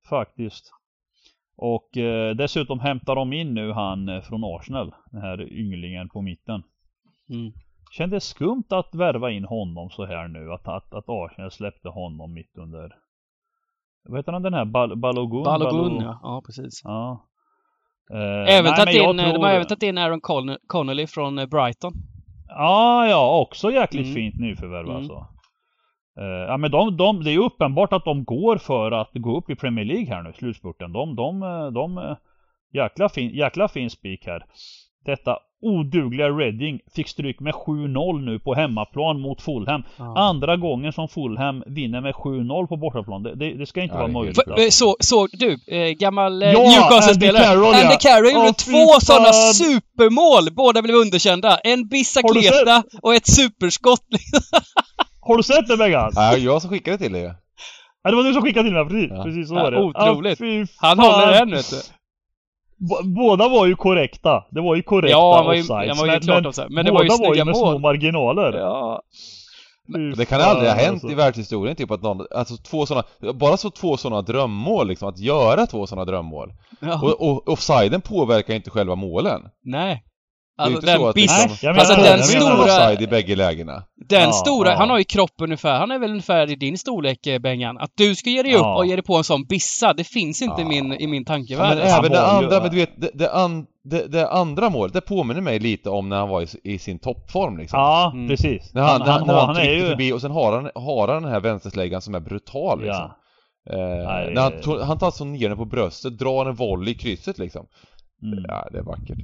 Faktiskt. 0.08 0.72
Och 1.56 1.96
eh, 1.96 2.34
dessutom 2.34 2.80
hämtar 2.80 3.14
de 3.14 3.32
in 3.32 3.54
nu 3.54 3.72
han 3.72 4.08
eh, 4.08 4.20
från 4.22 4.44
Arsenal. 4.44 4.94
Den 5.10 5.20
här 5.20 5.52
ynglingen 5.52 6.08
på 6.08 6.22
mitten. 6.22 6.62
Mm. 7.30 7.52
Kändes 7.90 8.24
skumt 8.24 8.64
att 8.70 8.94
värva 8.94 9.30
in 9.30 9.44
honom 9.44 9.90
så 9.90 10.04
här 10.06 10.28
nu. 10.28 10.52
Att, 10.52 10.68
att, 10.68 10.94
att 10.94 11.04
Arsenal 11.08 11.50
släppte 11.50 11.88
honom 11.88 12.32
mitt 12.34 12.58
under... 12.58 12.94
Vad 14.08 14.18
heter 14.18 14.32
han 14.32 14.42
den 14.42 14.54
här? 14.54 14.64
Bal 14.64 14.96
Balogun? 14.96 15.42
Balogun, 15.42 15.98
Balo- 15.98 16.02
ja. 16.02 16.20
ja. 16.22 16.42
precis. 16.46 16.80
ja. 16.84 17.26
Eh, 18.14 18.54
Även 18.56 18.64
nej, 18.64 18.76
tagit 18.76 18.84
men 18.84 18.94
jag 18.94 19.10
in, 19.10 19.16
de 19.16 19.30
tror- 19.32 19.42
har 19.44 19.50
även 19.50 19.66
tagit 19.66 19.82
in 19.82 19.98
Aaron 19.98 20.20
Con- 20.20 20.56
Connolly 20.66 21.06
från 21.06 21.38
eh, 21.38 21.46
Brighton. 21.46 21.92
Ja, 22.48 23.06
ja, 23.08 23.40
också 23.40 23.70
jäkligt 23.70 24.04
Mm. 24.06 24.14
fint 24.14 24.40
nyförvärv 24.40 24.84
Mm. 24.84 24.96
alltså. 24.96 25.26
Eh, 26.20 26.24
ja 26.48 26.56
men 26.56 26.70
de, 26.70 26.96
de, 26.96 27.24
det 27.24 27.30
är 27.30 27.32
ju 27.32 27.44
uppenbart 27.44 27.92
att 27.92 28.04
de 28.04 28.24
går 28.24 28.56
för 28.56 28.92
att 28.92 29.10
gå 29.14 29.36
upp 29.38 29.50
i 29.50 29.56
Premier 29.56 29.84
League 29.84 30.06
här 30.06 30.22
nu, 30.22 30.32
slutspurten. 30.32 30.92
De, 30.92 31.16
de, 31.16 31.42
eh, 31.42 31.66
de, 31.66 31.98
eh, 31.98 32.16
jäkla 32.72 33.08
fin, 33.08 33.30
jäkla 33.30 33.68
fin 33.68 33.90
spik 33.90 34.26
här. 34.26 34.44
Detta 35.04 35.38
odugliga 35.62 36.28
Reading 36.28 36.80
fick 36.94 37.08
stryk 37.08 37.40
med 37.40 37.54
7-0 37.54 38.20
nu 38.24 38.38
på 38.38 38.54
hemmaplan 38.54 39.20
mot 39.20 39.42
Fulham. 39.42 39.82
Ja. 39.96 40.18
Andra 40.18 40.56
gången 40.56 40.92
som 40.92 41.08
Fulham 41.08 41.62
vinner 41.66 42.00
med 42.00 42.14
7-0 42.14 42.66
på 42.66 42.76
bortaplan. 42.76 43.22
Det, 43.22 43.34
det, 43.34 43.54
det 43.58 43.66
ska 43.66 43.82
inte 43.82 43.94
Ja, 43.94 44.00
vara 44.00 44.12
möjligt. 44.12 44.38
eh, 44.58 44.68
så, 44.70 44.96
så 45.00 45.26
du, 45.32 45.56
eh, 45.68 45.88
gammal 45.90 46.42
eh, 46.42 46.50
Ja, 46.52 46.58
Newcastle-spelare. 46.58 47.46
Andy 47.46 47.54
Carroll. 47.60 47.74
Andy 47.74 47.96
Carroll 48.00 48.32
gjorde 48.32 48.52
två 48.52 49.00
sådana 49.00 49.32
supermål. 49.32 50.50
Båda 50.52 50.82
blev 50.82 50.96
underkända. 50.96 51.58
En 51.64 51.88
Bicicleta 51.88 52.82
och 53.02 53.14
ett 53.14 53.26
superskott. 53.26 54.00
Har 55.20 55.36
du 55.36 55.42
sett 55.42 55.68
det 55.68 55.76
Megan? 55.76 56.12
Ja, 56.14 56.36
jag 56.36 56.62
som 56.62 56.70
skickade 56.70 56.98
till 56.98 57.12
dig 57.12 57.22
Ja, 58.02 58.10
det 58.10 58.16
var 58.16 58.24
du 58.24 58.32
som 58.32 58.42
skickade 58.42 58.68
till 58.68 58.74
mig, 58.74 58.84
precis, 58.84 59.10
Ja. 59.10 59.22
precis 59.24 59.48
så 59.48 59.54
Ja, 59.54 59.62
var 59.62 59.70
det. 59.70 59.80
otroligt. 59.82 60.38
fy 60.38 60.66
Han 60.76 60.98
håller 60.98 61.32
den 61.32 61.50
vet 61.50 61.70
du. 61.70 61.76
Båda 63.04 63.48
var 63.48 63.66
ju 63.66 63.76
korrekta. 63.76 64.44
Det 64.50 64.60
var 64.60 64.74
ju 64.74 64.82
korrekta 64.82 65.10
Ja, 65.10 65.36
han 65.36 65.46
var 65.46 65.54
ju, 65.54 65.60
offsides. 65.60 65.98
var 65.98 66.06
ju 66.06 66.12
men, 66.12 66.20
klart 66.20 66.36
men 66.36 66.46
offside. 66.46 66.70
Men 66.70 66.84
det 66.84 66.92
var 66.92 67.02
ju 67.02 67.08
båda 67.08 67.28
var 67.28 67.34
ju 67.34 67.44
med 67.44 67.56
små 67.56 67.72
mål. 67.72 67.80
marginaler. 67.80 68.52
Ja. 68.58 69.02
Fy 69.94 70.10
Det 70.12 70.24
kan 70.24 70.40
aldrig 70.40 70.68
ha 70.68 70.76
hänt 70.76 70.90
alltså. 70.92 71.10
i 71.10 71.14
världshistorien 71.14 71.76
typ 71.76 71.90
att 71.90 72.02
någon, 72.02 72.26
alltså 72.34 72.56
två 72.56 72.86
sådana, 72.86 73.06
bara 73.34 73.56
så 73.56 73.70
två 73.70 73.96
sådana 73.96 74.22
drömmål 74.22 74.88
liksom, 74.88 75.08
att 75.08 75.18
göra 75.18 75.66
två 75.66 75.86
sådana 75.86 76.04
drömmål. 76.04 76.52
ja. 76.80 77.00
Och, 77.02 77.30
och 77.30 77.48
offsiden 77.48 78.00
påverkar 78.00 78.54
inte 78.54 78.70
själva 78.70 78.94
målen. 78.94 79.40
Nej. 79.64 80.02
Är 80.60 80.64
Alltså 80.64 80.76
inte 80.78 80.92
så 80.92 80.98
den 80.98 81.08
att 81.08 81.14
bis... 81.14 81.42
liksom, 81.48 81.68
jag 81.68 81.78
alltså 81.78 81.96
menar- 81.96 82.08
den 82.16 82.22
stora... 82.22 82.62
offside 82.64 83.02
i 83.02 83.06
bägge 83.06 83.36
lägena. 83.36 83.82
Den 84.08 84.20
Ja, 84.22 84.32
stora, 84.32 84.68
ja. 84.70 84.76
han 84.76 84.90
har 84.90 84.98
ju 84.98 85.04
kropp 85.04 85.34
ungefär, 85.42 85.78
han 85.78 85.90
är 85.90 85.98
väl 85.98 86.10
ungefär 86.10 86.50
i 86.50 86.54
din 86.56 86.78
storlek 86.78 87.26
eh, 87.26 87.38
Bengan. 87.38 87.78
Att 87.78 87.90
du 87.94 88.14
ska 88.14 88.30
ge 88.30 88.42
dig 88.42 88.54
upp 88.54 88.60
Ja. 88.60 88.76
och 88.76 88.86
ge 88.86 88.96
dig 88.96 89.04
på 89.04 89.16
en 89.16 89.24
sån 89.24 89.44
bissa, 89.44 89.92
det 89.92 90.04
finns 90.04 90.42
inte 90.42 90.62
i 90.62 90.64
min, 90.64 90.92
i 90.92 91.06
min 91.06 91.22
Ja, 91.26 91.32
tankevärld. 91.32 91.78
men 91.78 91.88
han 91.90 91.98
även 91.98 92.12
det 92.12 92.22
andra, 92.26 92.60
men 92.60 92.70
du 92.70 92.76
vet, 92.76 93.00
det, 93.00 93.10
det, 93.14 93.32
an, 93.32 93.66
det, 93.84 94.06
det 94.06 94.28
andra 94.30 94.70
målet, 94.70 94.92
det 94.92 95.00
påminner 95.00 95.40
mig 95.40 95.58
lite 95.58 95.90
om 95.90 96.08
när 96.08 96.16
han 96.18 96.28
var 96.28 96.42
i, 96.42 96.46
i 96.74 96.78
sin 96.78 96.98
toppform 96.98 97.58
liksom. 97.58 97.78
Ja, 97.80 98.10
Mm. 98.14 98.28
precis. 98.28 98.74
När 98.74 98.82
han, 98.82 99.02
han, 99.02 99.26
när 99.26 99.34
har- 99.34 99.46
han, 99.46 99.56
är 99.56 99.60
trycker 99.60 99.74
ju... 99.74 99.88
förbi 99.88 100.12
och 100.12 100.20
sen 100.20 100.30
har 100.30 100.52
han, 100.52 100.70
har 100.74 101.08
han 101.08 101.22
den 101.22 101.32
här 101.32 101.40
vänstersläggan 101.40 102.02
som 102.02 102.14
är 102.14 102.20
brutal 102.20 102.80
liksom. 102.82 103.10
Ja. 103.10 103.16
Eh, 103.72 103.78
Nej, 104.08 104.34
när 104.34 104.40
han, 104.42 104.52
tog- 104.62 104.80
han 104.80 104.98
tar 104.98 105.10
så 105.10 105.24
ner 105.24 105.48
den 105.48 105.58
på 105.58 105.64
bröstet, 105.64 106.18
drar 106.18 106.46
en 106.46 106.54
volley 106.54 106.94
i 106.94 106.98
krysset 106.98 107.38
liksom. 107.38 107.66
Mm. 108.22 108.44
Ja, 108.48 108.68
det 108.72 108.78
är 108.78 108.82
vackert. 108.82 109.18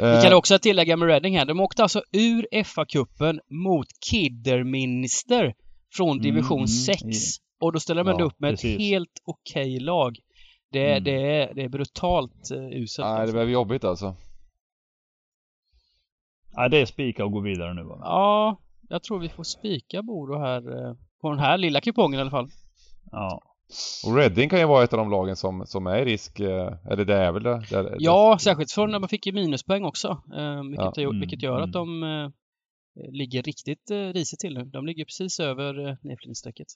Vi 0.00 0.06
Eh, 0.16 0.22
kan 0.22 0.32
också 0.34 0.58
tillägga 0.58 0.96
med 0.96 1.08
Reading 1.08 1.38
här, 1.38 1.44
de 1.44 1.60
åkte 1.60 1.82
alltså 1.82 2.02
ur 2.12 2.46
FA-cupen 2.52 3.38
mot 3.50 3.86
Kidderminster 4.10 5.54
från 5.96 6.18
division 6.18 6.58
Mm, 6.58 6.66
6. 6.66 7.02
i- 7.02 7.12
Och 7.60 7.72
då 7.72 7.80
ställer 7.80 8.00
ändå 8.00 8.20
Ja, 8.20 8.24
upp 8.24 8.40
med 8.40 8.50
precis. 8.50 8.74
ett 8.74 8.80
helt 8.80 9.20
okej 9.24 9.80
lag. 9.80 10.16
Det, 10.72 10.90
Mm. 10.92 11.04
det, 11.04 11.12
är, 11.42 11.54
det 11.54 11.62
är 11.62 11.68
brutalt 11.68 12.50
uh, 12.52 12.82
uselt. 12.82 13.06
Nej, 13.06 13.14
det 13.16 13.20
alltså. 13.22 13.36
blev 13.36 13.50
jobbigt 13.50 13.84
alltså. 13.84 14.16
Nej, 16.56 16.70
det 16.70 16.78
är 16.80 16.86
spika 16.86 17.24
och 17.24 17.32
gå 17.32 17.40
vidare 17.40 17.74
nu 17.74 17.82
va? 17.82 17.98
Ja, 18.02 18.60
jag 18.88 19.02
tror 19.02 19.18
vi 19.18 19.28
får 19.28 19.44
spika 19.44 20.02
Bodo 20.02 20.38
här 20.38 20.88
eh, 20.88 20.94
på 21.20 21.30
den 21.30 21.38
här 21.38 21.58
lilla 21.58 21.80
kupongen 21.80 22.18
i 22.18 22.20
alla 22.20 22.30
fall. 22.30 22.48
Ja. 23.10 23.42
Och 24.06 24.16
Reading 24.16 24.48
kan 24.48 24.58
ju 24.58 24.66
vara 24.66 24.84
ett 24.84 24.92
av 24.92 24.98
de 24.98 25.10
lagen 25.10 25.36
som, 25.36 25.66
som 25.66 25.86
är 25.86 25.98
i 25.98 26.04
risk, 26.04 26.40
eh, 26.40 26.72
eller 26.90 27.04
det 27.04 27.14
är 27.16 27.32
väl 27.32 27.42
det? 27.42 27.62
det, 27.70 27.82
det 27.82 27.96
Ja, 27.98 28.38
särskilt 28.40 28.72
från 28.72 28.90
när 28.90 28.98
man 28.98 29.08
fick 29.08 29.26
ju 29.26 29.32
minuspoäng 29.32 29.84
också. 29.84 30.08
Eh, 30.36 30.62
vilket, 30.62 30.96
Ja, 30.96 31.02
gör- 31.02 31.08
mm, 31.10 31.20
vilket 31.20 31.42
gör 31.42 31.56
mm. 31.56 31.64
att 31.64 31.72
de 31.72 32.02
eh, 32.02 32.30
ligger 33.12 33.42
riktigt 33.42 33.90
risigt 34.14 34.40
till 34.40 34.54
nu. 34.54 34.64
De 34.64 34.86
ligger 34.86 35.04
precis 35.04 35.40
över 35.40 35.74
nedflyttningsstrecket. 36.02 36.66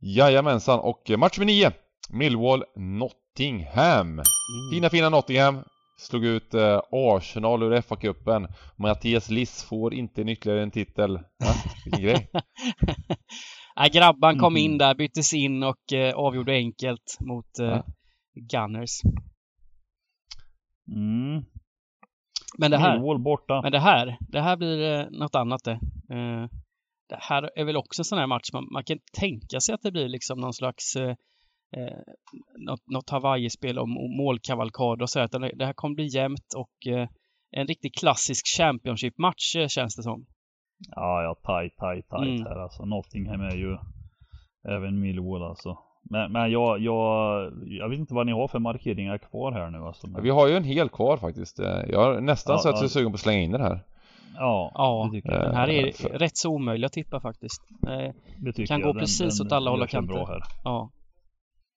Jajamensan, 0.00 0.80
och 0.80 1.10
match 1.18 1.38
nummer 1.38 1.52
9. 1.52 1.70
Millwall 2.10 2.64
Nottingham. 2.76 4.08
Mm. 4.12 4.24
Fina 4.72 4.90
fina 4.90 5.08
Nottingham. 5.08 5.58
Slog 5.98 6.24
ut 6.24 6.54
eh, 6.54 6.80
Arsenal 6.92 7.62
ur 7.62 7.80
FA-cupen. 7.80 8.48
Mattias 8.76 9.30
Liss 9.30 9.62
får 9.64 9.94
inte 9.94 10.20
en 10.20 10.28
ytterligare 10.28 10.62
en 10.62 10.70
titel. 10.70 11.18
Ja, 11.38 11.54
vilken 11.84 12.02
grej. 12.02 12.30
Nej, 13.76 13.90
grabban 13.90 14.38
kom 14.38 14.56
in 14.56 14.78
där, 14.78 14.94
byttes 14.94 15.34
in 15.34 15.62
och 15.62 15.92
eh, 15.92 16.14
avgjorde 16.14 16.52
enkelt 16.52 17.16
mot 17.20 17.58
eh, 17.58 17.66
Ja. 17.66 17.84
Gunners. 18.34 19.00
Mm. 20.88 21.44
Men 22.58 22.70
det 22.70 22.78
här, 22.78 22.98
Millwall 22.98 23.18
borta. 23.18 23.62
men 23.62 23.72
det 23.72 23.78
här, 23.78 24.16
det 24.20 24.40
här 24.40 24.56
blir 24.56 25.00
eh, 25.00 25.06
något 25.10 25.34
annat 25.34 25.64
det. 25.64 25.72
Eh, 26.10 26.48
det 27.08 27.18
här 27.20 27.50
är 27.56 27.64
väl 27.64 27.76
också 27.76 28.00
en 28.00 28.04
sån 28.04 28.18
här 28.18 28.26
match 28.26 28.52
man, 28.52 28.68
man 28.72 28.84
kan 28.84 28.98
tänka 29.12 29.60
sig 29.60 29.74
att 29.74 29.82
det 29.82 29.92
blir 29.92 30.08
liksom 30.08 30.40
någon 30.40 30.52
slags 30.52 30.96
eh, 30.96 31.14
eh, 31.76 31.98
något, 32.58 32.86
något 32.86 33.10
Hawaii-spel 33.10 33.78
om 33.78 33.90
målkavalkad 34.16 35.02
och 35.02 35.10
så. 35.10 35.20
Att 35.20 35.32
det 35.32 35.66
här 35.66 35.72
kommer 35.72 35.94
bli 35.94 36.06
jämnt 36.06 36.54
och 36.56 36.92
eh, 36.92 37.08
en 37.50 37.66
riktigt 37.66 37.98
klassisk 37.98 38.46
Championship-match 38.56 39.56
eh, 39.56 39.68
känns 39.68 39.96
det 39.96 40.02
som. 40.02 40.26
Ja, 40.90 41.22
ja, 41.22 41.34
tight, 41.34 41.76
tight, 41.78 42.08
tight 42.10 42.40
Mm. 42.40 42.46
här 42.46 42.62
alltså. 42.62 42.84
Nottingham 42.84 43.40
är 43.40 43.54
ju 43.56 43.76
även 44.68 45.00
Millwall 45.00 45.42
alltså. 45.42 45.78
Men, 46.10 46.32
men 46.32 46.50
jag, 46.50 46.78
jag, 46.80 47.52
jag 47.66 47.88
vet 47.88 47.98
inte 47.98 48.14
vad 48.14 48.26
ni 48.26 48.32
har 48.32 48.48
för 48.48 48.58
markeringar 48.58 49.18
kvar 49.18 49.52
här 49.52 49.70
nu 49.70 49.78
alltså. 49.78 50.06
Men, 50.06 50.22
Vi 50.22 50.30
har 50.30 50.48
ju 50.48 50.56
en 50.56 50.64
hel 50.64 50.88
kvar 50.88 51.16
faktiskt. 51.16 51.58
Eh, 51.60 51.66
Jag 51.88 52.00
har 52.00 52.20
nästan 52.20 52.52
Ja, 52.54 52.58
så 52.58 52.68
att 52.68 52.74
jag 52.76 52.84
är 52.84 52.88
sugen 52.88 53.10
på 53.12 53.14
att 53.14 53.20
slänga 53.20 53.40
in 53.40 53.50
den 53.52 53.60
här. 53.60 53.84
ja, 54.36 54.72
Ja, 54.74 55.08
det 55.12 55.16
tycker 55.16 55.32
jag. 55.32 55.42
Den 55.42 55.54
här 55.56 55.68
är 55.68 55.86
Eh, 55.86 55.92
för- 55.92 56.08
rätt 56.08 56.36
så 56.36 56.50
omöjlig 56.50 56.86
att 56.86 56.92
tippa 56.92 57.20
faktiskt. 57.20 57.62
Eh, 57.88 58.14
Det 58.54 58.66
kan 58.66 58.80
jag. 58.80 58.94
gå 58.94 59.00
precis 59.00 59.40
åt 59.40 59.52
alla 59.52 59.70
håll 59.70 59.82
och 59.82 59.88
kanter. 59.88 60.26
här. 60.26 60.40
ja. 60.64 60.90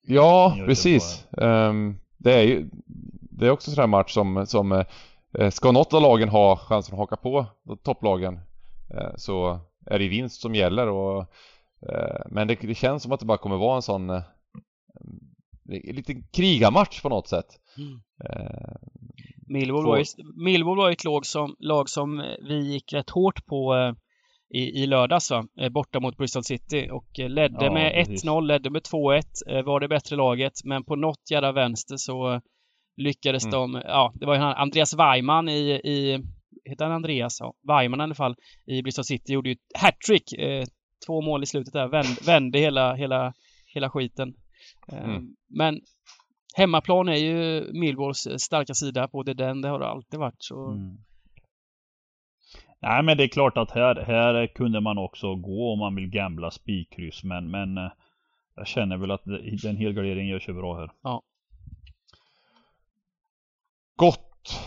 Ja, 0.08 0.56
precis. 0.66 1.26
Ehm, 1.38 1.96
det 2.18 2.32
är 2.34 2.42
ju 2.42 2.68
Det 3.30 3.46
är 3.46 3.50
också 3.50 3.70
en 3.70 3.74
sån 3.74 3.82
här 3.82 3.88
match 3.88 4.12
som, 4.12 4.46
som 4.46 4.72
eh, 4.72 5.50
Ska 5.50 5.72
något 5.72 5.94
av 5.94 6.02
lagen 6.02 6.28
ha 6.28 6.56
chansen 6.56 6.94
att 6.94 6.98
haka 6.98 7.16
på 7.16 7.46
topplagen 7.82 8.40
Så 9.16 9.60
är 9.86 9.98
det 9.98 10.08
vinst 10.08 10.40
som 10.40 10.54
gäller 10.54 10.88
och 10.88 11.20
eh, 11.92 12.20
Men 12.30 12.48
det, 12.48 12.54
det 12.54 12.74
känns 12.74 13.02
som 13.02 13.12
att 13.12 13.20
det 13.20 13.26
bara 13.26 13.38
kommer 13.38 13.56
vara 13.56 13.76
en 13.76 13.82
sån 13.82 14.10
eh, 14.10 14.22
en 15.68 15.96
liten 15.96 16.22
krigarmatch 16.32 17.02
på 17.02 17.08
något 17.08 17.28
sätt. 17.28 17.46
Mm. 17.78 18.00
Eh, 18.24 18.76
Millwall 19.48 19.86
var, 19.86 19.96
ju, 19.98 20.04
Millwall 20.36 20.76
var 20.76 20.88
ju 20.88 20.92
ett 20.92 21.04
lag 21.04 21.26
som, 21.26 21.56
lag 21.58 21.88
som 21.88 22.20
eh, 22.20 22.26
vi 22.48 22.72
gick 22.72 22.92
rätt 22.92 23.10
hårt 23.10 23.46
på 23.46 23.74
eh, 23.74 23.92
i, 24.60 24.82
i 24.82 24.86
lördags 24.86 25.30
va? 25.30 25.46
Eh, 25.60 25.68
borta 25.68 26.00
mot 26.00 26.16
Bristol 26.16 26.44
City 26.44 26.88
och 26.92 27.20
eh, 27.20 27.28
ledde 27.28 27.64
Ja, 27.64 27.72
med 27.72 27.92
precis. 28.06 28.24
1-0, 28.24 28.46
ledde 28.46 28.70
med 28.70 28.82
2-1, 28.82 29.22
eh, 29.46 29.62
var 29.62 29.80
det 29.80 29.88
bättre 29.88 30.16
laget 30.16 30.52
men 30.64 30.84
på 30.84 30.96
något 30.96 31.30
jävla 31.30 31.52
vänster 31.52 31.96
så 31.96 32.32
eh, 32.32 32.40
lyckades 32.96 33.44
Mm. 33.44 33.52
de, 33.52 33.82
ja 33.84 34.12
det 34.14 34.26
var 34.26 34.34
ju 34.34 34.40
han 34.40 34.54
Andreas 34.54 34.94
Weimann 34.94 35.48
i, 35.48 35.70
i 35.70 36.22
heter 36.66 36.84
han 36.84 36.94
Andreas? 36.94 37.40
Ja, 37.40 37.54
Weimann 37.68 38.00
i 38.00 38.02
alla 38.02 38.14
fall 38.14 38.36
i 38.66 38.82
Bristol 38.82 39.04
City 39.04 39.32
gjorde 39.32 39.48
ju 39.48 39.56
hattrick, 39.74 40.32
eh, 40.32 40.64
två 41.06 41.20
mål 41.22 41.42
i 41.42 41.46
slutet 41.46 41.72
där, 41.72 41.88
vände, 41.88 42.16
vände 42.26 42.58
hela, 42.58 42.94
hela, 42.94 43.32
hela 43.66 43.90
skiten. 43.90 44.34
Eh, 44.92 45.04
Mm. 45.04 45.36
Men 45.48 45.80
hemmaplan 46.56 47.08
är 47.08 47.16
ju 47.16 47.72
Millwalls 47.72 48.28
starka 48.38 48.74
sida 48.74 49.08
på 49.08 49.22
det 49.22 49.34
den, 49.34 49.60
det 49.62 49.68
har 49.68 49.78
det 49.78 49.88
alltid 49.88 50.20
varit 50.20 50.42
så. 50.42 50.70
Mm. 50.70 50.96
Nej 52.80 53.02
men 53.02 53.16
det 53.16 53.24
är 53.24 53.28
klart 53.28 53.56
att 53.56 53.70
här, 53.70 53.94
här 53.94 54.46
kunde 54.46 54.80
man 54.80 54.98
också 54.98 55.34
gå 55.34 55.72
om 55.72 55.78
man 55.78 55.94
vill 55.94 56.10
gambla 56.10 56.50
spikkryss 56.50 57.24
men, 57.24 57.50
men 57.50 57.78
eh, 57.78 57.90
jag 58.56 58.66
känner 58.66 58.96
väl 58.96 59.10
att 59.10 59.24
den 59.62 59.76
helgarderingen 59.76 60.26
gör 60.32 60.40
sig 60.40 60.54
bra 60.54 60.76
här. 60.78 60.90
Gott! 63.96 64.60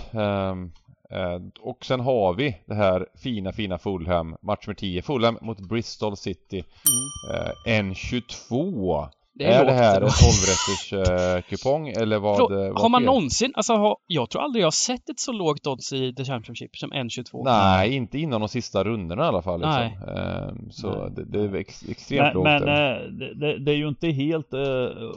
Eh, 1.12 1.40
och 1.62 1.86
sen 1.86 2.00
har 2.00 2.34
vi 2.34 2.58
det 2.66 2.76
här 2.76 3.06
fina 3.16 3.52
fina 3.52 3.78
Fulham, 3.78 4.36
match 4.42 4.68
med 4.68 4.78
10. 4.78 5.02
Fulham 5.02 5.38
mot 5.42 5.60
Bristol 5.60 6.18
City. 6.18 6.64
Mm. 7.66 7.86
Eh, 7.86 7.92
N22. 7.92 9.08
Det 9.34 9.46
är, 9.46 9.66
det 9.66 9.72
lågt 9.72 9.74
här 9.74 10.02
en 10.02 10.08
12-rätters 10.08 10.94
eh, 11.36 11.42
kupong 11.42 11.88
eller 11.88 12.20
vad, 12.20 12.36
Förlåt, 12.38 12.52
vad 12.52 12.82
har 12.82 12.90
man 12.90 13.02
sker? 13.02 13.06
någonsin, 13.06 13.52
alltså 13.56 13.74
har, 13.74 13.98
jag 14.08 14.30
tror 14.30 14.42
aldrig 14.42 14.62
jag 14.62 14.66
har 14.66 14.72
sett 14.72 15.10
ett 15.10 15.20
så 15.20 15.32
lågt 15.32 15.68
odds 15.68 15.94
i 15.94 16.14
The 16.14 16.26
Championship 16.26 16.78
som 16.78 16.94
N22. 16.94 17.44
Nej, 17.44 17.96
inte 17.96 18.20
innan 18.20 18.42
de 18.42 18.50
sista 18.50 18.84
rundorna 18.84 19.24
i 19.24 19.28
alla 19.28 19.42
fall. 19.42 19.60
Nej. 19.60 19.98
Liksom. 20.00 20.72
Så 20.72 21.02
Nej. 21.02 21.12
det, 21.16 21.26
det 21.26 21.40
är 21.40 21.56
ex, 21.56 21.84
extremt 21.90 22.22
Men, 22.24 22.34
lågt. 22.34 22.44
men 22.44 22.66
det, 23.20 23.34
det, 23.34 23.60
det 23.60 23.72
är 23.72 23.76
ju 23.76 23.88
inte 23.88 24.08
helt 24.08 24.54
eh, 24.54 24.60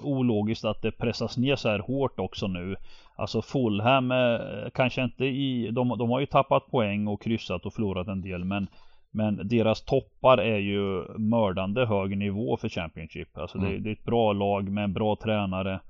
ologiskt 0.03 0.64
att 0.64 0.82
det 0.82 0.93
pressas 0.93 1.36
ner 1.36 1.57
så 1.57 1.68
här 1.68 1.78
hårt 1.78 2.20
också 2.20 2.47
nu. 2.47 2.76
Alltså 3.17 3.43
Fulham 3.43 4.11
eh, 4.11 4.39
kanske 4.75 5.03
inte 5.05 5.25
i, 5.25 5.71
de, 5.71 5.89
de 5.99 6.11
har 6.11 6.21
ju 6.21 6.27
tappat 6.27 6.67
poäng 6.71 7.07
och 7.09 7.23
kryssat 7.23 7.67
och 7.67 7.75
förlorat 7.75 8.09
en 8.09 8.21
del 8.23 8.45
men 8.45 8.67
men 9.15 9.49
deras 9.49 9.85
toppar 9.85 10.39
är 10.39 10.59
ju 10.59 11.05
mördande 11.19 11.87
hög 11.87 12.17
nivå 12.17 12.57
för 12.57 12.69
Championship. 12.69 13.39
Alltså 13.39 13.59
det, 13.59 13.67
Mm. 13.67 13.83
det 13.83 13.91
är 13.91 13.93
ett 13.93 14.05
bra 14.05 14.33
lag 14.33 14.69
med 14.69 14.85
en 14.85 14.93
bra 14.93 15.17
tränare. 15.17 15.81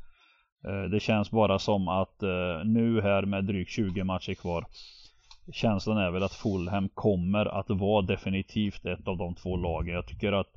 Eh, 0.69 0.83
Det 0.91 1.01
känns 1.01 1.31
bara 1.31 1.59
som 1.59 1.89
att 1.89 2.23
eh, 2.23 2.65
nu 2.65 3.01
här 3.01 3.23
med 3.23 3.45
drygt 3.45 3.71
20 3.71 4.05
matcher 4.05 4.35
kvar 4.35 4.65
Känslan 5.53 5.99
är 5.99 6.11
väl 6.11 6.23
att 6.23 6.33
Fulham 6.35 6.89
kommer 6.89 7.47
att 7.47 7.71
vara 7.71 8.03
definitivt 8.03 8.85
ett 8.87 9.09
av 9.09 9.17
de 9.19 9.35
två 9.35 9.57
lagen. 9.57 9.95
Jag 9.95 10.07
tycker 10.07 10.33
att 10.33 10.51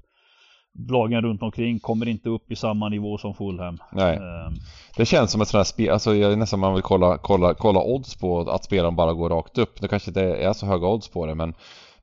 lagen 0.90 1.22
runt 1.22 1.42
omkring 1.42 1.80
kommer 1.80 2.08
inte 2.08 2.30
upp 2.30 2.52
i 2.52 2.56
samma 2.56 2.90
nivå 2.90 3.18
som 3.18 3.34
Fulham. 3.34 3.78
Nej, 3.92 4.16
Ehm, 4.16 4.54
det 4.98 5.06
känns 5.06 5.32
som 5.32 5.42
ett 5.42 5.48
sånt 5.48 5.60
här 5.60 5.64
spel, 5.64 5.90
alltså 5.90 6.16
jag 6.16 6.32
är 6.32 6.36
nästan 6.36 6.60
man 6.60 6.74
vill 6.74 6.84
kolla, 6.84 7.18
kolla, 7.18 7.54
kolla 7.54 7.80
odds 7.84 8.16
på 8.16 8.40
att 8.40 8.64
spelaren 8.64 8.96
bara 8.96 9.14
går 9.14 9.30
rakt 9.30 9.58
upp. 9.58 9.82
Det 9.82 9.88
kanske 9.88 10.10
inte 10.10 10.22
är 10.22 10.54
så 10.54 10.66
höga 10.66 10.88
odds 10.88 11.08
på 11.10 11.26
det 11.26 11.36
men 11.36 11.54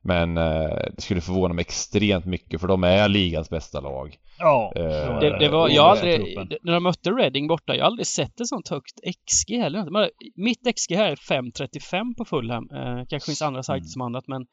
men 0.04 0.36
eh, 0.38 0.76
det 0.96 1.02
skulle 1.02 1.20
förvåna 1.20 1.54
mig 1.54 1.62
extremt 1.62 2.24
mycket 2.24 2.60
för 2.60 2.68
de 2.68 2.84
är 2.84 3.08
ligans 3.08 3.50
bästa 3.50 3.80
lag. 3.80 4.16
Ja, 4.38 4.72
Eh, 4.76 5.18
Det, 5.20 5.38
det 5.38 5.48
var, 5.48 5.68
jag 5.68 5.84
aldrig, 5.84 6.36
när 6.62 6.72
de 6.72 6.82
mötte 6.82 7.10
Reading 7.10 7.48
borta, 7.48 7.74
jag 7.76 7.82
har 7.82 7.86
aldrig 7.86 8.06
sett 8.06 8.40
ett 8.40 8.46
sånt 8.48 8.68
högt 8.68 9.00
XG 9.26 9.58
heller. 9.58 9.90
Men 9.90 10.08
Mitt 10.36 10.76
XG 10.76 10.94
här 10.96 11.10
är 11.12 11.16
5.35 11.16 12.14
på 12.18 12.24
Fulham. 12.24 12.68
Eh, 12.74 13.04
kanske 13.08 13.26
finns 13.26 13.42
andra 13.42 13.62
sajter 13.62 13.78
Mm. 13.84 13.88
som 13.88 14.02
annat, 14.02 14.24
men 14.26 14.46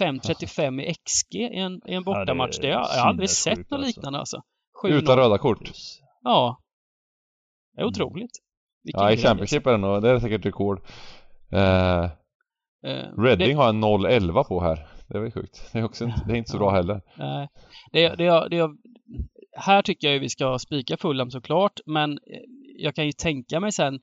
5.35 0.00 0.80
i 0.82 0.94
XG 0.94 1.34
i 1.34 1.58
en, 1.58 1.80
i 1.86 1.94
en 1.94 2.02
bortamatch, 2.04 2.58
är 2.58 2.62
det, 2.62 2.68
har 2.72 2.80
jag 2.80 3.02
har 3.02 3.08
aldrig 3.08 3.30
sett 3.30 3.58
något 3.58 3.72
alltså. 3.72 3.86
liknande 3.86 4.18
alltså. 4.18 4.42
7-0. 4.84 4.88
Utan 4.92 5.16
röda 5.16 5.38
kort. 5.38 5.70
Ja. 6.22 6.60
Det 7.74 7.80
är 7.80 7.82
Mm. 7.82 7.88
otroligt. 7.88 8.30
Vilken 8.84 9.02
Ja, 9.02 9.12
i 9.12 9.16
Championship 9.16 9.66
är 9.66 9.70
det 9.70 9.76
nog, 9.78 10.02
det 10.02 10.10
är 10.10 10.18
säkert 10.18 10.46
rekord. 10.46 10.80
Liksom. 10.80 11.58
Eh, 11.58 12.10
Reading 13.22 13.48
det- 13.48 13.54
har 13.54 13.68
en 13.68 13.80
0-11 13.84 14.44
på 14.44 14.60
här. 14.60 14.86
Det 15.08 15.16
är 15.18 15.22
väl 15.22 15.32
sjukt. 15.32 15.70
Det 15.72 15.78
är 15.78 15.84
också 15.84 16.04
inte, 16.04 16.22
det 16.26 16.32
är 16.32 16.36
inte 16.36 16.50
så 16.50 16.58
bra 16.58 16.70
heller. 16.70 17.00
Nej, 17.18 17.48
det, 17.92 18.08
det, 18.08 18.48
det, 18.48 18.70
här 19.56 19.82
tycker 19.82 20.08
jag 20.12 20.20
vi 20.20 20.28
ska 20.28 20.58
spika 20.58 20.96
Fulham 20.96 21.30
såklart, 21.30 21.80
men 21.86 22.18
jag 22.78 22.94
kan 22.94 23.06
ju 23.06 23.12
tänka 23.12 23.60
mig 23.60 23.72
sen 23.72 24.00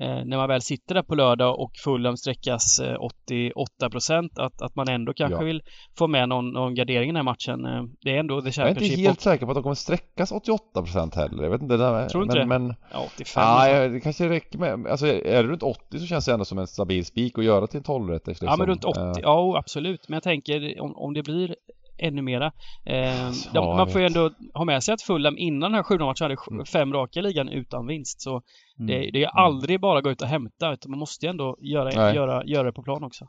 när 0.00 0.36
man 0.36 0.48
väl 0.48 0.62
sitter 0.62 0.94
där 0.94 1.02
på 1.02 1.14
lördag 1.14 1.60
och 1.60 1.70
Fulham 1.84 2.16
sträckas 2.16 2.78
eh, 2.80 2.96
88 3.00 3.90
procent 3.90 4.38
att, 4.38 4.62
att 4.62 4.76
man 4.76 4.88
ändå 4.88 5.12
kanske 5.14 5.38
Ja. 5.38 5.44
vill 5.44 5.62
få 5.98 6.06
med 6.06 6.28
någon, 6.28 6.50
någon 6.52 6.74
gardering 6.74 7.04
i 7.04 7.12
den 7.12 7.16
här 7.16 7.22
matchen. 7.22 7.64
Eh, 7.66 7.82
Det 8.00 8.10
är 8.10 8.18
ändå 8.20 8.40
The 8.42 8.50
Jag 8.56 8.66
är 8.66 8.70
inte 8.82 8.84
helt 9.00 9.20
säker 9.20 9.46
på 9.46 9.50
att 9.52 9.56
de 9.56 9.62
kommer 9.62 9.74
sträckas 9.74 10.32
88% 10.32 11.16
heller. 11.16 11.42
Jag 11.42 11.50
vet 11.50 11.62
inte. 11.62 11.76
Det 11.76 11.82
där, 11.82 12.08
Tror 12.08 12.20
du 12.20 12.24
inte 12.24 12.44
men, 12.46 12.48
det? 12.68 12.68
men 12.68 12.70
och, 12.70 12.76
ja, 12.92 13.08
85. 13.14 13.42
Ja, 13.42 13.88
det 13.88 14.00
kanske 14.00 14.28
räcker 14.28 14.58
med, 14.58 14.86
alltså 14.86 15.06
är 15.06 15.42
det 15.42 15.48
runt 15.48 15.62
80 15.62 15.98
så 15.98 16.06
känns 16.06 16.24
det 16.24 16.32
ändå 16.32 16.44
som 16.44 16.58
en 16.58 16.66
stabil 16.66 17.04
spik 17.04 17.38
att 17.38 17.44
göra 17.44 17.66
till 17.66 17.76
en 17.78 17.82
12 17.84 18.08
rätters 18.10 18.28
liksom. 18.28 18.48
Ja, 18.48 18.56
men 18.56 18.66
runt 18.66 18.84
80. 18.84 19.00
Eh, 19.00 19.12
Ja, 19.22 19.58
absolut. 19.58 20.08
Men 20.08 20.14
jag 20.16 20.22
tänker 20.22 20.80
om, 20.80 20.96
om 20.96 21.14
det 21.14 21.22
blir 21.22 21.56
ännu 21.98 22.22
mera. 22.22 22.52
Eh, 22.84 23.26
Alltså, 23.26 23.50
de, 23.52 23.76
man 23.76 23.88
får 23.90 24.00
ju 24.00 24.06
ändå 24.06 24.30
ha 24.54 24.64
med 24.64 24.82
sig 24.82 24.94
att 24.94 25.02
Fulham 25.02 25.38
innan 25.38 25.70
den 25.70 25.74
här 25.74 25.82
sju 25.82 25.98
matchen 25.98 26.24
hade 26.24 26.36
Mm. 26.50 26.64
fem 26.66 26.92
raka 26.92 27.20
ligan 27.20 27.48
utan 27.48 27.86
vinst. 27.86 28.20
Så 28.20 28.30
Mm. 28.30 28.86
det, 28.86 29.10
det 29.12 29.24
är 29.24 29.28
aldrig 29.28 29.80
bara 29.80 29.98
att 29.98 30.04
gå 30.04 30.10
ut 30.10 30.22
och 30.22 30.28
hämta 30.28 30.72
utan 30.72 30.90
man 30.90 30.98
måste 31.00 31.26
ju 31.26 31.30
ändå 31.30 31.56
göra, 31.60 31.90
Nej. 31.94 32.14
göra, 32.14 32.44
göra 32.44 32.62
det 32.62 32.72
på 32.72 32.82
plan 32.82 33.04
också. 33.04 33.28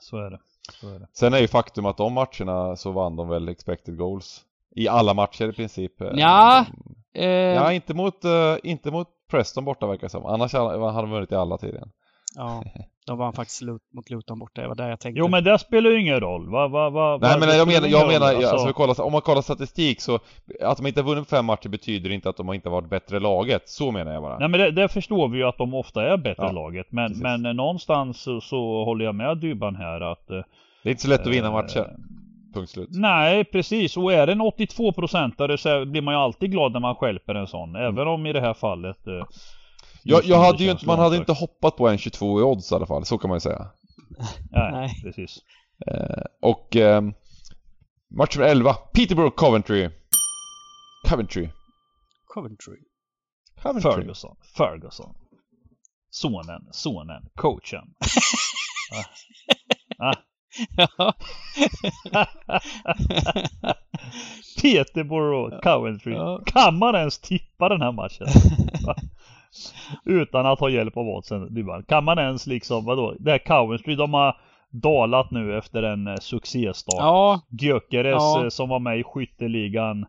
Så 0.00 0.16
är 0.16 0.30
det. 0.30 0.38
Så 0.80 0.88
är 0.94 0.98
det. 0.98 1.06
Sen 1.12 1.34
är 1.34 1.38
ju 1.38 1.48
faktum 1.48 1.86
att 1.86 1.96
de 1.96 2.12
matcherna 2.12 2.76
så 2.76 2.92
vann 2.92 3.16
de 3.16 3.28
väl 3.28 3.48
expected 3.48 3.96
goals. 3.96 4.40
I 4.76 4.88
alla 4.88 5.14
matcher 5.14 5.48
i 5.48 5.52
princip. 5.52 6.00
Eh, 6.00 6.12
Nja, 6.14 6.66
Eh, 7.14 7.26
Ja, 7.28 7.72
inte 7.72 7.94
mot, 7.94 8.24
eh, 8.24 8.56
inte 8.62 8.90
mot 8.90 9.08
Preston 9.30 9.64
borta 9.64 9.86
verkar 9.86 10.02
det 10.02 10.08
som. 10.10 10.26
Annars 10.26 10.52
hade 10.52 10.78
de 11.02 11.10
vunnit 11.10 11.32
i 11.32 11.34
alla 11.34 11.58
tiden. 11.58 11.88
Ja, 12.36 12.64
de 13.06 13.18
vann 13.18 13.32
faktiskt 13.32 13.62
Lut- 13.62 13.82
mot 13.94 14.10
Luton 14.10 14.38
borta. 14.38 14.62
Det 14.62 14.68
var 14.68 14.74
där 14.74 14.88
jag 14.88 15.00
tänkte. 15.00 15.18
Jo 15.18 15.28
men 15.28 15.44
det 15.44 15.58
spelar 15.58 15.90
ju 15.90 16.00
ingen 16.00 16.20
roll. 16.20 16.50
Va, 16.50 16.68
va, 16.68 16.90
va, 16.90 17.18
Nej 17.22 17.40
men 17.40 17.48
jag 17.48 17.68
menar, 17.68 17.88
jag 17.88 18.08
menar, 18.08 18.34
alltså, 18.34 18.66
vi 18.66 18.72
kollar, 18.72 19.00
om 19.00 19.12
man 19.12 19.20
kollar 19.20 19.42
statistik 19.42 20.00
så 20.00 20.18
Att 20.62 20.76
de 20.78 20.86
inte 20.86 21.00
har 21.00 21.08
vunnit 21.08 21.28
fem 21.28 21.44
matcher 21.44 21.68
betyder 21.68 22.10
inte 22.10 22.28
att 22.28 22.36
de 22.36 22.52
inte 22.52 22.68
har 22.68 22.74
varit 22.80 22.90
bättre 22.90 23.20
laget. 23.20 23.68
Så 23.68 23.90
menar 23.90 24.12
jag 24.12 24.22
bara. 24.22 24.38
Nej 24.38 24.48
men 24.48 24.60
det, 24.60 24.70
det 24.70 24.88
förstår 24.88 25.28
vi 25.28 25.38
ju 25.38 25.44
att 25.44 25.58
de 25.58 25.74
ofta 25.74 26.02
är 26.12 26.16
bättre 26.16 26.42
Ja, 26.46 26.52
laget. 26.52 26.86
Men, 26.90 27.08
precis. 27.08 27.22
men 27.22 27.46
eh, 27.46 27.52
någonstans 27.54 28.20
så, 28.22 28.40
så 28.40 28.84
håller 28.84 29.04
jag 29.04 29.14
med 29.14 29.38
Dybban 29.38 29.76
här 29.76 30.00
att 30.00 30.30
eh, 30.30 30.36
Det 30.82 30.88
är 30.88 30.90
inte 30.90 31.02
så 31.02 31.08
lätt 31.08 31.20
att 31.20 31.26
vinna 31.26 31.46
eh, 31.46 31.52
matcher. 31.52 31.96
Punkt 32.54 32.70
slut. 32.70 32.88
Nej 32.92 33.44
precis, 33.44 33.96
och 33.96 34.12
är 34.12 34.26
det 34.26 34.32
en 34.32 34.42
82-procentare 34.42 35.56
så 35.56 35.84
blir 35.84 36.02
man 36.02 36.14
ju 36.14 36.20
alltid 36.20 36.50
glad 36.50 36.72
när 36.72 36.80
man 36.80 36.94
stjälper 36.94 37.34
en 37.34 37.46
sån. 37.46 37.76
Även 37.76 38.08
om 38.08 38.26
i 38.26 38.32
det 38.32 38.40
här 38.40 38.54
fallet 38.54 38.98
Jag, 40.04 40.24
jag 40.24 40.38
hade 40.38 40.64
ju 40.64 40.70
inte, 40.70 40.86
man 40.86 40.98
hade 40.98 41.16
inte 41.16 41.32
hoppat 41.32 41.76
på 41.76 41.88
en 41.88 41.98
22 41.98 42.40
i 42.40 42.42
odds 42.42 42.72
i 42.72 42.74
alla 42.74 42.86
fall, 42.86 43.04
så 43.04 43.18
kan 43.18 43.28
man 43.28 43.36
ju 43.36 43.40
säga. 43.40 43.70
Nej, 44.50 45.00
precis. 45.02 45.38
Eh, 45.86 46.24
och 46.42 46.76
eh, 46.76 47.02
match 48.10 48.36
nummer 48.36 48.50
11, 48.50 48.74
Peterborough 48.74 49.34
Coventry. 49.34 49.90
Coventry. 51.08 51.48
Coventry. 52.26 52.76
Coventry. 53.62 53.92
Ferguson, 53.92 54.36
Ferguson. 54.56 55.14
Sonen, 56.10 56.68
sonen, 56.72 57.22
coachen. 57.34 57.84
Ah. 59.98 60.14
Ja. 60.76 61.14
Peterborough, 64.62 65.60
Coventry. 65.62 66.12
Ja. 66.12 66.40
Kan 66.46 66.78
man 66.78 66.94
ens 66.94 67.18
tippa 67.18 67.68
den 67.68 67.82
här 67.82 67.92
matchen? 67.92 68.26
Utan 70.04 70.46
att 70.46 70.60
ha 70.60 70.68
hjälp 70.70 70.96
av. 70.96 71.22
Du 71.50 71.64
bara, 71.64 71.82
Kan 71.82 72.04
man 72.04 72.18
ens 72.18 72.46
liksom, 72.46 72.84
vadå? 72.84 73.14
Det 73.18 73.30
här 73.30 73.38
Coventry, 73.38 73.94
de 73.94 74.14
har 74.14 74.36
dalat 74.70 75.30
nu 75.30 75.58
efter 75.58 75.82
en 75.82 76.06
eh, 76.06 76.14
succéstart. 76.20 76.94
ja, 76.98 77.40
Gyökeres 77.60 78.12
Ja. 78.18 78.42
eh, 78.42 78.48
som 78.48 78.68
var 78.68 78.78
med 78.78 78.98
i 78.98 79.02
skytteligan 79.04 80.06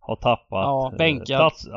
har 0.00 0.16
tappat. 0.16 0.48
Ja, 0.50 0.90
eh, 0.92 0.98
bänkad. 0.98 1.38
plats- 1.40 1.68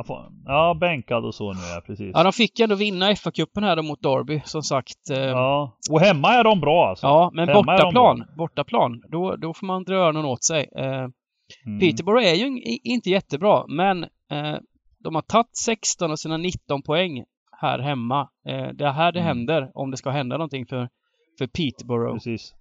ja, 0.45 0.73
bänkad 0.81 1.25
och 1.25 1.35
så 1.35 1.53
nu 1.53 1.59
ja, 1.75 1.81
precis. 1.85 2.11
ja, 2.13 2.23
de 2.23 2.33
fick 2.33 2.59
ändå 2.59 2.75
vinna 2.75 3.09
FA-cupen 3.11 3.61
här 3.63 3.75
då 3.75 3.81
mot 3.83 4.01
Derby, 4.03 4.41
som 4.45 4.63
sagt. 4.63 4.97
Ja, 5.09 5.77
och 5.91 5.99
hemma 5.99 6.33
är 6.33 6.43
de 6.43 6.59
bra 6.59 6.87
alltså. 6.89 7.07
Ja, 7.07 7.31
men 7.33 7.47
Hemma 7.49 7.61
bortaplan, 7.63 8.23
bortaplan, 8.37 9.01
då, 9.09 9.35
då 9.35 9.53
får 9.53 9.65
man 9.67 9.83
dra 9.83 9.95
öronen 9.95 10.25
åt 10.25 10.43
sig. 10.43 10.69
Mm. 10.75 11.79
Peterborough 11.79 12.25
är 12.27 12.33
ju 12.35 12.45
in- 12.47 12.79
inte 12.83 13.09
jättebra, 13.09 13.63
men 13.67 14.03
eh, 14.03 14.55
de 15.03 15.15
har 15.15 15.21
tagit 15.21 15.57
16 15.57 16.11
av 16.11 16.15
sina 16.15 16.37
19 16.37 16.81
poäng 16.81 17.23
här 17.61 17.79
hemma. 17.79 18.29
Eh, 18.45 18.67
det 18.73 18.85
är 18.85 18.91
här 18.91 19.11
det 19.11 19.19
Mm. 19.19 19.27
händer, 19.37 19.71
om 19.73 19.91
det 19.91 19.97
ska 19.97 20.09
hända 20.09 20.37
någonting 20.37 20.65
för, 20.65 20.89
för 21.37 21.47
Peterborough. 21.47 22.13
Precis. 22.13 22.53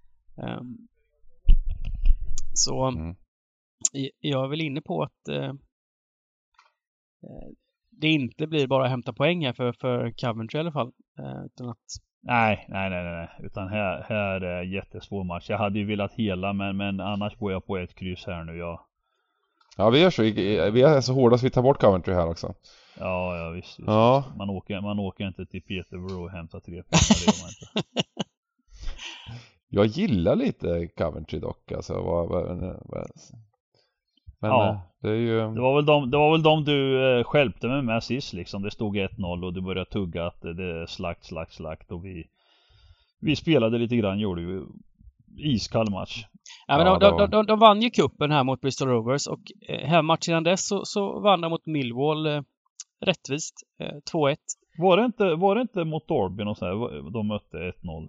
Ehm, 0.42 0.76
så 2.54 2.84
Mm. 2.88 3.16
jag 4.20 4.44
är 4.44 4.48
väl 4.48 4.60
inne 4.60 4.80
på 4.80 5.02
att 5.02 5.28
eh, 5.28 5.44
eh, 7.22 7.48
det 7.90 8.08
inte 8.08 8.46
blir 8.46 8.66
bara 8.66 8.84
att 8.84 8.90
hämta 8.90 9.12
poäng 9.12 9.46
här 9.46 9.52
för, 9.52 9.72
för 9.72 10.10
Coventry 10.10 10.58
i 10.58 10.60
alla 10.60 10.72
fall. 10.72 10.92
Eh, 11.18 11.44
utan 11.44 11.68
att, 11.68 11.78
Nej, 12.22 12.66
nej, 12.68 12.90
nej, 12.90 13.04
nej, 13.04 13.28
utan 13.38 13.68
här, 13.68 14.06
här 14.08 14.40
är 14.40 14.62
jättesvår 14.62 15.24
match. 15.24 15.50
Jag 15.50 15.58
hade 15.58 15.78
ju 15.78 15.84
velat 15.84 16.12
hela 16.12 16.52
men, 16.52 16.76
men 16.76 17.00
annars 17.00 17.36
går 17.36 17.52
jag 17.52 17.66
på 17.66 17.76
ett 17.76 17.94
kryss 17.94 18.26
här 18.26 18.44
nu. 18.44 18.56
Ja, 18.56 18.86
Ja, 19.78 19.90
vi 19.90 20.00
gör 20.00 20.10
så. 20.10 20.22
Vi 20.22 20.32
vi 20.70 20.82
är 20.82 21.00
så 21.00 21.12
hårda 21.14 21.38
så 21.38 21.46
vi 21.46 21.50
tar 21.50 21.62
bort 21.62 21.80
Coventry 21.80 22.14
här 22.14 22.28
också. 22.28 22.54
Ja, 23.00 23.36
ja 23.36 23.50
visst. 23.50 23.78
visst. 23.78 23.88
Ja. 23.88 24.24
Man, 24.36 24.50
åker, 24.50 24.80
man 24.80 24.98
åker 24.98 25.26
inte 25.26 25.46
till 25.46 25.62
Peterborough 25.62 26.22
och 26.22 26.30
hämtar 26.30 26.60
tre 26.60 26.76
inte. 26.76 27.90
Jag 29.68 29.86
gillar 29.86 30.36
lite 30.36 30.88
Coventry 30.96 31.38
dock 31.38 31.72
alltså. 31.72 31.92
Vad, 31.94 32.28
vad, 32.28 32.46
vad, 32.84 33.06
men 34.40 34.50
Ja. 34.50 34.68
eh, 34.70 34.76
det 35.02 35.08
är 35.08 35.14
ju... 35.14 35.38
Det 35.40 35.60
var 35.60 35.76
väl 35.76 35.86
de, 35.86 36.10
det 36.10 36.16
var 36.16 36.32
väl 36.32 36.42
de 36.42 36.64
du 36.64 37.08
eh, 37.18 37.24
skälpte 37.24 37.68
mig 37.68 37.82
med 37.82 38.02
sist 38.04 38.32
liksom. 38.32 38.62
Det 38.62 38.70
stod 38.70 38.96
1-0 38.96 39.44
och 39.44 39.52
du 39.54 39.60
började 39.60 39.90
tugga 39.90 40.26
att 40.26 40.42
det 40.42 40.48
är 40.80 40.86
slakt, 40.86 41.24
slakt, 41.24 41.52
slakt 41.54 41.90
och 41.92 42.04
vi 42.04 42.24
Vi 43.20 43.36
spelade 43.36 43.78
lite 43.78 43.96
grann, 43.96 44.18
gjorde 44.18 44.42
ju 44.42 44.62
iskall 45.38 45.90
match. 45.90 46.24
ja, 46.66 46.76
men 46.76 46.86
Ja, 46.86 46.92
de, 46.92 46.98
det 47.00 47.06
de, 47.06 47.16
var- 47.16 47.28
de, 47.28 47.46
de 47.46 47.58
vann 47.58 47.82
ju 47.82 47.90
kuppen 47.90 48.30
här 48.30 48.44
mot 48.44 48.60
Bristol 48.60 48.88
Rovers 48.88 49.26
och 49.26 49.40
eh, 49.68 49.88
hemmamatchen 49.88 50.32
innan 50.32 50.44
dess 50.44 50.68
så, 50.68 50.84
så 50.84 51.20
vann 51.20 51.40
de 51.40 51.50
mot 51.50 51.66
Millwall 51.66 52.26
eh, 52.26 52.42
rättvist. 53.00 53.54
Eh, 53.80 53.96
2-1. 54.12 54.36
Var 54.78 54.96
det 54.96 55.04
inte, 55.04 55.34
var 55.34 55.54
det 55.54 55.60
inte 55.60 55.84
mot 55.84 56.08
Derby 56.08 56.44
och 56.44 56.56
så 56.58 56.64
här, 56.66 57.10
de 57.12 57.28
mötte 57.28 57.56
1-0? 57.56 58.08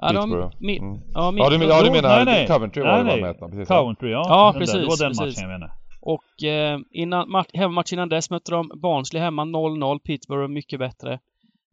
Ja, 0.00 0.12
de, 0.12 0.50
mi, 0.60 0.78
Mm. 0.78 1.00
ja, 1.14 1.30
mi, 1.30 1.40
Ja, 1.40 1.50
du, 1.50 1.64
ja, 1.64 1.82
du 1.82 1.90
menar 1.90 2.08
nej, 2.16 2.24
nej. 2.24 2.46
Coventry 2.46 2.82
var 2.82 3.04
Nej, 3.04 3.16
det 3.16 3.22
var 3.22 3.28
med 3.28 3.50
precis. 3.50 3.68
Coventry 3.68 4.10
ja. 4.10 4.24
Ja, 4.28 4.52
där, 4.52 4.58
precis, 4.60 4.74
Det 4.74 4.86
var 4.86 4.98
den 4.98 5.08
precis. 5.16 5.20
matchen 5.36 5.50
jag 5.50 5.60
menar. 5.60 5.70
Och 6.00 6.42
eh, 6.44 6.78
innan, 6.90 7.30
match, 7.30 7.48
hemmamatch 7.54 7.92
innan 7.92 8.08
dess 8.08 8.30
mötte 8.30 8.50
de 8.50 8.70
Barnsley 8.82 9.22
hemma 9.22 9.44
0-0. 9.44 9.98
Peterborough 9.98 10.50
mycket 10.50 10.78
bättre. 10.78 11.18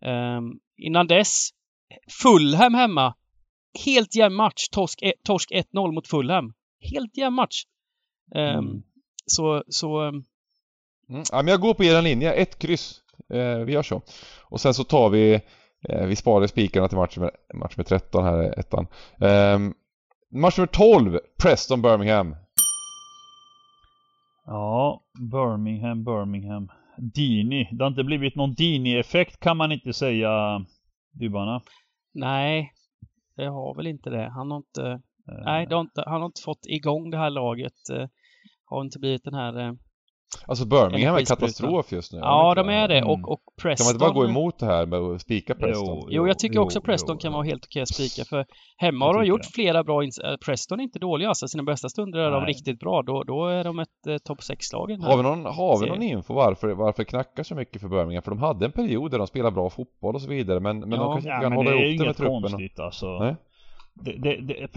Ehm, 0.02 0.44
innan 0.78 1.08
dess 1.08 1.50
Fulham 2.22 2.74
hemma. 2.74 3.14
Helt 3.86 4.16
jämn 4.16 4.36
match. 4.36 4.70
Torsk, 4.72 5.02
eh, 5.02 5.12
torsk 5.24 5.52
1-0 5.52 5.92
mot 5.92 6.08
Fulham. 6.08 6.54
Helt 6.94 7.18
jämn 7.18 7.36
match. 7.36 7.64
Ehm, 8.36 8.60
Mm. 8.66 8.84
Så, 9.26 9.64
så 9.68 10.02
ehm, 10.08 10.24
Mm. 11.10 11.24
Ja, 11.32 11.38
men 11.38 11.48
jag 11.48 11.62
går 11.62 11.74
på 11.74 11.84
er 11.84 12.02
linje, 12.02 12.34
ett 12.34 12.60
kryss. 12.60 13.02
Eh, 13.30 13.58
vi 13.58 13.74
gör 13.74 13.84
så. 13.84 14.02
Och 14.44 14.62
sen 14.62 14.74
så 14.74 14.84
tar 14.84 15.10
vi, 15.10 15.42
eh, 15.90 16.06
vi 16.06 16.16
sparar 16.16 16.48
spikarna 16.48 16.88
till 16.88 16.98
match 16.98 17.18
med, 17.18 17.32
match 17.54 17.78
med 17.78 17.86
13 17.88 18.24
här, 18.24 18.60
ettan. 18.60 18.88
Eh, 19.22 19.60
match 20.32 20.58
nummer 20.58 20.68
12, 20.68 21.20
Preston 21.42 21.82
Birmingham. 21.82 22.36
Ja, 24.46 25.04
Birmingham, 25.32 26.04
Birmingham. 26.04 26.72
Dini. 26.98 27.70
Det 27.72 27.84
har 27.84 27.90
inte 27.90 28.04
blivit 28.04 28.36
någon 28.36 28.54
Dini-effekt 28.54 29.40
kan 29.40 29.58
man 29.58 29.72
inte 29.72 29.94
säga, 29.94 30.66
Dybbarna. 31.12 31.62
nej. 32.14 32.72
Det 33.38 33.46
har 33.46 33.76
väl 33.76 33.88
inte 33.88 34.10
det. 34.10 34.30
Han 34.30 34.52
har 34.52 34.58
inte, 34.58 35.02
Eh, 35.28 35.44
nej, 35.46 35.66
det 35.66 35.76
har 35.76 35.82
inte, 35.82 36.04
han 36.08 36.22
har 36.22 36.26
inte 36.26 36.42
fått 36.42 36.66
igång 36.66 37.10
det 37.10 37.18
här 37.18 37.30
laget. 37.30 37.90
Eh, 37.92 38.08
har 38.66 38.82
inte 38.82 39.00
blivit 39.00 39.24
den 39.24 39.34
här... 39.34 39.78
Eh, 40.42 40.50
Alltså 40.50 40.66
Birmingham 40.66 41.16
är 41.16 41.26
katastrof 41.26 41.92
just 41.92 42.14
nu. 42.14 42.20
ja, 42.20 42.54
de 42.56 42.70
är 42.70 42.88
det. 42.88 42.98
Mm. 42.98 43.10
Och, 43.10 43.32
och 43.32 43.40
Kan 43.46 43.62
Preston... 43.70 43.86
man 43.86 43.94
inte 43.96 44.00
bara 44.06 44.14
gå 44.14 44.26
emot 44.26 44.60
det 44.60 44.66
här 44.66 44.86
med 44.86 45.00
att 45.00 45.22
spika 45.22 45.56
Preston? 45.56 45.88
Jo, 46.02 46.08
Jo, 46.10 46.28
jag 46.28 46.40
tycker 46.40 46.60
också 46.60 46.78
jo, 46.80 46.82
Preston 46.86 47.16
jo, 47.16 47.20
kan 47.20 47.34
vara 47.34 47.44
helt 47.44 47.66
okej 47.66 47.82
att 47.82 47.88
spika. 47.94 48.26
För 48.30 48.46
hemma 48.78 49.06
har 49.06 49.14
de 49.14 49.26
gjort 49.26 49.42
det. 49.44 49.48
flera 49.54 49.84
bra 49.84 50.04
insatser. 50.04 50.38
Preston 50.46 50.80
är 50.80 50.84
inte 50.84 51.00
dåliga 51.00 51.28
alltså. 51.30 51.48
Sina 51.48 51.64
bästa 51.64 51.90
stunder 51.90 52.20
är 52.20 52.32
de 52.32 52.44
Nej. 52.44 52.50
riktigt 52.50 52.80
bra. 52.80 53.02
Då, 53.02 53.24
då 53.24 53.48
är 53.48 53.64
de 53.64 53.80
ett 53.80 54.08
eh, 54.10 54.18
topp 54.18 54.40
6-lag. 54.40 54.92
i 54.92 54.94
den 54.94 55.02
här. 55.04 55.10
Har 55.10 55.18
vi 55.18 55.24
någon, 55.24 55.46
har 55.46 55.80
vi 55.80 55.90
någon 55.90 56.02
info 56.04 56.34
varför, 56.34 56.68
varför 56.74 57.04
det 57.04 57.10
knackar 57.10 57.44
så 57.44 57.56
mycket 57.56 57.82
för 57.82 57.88
Birmingham? 57.88 58.24
För 58.24 58.32
de 58.32 58.40
hade 58.40 58.66
en 58.66 58.72
period 58.72 59.12
där 59.12 59.18
de 59.18 59.28
spelade 59.28 59.54
bra 59.56 59.70
fotboll 59.70 60.16
och 60.16 60.22
så 60.22 60.30
vidare 60.30 60.60
men, 60.60 60.80
men 60.80 60.92
Ja. 60.92 60.98
de 60.98 61.06
kanske 61.14 61.20
inte 61.20 61.30
Ja, 61.30 61.42
kan 61.42 61.54
hålla 61.54 61.72
det 61.72 61.78
är 61.78 61.86
ihop 61.86 62.00
det 62.00 62.06
med 62.06 62.18
truppen. 62.18 62.42
konstigt 62.42 62.80
alltså. 62.80 63.08
Nej. 63.20 63.36
Det, 64.04 64.36
det, 64.36 64.68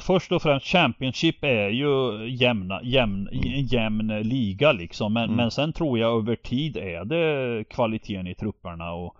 först 0.00 0.32
och 0.32 0.42
främst 0.42 0.66
Championship 0.66 1.44
är 1.44 1.68
ju 1.68 2.26
jämna, 2.28 2.82
jämn, 2.82 3.28
en 3.32 3.66
jämn 3.66 4.06
liga 4.22 4.72
liksom. 4.72 5.12
Men, 5.12 5.24
Mm. 5.24 5.36
men 5.36 5.50
sen 5.50 5.72
tror 5.72 5.98
jag 5.98 6.18
över 6.18 6.36
tid 6.36 6.76
är 6.76 7.04
det 7.04 7.64
kvaliteten 7.64 8.26
i 8.26 8.34
trupperna 8.34 8.92
och, 8.92 9.16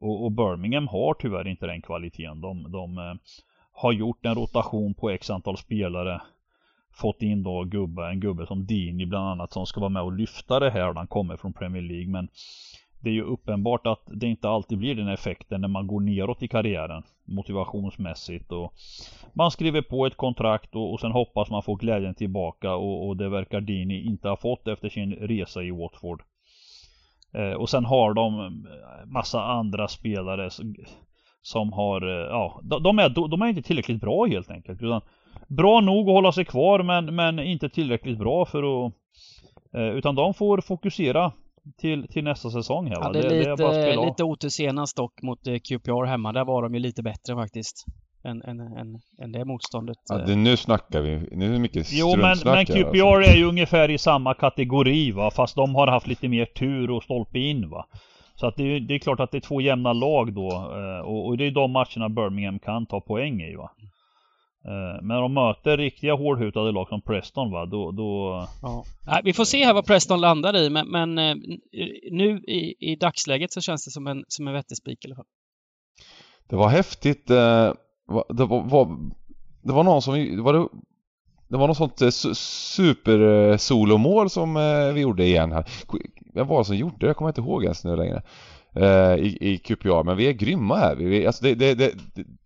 och, 0.00 0.24
och 0.24 0.32
Birmingham 0.32 0.88
har 0.88 1.14
tyvärr 1.14 1.48
inte 1.48 1.66
den 1.66 1.82
kvaliteten. 1.82 2.40
De, 2.40 2.72
de 2.72 2.98
eh, 2.98 3.14
har 3.72 3.92
gjort 3.92 4.26
en 4.26 4.34
rotation 4.34 4.94
på 4.94 5.10
x 5.10 5.30
antal 5.30 5.56
spelare. 5.56 6.20
Fått 6.94 7.22
in 7.22 7.42
då 7.42 7.64
gubbe, 7.64 8.06
en 8.08 8.20
gubbe 8.20 8.46
som 8.46 8.66
Dini 8.66 9.06
bland 9.06 9.28
annat 9.28 9.52
som 9.52 9.66
ska 9.66 9.80
vara 9.80 9.90
med 9.90 10.02
och 10.02 10.12
lyfta 10.12 10.60
det 10.60 10.70
här 10.70 10.94
han 10.94 11.06
kommer 11.06 11.36
från 11.36 11.52
Premier 11.52 11.82
League. 11.82 12.08
Men 12.08 12.28
det 13.02 13.10
är 13.10 13.14
ju 13.14 13.22
uppenbart 13.22 13.86
att 13.86 14.02
det 14.06 14.26
inte 14.26 14.48
alltid 14.48 14.78
blir 14.78 14.94
den 14.94 15.08
effekten 15.08 15.60
när 15.60 15.68
man 15.68 15.86
går 15.86 16.00
neråt 16.00 16.42
i 16.42 16.48
karriären 16.48 17.02
motivationsmässigt 17.24 18.52
och 18.52 18.72
man 19.34 19.50
skriver 19.50 19.82
på 19.82 20.06
ett 20.06 20.16
kontrakt 20.16 20.74
och, 20.74 20.92
och 20.92 21.00
sen 21.00 21.12
hoppas 21.12 21.50
man 21.50 21.62
få 21.62 21.74
glädjen 21.74 22.14
tillbaka 22.14 22.74
och, 22.74 23.08
och 23.08 23.16
det 23.16 23.28
verkar 23.28 23.60
Dini 23.60 24.02
inte 24.02 24.28
ha 24.28 24.36
fått 24.36 24.68
efter 24.68 24.88
sin 24.88 25.12
resa 25.12 25.62
i 25.62 25.70
Watford. 25.70 26.22
Eh, 27.34 27.52
och 27.52 27.70
sen 27.70 27.84
har 27.84 28.14
de 28.14 28.40
eh, 28.40 29.06
massa 29.06 29.42
andra 29.42 29.88
spelare 29.88 30.50
som, 30.50 30.74
som 31.42 31.72
har, 31.72 32.02
eh, 32.02 32.26
ja, 32.26 32.60
de, 32.62 32.82
de 32.82 32.98
är, 32.98 33.28
de 33.28 33.42
är 33.42 33.46
inte 33.46 33.62
tillräckligt 33.62 34.00
bra 34.00 34.26
helt 34.26 34.50
enkelt. 34.50 34.82
Utan 34.82 35.00
bra 35.48 35.80
nog 35.80 36.08
att 36.08 36.14
hålla 36.14 36.32
sig 36.32 36.44
kvar 36.44 36.82
men, 36.82 37.14
men 37.14 37.38
inte 37.38 37.68
tillräckligt 37.68 38.18
bra 38.18 38.44
för 38.44 38.86
att 38.86 38.92
eh, 39.74 39.88
utan 39.88 40.14
de 40.14 40.34
får 40.34 40.60
fokusera 40.60 41.32
till, 41.80 42.08
till 42.08 42.24
nästa 42.24 42.50
säsong 42.50 42.86
här 42.86 42.96
va? 42.96 43.02
hade 43.02 43.22
Det- 43.22 43.28
det 43.28 43.44
är 43.50 43.56
bara 43.56 43.68
att 43.68 43.74
lite, 43.86 43.98
av. 43.98 44.06
lite 44.06 44.24
otur 44.24 44.48
senast 44.48 44.96
dock 44.96 45.22
mot 45.22 45.46
eh, 45.46 45.54
QPR 45.58 46.04
hemma. 46.04 46.32
Där 46.32 46.44
var 46.44 46.62
de 46.62 46.74
ju 46.74 46.80
lite 46.80 47.02
bättre 47.02 47.34
faktiskt. 47.34 47.84
Än, 48.24 48.42
än, 48.42 48.60
än, 48.60 49.00
än 49.22 49.32
det 49.32 49.44
motståndet. 49.44 49.96
Ja, 50.08 50.20
eh. 50.20 50.26
det, 50.26 50.36
nu 50.36 50.56
snackar 50.56 51.00
vi. 51.00 51.28
Nu 51.36 51.48
är 51.48 51.52
det 51.52 51.58
mycket 51.58 51.86
Jo 51.92 52.16
men, 52.16 52.36
men 52.44 52.66
QPR 52.66 53.06
alltså. 53.16 53.30
är 53.32 53.36
ju 53.36 53.44
ungefär 53.44 53.90
i 53.90 53.98
samma 53.98 54.34
kategori 54.34 55.10
va 55.12 55.30
Fast 55.30 55.56
de 55.56 55.74
har 55.74 55.86
haft 55.86 56.06
lite 56.06 56.28
mer 56.28 56.44
tur 56.44 56.90
och 56.90 57.02
stolpe 57.02 57.38
in 57.38 57.68
va 57.70 57.86
Så 58.34 58.46
att 58.46 58.56
det, 58.56 58.62
är- 58.76 58.80
det 58.80 58.94
är 58.94 58.98
klart 58.98 59.20
att 59.20 59.30
det 59.30 59.38
är 59.38 59.40
två 59.40 59.60
jämna 59.60 59.92
lag 59.92 60.32
då 60.34 60.48
eh, 60.48 61.06
och, 61.08 61.26
och 61.26 61.36
det 61.36 61.46
är 61.46 61.50
de 61.50 61.70
matcherna 61.72 62.08
Birmingham 62.08 62.58
kan 62.58 62.86
ta 62.86 63.00
poäng 63.00 63.42
i 63.42 63.54
va 63.56 63.70
Eh, 64.64 65.02
Men 65.02 65.20
de 65.20 65.34
möter 65.34 65.76
riktiga 65.76 66.14
hårdhutade 66.14 66.72
lag 66.72 66.88
som 66.88 67.02
Preston 67.02 67.50
va 67.50 67.66
då, 67.66 67.90
då 67.90 68.46
Ja. 68.62 68.84
Nej, 69.06 69.20
vi 69.24 69.32
får 69.32 69.44
se 69.44 69.64
här 69.64 69.74
vad 69.74 69.86
Preston 69.86 70.20
landar 70.20 70.56
i, 70.56 70.70
men, 70.70 70.88
men 70.88 71.18
eh, 71.18 71.36
nu 72.10 72.38
i, 72.38 72.74
i 72.92 72.96
dagsläget 72.96 73.52
så 73.52 73.60
känns 73.60 73.84
det 73.84 73.90
som 73.90 74.06
en, 74.06 74.24
som 74.28 74.48
en 74.48 74.54
vettig 74.54 74.76
spik 74.76 75.04
i 75.04 75.08
alla 75.08 75.16
fall. 75.16 75.24
Det 76.48 76.56
var 76.56 76.68
häftigt. 76.68 77.30
eh, 77.30 77.36
Det 78.28 78.44
var, 78.46 78.62
var, 78.70 78.96
det 79.62 79.72
var 79.72 79.84
någon 79.84 80.02
som... 80.02 80.14
Det 80.14 80.42
var, 80.42 80.68
det 81.48 81.58
var 81.58 81.68
något 81.68 81.76
sånt 81.76 82.02
eh, 82.02 82.06
su- 82.06 82.34
super 82.74 83.20
eh, 83.50 83.56
solomål 83.56 84.30
som 84.30 84.54
vi 84.94 85.00
gjorde 85.00 85.24
igen 85.24 85.52
här. 85.52 85.64
Vem 86.34 86.46
var 86.46 86.58
det 86.58 86.64
som 86.64 86.76
gjorde 86.76 86.96
det? 87.00 87.06
Jag 87.06 87.16
kommer 87.16 87.30
inte 87.30 87.40
ihåg 87.40 87.62
ens 87.64 87.84
nu 87.84 87.96
längre. 87.96 88.22
I, 89.18 89.48
i 89.52 89.58
QPR. 89.58 90.02
Men 90.04 90.16
vi 90.16 90.28
är 90.28 90.32
grymma 90.32 90.76
här. 90.76 90.96
Vi, 90.96 91.04
vi, 91.04 91.26
alltså 91.26 91.44
det, 91.44 91.54
det, 91.54 91.74
det, 91.74 91.92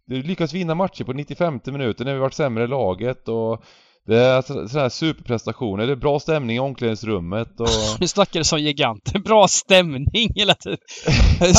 det, 0.07 0.15
vi 0.15 0.23
lyckas 0.23 0.53
vinna 0.53 0.75
matcher 0.75 1.05
på 1.05 1.13
95 1.13 1.61
minuter 1.65 2.05
när 2.05 2.15
vi 2.15 2.21
varit 2.21 2.35
sämre 2.35 2.65
i 2.65 2.67
laget 2.67 3.29
och 3.29 3.63
Det 4.07 4.17
är 4.17 4.43
sådana 4.43 4.69
här 4.81 4.89
superprestationer, 4.89 5.87
det 5.87 5.93
är 5.93 5.97
bra 5.97 6.21
stämning 6.21 6.57
i 6.57 6.61
omklädningsrummet 6.61 7.61
och... 7.61 7.69
Nu 8.01 8.09
snackar 8.09 8.41
du 8.41 8.45
som 8.45 8.61
gigant. 8.61 9.13
Bra 9.25 9.49
stämning 9.49 10.33
hela 10.35 10.55
tiden. 10.55 10.79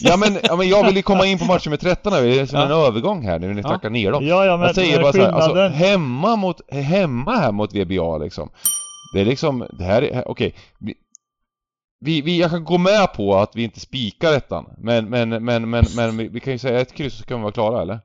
ja, 0.00 0.16
men, 0.16 0.38
ja 0.42 0.56
men 0.56 0.68
jag 0.68 0.86
vill 0.86 0.96
ju 0.96 1.02
komma 1.02 1.26
in 1.26 1.38
på 1.38 1.44
matchen 1.44 1.70
med 1.70 1.80
13 1.80 2.12
här, 2.12 2.22
det 2.22 2.40
är 2.40 2.46
som 2.46 2.58
ja. 2.58 2.64
en 2.64 2.72
övergång 2.72 3.22
här 3.22 3.38
nu 3.38 3.46
när 3.46 3.54
ni 3.54 3.62
ja. 3.82 3.88
ner 3.88 4.12
dem. 4.12 4.26
Ja, 4.26 4.44
ja, 4.44 4.56
men 4.56 4.66
jag 4.66 4.74
säger 4.74 5.02
bara 5.02 5.12
så 5.12 5.22
här, 5.22 5.32
alltså, 5.32 5.68
hemma 5.68 6.36
mot, 6.36 6.72
hemma 6.72 7.36
här 7.36 7.52
mot 7.52 7.74
VBA 7.74 8.18
liksom. 8.18 8.50
Det 9.14 9.20
är 9.20 9.24
liksom, 9.24 9.66
det 9.78 9.84
här 9.84 10.02
är, 10.02 10.28
okej. 10.28 10.54
Okay. 10.80 10.94
Vi, 12.04 12.20
vi, 12.22 12.40
jag 12.40 12.50
kan 12.50 12.64
gå 12.64 12.78
med 12.78 13.12
på 13.16 13.34
att 13.34 13.56
vi 13.56 13.62
inte 13.62 13.80
spikar 13.80 14.32
ettan, 14.32 14.66
men, 14.78 15.10
men, 15.10 15.28
men, 15.28 15.70
men, 15.70 15.84
men 15.96 16.16
vi, 16.16 16.28
vi 16.28 16.40
kan 16.40 16.52
ju 16.52 16.58
säga 16.58 16.80
ett 16.80 16.94
kryss 16.94 17.14
så 17.14 17.24
kan 17.24 17.38
vi 17.38 17.42
vara 17.42 17.52
klara, 17.52 17.82
eller? 17.82 17.98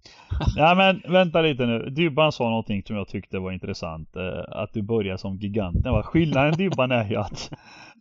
Nej 0.56 0.76
men 0.76 1.12
vänta 1.12 1.40
lite 1.40 1.66
nu. 1.66 1.90
Dybban 1.90 2.32
sa 2.32 2.44
någonting 2.44 2.82
som 2.86 2.96
jag 2.96 3.08
tyckte 3.08 3.38
var 3.38 3.52
intressant. 3.52 4.16
Eh, 4.16 4.62
att 4.62 4.72
du 4.72 4.82
börjar 4.82 5.16
som 5.16 5.36
giganten. 5.36 6.02
Skillnaden 6.02 6.56
Dybban 6.56 6.90
är 6.90 7.10
ju 7.10 7.16
att, 7.16 7.50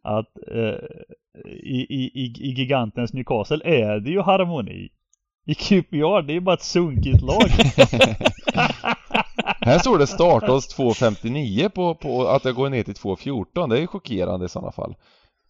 att 0.03 0.37
eh, 0.51 0.75
i, 1.45 1.87
i, 1.89 2.11
i 2.39 2.53
gigantens 2.53 3.13
Newcastle 3.13 3.61
är 3.63 3.99
det 3.99 4.11
ju 4.11 4.21
harmoni. 4.21 4.89
I 5.45 5.55
QPR, 5.55 6.21
det 6.21 6.33
är 6.33 6.35
ju 6.35 6.39
bara 6.39 6.55
ett 6.55 6.63
sunkigt 6.63 7.21
lag. 7.21 7.43
Här 9.61 9.79
står 9.79 9.97
det 9.97 10.07
startodds 10.07 10.77
2.59 10.79 11.69
på, 11.75 11.95
på 11.95 12.27
att 12.27 12.45
jag 12.45 12.55
går 12.55 12.69
ner 12.69 12.83
till 12.83 12.93
2.14. 12.93 13.69
Det 13.69 13.77
är 13.77 13.81
ju 13.81 13.87
chockerande 13.87 14.45
i 14.45 14.49
sådana 14.49 14.71
fall. 14.71 14.95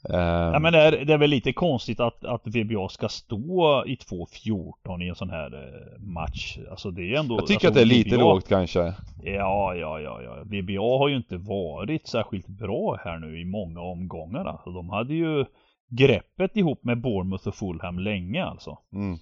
Um, 0.09 0.53
ja 0.53 0.59
men 0.59 0.73
det 0.73 0.79
är, 0.79 1.05
det 1.05 1.13
är 1.13 1.17
väl 1.17 1.29
lite 1.29 1.53
konstigt 1.53 1.99
att, 1.99 2.25
att 2.25 2.47
VBA 2.47 2.89
ska 2.89 3.09
stå 3.09 3.83
i 3.87 3.95
2-14 3.95 5.03
i 5.03 5.09
en 5.09 5.15
sån 5.15 5.29
här 5.29 5.53
eh, 5.53 6.01
match. 6.01 6.57
Alltså 6.71 6.91
det 6.91 7.13
är 7.13 7.19
ändå... 7.19 7.35
Jag 7.35 7.47
tycker 7.47 7.53
alltså, 7.53 7.67
att 7.67 7.73
det 7.73 7.81
är 7.81 7.97
lite 7.97 8.15
VBA, 8.15 8.21
lågt 8.21 8.47
kanske. 8.47 8.93
Ja, 9.23 9.75
ja, 9.75 9.99
ja, 9.99 10.21
ja. 10.21 10.43
VBA 10.43 10.97
har 10.97 11.07
ju 11.07 11.15
inte 11.15 11.37
varit 11.37 12.07
särskilt 12.07 12.47
bra 12.47 12.99
här 13.03 13.17
nu 13.17 13.41
i 13.41 13.45
många 13.45 13.81
omgångar. 13.81 14.45
Alltså 14.45 14.69
de 14.69 14.89
hade 14.89 15.13
ju 15.13 15.45
greppet 15.89 16.57
ihop 16.57 16.83
med 16.83 17.01
Bournemouth 17.01 17.47
och 17.47 17.55
Fulham 17.55 17.99
länge 17.99 18.45
alltså. 18.45 18.77
Mm. 18.93 19.17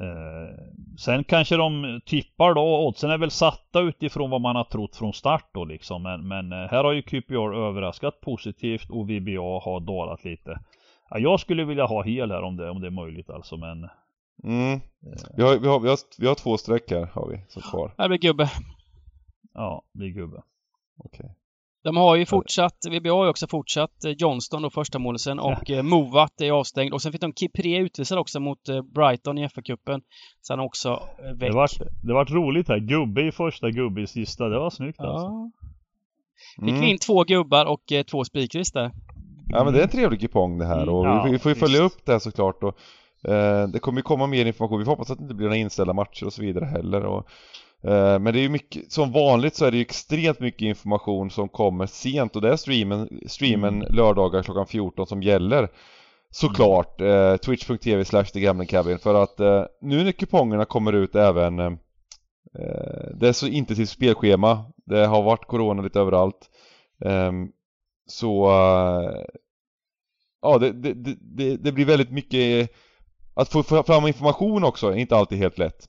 Eh, 0.00 0.54
sen 0.98 1.24
kanske 1.24 1.56
de 1.56 2.00
tippar 2.06 2.54
då, 2.54 2.86
oddsen 2.86 3.10
är 3.10 3.18
väl 3.18 3.30
satta 3.30 3.80
utifrån 3.80 4.30
vad 4.30 4.40
man 4.40 4.56
har 4.56 4.64
trott 4.64 4.96
från 4.96 5.12
start 5.12 5.50
då 5.52 5.64
liksom. 5.64 6.02
Men, 6.02 6.28
men 6.28 6.52
eh, 6.52 6.68
här 6.70 6.84
har 6.84 6.92
ju 6.92 7.02
QPR 7.02 7.54
överraskat 7.54 8.20
positivt 8.20 8.90
och 8.90 9.10
VBA 9.10 9.60
har 9.64 9.80
dalat 9.80 10.24
lite. 10.24 10.60
Ja, 11.10 11.18
jag 11.18 11.40
skulle 11.40 11.64
vilja 11.64 11.86
ha 11.86 12.02
hel 12.02 12.30
här 12.30 12.42
om 12.42 12.56
det, 12.56 12.70
om 12.70 12.80
det 12.80 12.86
är 12.86 12.90
möjligt 12.90 13.30
alltså 13.30 13.56
men... 13.56 13.88
Mm. 14.44 14.72
Eh. 14.72 14.80
Vi, 15.36 15.42
har, 15.42 15.58
vi, 15.58 15.68
har, 15.68 15.80
vi, 15.80 15.88
har, 15.88 15.98
vi 16.18 16.26
har 16.26 16.34
två 16.34 16.56
streck 16.56 16.90
här 16.90 17.06
har 17.12 17.28
vi, 17.28 17.44
så 17.48 17.60
kvar. 17.60 17.94
Här 17.98 18.08
blir 18.08 18.18
gubbe. 18.18 18.50
Ja, 19.54 19.82
det 19.92 19.98
blir 19.98 20.10
gubbe. 20.10 20.42
Okej. 20.98 21.24
Okay. 21.24 21.30
De 21.86 21.96
har 21.96 22.16
ju 22.16 22.26
fortsatt, 22.26 22.76
VBA 22.90 23.12
har 23.12 23.24
ju 23.24 23.30
också 23.30 23.46
fortsatt 23.46 24.04
eh, 24.04 24.12
Johnston 24.18 24.62
då 24.62 24.70
första 24.70 24.98
målisen 24.98 25.38
och 25.38 25.62
ja. 25.66 25.76
Eh, 25.76 25.82
Movat 25.82 26.40
är 26.40 26.50
avstängd 26.50 26.94
och 26.94 27.02
sen 27.02 27.12
fick 27.12 27.20
de 27.20 27.32
Kipré 27.32 27.78
utvisad 27.78 28.18
också 28.18 28.40
mot 28.40 28.68
eh, 28.68 28.82
Brighton 28.82 29.38
i 29.38 29.48
FA-cupen. 29.48 30.00
Så 30.40 30.52
han 30.52 30.60
också 30.60 31.02
väck. 31.34 31.50
Det 31.50 31.56
vart, 31.56 31.78
det 32.02 32.12
vart 32.12 32.30
roligt 32.30 32.68
här. 32.68 32.78
Gubbe 32.78 33.22
i 33.22 33.32
första, 33.32 33.70
gubbe 33.70 34.00
i 34.00 34.06
sista. 34.06 34.48
Det 34.48 34.58
var 34.58 34.70
snyggt 34.70 34.96
ja. 34.98 35.12
alltså. 35.12 35.50
Fick 36.60 36.68
mm. 36.68 36.80
vi 36.80 36.90
in 36.90 36.98
två 36.98 37.24
gubbar 37.24 37.66
och 37.66 37.92
två 38.10 38.24
spikris 38.24 38.72
där. 38.72 38.90
Ja 39.48 39.64
men 39.64 39.72
det 39.72 39.78
är 39.78 39.84
en 39.84 39.88
trevlig 39.88 40.20
kupong 40.20 40.58
det 40.58 40.66
här 40.66 40.88
och 40.88 41.06
ja, 41.06 41.28
vi, 41.30 41.38
får 41.38 41.50
ju 41.50 41.54
följa 41.54 41.82
upp 41.82 42.06
det 42.06 42.12
här 42.12 42.18
såklart 42.18 42.62
och 42.62 42.78
eh, 43.32 43.68
Det 43.68 43.78
kommer 43.78 43.98
ju 43.98 44.02
komma 44.02 44.26
mer 44.26 44.46
information. 44.46 44.78
Vi 44.78 44.84
får 44.84 44.92
hoppas 44.92 45.10
att 45.10 45.18
det 45.18 45.22
inte 45.22 45.34
blir 45.34 45.46
några 45.46 45.56
inställda 45.56 45.92
matcher 45.92 46.26
och 46.26 46.32
så 46.32 46.42
vidare 46.42 46.64
heller 46.64 47.04
och 47.04 47.28
Eh, 47.28 47.65
men 48.20 48.24
det 48.24 48.38
är 48.38 48.42
ju 48.42 48.48
mycket, 48.48 48.92
som 48.92 49.12
vanligt 49.12 49.54
så 49.54 49.64
är 49.64 49.70
det 49.70 49.76
ju 49.76 49.82
extremt 49.82 50.40
mycket 50.40 50.62
information 50.62 51.30
som 51.30 51.48
kommer 51.48 51.86
sent 51.86 52.36
och 52.36 52.42
det 52.42 52.52
är 52.52 52.56
streamen, 52.56 53.20
streamen 53.26 53.74
mm. 53.74 53.94
lördagar 53.94 54.42
klockan 54.42 54.66
14 54.66 55.06
som 55.06 55.22
gäller. 55.22 55.68
Såklart, 56.30 57.00
eh, 57.00 57.36
twitch.tv 57.36 58.04
slash 58.04 58.24
cabin 58.68 58.98
för 58.98 59.14
att 59.14 59.40
eh, 59.40 59.64
nu 59.80 60.04
när 60.04 60.12
kupongerna 60.12 60.64
kommer 60.64 60.92
ut 60.92 61.14
även 61.14 61.58
eh, 61.58 61.72
Det 63.14 63.28
är 63.28 63.32
så 63.32 63.46
intensivt 63.46 63.88
spelschema, 63.88 64.64
det 64.86 65.06
har 65.06 65.22
varit 65.22 65.46
corona 65.46 65.82
lite 65.82 66.00
överallt 66.00 66.50
ehm, 67.04 67.48
Så 68.06 68.46
eh, 68.46 69.24
Ja, 70.42 70.58
det, 70.58 70.72
det, 70.72 70.94
det, 71.20 71.56
det, 71.56 71.72
blir 71.72 71.84
väldigt 71.84 72.10
mycket 72.10 72.70
Att 73.34 73.48
få 73.48 73.62
fram 73.62 74.06
information 74.06 74.64
också 74.64 74.88
är 74.88 74.96
inte 74.96 75.16
alltid 75.16 75.38
helt 75.38 75.58
lätt 75.58 75.88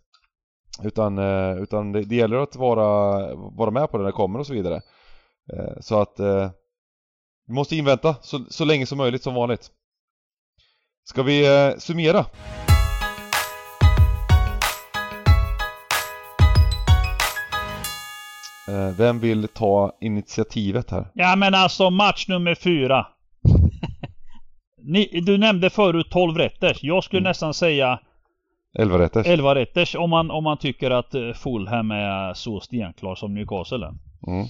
utan, 0.83 1.17
eh, 1.17 1.57
utan 1.57 1.91
det, 1.91 2.01
det 2.01 2.15
gäller 2.15 2.37
att 2.37 2.55
vara, 2.55 3.35
vara 3.35 3.71
med 3.71 3.91
på 3.91 3.97
det 3.97 4.03
när 4.03 4.09
det 4.09 4.15
kommer 4.15 4.39
och 4.39 4.47
så 4.47 4.53
vidare. 4.53 4.81
Eh, 5.53 5.79
så 5.81 6.01
att 6.01 6.19
eh, 6.19 6.49
vi 7.47 7.53
måste 7.53 7.75
invänta 7.75 8.15
så, 8.21 8.39
så 8.49 8.65
länge 8.65 8.85
som 8.85 8.97
möjligt 8.97 9.23
som 9.23 9.33
vanligt. 9.33 9.71
Ska 11.03 11.23
vi 11.23 11.45
summera? 11.77 12.25
Vem 18.97 19.19
vill 19.19 19.47
ta 19.47 19.97
initiativet 20.01 20.91
här? 20.91 21.07
Ja 21.13 21.35
men 21.35 21.55
alltså 21.55 21.89
match 21.89 22.27
nummer 22.27 22.55
fyra. 22.55 23.07
Ni, 24.83 25.21
du 25.21 25.37
nämnde 25.37 25.69
förut 25.69 26.07
12 26.11 26.37
rätter. 26.37 26.77
Jag 26.81 27.03
skulle 27.03 27.19
mm. 27.19 27.29
nästan 27.29 27.53
säga 27.53 27.99
11 28.79 28.99
rätters. 28.99 29.27
11 29.27 29.55
rätters 29.55 29.95
om 29.95 30.09
man, 30.09 30.31
om 30.31 30.43
man 30.43 30.57
tycker 30.57 30.91
att 30.91 31.15
eh, 31.15 31.33
Fulham 31.33 31.91
är 31.91 32.33
så 32.33 32.59
stenklar 32.59 33.15
som 33.15 33.33
Newcastle 33.33 33.85
är. 33.85 33.93
Mm. 34.27 34.45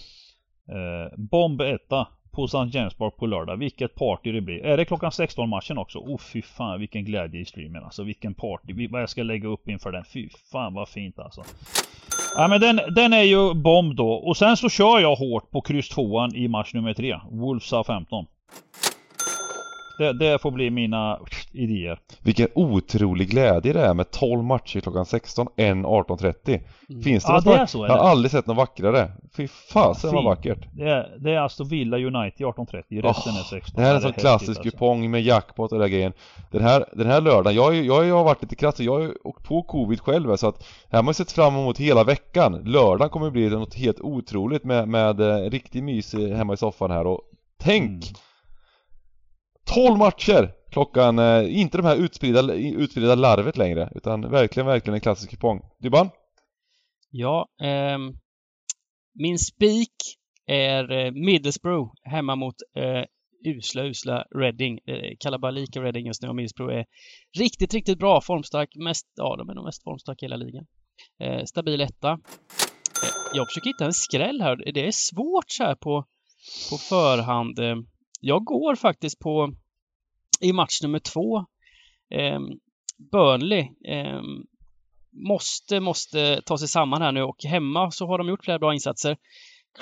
Eh, 0.70 1.12
bomb 1.18 1.62
etta 1.62 2.08
på 2.32 2.46
St. 2.46 2.78
James 2.78 2.94
Park 2.94 3.18
på 3.18 3.26
lördag. 3.26 3.58
Vilket 3.58 3.96
party 3.96 4.32
det 4.32 4.42
blir. 4.42 4.66
Är 4.66 4.78
det 4.78 4.86
klockan 4.86 5.12
16 5.12 5.50
matchen 5.50 5.78
också? 5.78 6.00
Oh 6.00 6.18
fy 6.18 6.42
fan 6.42 6.80
vilken 6.80 7.06
glädje 7.06 7.42
i 7.42 7.46
streamen 7.46 7.84
alltså. 7.84 8.04
Vilken 8.04 8.34
party. 8.34 8.88
Vad 8.88 9.02
jag 9.02 9.10
ska 9.10 9.24
lägga 9.24 9.48
upp 9.48 9.70
inför 9.70 9.92
den. 9.92 10.04
Fy 10.06 10.30
fan 10.52 10.74
vad 10.74 10.90
fint 10.90 11.20
alltså. 11.20 11.44
Ja 12.36 12.48
men 12.48 12.62
den, 12.62 12.80
den 12.96 13.14
är 13.14 13.24
ju 13.24 13.54
bomb 13.54 13.96
då. 13.96 14.12
Och 14.12 14.38
sen 14.38 14.58
så 14.58 14.70
kör 14.70 15.00
jag 15.00 15.16
hårt 15.16 15.52
på 15.52 15.62
kryss 15.62 15.90
2 15.90 16.28
i 16.28 16.48
match 16.48 16.74
nummer 16.74 16.94
3. 16.94 17.20
Wolves 17.32 17.74
15. 17.88 18.26
Det, 19.98 20.14
det, 20.14 20.42
får 20.42 20.52
bli 20.52 20.70
mina 20.70 21.20
idéer. 21.52 22.00
Vilken 22.22 22.48
otrolig 22.56 23.30
glädje 23.30 23.74
det 23.74 23.82
är 23.82 23.94
med 23.94 24.12
12 24.12 24.44
matcher 24.44 24.80
klockan 24.80 25.06
16, 25.06 25.48
en 25.56 25.86
18.30. 25.86 26.60
Mm. 26.90 27.04
Finns 27.04 27.24
det 27.24 27.30
ja, 27.32 27.36
något 27.36 27.46
det 27.46 27.54
är 27.54 27.66
så, 27.66 27.86
Jag 27.86 27.98
har 27.98 28.10
aldrig 28.10 28.32
sett 28.32 28.48
något 28.48 28.58
vackrare. 28.58 29.12
Fy 29.38 29.48
fasen 29.48 30.14
vad 30.14 30.24
vackert. 30.24 30.68
Det 30.72 30.90
är, 30.90 31.18
det 31.20 31.32
är 31.32 31.40
alltså 31.40 31.64
Villa 31.64 31.98
United 31.98 32.48
18.30, 32.48 33.02
resten 33.02 33.34
oh, 33.34 33.40
är 33.40 33.44
16. 33.44 33.74
Det 33.76 33.82
här 33.82 33.92
är 33.92 33.96
en 33.96 34.02
sån 34.02 34.14
klassisk 34.14 34.50
alltså. 34.50 34.64
kupong 34.64 35.12
med 35.12 35.22
jackpot 35.22 35.72
och 35.72 35.80
den 35.80 35.92
grejen. 35.92 36.14
Den 36.52 36.62
här, 36.62 36.86
den 36.94 37.08
här 37.08 37.22
lördagen, 37.22 37.56
jag, 37.56 37.76
jag, 37.76 38.06
jag 38.06 38.16
har 38.16 38.24
varit 38.24 38.42
lite 38.42 38.56
krass, 38.56 38.80
jag 38.80 39.00
har 39.00 39.28
åkt 39.28 39.44
på 39.44 39.64
covid 39.64 40.02
själv 40.02 40.36
så 40.36 40.48
att 40.48 40.68
här 40.90 40.98
har 40.98 41.04
man 41.04 41.14
sett 41.14 41.32
fram 41.32 41.56
emot 41.56 41.78
hela 41.78 42.04
veckan. 42.04 42.62
Lördagen 42.66 43.10
kommer 43.10 43.30
bli 43.30 43.50
något 43.50 43.76
helt 43.76 44.00
otroligt 44.00 44.64
med, 44.64 44.88
med 44.88 45.20
eh, 45.20 45.50
riktig 45.50 45.84
mys 45.84 46.14
hemma 46.14 46.54
i 46.54 46.58
soffan 46.58 46.92
här 46.92 47.08
och 47.08 47.22
tänk 47.60 47.92
mm 47.92 48.16
12 49.68 49.98
matcher! 49.98 50.52
Klockan, 50.78 51.20
eh, 51.20 51.60
inte 51.60 51.78
de 51.78 51.86
här 51.86 51.96
utspridda, 51.96 52.54
utspridda 52.54 53.16
larvet 53.16 53.58
längre, 53.58 53.92
utan 53.96 54.32
verkligen, 54.32 54.68
verkligen 54.68 54.94
en 54.94 55.02
klassisk 55.02 55.30
kupong. 55.30 55.62
Dybban? 55.80 56.10
Ja, 57.10 57.48
eh, 57.62 57.98
min 59.14 59.40
spik 59.40 59.94
är 60.46 60.92
eh, 60.92 61.12
Middlesbrough 61.12 61.92
hemma 62.04 62.36
mot 62.36 62.56
eh, 62.76 63.04
usla, 63.56 63.84
usla 63.84 64.26
Reading. 64.36 64.80
Eh, 64.88 65.16
Kalabalika 65.20 65.82
Reading 65.82 66.08
just 66.08 66.22
nu 66.22 66.30
och 66.30 66.36
Middlesbrough 66.36 66.74
är 66.74 66.86
riktigt, 67.38 67.74
riktigt 67.74 68.00
bra. 68.00 68.22
Formstark, 68.22 68.70
mest, 68.76 69.08
ja 69.16 69.36
de 69.36 69.50
är 69.50 69.54
nog 69.54 69.66
mest 69.66 69.84
formstarka 69.84 70.26
i 70.26 70.30
hela 70.30 70.36
ligan. 70.36 70.66
Eh, 71.20 71.44
stabil 71.46 71.82
etta. 71.82 72.12
Eh, 72.12 72.18
jag 73.34 73.48
försöker 73.48 73.70
hitta 73.70 73.86
en 73.86 73.94
skräll 73.94 74.42
här. 74.42 74.72
Det 74.74 74.88
är 74.88 74.92
svårt 74.92 75.46
så 75.48 75.64
här 75.64 75.76
på, 75.76 76.06
på 76.70 76.78
förhand. 76.78 77.60
Eh, 77.60 77.76
jag 78.22 78.44
går 78.44 78.76
faktiskt 78.76 79.20
på 79.20 79.54
i 80.42 80.54
match 80.54 80.82
nummer 80.82 81.00
två. 81.00 81.38
Eh, 82.10 82.40
Burnley 83.12 83.70
eh, 83.88 84.22
måste, 85.12 85.80
måste 85.80 86.42
ta 86.42 86.58
sig 86.58 86.68
samman 86.68 87.02
här 87.02 87.12
nu 87.12 87.24
och 87.24 87.44
hemma 87.44 87.92
så 87.92 88.08
har 88.08 88.18
de 88.18 88.28
gjort 88.28 88.44
flera 88.44 88.60
bra 88.60 88.74
insatser. 88.74 89.18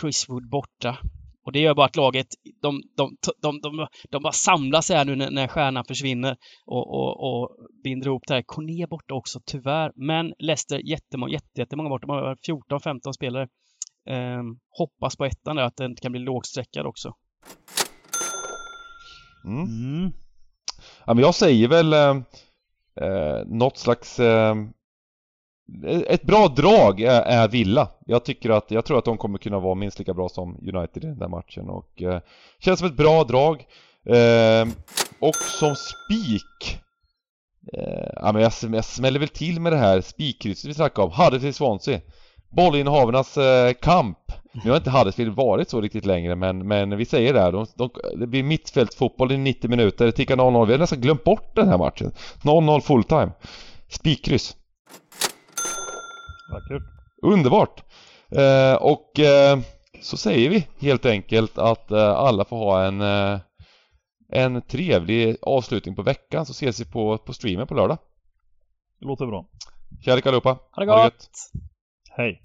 Chris 0.02 0.30
Wood 0.30 0.50
borta. 0.50 0.98
Och 1.46 1.52
det 1.52 1.60
gör 1.60 1.74
bara 1.74 1.86
att 1.86 1.96
laget, 1.96 2.28
de, 2.62 2.82
de, 2.98 3.18
de, 3.42 3.62
de, 3.62 3.88
de 4.10 4.24
bara 4.24 4.34
samlar 4.34 4.82
sig 4.82 4.98
här 4.98 5.06
nu 5.06 5.16
när, 5.16 5.32
när 5.32 5.48
stjärnan 5.48 5.86
försvinner 5.86 6.38
och, 6.66 6.94
och, 6.94 7.42
och 7.42 7.58
binder 7.84 8.08
ihop 8.08 8.24
det 8.28 8.34
här. 8.34 8.42
Corné 8.42 8.86
borta 8.88 9.14
också, 9.14 9.40
tyvärr. 9.46 9.92
Men 9.96 10.34
Leicester 10.40 10.78
jättemånga, 10.90 11.34
jätte, 11.34 11.62
jättemånga 11.62 11.90
borta. 11.90 12.08
Man 12.08 12.18
har 12.18 12.36
14-15 12.36 13.12
spelare. 13.12 13.48
Eh, 14.10 14.44
hoppas 14.70 15.16
på 15.16 15.26
ettan 15.26 15.56
där, 15.56 15.64
att 15.64 15.78
den 15.78 15.96
kan 15.96 16.12
bli 16.12 16.22
lågsträckad 16.22 16.86
också. 16.86 17.14
Mm. 19.46 19.64
Mm. 19.64 20.12
Ja 21.06 21.14
men 21.14 21.24
jag 21.24 21.36
säger 21.36 21.68
väl 21.68 21.94
eh, 21.94 22.16
eh, 23.02 23.46
något 23.46 23.78
slags 23.78 24.20
eh, 24.20 24.56
ett 26.08 26.24
bra 26.24 26.48
drag 26.48 27.02
är, 27.02 27.22
är, 27.22 27.48
Villa. 27.48 27.90
Jag 28.06 28.26
tycker 28.26 28.50
att, 28.50 28.72
jag 28.72 28.86
tror 28.86 28.98
att 28.98 29.06
de 29.06 29.18
kommer 29.18 29.38
kunna 29.38 29.60
vara 29.60 29.76
minst 29.76 30.00
lika 30.00 30.14
bra 30.14 30.30
som 30.30 30.58
United 30.74 31.04
i 31.04 31.08
den 31.08 31.20
där 31.20 31.28
matchen 31.28 31.70
och 31.70 32.02
eh, 32.02 32.20
känns 32.60 32.80
som 32.80 32.88
ett 32.88 32.98
bra 32.98 33.24
drag. 33.24 33.66
Eh, 34.06 34.68
och 35.20 35.36
som 35.36 35.76
spik 35.76 36.80
eh, 37.74 38.12
ja 38.16 38.32
men 38.32 38.42
jag, 38.42 38.52
jag 38.62 38.86
smäller 38.86 39.20
väl 39.20 39.30
till 39.30 39.62
med 39.62 39.72
det 39.72 39.78
här 39.78 40.02
spikkrysset 40.02 40.70
vi 40.70 40.74
snackade 40.74 41.08
om, 41.08 41.14
Huddersfield 41.14 41.56
Swansea. 41.56 42.00
Bollinnehavarnas 42.56 43.38
eh, 43.38 43.74
kamp. 43.74 44.18
Nu 44.64 44.70
har 44.70 44.78
inte 44.78 44.90
Huddersfield 44.90 45.36
varit 45.36 45.70
så 45.70 45.82
riktigt 45.82 46.06
längre 46.06 46.36
men, 46.36 46.68
men 46.68 46.98
vi 46.98 47.06
säger 47.06 47.34
det 47.34 47.40
här, 47.42 47.52
de, 47.52 47.66
de, 47.76 47.90
det 48.20 48.28
blir 48.28 48.44
mittfältfotboll 48.44 49.32
i 49.32 49.38
90 49.38 49.70
minuter, 49.70 50.06
det 50.06 50.12
tickar 50.12 50.36
0-0. 50.36 50.66
Vi 50.66 50.72
har 50.72 50.80
nästan 50.80 51.02
glömt 51.02 51.24
bort 51.24 51.56
den 51.56 51.68
här 51.68 51.78
matchen. 51.78 52.12
0-0 52.42 52.82
fulltime. 52.82 53.32
Spikkryss. 53.90 54.56
Vackert. 56.52 56.84
Underbart! 57.22 57.84
Eh, 58.32 58.76
och 58.76 59.20
eh, 59.20 59.60
så 60.02 60.18
säger 60.18 60.50
vi 60.50 60.68
helt 60.80 61.06
enkelt 61.06 61.58
att 61.58 61.92
eh, 61.92 62.10
alla 62.10 62.46
får 62.46 62.58
ha 62.58 62.84
en, 62.84 63.02
eh, 63.02 63.40
en 64.32 64.62
trevlig 64.62 65.38
avslutning 65.42 65.96
på 65.96 66.02
veckan 66.02 66.46
så 66.46 66.52
ses 66.52 66.82
vi 66.82 66.86
på, 66.86 67.18
på 67.18 67.34
streamen 67.34 67.68
på 67.68 67.74
lördag. 67.74 67.98
Det 69.00 69.06
låter 69.06 69.26
bra. 69.26 69.46
Kärlek 70.06 70.26
allihopa! 70.26 70.58
Ha 70.72 70.82
det 70.82 70.86
gott! 70.86 71.30
Hej! 72.18 72.40